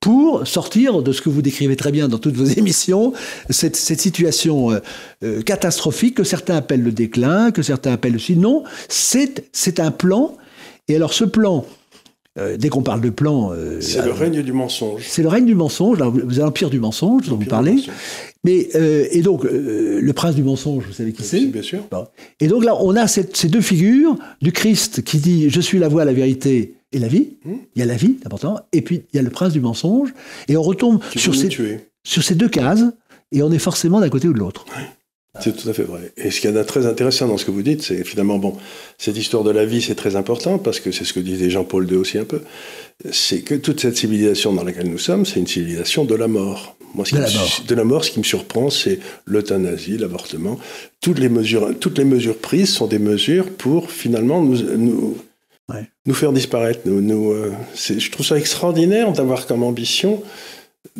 pour 0.00 0.46
sortir 0.46 1.02
de 1.02 1.12
ce 1.12 1.22
que 1.22 1.30
vous 1.30 1.40
décrivez 1.40 1.76
très 1.76 1.90
bien 1.90 2.08
dans 2.08 2.18
toutes 2.18 2.34
vos 2.34 2.44
émissions, 2.58 3.14
cette, 3.48 3.76
situation 3.76 4.72
euh, 4.72 4.80
euh, 5.22 5.42
catastrophique 5.42 6.16
que 6.16 6.24
certains 6.24 6.56
appellent 6.56 6.82
le 6.82 6.92
déclin, 6.92 7.52
que 7.52 7.62
certains 7.62 7.92
appellent 7.92 8.16
aussi. 8.16 8.36
Non, 8.36 8.64
c'est 8.88 9.80
un 9.80 9.90
plan. 9.90 10.36
Et 10.88 10.96
alors, 10.96 11.14
ce 11.14 11.24
plan, 11.24 11.64
euh, 12.36 12.56
dès 12.56 12.68
qu'on 12.68 12.82
parle 12.82 13.00
de 13.00 13.10
plan. 13.10 13.52
Euh, 13.52 13.80
c'est 13.80 14.04
le 14.04 14.10
règne 14.10 14.42
du 14.42 14.52
mensonge. 14.52 15.04
C'est 15.06 15.22
le 15.22 15.28
règne 15.28 15.46
du 15.46 15.54
mensonge, 15.54 15.98
l'empire 15.98 16.68
du 16.68 16.80
mensonge 16.80 17.28
dont 17.28 17.36
vous 17.36 17.46
parlez. 17.46 17.76
Mais, 18.42 18.68
euh, 18.74 19.06
et 19.12 19.22
donc, 19.22 19.44
le 19.44 20.12
prince 20.12 20.34
du 20.34 20.42
mensonge, 20.42 20.84
vous 20.86 20.92
savez 20.92 21.12
qui 21.12 21.22
c'est 21.22 21.46
Bien 21.46 21.62
sûr. 21.62 21.84
Et 22.40 22.48
donc 22.48 22.64
là, 22.64 22.76
on 22.80 22.96
a 22.96 23.06
ces 23.06 23.48
deux 23.48 23.60
figures 23.60 24.16
du 24.42 24.50
Christ 24.50 25.02
qui 25.02 25.18
dit 25.18 25.48
Je 25.48 25.60
suis 25.60 25.78
la 25.78 25.88
voie, 25.88 26.04
la 26.04 26.12
vérité 26.12 26.74
et 26.90 26.98
la 26.98 27.08
vie. 27.08 27.36
Hmm. 27.44 27.54
Il 27.76 27.78
y 27.78 27.82
a 27.82 27.86
la 27.86 27.96
vie, 27.96 28.16
c'est 28.18 28.26
important. 28.26 28.58
Et 28.72 28.82
puis, 28.82 29.02
il 29.12 29.16
y 29.16 29.20
a 29.20 29.22
le 29.22 29.30
prince 29.30 29.52
du 29.52 29.60
mensonge. 29.60 30.12
Et 30.48 30.56
on 30.56 30.62
retombe 30.62 31.00
sur 31.14 31.36
ces, 31.36 31.48
sur 32.02 32.22
ces 32.24 32.34
deux 32.34 32.48
cases. 32.48 32.84
Et 33.30 33.42
on 33.42 33.52
est 33.52 33.58
forcément 33.58 34.00
d'un 34.00 34.08
côté 34.08 34.26
ou 34.28 34.32
de 34.32 34.38
l'autre. 34.38 34.64
C'est 35.40 35.56
tout 35.56 35.68
à 35.68 35.72
fait 35.72 35.82
vrai. 35.82 36.12
Et 36.16 36.30
ce 36.30 36.40
qu'il 36.40 36.50
y 36.50 36.52
a 36.52 36.56
de 36.56 36.62
très 36.62 36.86
intéressant 36.86 37.26
dans 37.26 37.36
ce 37.36 37.44
que 37.44 37.50
vous 37.50 37.62
dites, 37.62 37.82
c'est 37.82 38.04
finalement, 38.04 38.38
bon, 38.38 38.56
cette 38.98 39.16
histoire 39.16 39.42
de 39.42 39.50
la 39.50 39.64
vie, 39.64 39.82
c'est 39.82 39.96
très 39.96 40.14
important, 40.14 40.58
parce 40.58 40.78
que 40.78 40.92
c'est 40.92 41.04
ce 41.04 41.12
que 41.12 41.20
disait 41.20 41.50
Jean-Paul 41.50 41.90
II 41.90 41.96
aussi 41.96 42.18
un 42.18 42.24
peu, 42.24 42.42
c'est 43.10 43.40
que 43.40 43.56
toute 43.56 43.80
cette 43.80 43.96
civilisation 43.96 44.52
dans 44.52 44.62
laquelle 44.62 44.88
nous 44.88 44.98
sommes, 44.98 45.26
c'est 45.26 45.40
une 45.40 45.46
civilisation 45.46 46.04
de 46.04 46.14
la 46.14 46.28
mort. 46.28 46.76
Moi, 46.94 47.04
ce 47.04 47.16
de, 47.16 47.20
la 47.20 47.30
mort. 47.30 47.62
de 47.66 47.74
la 47.74 47.84
mort, 47.84 48.04
ce 48.04 48.12
qui 48.12 48.20
me 48.20 48.24
surprend, 48.24 48.70
c'est 48.70 49.00
l'euthanasie, 49.24 49.98
l'avortement. 49.98 50.60
Toutes 51.00 51.18
les, 51.18 51.28
mesures, 51.28 51.76
toutes 51.80 51.98
les 51.98 52.04
mesures 52.04 52.38
prises 52.38 52.72
sont 52.72 52.86
des 52.86 53.00
mesures 53.00 53.50
pour 53.50 53.90
finalement 53.90 54.40
nous, 54.40 54.62
nous, 54.76 55.16
nous 56.06 56.14
faire 56.14 56.32
disparaître. 56.32 56.80
Nous, 56.84 57.00
nous 57.00 57.32
euh, 57.32 57.52
je 57.74 58.10
trouve 58.10 58.24
ça 58.24 58.38
extraordinaire 58.38 59.12
d'avoir 59.12 59.48
comme 59.48 59.64
ambition 59.64 60.22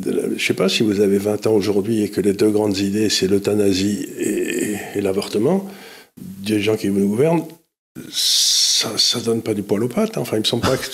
je 0.02 0.10
ne 0.10 0.38
sais 0.38 0.54
pas 0.54 0.68
si 0.68 0.82
vous 0.82 1.00
avez 1.00 1.18
20 1.18 1.46
ans 1.46 1.52
aujourd'hui 1.52 2.02
et 2.02 2.10
que 2.10 2.20
les 2.20 2.32
deux 2.32 2.50
grandes 2.50 2.78
idées, 2.78 3.08
c'est 3.08 3.28
l'euthanasie 3.28 4.08
et, 4.18 5.00
l'avortement, 5.00 5.68
des 6.16 6.60
gens 6.60 6.76
qui 6.76 6.88
nous 6.88 7.08
gouvernent, 7.08 7.44
ça 8.10 9.18
ne 9.18 9.24
donne 9.24 9.42
pas 9.42 9.54
du 9.54 9.62
poil 9.62 9.84
aux 9.84 9.88
pattes. 9.88 10.18
Enfin, 10.18 10.36
il 10.36 10.40
me 10.40 10.44
semble 10.44 10.62
pas 10.62 10.76
que, 10.76 10.86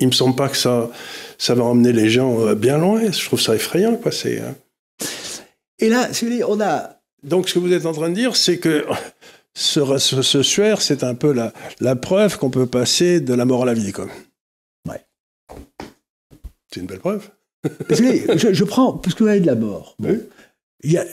il, 0.00 0.06
me 0.06 0.12
semble 0.12 0.34
pas 0.34 0.48
que 0.48 0.56
ça, 0.56 0.90
ça 1.38 1.54
va 1.54 1.64
emmener 1.64 1.92
les 1.92 2.10
gens 2.10 2.40
euh, 2.46 2.54
bien 2.54 2.78
loin. 2.78 3.10
Je 3.10 3.24
trouve 3.24 3.40
ça 3.40 3.54
effrayant. 3.54 3.96
Quoi. 3.96 4.12
Hein. 4.24 4.54
Et 5.78 5.88
là, 5.88 6.08
on 6.48 6.60
a... 6.60 6.96
Donc, 7.22 7.48
ce 7.48 7.54
que 7.54 7.58
vous 7.58 7.72
êtes 7.72 7.86
en 7.86 7.92
train 7.92 8.08
de 8.08 8.14
dire, 8.14 8.34
c'est 8.34 8.58
que 8.58 8.84
ce, 9.54 9.98
ce, 9.98 10.42
suaire, 10.42 10.80
c'est 10.80 11.04
un 11.04 11.14
peu 11.14 11.32
la, 11.32 11.52
la 11.80 11.94
preuve 11.94 12.38
qu'on 12.38 12.50
peut 12.50 12.66
passer 12.66 13.20
de 13.20 13.34
la 13.34 13.44
mort 13.44 13.62
à 13.62 13.66
la 13.66 13.74
vie. 13.74 13.92
Quoi. 13.92 14.08
Ouais. 14.88 15.04
C'est 16.72 16.80
une 16.80 16.86
belle 16.86 17.00
preuve 17.00 17.30
je, 17.90 18.52
je, 18.52 18.64
prends, 18.64 18.94
parce 18.94 19.14
que 19.14 19.22
vous 19.22 19.28
avez 19.28 19.40
de 19.40 19.46
la 19.46 19.54
mort. 19.54 19.96
Il, 20.82 20.92
y 20.92 20.98
a, 20.98 21.04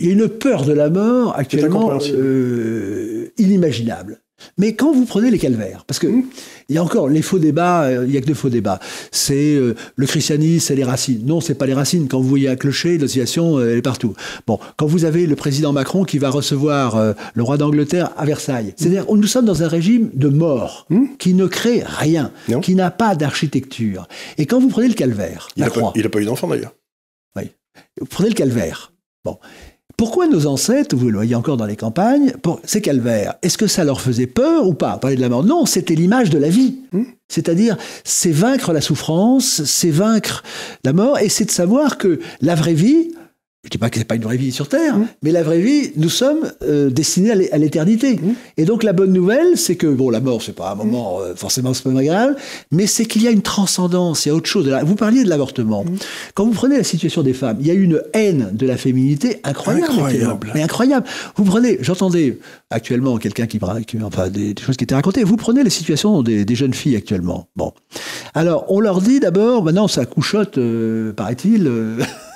une 0.00 0.28
peur 0.28 0.64
de 0.64 0.72
la 0.72 0.90
mort 0.90 1.34
actuellement 1.36 1.98
euh, 2.02 3.32
inimaginable. 3.38 4.20
Mais 4.58 4.74
quand 4.74 4.92
vous 4.92 5.04
prenez 5.04 5.30
les 5.30 5.38
calvaires, 5.38 5.84
parce 5.86 5.98
que 5.98 6.06
mmh. 6.06 6.24
il 6.68 6.74
y 6.74 6.78
a 6.78 6.82
encore 6.82 7.08
les 7.08 7.22
faux 7.22 7.38
débats, 7.38 7.84
euh, 7.84 8.04
il 8.04 8.10
n'y 8.10 8.16
a 8.16 8.20
que 8.20 8.26
de 8.26 8.34
faux 8.34 8.48
débats. 8.48 8.80
C'est 9.10 9.54
euh, 9.54 9.74
le 9.96 10.06
christianisme, 10.06 10.66
c'est 10.66 10.74
les 10.74 10.84
racines. 10.84 11.24
Non, 11.24 11.40
c'est 11.40 11.54
pas 11.54 11.66
les 11.66 11.74
racines. 11.74 12.08
Quand 12.08 12.20
vous 12.20 12.28
voyez 12.28 12.48
un 12.48 12.56
clocher, 12.56 12.98
l'association 12.98 13.60
elle 13.60 13.78
est 13.78 13.82
partout. 13.82 14.14
Bon, 14.46 14.58
quand 14.76 14.86
vous 14.86 15.04
avez 15.04 15.26
le 15.26 15.36
président 15.36 15.72
Macron 15.72 16.04
qui 16.04 16.18
va 16.18 16.30
recevoir 16.30 17.14
le 17.34 17.42
roi 17.42 17.56
d'Angleterre 17.56 18.10
à 18.16 18.24
Versailles, 18.24 18.68
mmh. 18.68 18.72
c'est-à-dire 18.76 19.06
nous 19.08 19.26
sommes 19.26 19.46
dans 19.46 19.62
un 19.62 19.68
régime 19.68 20.10
de 20.14 20.28
mort 20.28 20.86
mmh. 20.90 21.16
qui 21.18 21.34
ne 21.34 21.46
crée 21.46 21.82
rien, 21.84 22.30
qui 22.62 22.74
n'a 22.74 22.90
pas 22.90 23.14
d'architecture. 23.14 24.08
Et 24.38 24.46
quand 24.46 24.60
vous 24.60 24.68
prenez 24.68 24.88
le 24.88 24.94
calvaire, 24.94 25.48
il 25.56 25.62
n'a 25.62 25.70
pas, 25.70 25.92
pas, 25.92 26.20
eu 26.20 26.24
d'enfant 26.24 26.48
d'ailleurs. 26.48 26.74
Oui. 27.36 27.50
Vous 28.00 28.06
prenez 28.06 28.28
le 28.28 28.34
calvaire. 28.34 28.92
Bon. 29.24 29.38
Pourquoi 29.96 30.26
nos 30.26 30.46
ancêtres, 30.46 30.96
vous 30.96 31.08
le 31.08 31.14
voyez 31.14 31.34
encore 31.34 31.56
dans 31.56 31.66
les 31.66 31.76
campagnes, 31.76 32.32
pour 32.42 32.60
ces 32.64 32.80
calvaires, 32.80 33.34
est-ce 33.42 33.56
que 33.56 33.68
ça 33.68 33.84
leur 33.84 34.00
faisait 34.00 34.26
peur 34.26 34.66
ou 34.66 34.74
pas 34.74 34.98
Parler 34.98 35.16
de 35.16 35.20
la 35.20 35.28
mort? 35.28 35.44
Non, 35.44 35.66
c'était 35.66 35.94
l'image 35.94 36.30
de 36.30 36.38
la 36.38 36.48
vie. 36.48 36.80
Hmm. 36.92 37.04
C'est-à-dire, 37.28 37.76
c'est 38.02 38.32
vaincre 38.32 38.72
la 38.72 38.80
souffrance, 38.80 39.62
c'est 39.64 39.90
vaincre 39.90 40.42
la 40.84 40.92
mort, 40.92 41.18
et 41.18 41.28
c'est 41.28 41.44
de 41.44 41.50
savoir 41.50 41.96
que 41.96 42.18
la 42.40 42.54
vraie 42.54 42.74
vie, 42.74 43.12
je 43.64 43.68
ne 43.68 43.70
dis 43.70 43.78
pas 43.78 43.88
que 43.88 43.96
ce 43.96 44.00
n'est 44.00 44.04
pas 44.04 44.16
une 44.16 44.22
vraie 44.22 44.36
vie 44.36 44.52
sur 44.52 44.68
Terre, 44.68 44.98
mmh. 44.98 45.06
mais 45.22 45.32
la 45.32 45.42
vraie 45.42 45.60
vie, 45.60 45.92
nous 45.96 46.10
sommes 46.10 46.52
euh, 46.62 46.90
destinés 46.90 47.30
à 47.30 47.56
l'éternité. 47.56 48.16
Mmh. 48.16 48.34
Et 48.58 48.66
donc 48.66 48.82
la 48.82 48.92
bonne 48.92 49.12
nouvelle, 49.12 49.56
c'est 49.56 49.76
que, 49.76 49.86
bon, 49.86 50.10
la 50.10 50.20
mort, 50.20 50.42
c'est 50.42 50.54
pas 50.54 50.72
un 50.72 50.74
moment 50.74 51.20
euh, 51.20 51.34
forcément 51.34 51.72
c'est 51.72 51.84
pas 51.84 52.04
grave, 52.04 52.36
mais 52.70 52.86
c'est 52.86 53.06
qu'il 53.06 53.22
y 53.22 53.26
a 53.26 53.30
une 53.30 53.40
transcendance, 53.40 54.26
il 54.26 54.28
y 54.28 54.32
a 54.32 54.34
autre 54.34 54.50
chose. 54.50 54.70
Vous 54.84 54.96
parliez 54.96 55.24
de 55.24 55.30
l'avortement. 55.30 55.82
Mmh. 55.82 55.96
Quand 56.34 56.44
vous 56.44 56.52
prenez 56.52 56.76
la 56.76 56.84
situation 56.84 57.22
des 57.22 57.32
femmes, 57.32 57.56
il 57.60 57.66
y 57.66 57.70
a 57.70 57.74
une 57.74 58.02
haine 58.12 58.50
de 58.52 58.66
la 58.66 58.76
féminité 58.76 59.40
incroyable. 59.44 59.86
Incroyable. 59.90 60.52
Mais 60.54 60.62
incroyable. 60.62 61.06
Vous 61.36 61.44
prenez, 61.44 61.78
j'entendais 61.80 62.38
actuellement 62.70 63.18
quelqu'un 63.18 63.46
qui, 63.46 63.58
qui 63.86 64.02
enfin, 64.02 64.28
des, 64.30 64.54
choses 64.60 64.76
qui 64.76 64.84
étaient 64.84 64.94
racontées, 64.94 65.24
vous 65.24 65.36
prenez 65.36 65.62
la 65.62 65.70
situation 65.70 66.22
des, 66.22 66.44
des, 66.44 66.54
jeunes 66.54 66.74
filles 66.74 66.96
actuellement. 66.96 67.48
Bon. 67.56 67.72
Alors, 68.34 68.64
on 68.68 68.80
leur 68.80 69.00
dit 69.00 69.20
d'abord, 69.20 69.64
maintenant 69.64 69.88
ça 69.88 70.06
couchotte, 70.06 70.58
euh, 70.58 71.12
paraît-il, 71.12 71.70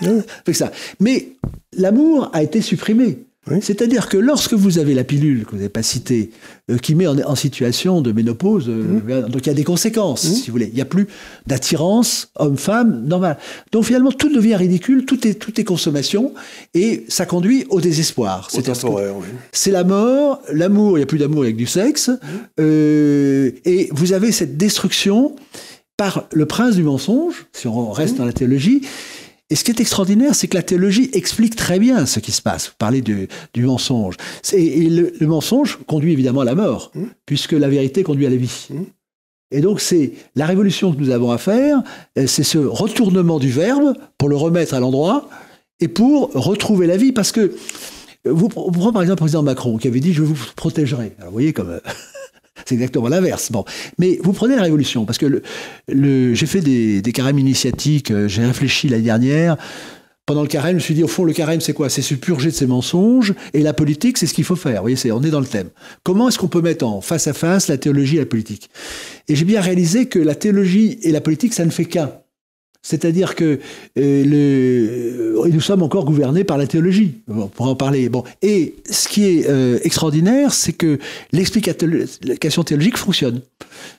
fait 0.47 0.53
ça. 0.53 0.71
Mais 1.01 1.33
l'amour 1.77 2.31
a 2.33 2.43
été 2.43 2.61
supprimé. 2.61 3.28
C'est-à-dire 3.61 4.09
que 4.09 4.17
lorsque 4.17 4.55
vous 4.55 4.79
avez 4.79 4.95
la 4.95 5.05
pilule, 5.05 5.45
que 5.45 5.51
vous 5.51 5.57
n'avez 5.57 5.69
pas 5.69 5.83
citée, 5.83 6.31
euh, 6.71 6.79
qui 6.79 6.95
met 6.95 7.07
en, 7.07 7.35
situation 7.35 8.01
de 8.01 8.13
ménopause, 8.13 8.69
euh, 8.69 8.83
mmh. 8.83 9.31
donc 9.31 9.47
il 9.47 9.49
y 9.49 9.51
a 9.51 9.55
des 9.55 9.65
conséquences, 9.65 10.25
mmh. 10.25 10.35
si 10.35 10.47
vous 10.47 10.53
voulez. 10.53 10.69
Il 10.69 10.75
n'y 10.75 10.81
a 10.81 10.87
plus 10.87 11.07
d'attirance 11.47 12.31
homme-femme 12.37 13.05
normale. 13.07 13.39
Donc 13.73 13.85
finalement, 13.85 14.13
tout 14.13 14.33
devient 14.33 14.57
ridicule, 14.57 15.05
tout 15.05 15.27
est, 15.27 15.35
tout 15.35 15.61
est 15.61 15.65
consommation, 15.65 16.33
et 16.75 17.05
ça 17.09 17.27
conduit 17.27 17.67
au 17.71 17.81
désespoir. 17.81 18.49
C'est 19.53 19.71
la 19.71 19.85
mort, 19.85 20.43
l'amour, 20.53 20.99
il 20.99 21.01
n'y 21.01 21.05
a 21.05 21.07
plus 21.07 21.19
d'amour 21.19 21.43
avec 21.43 21.57
du 21.57 21.67
sexe, 21.67 22.09
mmh. 22.09 22.17
euh, 22.61 23.51
et 23.65 23.89
vous 23.93 24.13
avez 24.13 24.33
cette 24.33 24.57
destruction 24.57 25.37
par 25.97 26.29
le 26.33 26.47
prince 26.47 26.77
du 26.77 26.85
mensonge, 26.85 27.47
si 27.53 27.67
on 27.67 27.91
reste 27.91 28.17
dans 28.17 28.25
la 28.25 28.33
théologie, 28.33 28.83
et 29.51 29.57
ce 29.57 29.65
qui 29.65 29.71
est 29.71 29.81
extraordinaire, 29.81 30.35
c'est 30.35 30.47
que 30.47 30.57
la 30.57 30.63
théologie 30.63 31.09
explique 31.15 31.57
très 31.57 31.79
bien 31.79 32.05
ce 32.05 32.21
qui 32.21 32.33
se 32.33 32.43
passe. 32.43 32.69
Vous 32.69 32.75
parlez 32.79 33.01
du, 33.01 33.29
mensonge. 33.57 34.17
Et 34.53 34.89
le, 34.91 35.27
mensonge 35.27 35.79
conduit 35.87 36.13
évidemment 36.13 36.43
à 36.43 36.45
la 36.45 36.55
mort, 36.55 36.91
mmh. 36.95 37.05
puisque 37.25 37.53
la 37.53 37.69
vérité 37.69 38.03
conduit 38.03 38.27
à 38.27 38.31
la 38.31 38.37
vie. 38.37 38.67
Mmh. 38.69 38.83
Et 39.51 39.63
donc, 39.63 39.81
c'est 39.81 40.13
la 40.35 40.45
révolution 40.45 40.93
que 40.93 41.01
nous 41.01 41.09
avons 41.09 41.31
à 41.31 41.39
faire, 41.39 41.83
euh, 42.19 42.27
c'est 42.27 42.43
ce 42.43 42.59
retournement 42.59 43.39
du 43.39 43.49
verbe 43.49 43.95
pour 44.19 44.29
le 44.29 44.37
remettre 44.37 44.75
à 44.75 44.81
l'endroit 44.81 45.31
et 45.81 45.89
pour 45.89 46.31
retrouver 46.35 46.87
la 46.87 46.99
vie. 46.99 47.13
Parce 47.13 47.33
que, 47.33 47.41
euh, 47.41 47.55
vous, 48.27 48.49
prenez 48.49 48.93
par 48.93 49.01
exemple 49.01 49.09
le 49.09 49.17
président 49.17 49.43
Macron 49.43 49.79
qui 49.79 49.89
avait 49.89 50.01
dit 50.01 50.13
Je 50.13 50.23
vous 50.23 50.37
protégerai. 50.57 51.15
Alors, 51.19 51.31
vous 51.31 51.33
voyez, 51.33 51.55
comme. 51.55 51.81
Euh, 52.69 52.75
c'est 52.75 52.75
exactement 52.75 53.09
l'inverse. 53.09 53.51
Bon. 53.51 53.65
Mais 53.99 54.19
vous 54.23 54.33
prenez 54.33 54.57
la 54.57 54.63
révolution, 54.63 55.05
parce 55.05 55.19
que 55.19 55.43
le, 55.89 56.35
j'ai 56.35 56.47
fait 56.47 56.61
des, 56.61 57.13
carèmes 57.13 57.39
initiatiques, 57.39 58.13
j'ai 58.27 58.45
réfléchi 58.45 58.89
l'année 58.89 59.05
dernière 59.05 59.57
pendant 60.27 60.43
le 60.43 60.49
carême, 60.49 60.73
je 60.73 60.75
me 60.75 60.81
suis 60.81 60.95
dit, 60.95 61.03
au 61.03 61.09
fond, 61.09 61.25
le 61.25 61.33
carême, 61.33 61.63
c'est 61.63 61.73
quoi? 61.73 61.89
C'est 61.89 62.03
se 62.03 62.15
purger 62.15 62.51
de 62.51 62.55
ses 62.55 62.67
mensonges, 62.67 63.33
et 63.55 63.63
la 63.63 63.73
politique, 63.73 64.19
c'est 64.19 64.27
ce 64.27 64.35
qu'il 64.35 64.45
faut 64.45 64.57
faire. 64.57 64.75
Vous 64.75 64.83
voyez, 64.83 64.97
c'est, 64.97 65.11
on 65.11 65.23
est 65.23 65.31
dans 65.31 65.41
le 65.41 65.47
thème. 65.47 65.71
Comment 66.03 66.29
est-ce 66.29 66.37
qu'on 66.37 66.49
peut 66.49 66.61
mettre 66.61 66.87
en 66.87 67.01
face 67.01 67.27
à 67.29 67.33
face 67.33 67.69
la 67.69 67.79
théologie 67.79 68.17
et 68.17 68.21
la 68.21 68.27
politique? 68.27 68.69
Et 69.29 69.35
j'ai 69.35 69.47
bien 69.47 69.63
réalisé 69.63 70.05
que 70.05 70.19
la 70.19 70.35
théologie 70.35 70.99
et 71.03 71.13
la 71.13 71.23
politique, 71.23 71.55
ça 71.55 71.65
ne 71.65 71.71
fait 71.71 71.87
qu'un. 71.87 72.13
C'est-à-dire 72.83 73.35
que 73.35 73.59
euh, 73.99 74.25
le, 74.25 75.51
nous 75.51 75.61
sommes 75.61 75.83
encore 75.83 76.05
gouvernés 76.05 76.45
par 76.45 76.59
la 76.59 76.67
théologie. 76.67 77.21
On 77.29 77.49
pourra 77.49 77.71
en 77.71 77.77
parler. 77.77 78.09
Bon. 78.09 78.25
Et 78.43 78.77
ce 78.89 79.09
qui 79.09 79.25
est 79.25 79.49
euh, 79.49 79.79
extraordinaire, 79.83 80.55
c'est 80.55 80.73
que 80.73 80.99
l'explication 81.33 82.65
théologique 82.65 82.97
fonctionne. 82.97 83.43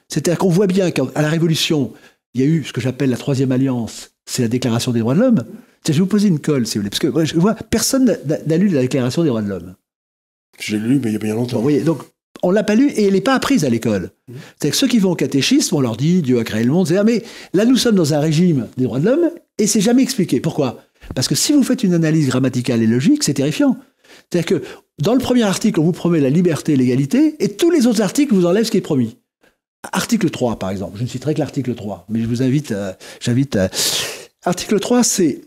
C'est-à-dire 0.07 0.39
qu'on 0.39 0.49
voit 0.49 0.67
bien 0.67 0.91
qu'à 0.91 1.03
la 1.15 1.29
Révolution, 1.29 1.93
il 2.33 2.41
y 2.41 2.43
a 2.43 2.47
eu 2.47 2.63
ce 2.63 2.73
que 2.73 2.81
j'appelle 2.81 3.09
la 3.09 3.17
troisième 3.17 3.51
alliance, 3.51 4.11
c'est 4.25 4.41
la 4.41 4.47
Déclaration 4.47 4.91
des 4.91 4.99
droits 4.99 5.15
de 5.15 5.19
l'homme. 5.19 5.43
Je 5.85 5.93
vais 5.93 5.99
vous 5.99 6.05
poser 6.05 6.27
une 6.27 6.39
colle, 6.39 6.67
si 6.67 6.77
vous 6.77 6.83
voulez, 6.83 6.89
parce 6.89 6.99
que 6.99 7.25
je 7.25 7.39
vois, 7.39 7.55
personne 7.55 8.17
n'a 8.25 8.57
lu 8.57 8.67
la 8.69 8.81
Déclaration 8.81 9.23
des 9.23 9.29
droits 9.29 9.41
de 9.41 9.49
l'homme. 9.49 9.75
J'ai 10.59 10.77
lu, 10.77 10.99
mais 11.01 11.09
il 11.09 11.13
y 11.13 11.15
a 11.15 11.19
bien 11.19 11.35
longtemps. 11.35 11.61
voyez, 11.61 11.81
donc, 11.81 12.03
on 12.43 12.51
l'a 12.51 12.63
pas 12.63 12.75
lu 12.75 12.89
et 12.89 13.05
elle 13.05 13.13
n'est 13.13 13.21
pas 13.21 13.35
apprise 13.35 13.65
à 13.65 13.69
l'école. 13.69 14.11
Mmh. 14.27 14.33
C'est 14.61 14.69
que 14.69 14.75
ceux 14.75 14.87
qui 14.87 14.99
vont 14.99 15.11
au 15.11 15.15
catéchisme, 15.15 15.75
on 15.75 15.81
leur 15.81 15.97
dit 15.97 16.21
Dieu 16.21 16.39
a 16.39 16.43
créé 16.43 16.63
le 16.63 16.71
monde, 16.71 16.89
mais 17.05 17.23
là 17.53 17.65
nous 17.65 17.77
sommes 17.77 17.95
dans 17.95 18.13
un 18.13 18.19
régime 18.19 18.67
des 18.77 18.85
droits 18.85 18.99
de 18.99 19.05
l'homme 19.05 19.29
et 19.57 19.67
c'est 19.67 19.81
jamais 19.81 20.03
expliqué. 20.03 20.39
Pourquoi? 20.39 20.83
Parce 21.15 21.27
que 21.27 21.35
si 21.35 21.53
vous 21.53 21.63
faites 21.63 21.83
une 21.83 21.93
analyse 21.93 22.27
grammaticale 22.27 22.83
et 22.83 22.87
logique, 22.87 23.23
c'est 23.23 23.33
terrifiant. 23.33 23.77
C'est-à-dire 24.29 24.59
que 24.59 24.65
dans 24.99 25.13
le 25.13 25.19
premier 25.19 25.43
article, 25.43 25.79
on 25.79 25.83
vous 25.83 25.91
promet 25.91 26.19
la 26.19 26.29
liberté 26.29 26.73
et 26.73 26.75
l'égalité 26.75 27.35
et 27.39 27.49
tous 27.49 27.71
les 27.71 27.87
autres 27.87 28.01
articles 28.01 28.33
vous 28.33 28.45
enlèvent 28.45 28.65
ce 28.65 28.71
qui 28.71 28.77
est 28.77 28.81
promis. 28.81 29.17
Article 29.91 30.29
3, 30.29 30.59
par 30.59 30.71
exemple. 30.71 30.97
Je 30.97 31.03
ne 31.03 31.07
citerai 31.07 31.33
que 31.33 31.39
l'article 31.39 31.73
3, 31.73 32.05
mais 32.09 32.21
je 32.21 32.27
vous 32.27 32.41
invite, 32.41 32.73
j'invite. 33.21 33.57
article 34.43 34.79
3, 34.79 35.03
c'est 35.03 35.41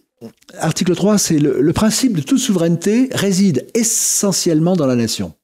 Article 0.59 0.95
3, 0.95 1.18
c'est 1.18 1.38
le, 1.38 1.72
principe 1.72 2.16
de 2.16 2.22
toute 2.22 2.38
souveraineté 2.38 3.09
réside 3.12 3.66
essentiellement 3.74 4.76
dans 4.76 4.86
la 4.86 4.95
nation. 4.95 5.34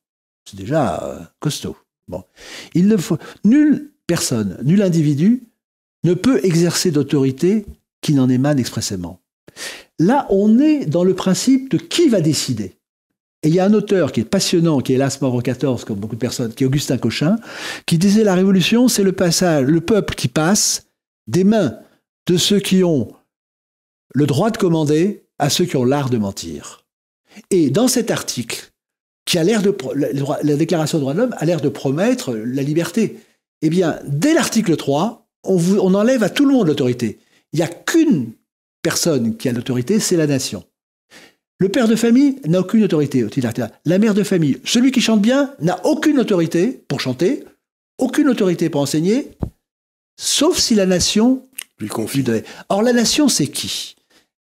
C'est 0.48 0.56
déjà 0.56 1.02
euh, 1.02 1.20
costaud. 1.40 1.76
Bon. 2.08 2.24
Il 2.74 2.88
ne 2.88 2.96
faut, 2.96 3.18
nulle 3.44 3.92
personne, 4.06 4.58
nul 4.62 4.82
individu 4.82 5.44
ne 6.04 6.14
peut 6.14 6.40
exercer 6.44 6.90
d'autorité 6.90 7.66
qui 8.00 8.14
n'en 8.14 8.28
émane 8.28 8.58
expressément. 8.58 9.20
Là, 9.98 10.26
on 10.30 10.58
est 10.58 10.86
dans 10.86 11.04
le 11.04 11.14
principe 11.14 11.70
de 11.70 11.76
qui 11.76 12.08
va 12.08 12.20
décider. 12.20 12.76
Et 13.42 13.48
il 13.48 13.54
y 13.54 13.60
a 13.60 13.64
un 13.64 13.74
auteur 13.74 14.12
qui 14.12 14.20
est 14.20 14.24
passionnant, 14.24 14.80
qui 14.80 14.92
est 14.92 14.94
hélas 14.96 15.20
mort 15.20 15.34
en 15.34 15.40
14, 15.40 15.84
comme 15.84 15.98
beaucoup 15.98 16.16
de 16.16 16.20
personnes, 16.20 16.52
qui 16.52 16.64
est 16.64 16.66
Augustin 16.66 16.98
Cochin, 16.98 17.36
qui 17.86 17.98
disait 17.98 18.24
la 18.24 18.34
révolution, 18.34 18.88
c'est 18.88 19.04
le 19.04 19.12
passage, 19.12 19.66
le 19.66 19.80
peuple 19.80 20.14
qui 20.14 20.28
passe 20.28 20.86
des 21.26 21.44
mains 21.44 21.78
de 22.26 22.36
ceux 22.36 22.58
qui 22.58 22.82
ont 22.82 23.12
le 24.14 24.26
droit 24.26 24.50
de 24.50 24.56
commander 24.56 25.24
à 25.38 25.50
ceux 25.50 25.66
qui 25.66 25.76
ont 25.76 25.84
l'art 25.84 26.10
de 26.10 26.18
mentir. 26.18 26.84
Et 27.50 27.70
dans 27.70 27.86
cet 27.86 28.10
article, 28.10 28.67
qui 29.28 29.36
a 29.36 29.44
l'air 29.44 29.60
de 29.60 29.76
la 29.94 30.56
déclaration 30.56 30.96
des 30.96 31.02
droits 31.02 31.12
de 31.12 31.18
l'homme 31.18 31.34
a 31.36 31.44
l'air 31.44 31.60
de 31.60 31.68
promettre 31.68 32.32
la 32.32 32.62
liberté. 32.62 33.18
Eh 33.60 33.68
bien, 33.68 33.98
dès 34.06 34.32
l'article 34.32 34.74
3, 34.74 35.28
on, 35.44 35.58
on, 35.78 35.92
enlève 35.92 36.22
à 36.22 36.30
tout 36.30 36.46
le 36.46 36.54
monde 36.54 36.66
l'autorité. 36.66 37.18
Il 37.52 37.58
n'y 37.58 37.62
a 37.62 37.68
qu'une 37.68 38.32
personne 38.80 39.36
qui 39.36 39.50
a 39.50 39.52
l'autorité, 39.52 40.00
c'est 40.00 40.16
la 40.16 40.26
nation. 40.26 40.64
Le 41.58 41.68
père 41.68 41.88
de 41.88 41.94
famille 41.94 42.36
n'a 42.46 42.60
aucune 42.60 42.84
autorité. 42.84 43.26
La 43.84 43.98
mère 43.98 44.14
de 44.14 44.22
famille, 44.22 44.60
celui 44.64 44.92
qui 44.92 45.02
chante 45.02 45.20
bien, 45.20 45.52
n'a 45.60 45.78
aucune 45.84 46.18
autorité 46.18 46.82
pour 46.88 47.02
chanter, 47.02 47.44
aucune 47.98 48.30
autorité 48.30 48.70
pour 48.70 48.80
enseigner, 48.80 49.32
sauf 50.18 50.56
si 50.56 50.74
la 50.74 50.86
nation 50.86 51.42
lui 51.78 51.88
confie. 51.88 52.24
Or, 52.70 52.80
la 52.80 52.94
nation, 52.94 53.28
c'est 53.28 53.48
qui? 53.48 53.94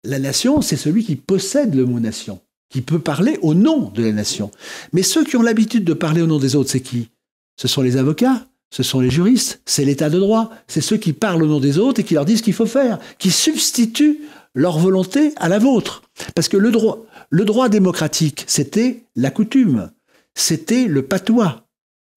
La 0.06 0.20
nation, 0.20 0.62
c'est 0.62 0.78
celui 0.78 1.04
qui 1.04 1.18
possède 1.18 1.76
le 1.76 1.86
mot 1.86 2.00
nation, 2.00 2.40
qui 2.70 2.82
peut 2.82 3.00
parler 3.00 3.40
au 3.42 3.54
nom 3.54 3.92
de 3.94 4.04
la 4.04 4.12
nation. 4.12 4.52
Mais 4.94 5.04
ceux 5.04 5.24
qui 5.24 5.38
ont 5.38 5.42
l'habitude 5.42 5.84
de 5.84 5.94
parler 5.94 6.22
au 6.22 6.28
nom 6.28 6.40
des 6.40 6.56
autres, 6.56 6.70
c'est 6.70 6.82
qui? 6.82 7.10
Ce 7.56 7.68
sont 7.68 7.82
les 7.82 7.98
avocats, 7.98 8.46
ce 8.70 8.84
sont 8.84 9.00
les 9.00 9.10
juristes, 9.10 9.62
c'est 9.66 9.86
l'état 9.86 10.10
de 10.10 10.20
droit, 10.20 10.52
c'est 10.68 10.82
ceux 10.82 10.98
qui 10.98 11.14
parlent 11.14 11.44
au 11.44 11.48
nom 11.48 11.60
des 11.60 11.78
autres 11.78 12.02
et 12.02 12.04
qui 12.04 12.14
leur 12.14 12.26
disent 12.26 12.40
ce 12.40 12.44
qu'il 12.44 12.54
faut 12.54 12.66
faire, 12.66 13.00
qui 13.18 13.32
substituent 13.32 14.22
leur 14.54 14.80
volonté 14.80 15.34
à 15.38 15.50
la 15.50 15.60
vôtre. 15.60 16.04
Parce 16.36 16.50
que 16.50 16.58
le 16.58 16.72
droit, 16.72 17.06
le 17.30 17.46
droit 17.46 17.70
démocratique, 17.70 18.44
c'était 18.48 19.04
la 19.16 19.32
coutume, 19.32 19.92
c'était 20.36 20.86
le 20.86 21.04
patois. 21.04 21.64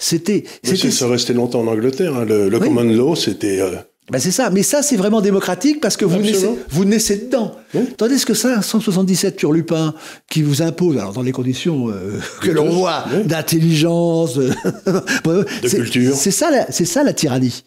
C'était, 0.03 0.45
ça 0.63 1.09
restait 1.09 1.35
longtemps 1.35 1.61
en 1.61 1.67
Angleterre. 1.67 2.17
Hein. 2.17 2.25
Le, 2.25 2.59
common 2.59 2.85
law, 2.85 3.15
c'était 3.15 3.61
euh, 3.61 3.77
ben 4.11 4.19
c'est 4.19 4.33
ça, 4.33 4.51
mais 4.51 4.63
ça 4.65 4.83
c'est 4.83 4.97
vraiment 4.97 5.21
démocratique 5.21 5.81
parce 5.81 5.97
que 5.97 6.05
vous 6.05 6.19
naissez, 6.19 6.51
vous 6.71 6.85
naissez 6.85 7.17
dedans. 7.17 7.55
Tandis 7.97 8.25
que 8.25 8.35
ça, 8.35 8.61
177 8.61 9.37
turlupins 9.37 9.95
qui 10.29 10.43
vous 10.43 10.63
imposent, 10.63 10.99
alors 10.99 11.13
dans 11.13 11.23
les 11.23 11.33
conditions 11.33 11.89
euh, 11.91 12.19
que 12.41 12.51
l'on 12.51 12.71
voit, 12.71 13.05
d'intelligence, 13.25 14.35
de 14.35 14.51
culture. 15.69 16.17
C'est 16.17 16.33
ça, 16.33 16.51
c'est 16.71 16.85
ça 16.85 17.05
la 17.05 17.13
tyrannie. 17.13 17.65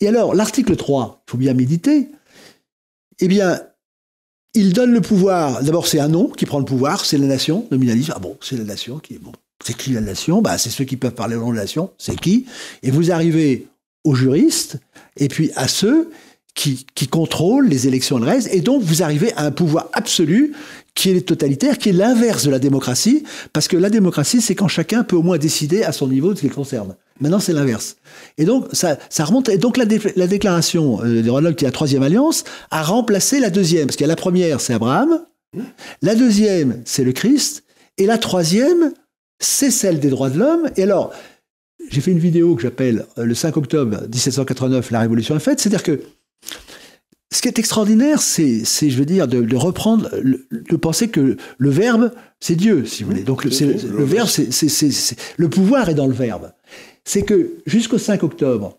Et 0.00 0.08
alors 0.08 0.34
l'article 0.34 0.76
3, 0.76 1.24
il 1.26 1.30
faut 1.30 1.38
bien 1.38 1.52
méditer. 1.52 2.08
Eh 3.20 3.28
bien, 3.28 3.60
il 4.54 4.72
donne 4.72 4.92
le 4.92 5.00
pouvoir. 5.00 5.62
D'abord, 5.62 5.86
c'est 5.86 6.00
un 6.00 6.08
nom 6.08 6.28
qui 6.28 6.46
prend 6.46 6.58
le 6.58 6.64
pouvoir, 6.64 7.04
c'est 7.04 7.18
la 7.18 7.26
nation, 7.26 7.66
nominalisme. 7.70 8.12
Ah 8.16 8.18
bon, 8.18 8.36
c'est 8.40 8.56
la 8.56 8.64
nation 8.64 8.98
qui 8.98 9.14
est 9.14 9.18
bon. 9.18 9.32
C'est 9.64 9.76
qui 9.76 9.90
la 9.90 10.00
nation? 10.00 10.42
Bah, 10.42 10.58
C'est 10.58 10.70
ceux 10.70 10.84
qui 10.84 10.96
peuvent 10.96 11.14
parler 11.14 11.36
au 11.36 11.40
nom 11.40 11.50
de 11.50 11.56
la 11.56 11.62
nation. 11.62 11.90
C'est 11.98 12.18
qui? 12.18 12.46
Et 12.82 12.90
vous 12.90 13.12
arrivez 13.12 13.68
aux 14.04 14.14
juristes 14.14 14.78
et 15.16 15.28
puis 15.28 15.50
à 15.56 15.68
ceux 15.68 16.10
qui, 16.54 16.86
qui 16.94 17.08
contrôlent 17.08 17.68
les 17.68 17.88
élections 17.88 18.18
et 18.18 18.20
le. 18.20 18.48
Et 18.52 18.60
donc, 18.60 18.82
vous 18.82 19.02
arrivez 19.02 19.32
à 19.34 19.46
un 19.46 19.50
pouvoir 19.50 19.88
absolu 19.92 20.52
qui 20.94 21.10
est 21.10 21.22
totalitaire, 21.22 21.78
qui 21.78 21.88
est 21.88 21.92
l'inverse 21.92 22.44
de 22.44 22.50
la 22.50 22.58
démocratie, 22.58 23.24
parce 23.52 23.68
que 23.68 23.76
la 23.76 23.88
démocratie, 23.88 24.42
c'est 24.42 24.54
quand 24.54 24.68
chacun 24.68 25.04
peut 25.04 25.16
au 25.16 25.22
moins 25.22 25.38
décider 25.38 25.82
à 25.82 25.92
son 25.92 26.08
niveau 26.08 26.32
de 26.32 26.36
ce 26.36 26.42
qui 26.42 26.48
le 26.48 26.54
concerne. 26.54 26.94
Maintenant, 27.20 27.40
c'est 27.40 27.52
l'inverse. 27.52 27.96
Et 28.36 28.44
donc, 28.44 28.66
ça, 28.72 28.98
ça 29.08 29.24
remonte. 29.24 29.48
Et 29.48 29.56
donc, 29.56 29.76
la, 29.76 29.84
la 30.16 30.26
déclaration 30.26 31.00
euh, 31.02 31.14
des 31.14 31.22
droits 31.22 31.40
de 31.40 31.46
l'homme, 31.46 31.54
qui 31.54 31.64
est 31.64 31.68
la 31.68 31.72
troisième 31.72 32.02
alliance, 32.02 32.44
a 32.70 32.82
remplacé 32.82 33.40
la 33.40 33.48
deuxième. 33.48 33.86
Parce 33.86 33.96
que 33.96 34.04
la 34.04 34.16
première, 34.16 34.60
c'est 34.60 34.74
Abraham. 34.74 35.20
La 36.02 36.14
deuxième, 36.14 36.82
c'est 36.84 37.04
le 37.04 37.12
Christ. 37.12 37.64
Et 37.96 38.06
la 38.06 38.18
troisième, 38.18 38.92
c'est 39.38 39.70
celle 39.70 40.00
des 40.00 40.08
droits 40.08 40.30
de 40.30 40.38
l'homme. 40.38 40.70
Et 40.76 40.82
alors, 40.82 41.12
j'ai 41.90 42.00
fait 42.00 42.12
une 42.12 42.18
vidéo 42.18 42.54
que 42.54 42.62
j'appelle 42.62 43.06
euh, 43.18 43.24
le 43.24 43.34
5 43.34 43.56
octobre 43.56 44.02
1789, 44.02 44.90
la 44.90 45.00
Révolution 45.00 45.36
est 45.36 45.40
faite. 45.40 45.60
C'est-à-dire 45.60 45.82
que 45.82 46.00
ce 47.32 47.40
qui 47.40 47.48
est 47.48 47.58
extraordinaire, 47.58 48.20
c'est, 48.20 48.62
je 48.64 48.96
veux 48.96 49.06
dire, 49.06 49.26
de, 49.26 49.56
reprendre, 49.56 50.10
de 50.12 50.76
penser 50.76 51.08
que 51.08 51.36
le 51.56 51.70
verbe, 51.70 52.12
c'est 52.40 52.56
Dieu, 52.56 52.84
si 52.84 53.02
vous 53.02 53.10
voulez. 53.10 53.22
Donc, 53.22 53.44
le, 53.44 53.50
le, 53.50 54.04
verbe, 54.04 54.28
c'est, 54.28 55.16
le 55.38 55.48
pouvoir 55.48 55.88
est 55.88 55.94
dans 55.94 56.06
le 56.06 56.12
verbe. 56.12 56.52
C'est 57.04 57.22
que 57.22 57.54
jusqu'au 57.64 57.96
5 57.96 58.22
octobre, 58.22 58.78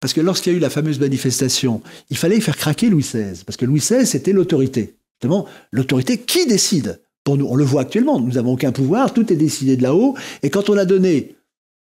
parce 0.00 0.12
que 0.12 0.20
lorsqu'il 0.20 0.52
y 0.52 0.54
a 0.54 0.58
eu 0.58 0.60
la 0.60 0.70
fameuse 0.70 1.00
manifestation, 1.00 1.82
il 2.10 2.16
fallait 2.16 2.38
faire 2.40 2.56
craquer 2.56 2.90
Louis 2.90 3.02
XVI, 3.02 3.42
parce 3.44 3.56
que 3.56 3.64
Louis 3.64 3.80
XVI, 3.80 4.06
c'était 4.06 4.32
l'autorité. 4.32 4.94
Justement, 5.14 5.46
l'autorité 5.72 6.18
qui 6.18 6.46
décide. 6.46 7.00
Pour 7.24 7.38
nous, 7.38 7.46
on 7.46 7.56
le 7.56 7.64
voit 7.64 7.82
actuellement, 7.82 8.20
nous 8.20 8.32
n'avons 8.32 8.52
aucun 8.52 8.70
pouvoir, 8.70 9.14
tout 9.14 9.32
est 9.32 9.36
décidé 9.36 9.76
de 9.76 9.82
là-haut. 9.82 10.14
Et 10.42 10.50
quand 10.50 10.68
on 10.68 10.76
a 10.76 10.84
donné 10.84 11.36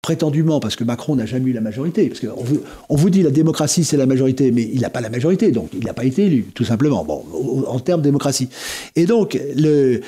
prétendument, 0.03 0.61
parce 0.61 0.77
que 0.77 0.85
Macron 0.85 1.17
n'a 1.17 1.27
jamais 1.27 1.51
eu 1.51 1.53
la 1.53 1.61
majorité, 1.61 2.09
parce 2.09 2.21
qu'on 2.21 2.43
vous, 2.43 2.61
on 2.89 2.97
vous 2.97 3.11
dit 3.11 3.23
la 3.23 3.31
démocratie 3.31 3.85
c'est 3.85 3.97
la 3.97 4.07
majorité, 4.07 4.53
mais 4.53 4.63
il 4.63 4.81
n'a 4.81 4.91
pas 4.91 5.01
la 5.01 5.11
majorité, 5.11 5.51
donc 5.51 5.71
il 5.75 5.85
n'a 5.85 5.95
pas 5.95 6.05
été 6.05 6.27
élu, 6.27 6.45
tout 6.55 6.65
simplement, 6.65 7.05
bon, 7.05 7.25
en 7.67 7.81
termes 7.81 8.01
de 8.01 8.07
démocratie. 8.07 8.49
Et 8.95 9.07
donc, 9.07 9.37
euh, 9.37 10.01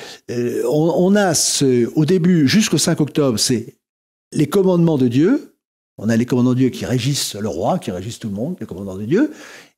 on, 0.69 1.15
a 1.15 1.33
ce, 1.33 1.91
au 1.95 2.05
début, 2.05 2.47
jusqu'au 2.47 2.77
5 2.77 3.01
octobre, 3.01 3.37
c'est 3.37 3.75
les 4.31 4.47
commandements 4.47 4.97
de 4.97 5.07
Dieu, 5.07 5.55
on 5.97 6.07
a 6.07 6.15
les 6.15 6.25
commandements 6.25 6.53
de 6.53 6.59
Dieu 6.59 6.69
qui 6.69 6.85
régissent 6.85 7.35
le 7.35 7.49
roi, 7.49 7.77
qui 7.77 7.91
régissent 7.91 8.19
tout 8.19 8.29
le 8.29 8.35
monde, 8.35 8.55
les 8.61 8.65
commandements 8.65 8.97
de 8.97 9.05
Dieu, 9.05 9.31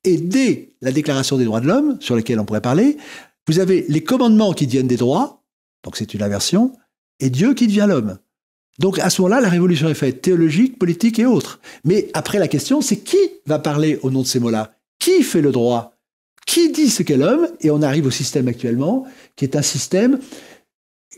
et 0.04 0.18
dès 0.18 0.76
la 0.82 0.92
déclaration 0.92 1.38
des 1.38 1.46
droits 1.46 1.60
de 1.60 1.68
l'homme, 1.68 1.98
sur 2.00 2.16
laquelle 2.16 2.40
on 2.40 2.46
pourrait 2.46 2.62
parler, 2.62 2.98
vous 3.48 3.60
avez 3.60 3.86
les 3.90 4.04
commandements 4.04 4.54
qui 4.54 4.68
deviennent 4.68 4.88
des 4.88 4.98
droits, 4.98 5.44
donc 5.84 5.98
c'est 5.98 6.14
une 6.14 6.22
inversion, 6.22 6.72
et 7.20 7.30
Dieu 7.30 7.56
qui 7.56 7.68
devient 7.68 7.88
l'homme. 7.90 8.18
Donc 8.80 9.00
à 9.00 9.10
ce 9.10 9.22
moment-là, 9.22 9.42
la 9.42 9.50
révolution 9.50 9.88
est 9.90 9.94
faite, 9.94 10.22
théologique, 10.22 10.80
politique 10.80 11.20
et 11.20 11.26
autres. 11.26 11.60
Mais 11.84 12.10
après 12.14 12.40
la 12.40 12.48
question, 12.48 12.82
c'est 12.82 12.98
qui 12.98 13.18
va 13.46 13.60
parler 13.60 14.00
au 14.02 14.12
nom 14.12 14.22
de 14.22 14.28
ces 14.28 14.40
mots-là? 14.40 14.72
Qui 15.00 15.22
fait 15.24 15.42
le 15.42 15.52
droit? 15.52 15.94
Qui 16.46 16.72
dit 16.72 16.90
ce 16.90 17.04
qu'est 17.04 17.18
l'homme? 17.18 17.48
Et 17.62 17.72
on 17.72 17.82
arrive 17.82 18.06
au 18.06 18.12
système 18.12 18.48
actuellement, 18.48 19.06
qui 19.36 19.46
est 19.46 19.56
un 19.56 19.62
système 19.62 20.20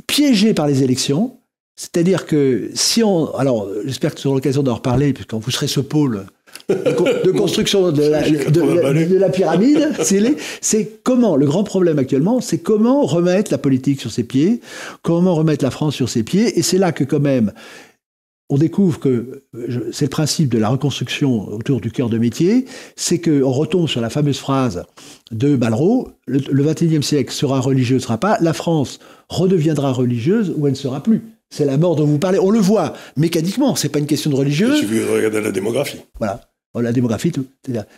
piégé 0.07 0.53
par 0.53 0.67
les 0.67 0.83
élections. 0.83 1.39
C'est-à-dire 1.77 2.25
que 2.25 2.69
si 2.73 3.03
on... 3.03 3.33
Alors 3.35 3.67
j'espère 3.85 4.13
que 4.13 4.19
tu 4.19 4.27
auras 4.27 4.35
l'occasion 4.35 4.63
d'en 4.63 4.75
reparler, 4.75 5.13
quand 5.27 5.39
vous 5.39 5.51
serez 5.51 5.67
ce 5.67 5.79
pôle 5.79 6.25
de, 6.70 7.32
construction 7.32 7.91
de 7.91 8.03
la, 8.03 8.30
de, 8.30 9.18
la 9.18 9.30
pyramide, 9.30 9.89
c'est 10.61 11.01
comment, 11.03 11.36
le 11.36 11.45
grand 11.45 11.63
problème 11.63 11.99
actuellement, 11.99 12.41
c'est 12.41 12.57
comment 12.57 13.03
remettre 13.03 13.51
la 13.51 13.57
politique 13.57 14.01
sur 14.01 14.11
ses 14.11 14.24
pieds, 14.24 14.61
comment 15.01 15.36
remettre 15.36 15.63
la 15.63 15.72
France 15.72 15.95
sur 15.95 16.09
ses 16.09 16.24
pieds, 16.24 16.57
et 16.57 16.61
c'est 16.61 16.78
là 16.78 16.91
que 16.91 17.03
quand 17.03 17.20
même, 17.20 17.51
on 18.49 18.57
découvre 18.57 18.99
que 18.99 19.43
c'est 19.91 20.05
le 20.05 20.09
principe 20.09 20.49
de 20.49 20.59
la 20.59 20.70
reconstruction 20.70 21.47
autour 21.47 21.82
du 21.82 21.91
cœur 21.91 22.09
de 22.09 22.20
métier, 22.20 22.66
c'est 22.95 23.20
qu'on 23.20 23.51
retombe 23.51 23.88
sur 23.88 24.01
la 24.01 24.11
fameuse 24.11 24.38
phrase 24.38 24.84
de 25.32 25.55
Balrog, 25.55 26.09
le, 26.28 26.39
le 26.51 26.63
21e 26.63 27.01
siècle 27.01 27.34
sera 27.34 27.59
religieux, 27.59 27.95
ne 27.95 28.01
sera 28.01 28.20
pas, 28.20 28.38
la 28.41 28.53
France 28.53 28.99
redeviendra 29.30 29.91
religieuse 29.91 30.53
ou 30.55 30.68
elle 30.68 30.74
ne 30.74 30.78
sera 30.78 31.01
plus. 31.01 31.24
C'est 31.49 31.66
la 31.66 31.78
mort 31.78 31.95
dont 31.95 32.05
vous 32.05 32.20
parlez. 32.20 32.39
On 32.39 32.49
le 32.49 32.59
voit 32.59 32.93
mécaniquement, 33.18 33.76
c'est 33.76 33.89
pas 33.89 33.99
une 33.99 34.07
question 34.07 34.30
de 34.30 34.36
religieux. 34.36 34.72
Il 34.76 34.80
suffit 34.80 35.03
regarder 35.03 35.41
la 35.41 35.51
démographie. 35.51 35.99
Voilà. 36.20 36.41
Oh, 36.78 36.82
la 36.82 36.91
démographie, 36.91 37.32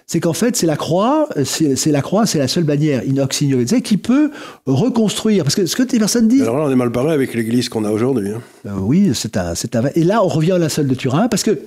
c'est 0.06 0.20
qu'en 0.20 0.34
fait, 0.34 0.56
c'est 0.56 0.68
la 0.68 0.76
croix, 0.76 1.28
c'est 1.44 1.92
la 1.92 2.02
croix, 2.04 2.28
c'est 2.28 2.38
la 2.38 2.48
seule 2.48 2.64
bannière 2.64 3.04
inox 3.04 3.44
qui 3.84 3.98
peut 3.98 4.30
reconstruire. 4.68 5.44
Parce 5.44 5.56
que 5.56 5.66
ce 5.66 5.76
que 5.76 5.82
tes 5.82 5.98
personnes 5.98 6.28
disent. 6.28 6.44
Alors 6.44 6.60
là, 6.60 6.66
on 6.66 6.72
est 6.72 6.76
mal 6.76 6.92
parlé 6.92 7.12
avec 7.12 7.34
l'église 7.34 7.70
qu'on 7.70 7.86
a 7.86 7.90
aujourd'hui. 7.90 8.30
Hein. 8.30 8.42
Euh, 8.68 8.78
oui, 8.80 9.12
c'est 9.16 9.36
un, 9.36 9.54
un, 9.54 9.90
Et 9.96 10.04
là, 10.04 10.24
on 10.24 10.28
revient 10.28 10.52
à 10.52 10.58
la 10.60 10.70
seule 10.70 10.86
de 10.86 10.94
Turin, 10.94 11.28
parce 11.28 11.42
que, 11.42 11.60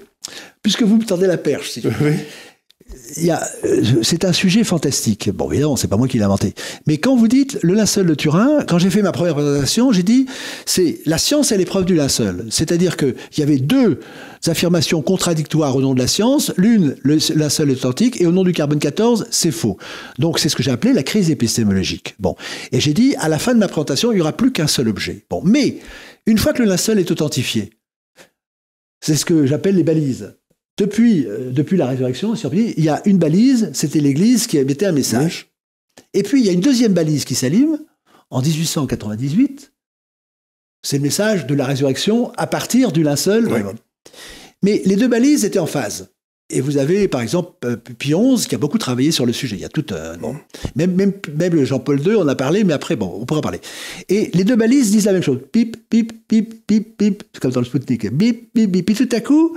puisque 0.62 0.82
vous 0.82 0.98
me 0.98 1.04
tendez 1.04 1.26
la 1.26 1.36
perche, 1.36 1.70
si 1.70 1.82
oui. 1.84 2.12
Euh, 3.18 4.02
c'est 4.02 4.24
un 4.24 4.32
sujet 4.32 4.64
fantastique. 4.64 5.30
Bon, 5.30 5.50
évidemment, 5.50 5.76
c'est 5.76 5.88
pas 5.88 5.96
moi 5.96 6.08
qui 6.08 6.18
l'ai 6.18 6.24
inventé. 6.24 6.54
Mais 6.86 6.98
quand 6.98 7.16
vous 7.16 7.28
dites 7.28 7.58
le 7.62 7.74
linceul 7.74 8.06
de 8.06 8.14
Turin, 8.14 8.64
quand 8.66 8.78
j'ai 8.78 8.90
fait 8.90 9.02
ma 9.02 9.12
première 9.12 9.34
présentation, 9.34 9.92
j'ai 9.92 10.02
dit 10.02 10.26
c'est 10.66 11.00
la 11.06 11.18
science 11.18 11.52
et 11.52 11.56
l'épreuve 11.56 11.84
du 11.84 11.94
linceul. 11.94 12.46
C'est-à-dire 12.50 12.96
qu'il 12.96 13.14
y 13.38 13.42
avait 13.42 13.58
deux 13.58 14.00
affirmations 14.46 15.02
contradictoires 15.02 15.76
au 15.76 15.80
nom 15.80 15.94
de 15.94 15.98
la 15.98 16.06
science. 16.06 16.52
L'une, 16.56 16.96
le 17.02 17.18
linceul 17.34 17.70
est 17.70 17.74
authentique, 17.74 18.20
et 18.20 18.26
au 18.26 18.32
nom 18.32 18.44
du 18.44 18.52
carbone 18.52 18.78
14, 18.78 19.26
c'est 19.30 19.52
faux. 19.52 19.76
Donc, 20.18 20.38
c'est 20.38 20.48
ce 20.48 20.56
que 20.56 20.62
j'ai 20.62 20.70
appelé 20.70 20.92
la 20.92 21.02
crise 21.02 21.30
épistémologique. 21.30 22.14
Bon. 22.18 22.36
Et 22.72 22.80
j'ai 22.80 22.94
dit, 22.94 23.14
à 23.18 23.28
la 23.28 23.38
fin 23.38 23.54
de 23.54 23.58
ma 23.58 23.68
présentation, 23.68 24.12
il 24.12 24.16
n'y 24.16 24.20
aura 24.20 24.32
plus 24.32 24.52
qu'un 24.52 24.66
seul 24.66 24.88
objet. 24.88 25.24
Bon. 25.28 25.42
Mais, 25.44 25.78
une 26.26 26.38
fois 26.38 26.52
que 26.52 26.62
le 26.62 26.68
linceul 26.68 26.98
est 26.98 27.10
authentifié, 27.10 27.70
c'est 29.00 29.16
ce 29.16 29.24
que 29.24 29.46
j'appelle 29.46 29.76
les 29.76 29.82
balises. 29.84 30.34
Depuis, 30.80 31.26
euh, 31.26 31.50
depuis 31.50 31.76
la 31.76 31.86
résurrection, 31.86 32.32
il 32.34 32.82
y 32.82 32.88
a 32.88 33.02
une 33.04 33.18
balise, 33.18 33.68
c'était 33.74 34.00
l'Église 34.00 34.46
qui 34.46 34.56
émettait 34.56 34.86
un 34.86 34.92
message. 34.92 35.48
Et 36.14 36.22
puis 36.22 36.40
il 36.40 36.46
y 36.46 36.48
a 36.48 36.52
une 36.52 36.62
deuxième 36.62 36.94
balise 36.94 37.26
qui 37.26 37.34
s'allume 37.34 37.78
en 38.30 38.40
1898. 38.40 39.74
C'est 40.82 40.96
le 40.96 41.02
message 41.02 41.46
de 41.46 41.54
la 41.54 41.66
résurrection 41.66 42.32
à 42.38 42.46
partir 42.46 42.92
du 42.92 43.02
linceul. 43.02 43.50
Mais 44.62 44.80
les 44.86 44.96
deux 44.96 45.08
balises 45.08 45.44
étaient 45.44 45.58
en 45.58 45.66
phase. 45.66 46.08
Et 46.48 46.62
vous 46.62 46.78
avez, 46.78 47.08
par 47.08 47.20
exemple, 47.20 47.52
euh, 47.66 47.76
XI 47.98 48.48
qui 48.48 48.54
a 48.54 48.58
beaucoup 48.58 48.78
travaillé 48.78 49.12
sur 49.12 49.26
le 49.26 49.34
sujet. 49.34 49.56
Il 49.56 49.62
y 49.62 49.66
a 49.66 49.68
tout. 49.68 49.84
Même, 50.74 50.94
même, 50.94 51.12
même 51.36 51.62
Jean-Paul 51.62 52.00
II, 52.00 52.14
on 52.16 52.26
a 52.26 52.34
parlé, 52.34 52.64
mais 52.64 52.72
après, 52.72 52.96
bon, 52.96 53.18
on 53.20 53.26
pourra 53.26 53.42
parler. 53.42 53.60
Et 54.08 54.30
les 54.32 54.44
deux 54.44 54.56
balises 54.56 54.90
disent 54.90 55.04
la 55.04 55.12
même 55.12 55.22
chose. 55.22 55.40
Pip, 55.52 55.76
pip, 55.90 56.26
pip, 56.26 56.66
pip, 56.66 56.96
pip. 56.96 57.22
C'est 57.32 57.40
comme 57.40 57.52
dans 57.52 57.60
le 57.60 57.66
Sputnik. 57.66 58.10
Bip, 58.10 58.48
bip, 58.54 58.70
bip. 58.70 58.86
Puis 58.86 58.94
tout 58.94 59.14
à 59.14 59.20
coup, 59.20 59.56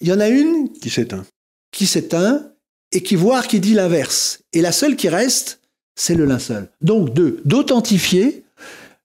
il 0.00 0.08
y 0.08 0.12
en 0.12 0.20
a 0.20 0.28
une 0.28 0.72
qui 0.72 0.90
s'éteint. 0.90 1.24
Qui 1.72 1.86
s'éteint 1.86 2.50
et 2.92 3.02
qui 3.02 3.16
voit 3.16 3.42
qui 3.42 3.60
dit 3.60 3.74
l'inverse. 3.74 4.42
Et 4.52 4.62
la 4.62 4.72
seule 4.72 4.96
qui 4.96 5.08
reste, 5.08 5.60
c'est 5.94 6.14
le 6.14 6.24
linceul. 6.24 6.70
Donc, 6.80 7.14
de 7.14 7.40
d'authentifier, 7.44 8.44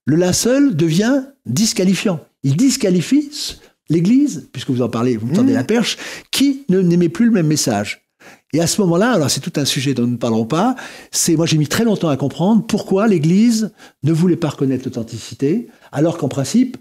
le 0.04 0.16
linceul 0.16 0.74
devient 0.74 1.24
disqualifiant. 1.44 2.20
Il 2.42 2.56
disqualifie 2.56 3.58
l'Église, 3.88 4.48
puisque 4.52 4.70
vous 4.70 4.82
en 4.82 4.88
parlez, 4.88 5.16
vous 5.16 5.26
me 5.26 5.34
tendez 5.34 5.52
mmh. 5.52 5.56
la 5.56 5.64
perche, 5.64 5.96
qui 6.30 6.64
ne 6.68 6.80
n'aimait 6.80 7.08
plus 7.08 7.26
le 7.26 7.32
même 7.32 7.46
message. 7.46 8.06
Et 8.52 8.60
à 8.60 8.66
ce 8.66 8.80
moment-là, 8.80 9.12
alors 9.12 9.30
c'est 9.30 9.40
tout 9.40 9.52
un 9.56 9.64
sujet 9.64 9.94
dont 9.94 10.02
nous 10.02 10.12
ne 10.12 10.16
parlerons 10.16 10.46
pas, 10.46 10.76
c'est 11.10 11.36
moi 11.36 11.46
j'ai 11.46 11.58
mis 11.58 11.68
très 11.68 11.84
longtemps 11.84 12.08
à 12.08 12.16
comprendre 12.16 12.64
pourquoi 12.66 13.06
l'Église 13.06 13.72
ne 14.02 14.12
voulait 14.12 14.36
pas 14.36 14.48
reconnaître 14.48 14.84
l'authenticité, 14.84 15.68
alors 15.92 16.16
qu'en 16.16 16.28
principe, 16.28 16.76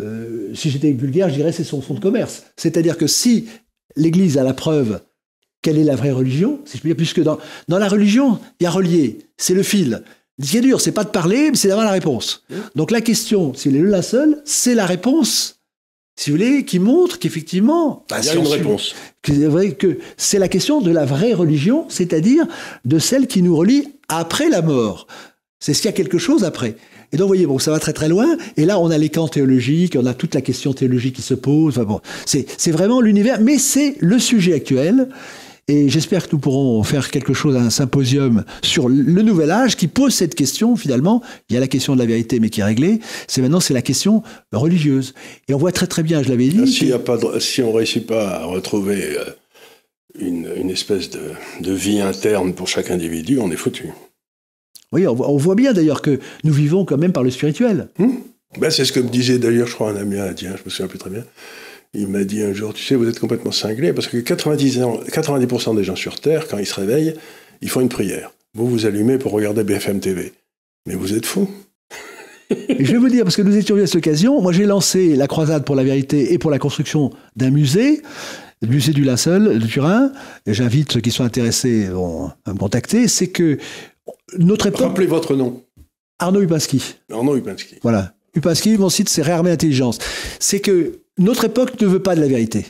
euh, 0.00 0.54
si 0.54 0.70
j'étais 0.70 0.92
vulgaire, 0.92 1.28
je 1.28 1.34
dirais 1.34 1.52
c'est 1.52 1.64
son 1.64 1.80
fonds 1.80 1.94
de 1.94 2.00
commerce. 2.00 2.44
C'est-à-dire 2.56 2.96
que 2.96 3.06
si 3.06 3.48
l'Église 3.96 4.38
a 4.38 4.44
la 4.44 4.54
preuve 4.54 5.00
quelle 5.62 5.78
est 5.78 5.84
la 5.84 5.96
vraie 5.96 6.12
religion, 6.12 6.60
si 6.64 6.76
je 6.76 6.82
peux 6.82 6.88
dire, 6.88 6.96
puisque 6.96 7.22
dans, 7.22 7.38
dans 7.66 7.78
la 7.78 7.88
religion, 7.88 8.38
il 8.60 8.64
y 8.64 8.66
a 8.66 8.70
relié, 8.70 9.18
c'est 9.36 9.54
le 9.54 9.62
fil. 9.62 10.04
Ce 10.40 10.50
qui 10.50 10.56
est 10.58 10.60
dur, 10.60 10.80
c'est 10.80 10.92
pas 10.92 11.04
de 11.04 11.10
parler, 11.10 11.50
mais 11.50 11.56
c'est 11.56 11.68
d'avoir 11.68 11.86
la 11.86 11.92
réponse. 11.92 12.44
Donc 12.76 12.90
la 12.90 13.00
question, 13.00 13.54
s'il 13.54 13.74
est 13.74 13.82
là 13.82 14.02
seul, 14.02 14.40
c'est 14.44 14.74
la 14.74 14.86
réponse, 14.86 15.60
si 16.16 16.30
vous 16.30 16.36
voulez, 16.36 16.64
qui 16.64 16.78
montre 16.78 17.18
qu'effectivement, 17.18 18.04
bah, 18.08 18.18
il 18.20 18.26
y 18.26 18.28
a 18.28 18.34
une 18.34 18.46
réponse. 18.46 18.94
Que 19.22 19.98
c'est 20.16 20.38
la 20.38 20.48
question 20.48 20.80
de 20.80 20.92
la 20.92 21.04
vraie 21.04 21.34
religion, 21.34 21.86
c'est-à-dire 21.88 22.46
de 22.84 22.98
celle 22.98 23.26
qui 23.26 23.42
nous 23.42 23.56
relie 23.56 23.88
après 24.08 24.48
la 24.48 24.62
mort. 24.62 25.08
C'est 25.60 25.74
ce 25.74 25.82
qu'il 25.82 25.90
y 25.90 25.94
a 25.94 25.96
quelque 25.96 26.18
chose 26.18 26.44
après. 26.44 26.76
Et 27.12 27.16
donc, 27.16 27.24
vous 27.24 27.28
voyez, 27.28 27.46
bon, 27.46 27.58
ça 27.58 27.70
va 27.70 27.80
très 27.80 27.92
très 27.92 28.08
loin. 28.08 28.36
Et 28.56 28.64
là, 28.64 28.78
on 28.78 28.90
a 28.90 28.98
les 28.98 29.08
camps 29.08 29.28
théologiques, 29.28 29.96
on 29.98 30.06
a 30.06 30.14
toute 30.14 30.34
la 30.34 30.40
question 30.40 30.72
théologique 30.72 31.16
qui 31.16 31.22
se 31.22 31.34
pose. 31.34 31.78
Enfin, 31.78 31.84
bon, 31.84 32.00
c'est 32.26 32.70
vraiment 32.70 33.00
l'univers, 33.00 33.40
mais 33.40 33.58
c'est 33.58 33.96
le 34.00 34.18
sujet 34.18 34.54
actuel. 34.54 35.08
Et 35.70 35.90
j'espère 35.90 36.26
que 36.26 36.32
nous 36.32 36.38
pourrons 36.38 36.82
faire 36.82 37.10
quelque 37.10 37.34
chose, 37.34 37.54
un 37.54 37.68
symposium 37.68 38.44
sur 38.62 38.88
le 38.88 39.20
nouvel 39.20 39.50
âge 39.50 39.76
qui 39.76 39.86
pose 39.86 40.14
cette 40.14 40.34
question 40.34 40.76
finalement. 40.76 41.22
Il 41.50 41.54
y 41.54 41.56
a 41.58 41.60
la 41.60 41.68
question 41.68 41.94
de 41.94 41.98
la 41.98 42.06
vérité, 42.06 42.40
mais 42.40 42.48
qui 42.48 42.60
est 42.60 42.64
réglée. 42.64 43.00
C'est 43.26 43.42
maintenant 43.42 43.60
c'est 43.60 43.74
la 43.74 43.82
question 43.82 44.22
religieuse. 44.50 45.12
Et 45.46 45.52
on 45.52 45.58
voit 45.58 45.72
très 45.72 45.86
très 45.86 46.02
bien, 46.02 46.22
je 46.22 46.30
l'avais 46.30 46.48
dit. 46.48 46.72
Si, 46.72 46.90
a 46.90 46.98
pas 46.98 47.18
si 47.38 47.60
on 47.60 47.70
réussit 47.72 48.06
pas 48.06 48.38
à 48.38 48.44
retrouver 48.46 49.18
euh, 49.18 49.24
une, 50.18 50.48
une 50.56 50.70
espèce 50.70 51.10
de, 51.10 51.20
de 51.60 51.72
vie 51.74 52.00
interne 52.00 52.54
pour 52.54 52.66
chaque 52.66 52.90
individu, 52.90 53.38
on 53.38 53.50
est 53.50 53.56
foutu. 53.56 53.90
Oui, 54.92 55.06
on, 55.06 55.36
voit 55.36 55.54
bien 55.54 55.72
d'ailleurs 55.72 56.00
que 56.00 56.18
nous 56.44 56.52
vivons 56.52 56.84
quand 56.84 56.96
même 56.96 57.12
par 57.12 57.22
le 57.22 57.30
spirituel. 57.30 57.88
Hmm. 57.98 58.12
Ben, 58.58 58.70
c'est 58.70 58.86
ce 58.86 58.92
que 58.92 59.00
me 59.00 59.08
disait 59.08 59.38
d'ailleurs, 59.38 59.66
je 59.66 59.74
crois, 59.74 59.90
un 59.90 59.96
ami 59.96 60.18
indien, 60.18 60.54
je 60.56 60.64
me 60.64 60.70
souviens 60.70 60.86
plus 60.86 60.98
très 60.98 61.10
bien. 61.10 61.24
Il 61.94 62.08
m'a 62.08 62.24
dit 62.24 62.42
un 62.42 62.52
jour, 62.52 62.72
tu 62.72 62.82
sais, 62.82 62.94
vous 62.94 63.08
êtes 63.08 63.18
complètement 63.18 63.52
cinglé, 63.52 63.92
parce 63.92 64.06
que 64.06 64.16
90%, 64.16 65.10
90 65.10 65.76
des 65.76 65.84
gens 65.84 65.96
sur 65.96 66.20
Terre, 66.20 66.48
quand 66.48 66.58
ils 66.58 66.66
se 66.66 66.74
réveillent, 66.74 67.14
ils 67.60 67.68
font 67.68 67.80
une 67.80 67.88
prière. 67.88 68.32
Vous, 68.54 68.66
vous 68.66 68.86
allumez 68.86 69.18
pour 69.18 69.32
regarder 69.32 69.62
BFM 69.64 70.00
TV. 70.00 70.32
Mais 70.86 70.94
vous 70.94 71.14
êtes 71.14 71.26
fou. 71.26 71.50
je 72.50 72.92
vais 72.92 72.98
vous 72.98 73.08
dire, 73.08 73.24
parce 73.24 73.36
que 73.36 73.42
nous 73.42 73.56
étions 73.56 73.76
à 73.76 73.86
cette 73.86 73.96
occasion, 73.96 74.40
moi 74.40 74.52
j'ai 74.52 74.64
lancé 74.64 75.16
la 75.16 75.26
croisade 75.26 75.64
pour 75.64 75.76
la 75.76 75.84
vérité 75.84 76.32
et 76.32 76.38
pour 76.38 76.50
la 76.50 76.58
construction 76.58 77.10
d'un 77.36 77.50
musée, 77.50 78.00
le 78.62 78.68
musée 78.68 78.92
du 78.92 79.04
linceul 79.04 79.58
de 79.58 79.66
Turin. 79.66 80.12
J'invite 80.46 80.92
ceux 80.92 81.00
qui 81.00 81.10
sont 81.10 81.24
intéressés 81.24 81.86
à 81.86 82.52
me 82.52 82.58
contacter. 82.58 83.06
C'est 83.06 83.28
que 83.28 83.58
notre 84.36 84.66
époque. 84.66 84.80
Rappelez 84.82 85.06
votre 85.06 85.34
nom. 85.34 85.62
Arnaud 86.18 86.42
Upinski. 86.42 86.96
Arnaud 87.12 87.36
Upinski. 87.36 87.76
Voilà. 87.82 88.14
Upinski, 88.34 88.76
mon 88.76 88.90
site, 88.90 89.08
c'est 89.08 89.22
Réarmée 89.22 89.50
Intelligence. 89.50 89.98
C'est 90.38 90.60
que 90.60 91.00
notre 91.18 91.44
époque 91.44 91.80
ne 91.80 91.86
veut 91.86 92.02
pas 92.02 92.14
de 92.14 92.20
la 92.20 92.28
vérité. 92.28 92.66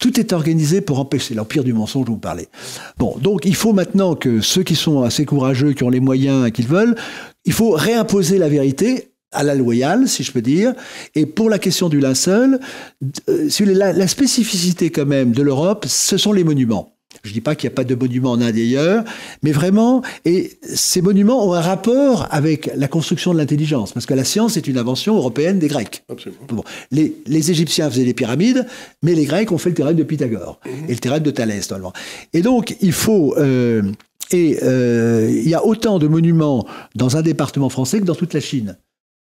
Tout 0.00 0.20
est 0.20 0.32
organisé 0.32 0.80
pour 0.80 1.00
empêcher 1.00 1.34
l'empire 1.34 1.64
du 1.64 1.72
mensonge 1.72 2.06
dont 2.06 2.12
vous 2.12 2.18
parlez. 2.18 2.48
Bon, 2.98 3.16
donc 3.18 3.44
il 3.44 3.54
faut 3.54 3.72
maintenant 3.72 4.14
que 4.14 4.40
ceux 4.40 4.62
qui 4.62 4.76
sont 4.76 5.02
assez 5.02 5.24
courageux, 5.24 5.72
qui 5.72 5.82
ont 5.82 5.88
les 5.90 6.00
moyens 6.00 6.46
et 6.46 6.52
qu'ils 6.52 6.68
veulent, 6.68 6.94
il 7.44 7.52
faut 7.52 7.70
réimposer 7.72 8.38
la 8.38 8.48
vérité 8.48 9.10
à 9.32 9.42
la 9.42 9.54
loyale, 9.54 10.08
si 10.08 10.22
je 10.22 10.32
peux 10.32 10.40
dire. 10.40 10.72
Et 11.14 11.26
pour 11.26 11.50
la 11.50 11.58
question 11.58 11.88
du 11.88 12.00
linceul, 12.00 12.60
euh, 13.28 13.48
la 13.60 14.08
spécificité 14.08 14.90
quand 14.90 15.06
même 15.06 15.32
de 15.32 15.42
l'Europe, 15.42 15.84
ce 15.88 16.16
sont 16.16 16.32
les 16.32 16.44
monuments. 16.44 16.97
Je 17.22 17.30
ne 17.30 17.34
dis 17.34 17.40
pas 17.40 17.54
qu'il 17.54 17.68
n'y 17.68 17.74
a 17.74 17.76
pas 17.76 17.84
de 17.84 17.94
monuments 17.94 18.32
en 18.32 18.40
Inde 18.40 18.54
ailleurs, 18.56 19.04
mais 19.42 19.52
vraiment, 19.52 20.02
et 20.24 20.58
ces 20.62 21.02
monuments 21.02 21.46
ont 21.46 21.52
un 21.52 21.60
rapport 21.60 22.26
avec 22.30 22.70
la 22.76 22.88
construction 22.88 23.32
de 23.32 23.38
l'intelligence, 23.38 23.92
parce 23.92 24.06
que 24.06 24.14
la 24.14 24.24
science 24.24 24.56
est 24.56 24.66
une 24.66 24.78
invention 24.78 25.16
européenne 25.16 25.58
des 25.58 25.68
Grecs. 25.68 26.04
Absolument. 26.08 26.64
les, 26.90 27.50
Égyptiens 27.50 27.90
faisaient 27.90 28.04
les 28.04 28.14
pyramides, 28.14 28.66
mais 29.02 29.14
les 29.14 29.24
Grecs 29.24 29.50
ont 29.52 29.58
fait 29.58 29.70
le 29.70 29.74
théorème 29.74 29.96
de 29.96 30.02
Pythagore 30.02 30.60
mhm. 30.64 30.84
et 30.88 30.92
le 30.92 30.98
théorème 30.98 31.22
de 31.22 31.30
Thalès, 31.30 31.70
normalement. 31.70 31.92
Et 32.32 32.42
donc, 32.42 32.76
il 32.80 32.92
faut... 32.92 33.34
Euh, 33.38 33.82
et 34.30 34.58
euh, 34.62 35.30
il 35.30 35.48
y 35.48 35.54
a 35.54 35.64
autant 35.64 35.98
de 35.98 36.06
monuments 36.06 36.66
dans 36.94 37.16
un 37.16 37.22
département 37.22 37.70
français 37.70 38.00
que 38.00 38.04
dans 38.04 38.14
toute 38.14 38.34
la 38.34 38.40
Chine. 38.40 38.76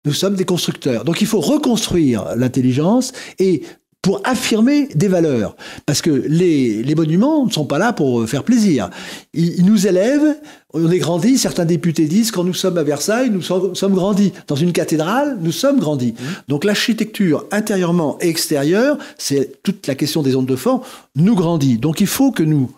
Nous 0.04 0.12
sommes 0.12 0.34
des 0.34 0.44
constructeurs. 0.44 1.04
Donc 1.04 1.20
il 1.20 1.26
faut 1.26 1.40
reconstruire 1.40 2.36
l'intelligence 2.36 3.12
et 3.38 3.62
pour 4.06 4.20
affirmer 4.22 4.86
des 4.94 5.08
valeurs. 5.08 5.56
Parce 5.84 6.00
que 6.00 6.10
les, 6.10 6.84
les, 6.84 6.94
monuments 6.94 7.44
ne 7.44 7.50
sont 7.50 7.64
pas 7.64 7.76
là 7.76 7.92
pour 7.92 8.24
faire 8.28 8.44
plaisir. 8.44 8.88
Ils, 9.34 9.66
nous 9.66 9.88
élèvent, 9.88 10.36
on 10.72 10.88
est 10.92 11.00
grandis, 11.00 11.38
certains 11.38 11.64
députés 11.64 12.04
disent 12.04 12.30
quand 12.30 12.44
nous 12.44 12.54
sommes 12.54 12.78
à 12.78 12.84
Versailles, 12.84 13.30
nous 13.30 13.42
sommes, 13.42 13.94
grandis. 13.94 14.32
Dans 14.46 14.54
une 14.54 14.70
cathédrale, 14.70 15.38
nous 15.40 15.50
sommes 15.50 15.80
grandis. 15.80 16.12
Mmh. 16.12 16.24
Donc 16.46 16.62
l'architecture 16.62 17.46
intérieurement 17.50 18.16
et 18.20 18.28
extérieure, 18.28 18.96
c'est 19.18 19.60
toute 19.64 19.88
la 19.88 19.96
question 19.96 20.22
des 20.22 20.36
ondes 20.36 20.46
de 20.46 20.54
fond, 20.54 20.82
nous 21.16 21.34
grandit. 21.34 21.76
Donc 21.76 22.00
il 22.00 22.06
faut 22.06 22.30
que 22.30 22.44
nous 22.44 22.70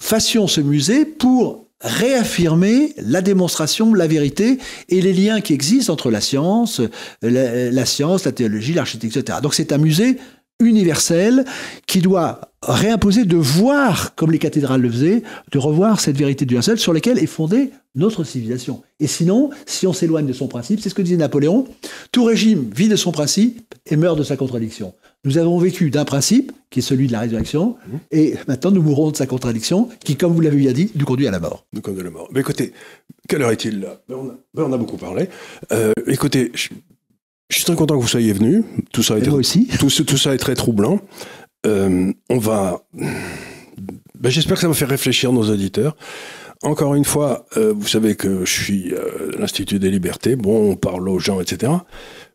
fassions 0.00 0.46
ce 0.46 0.62
musée 0.62 1.04
pour 1.04 1.63
réaffirmer 1.84 2.94
la 2.96 3.20
démonstration, 3.20 3.94
la 3.94 4.06
vérité 4.06 4.58
et 4.88 5.00
les 5.00 5.12
liens 5.12 5.40
qui 5.40 5.52
existent 5.52 5.92
entre 5.92 6.10
la 6.10 6.20
science, 6.20 6.80
la, 7.22 7.84
science, 7.84 8.24
la 8.24 8.32
théologie, 8.32 8.72
l'architecture, 8.72 9.20
etc. 9.20 9.38
Donc 9.42 9.54
c'est 9.54 9.70
un 9.70 9.78
musée 9.78 10.16
universelle 10.60 11.44
qui 11.86 12.00
doit 12.00 12.52
réimposer 12.62 13.24
de 13.24 13.36
voir, 13.36 14.14
comme 14.14 14.32
les 14.32 14.38
cathédrales 14.38 14.80
le 14.80 14.90
faisaient, 14.90 15.22
de 15.52 15.58
revoir 15.58 16.00
cette 16.00 16.16
vérité 16.16 16.44
universelle 16.44 16.78
sur 16.78 16.94
laquelle 16.94 17.18
est 17.18 17.26
fondée 17.26 17.70
notre 17.94 18.24
civilisation. 18.24 18.82
Et 18.98 19.06
sinon, 19.06 19.50
si 19.66 19.86
on 19.86 19.92
s'éloigne 19.92 20.26
de 20.26 20.32
son 20.32 20.48
principe, 20.48 20.80
c'est 20.80 20.88
ce 20.88 20.94
que 20.94 21.02
disait 21.02 21.16
Napoléon, 21.16 21.66
tout 22.12 22.24
régime 22.24 22.70
vit 22.74 22.88
de 22.88 22.96
son 22.96 23.12
principe 23.12 23.74
et 23.86 23.96
meurt 23.96 24.16
de 24.16 24.22
sa 24.22 24.36
contradiction. 24.36 24.94
Nous 25.24 25.38
avons 25.38 25.58
vécu 25.58 25.90
d'un 25.90 26.04
principe, 26.04 26.52
qui 26.70 26.80
est 26.80 26.82
celui 26.82 27.06
de 27.06 27.12
la 27.12 27.20
résurrection, 27.20 27.76
mmh. 27.86 27.96
et 28.10 28.34
maintenant 28.48 28.70
nous 28.70 28.82
mourrons 28.82 29.10
de 29.10 29.16
sa 29.16 29.26
contradiction, 29.26 29.88
qui, 30.04 30.16
comme 30.16 30.32
vous 30.32 30.40
l'avez 30.40 30.56
bien 30.56 30.72
dit, 30.72 30.90
nous 30.94 31.04
conduit 31.04 31.26
à 31.26 31.30
la 31.30 31.40
mort. 31.40 31.66
Nous 31.72 31.80
conduit 31.80 32.00
à 32.00 32.04
la 32.04 32.10
mort. 32.10 32.28
Mais 32.32 32.40
écoutez, 32.40 32.72
quelle 33.28 33.42
heure 33.42 33.50
est-il 33.50 33.80
là? 33.80 34.00
Ben, 34.08 34.16
ben, 34.52 34.64
on, 34.64 34.72
a, 34.72 34.76
beaucoup 34.76 34.96
parlé. 34.96 35.28
Euh, 35.72 35.92
écoutez, 36.06 36.52
je 36.54 37.56
suis 37.56 37.64
très 37.64 37.76
content 37.76 37.96
que 37.96 38.02
vous 38.02 38.08
soyez 38.08 38.32
venu. 38.32 38.64
Tout 38.92 39.02
ça 39.02 39.14
a 39.14 39.18
été, 39.18 39.30
aussi. 39.30 39.68
Tout, 39.78 39.88
tout, 39.88 40.16
ça 40.16 40.34
est 40.34 40.38
très 40.38 40.54
troublant. 40.54 41.00
Euh, 41.66 42.12
on 42.28 42.38
va. 42.38 42.82
Ben, 44.18 44.30
J'espère 44.30 44.56
que 44.56 44.62
ça 44.62 44.68
va 44.68 44.74
faire 44.74 44.88
réfléchir 44.88 45.32
nos 45.32 45.48
auditeurs. 45.50 45.96
Encore 46.62 46.94
une 46.94 47.04
fois, 47.04 47.44
euh, 47.56 47.74
vous 47.76 47.86
savez 47.86 48.16
que 48.16 48.44
je 48.44 48.50
suis 48.50 48.94
euh, 48.94 49.32
l'Institut 49.38 49.78
des 49.78 49.90
libertés. 49.90 50.34
Bon, 50.34 50.70
on 50.72 50.76
parle 50.76 51.08
aux 51.08 51.18
gens, 51.18 51.40
etc. 51.40 51.72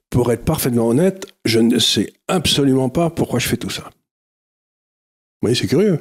Pour 0.09 0.31
être 0.31 0.43
parfaitement 0.43 0.87
honnête, 0.87 1.27
je 1.45 1.59
ne 1.59 1.79
sais 1.79 2.13
absolument 2.27 2.89
pas 2.89 3.09
pourquoi 3.09 3.39
je 3.39 3.47
fais 3.47 3.57
tout 3.57 3.69
ça. 3.69 3.83
Vous 3.83 5.47
voyez, 5.47 5.55
c'est 5.55 5.67
curieux. 5.67 5.99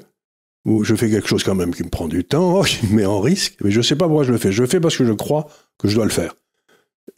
Je 0.82 0.94
fais 0.94 1.09
quelque 1.09 1.28
chose 1.28 1.44
quand 1.44 1.55
même 1.55 1.74
qui 1.74 1.82
me 1.82 1.89
prend 1.89 2.09
du 2.09 2.24
temps, 2.24 2.62
qui 2.64 2.86
me 2.86 2.97
met 2.97 3.06
en 3.06 3.20
risque, 3.20 3.56
mais 3.62 3.70
je 3.70 3.78
ne 3.78 3.82
sais 3.82 3.97
pas 3.97 4.06
pourquoi 4.06 4.24
je 4.24 4.32
le 4.32 4.39
fais. 4.39 4.52
Je 4.52 4.62
le 4.62 4.68
fais 4.68 4.80
parce 4.80 4.97
que 4.97 5.05
je 5.05 5.12
crois 5.12 5.48
que 5.78 5.89
je 5.89 5.94
dois 5.94 6.05
le 6.05 6.10
faire 6.10 6.35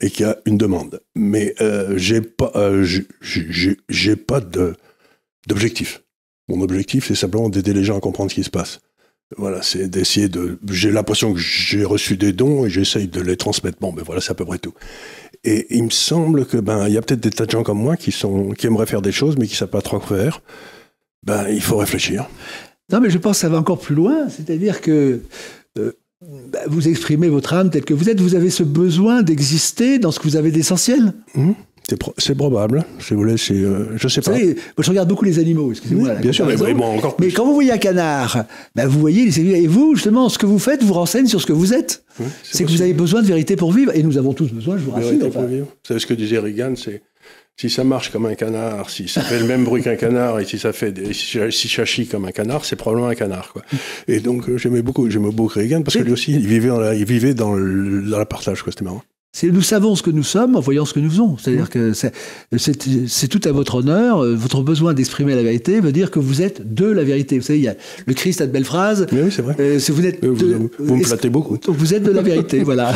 et 0.01 0.11
qu'il 0.11 0.27
y 0.27 0.29
a 0.29 0.39
une 0.47 0.59
demande. 0.59 1.01
Mais 1.15 1.55
euh, 1.61 1.97
j'ai 1.97 2.21
pas, 2.21 2.53
euh, 2.55 2.87
d'objectif. 5.47 6.03
Mon 6.49 6.61
objectif, 6.63 7.07
c'est 7.07 7.15
simplement 7.15 7.49
d'aider 7.49 7.73
les 7.73 7.85
gens 7.85 7.97
à 7.97 8.01
comprendre 8.01 8.31
ce 8.31 8.35
qui 8.35 8.45
se 8.45 8.51
passe. 8.51 8.81
Voilà, 9.37 9.63
c'est 9.63 9.89
d'essayer 9.89 10.29
de. 10.29 10.59
J'ai 10.69 10.91
l'impression 10.91 11.33
que 11.33 11.39
j'ai 11.39 11.85
reçu 11.85 12.17
des 12.17 12.33
dons 12.33 12.67
et 12.67 12.71
j'essaye 12.71 13.07
de 13.07 13.21
les 13.21 13.37
transmettre. 13.37 13.79
Bon, 13.81 13.93
ben 13.93 14.03
voilà, 14.05 14.21
c'est 14.21 14.33
à 14.33 14.35
peu 14.35 14.45
près 14.45 14.59
tout. 14.59 14.75
Et 15.45 15.67
il 15.77 15.85
me 15.85 15.91
semble 15.91 16.45
que 16.45 16.59
ben 16.59 16.87
il 16.87 16.95
y 16.95 16.99
a 16.99 17.03
peut-être 17.03 17.21
des 17.21 17.31
tas 17.31 17.47
de 17.47 17.51
gens 17.51 17.63
comme 17.63 17.79
moi 17.79 17.97
qui 17.97 18.13
sont 18.13 18.51
qui 18.51 18.67
aimeraient 18.67 18.87
faire 18.87 19.03
des 19.03 19.13
choses 19.13 19.37
mais 19.39 19.47
qui 19.47 19.57
savent 19.57 19.69
pas 19.69 19.83
trop 19.83 20.01
faire. 20.01 20.43
Ben 21.23 21.49
il 21.49 21.63
faut 21.63 21.77
réfléchir. 21.77 22.29
Non, 22.93 23.01
mais 23.01 23.11
je 23.11 23.19
pense 23.19 23.37
que 23.37 23.41
ça 23.43 23.49
va 23.49 23.59
encore 23.59 23.79
plus 23.79 23.95
loin. 23.95 24.29
C'est-à-dire 24.29 24.81
que 24.81 25.21
euh, 25.79 25.93
bah, 26.49 26.59
vous 26.67 26.89
exprimez 26.89 27.29
votre 27.29 27.55
âme 27.55 27.71
telle 27.71 27.85
que 27.85 27.95
vous 27.95 28.11
êtes, 28.11 28.21
vous 28.21 28.35
avez 28.35 28.51
ce 28.51 28.63
besoin 28.63 29.23
d'exister 29.23 29.99
dans 29.99 30.11
ce 30.11 30.19
que 30.19 30.25
vous 30.25 30.37
avez 30.37 30.51
d'essentiel. 30.51 31.15
Mmh. 31.35 31.53
C'est 32.19 32.35
probable, 32.35 32.85
si 32.99 33.15
vous 33.15 33.21
voulez, 33.21 33.37
euh, 33.51 33.87
je 33.97 34.09
sais 34.09 34.21
pas. 34.21 34.33
moi, 34.33 34.41
je 34.79 34.91
regarde 34.91 35.09
beaucoup 35.09 35.25
les 35.25 35.39
animaux, 35.39 35.71
excusez-moi. 35.71 36.15
bien 36.15 36.33
sûr, 36.33 36.47
mais 36.47 36.57
encore 36.83 37.17
Mais 37.21 37.31
quand 37.31 37.45
vous 37.45 37.55
voyez 37.55 37.73
un 37.73 37.79
canard, 37.79 38.45
bah, 38.75 38.87
vous 38.87 39.01
voyez, 39.01 39.29
et 39.39 39.67
vous, 39.67 39.95
justement, 39.95 40.29
ce 40.29 40.39
que 40.39 40.47
vous 40.47 40.59
faites 40.59 40.83
vous 40.83 40.95
renseigne 40.95 41.27
sur 41.27 41.41
ce 41.41 41.47
que 41.47 41.53
vous 41.53 41.73
êtes. 41.75 42.05
c'est 42.43 42.65
que 42.65 42.71
vous 42.71 42.83
avez 42.83 42.95
besoin 42.95 43.23
de 43.23 43.27
vérité 43.27 43.57
pour 43.57 43.73
vivre, 43.73 43.93
et 43.95 44.03
nous 44.03 44.19
avons 44.19 44.33
tous 44.33 44.53
besoin, 44.53 44.77
je 44.77 44.83
vous 44.83 44.91
rassure. 44.91 45.11
Vérité 45.11 45.31
pour 45.31 45.43
vivre. 45.43 45.67
Vous 45.67 45.89
savez 45.89 46.01
ce 46.01 46.07
que 46.07 46.15
disait 46.15 46.39
Reagan, 46.39 46.75
c'est 46.77 47.03
si 47.61 47.69
ça 47.69 47.85
marche 47.85 48.11
comme 48.11 48.25
un 48.25 48.35
canard, 48.35 48.89
si 48.89 49.07
ça 49.07 49.21
fait 49.21 49.39
le 49.39 49.45
même 49.45 49.65
bruit 49.65 49.83
qu'un 49.83 49.97
canard 49.97 50.41
et 50.41 50.47
si 50.47 50.59
ça 50.59 50.73
fait 50.73 50.93
des, 50.93 51.13
si 51.13 51.69
ça 51.69 51.85
chie 51.85 52.07
comme 52.07 52.25
un 52.25 52.31
canard, 52.31 52.65
c'est 52.65 52.77
probablement 52.77 53.09
un 53.09 53.15
canard 53.15 53.53
quoi. 53.53 53.63
Et 54.09 54.21
donc 54.21 54.49
euh, 54.49 54.57
j'aimais 54.57 54.81
beaucoup 54.81 55.11
j'aimais 55.11 55.31
beaucoup 55.31 55.59
Reagan 55.59 55.83
parce 55.83 55.99
que 55.99 56.03
lui 56.03 56.13
aussi 56.13 56.33
il 56.33 56.47
vivait 56.47 56.69
dans 56.69 56.81
la, 56.81 56.95
il 56.95 57.05
vivait 57.05 57.35
dans, 57.35 57.55
le, 57.55 58.01
dans 58.01 58.19
la 58.19 58.25
partage 58.25 58.63
quoi, 58.63 58.73
c'était 58.73 58.87
marrant. 58.87 59.03
Nous 59.45 59.63
savons 59.63 59.95
ce 59.95 60.03
que 60.03 60.11
nous 60.11 60.25
sommes 60.25 60.57
en 60.57 60.61
voyant 60.61 60.85
ce 60.85 60.93
que 60.93 60.99
nous 60.99 61.09
faisons. 61.09 61.37
C'est-à-dire 61.39 61.67
mmh. 61.67 61.69
que 61.69 61.93
c'est 62.59 63.29
tout 63.29 63.41
à 63.49 63.53
votre 63.53 63.77
honneur. 63.77 64.25
Euh, 64.25 64.35
votre 64.35 64.61
besoin 64.63 64.93
d'exprimer 64.93 65.37
la 65.37 65.45
vérité 65.45 65.81
veut 65.81 65.93
dire 65.93 66.11
que 66.11 66.19
vous 66.19 66.43
êtes 66.43 66.75
de 66.75 66.85
la 66.87 67.05
vérité. 67.05 67.39
Vous 67.39 67.45
savez, 67.45 67.61
il 67.61 67.65
y 67.65 67.69
a, 67.69 67.77
le 68.07 68.15
Christ 68.15 68.41
a 68.41 68.49
de 68.49 68.53
belles 68.53 68.65
phrases. 68.65 69.07
Oui, 69.13 69.31
c'est 69.31 69.41
vrai. 69.41 69.55
Euh, 69.61 69.79
vous, 69.89 70.05
êtes 70.05 70.25
vous, 70.25 70.97
me 70.97 71.05
flattez 71.05 71.31
beaucoup. 71.31 71.57
Donc 71.59 71.77
vous 71.77 71.95
êtes 71.95 72.03
de 72.03 72.11
la 72.11 72.23
vérité, 72.23 72.63
voilà. 72.65 72.93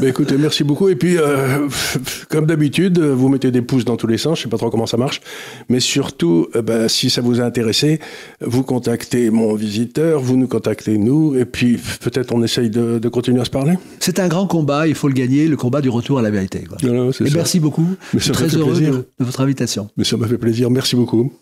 Ben, 0.00 0.08
écoutez, 0.08 0.36
merci 0.36 0.64
beaucoup. 0.64 0.88
Et 0.88 0.96
puis, 0.96 1.16
euh, 1.16 1.68
comme 2.28 2.46
d'habitude, 2.46 2.98
vous 2.98 3.28
mettez 3.28 3.52
des 3.52 3.62
pouces 3.62 3.84
dans 3.84 3.96
tous 3.96 4.08
les 4.08 4.18
sens. 4.18 4.38
Je 4.38 4.42
sais 4.42 4.48
pas 4.48 4.58
trop 4.58 4.70
comment 4.70 4.86
ça 4.86 4.96
marche. 4.96 5.20
Mais 5.68 5.80
surtout, 5.80 6.48
ben, 6.60 6.88
si 6.88 7.08
ça 7.08 7.22
vous 7.22 7.40
a 7.40 7.44
intéressé, 7.44 8.00
vous 8.40 8.64
contactez 8.64 9.30
mon 9.30 9.54
visiteur, 9.54 10.20
vous 10.20 10.36
nous 10.36 10.48
contactez 10.48 10.98
nous. 10.98 11.36
Et 11.36 11.44
puis, 11.44 11.78
peut-être 12.00 12.34
on 12.34 12.42
essaye 12.42 12.68
de, 12.68 12.98
de 12.98 13.08
continuer 13.08 13.40
à 13.40 13.44
se 13.44 13.50
parler. 13.50 13.74
C'est 14.00 14.18
un 14.18 14.26
grand 14.26 14.48
combat. 14.48 14.88
Il 14.88 14.96
faut 14.96 15.08
le 15.08 15.14
gagner. 15.14 15.46
Le 15.46 15.56
combat 15.56 15.67
du 15.80 15.88
retour 15.88 16.18
à 16.18 16.22
la 16.22 16.30
vérité. 16.30 16.64
et 16.82 17.30
merci 17.34 17.60
beaucoup. 17.60 17.96
Je 18.14 18.18
suis 18.18 18.32
très 18.32 18.48
heureux 18.48 18.80
de, 18.80 18.86
de 19.18 19.24
votre 19.24 19.40
invitation. 19.40 19.88
Mais 19.96 20.04
ça 20.04 20.16
m'a 20.16 20.26
fait 20.26 20.38
plaisir. 20.38 20.70
Merci 20.70 20.96
beaucoup. 20.96 21.32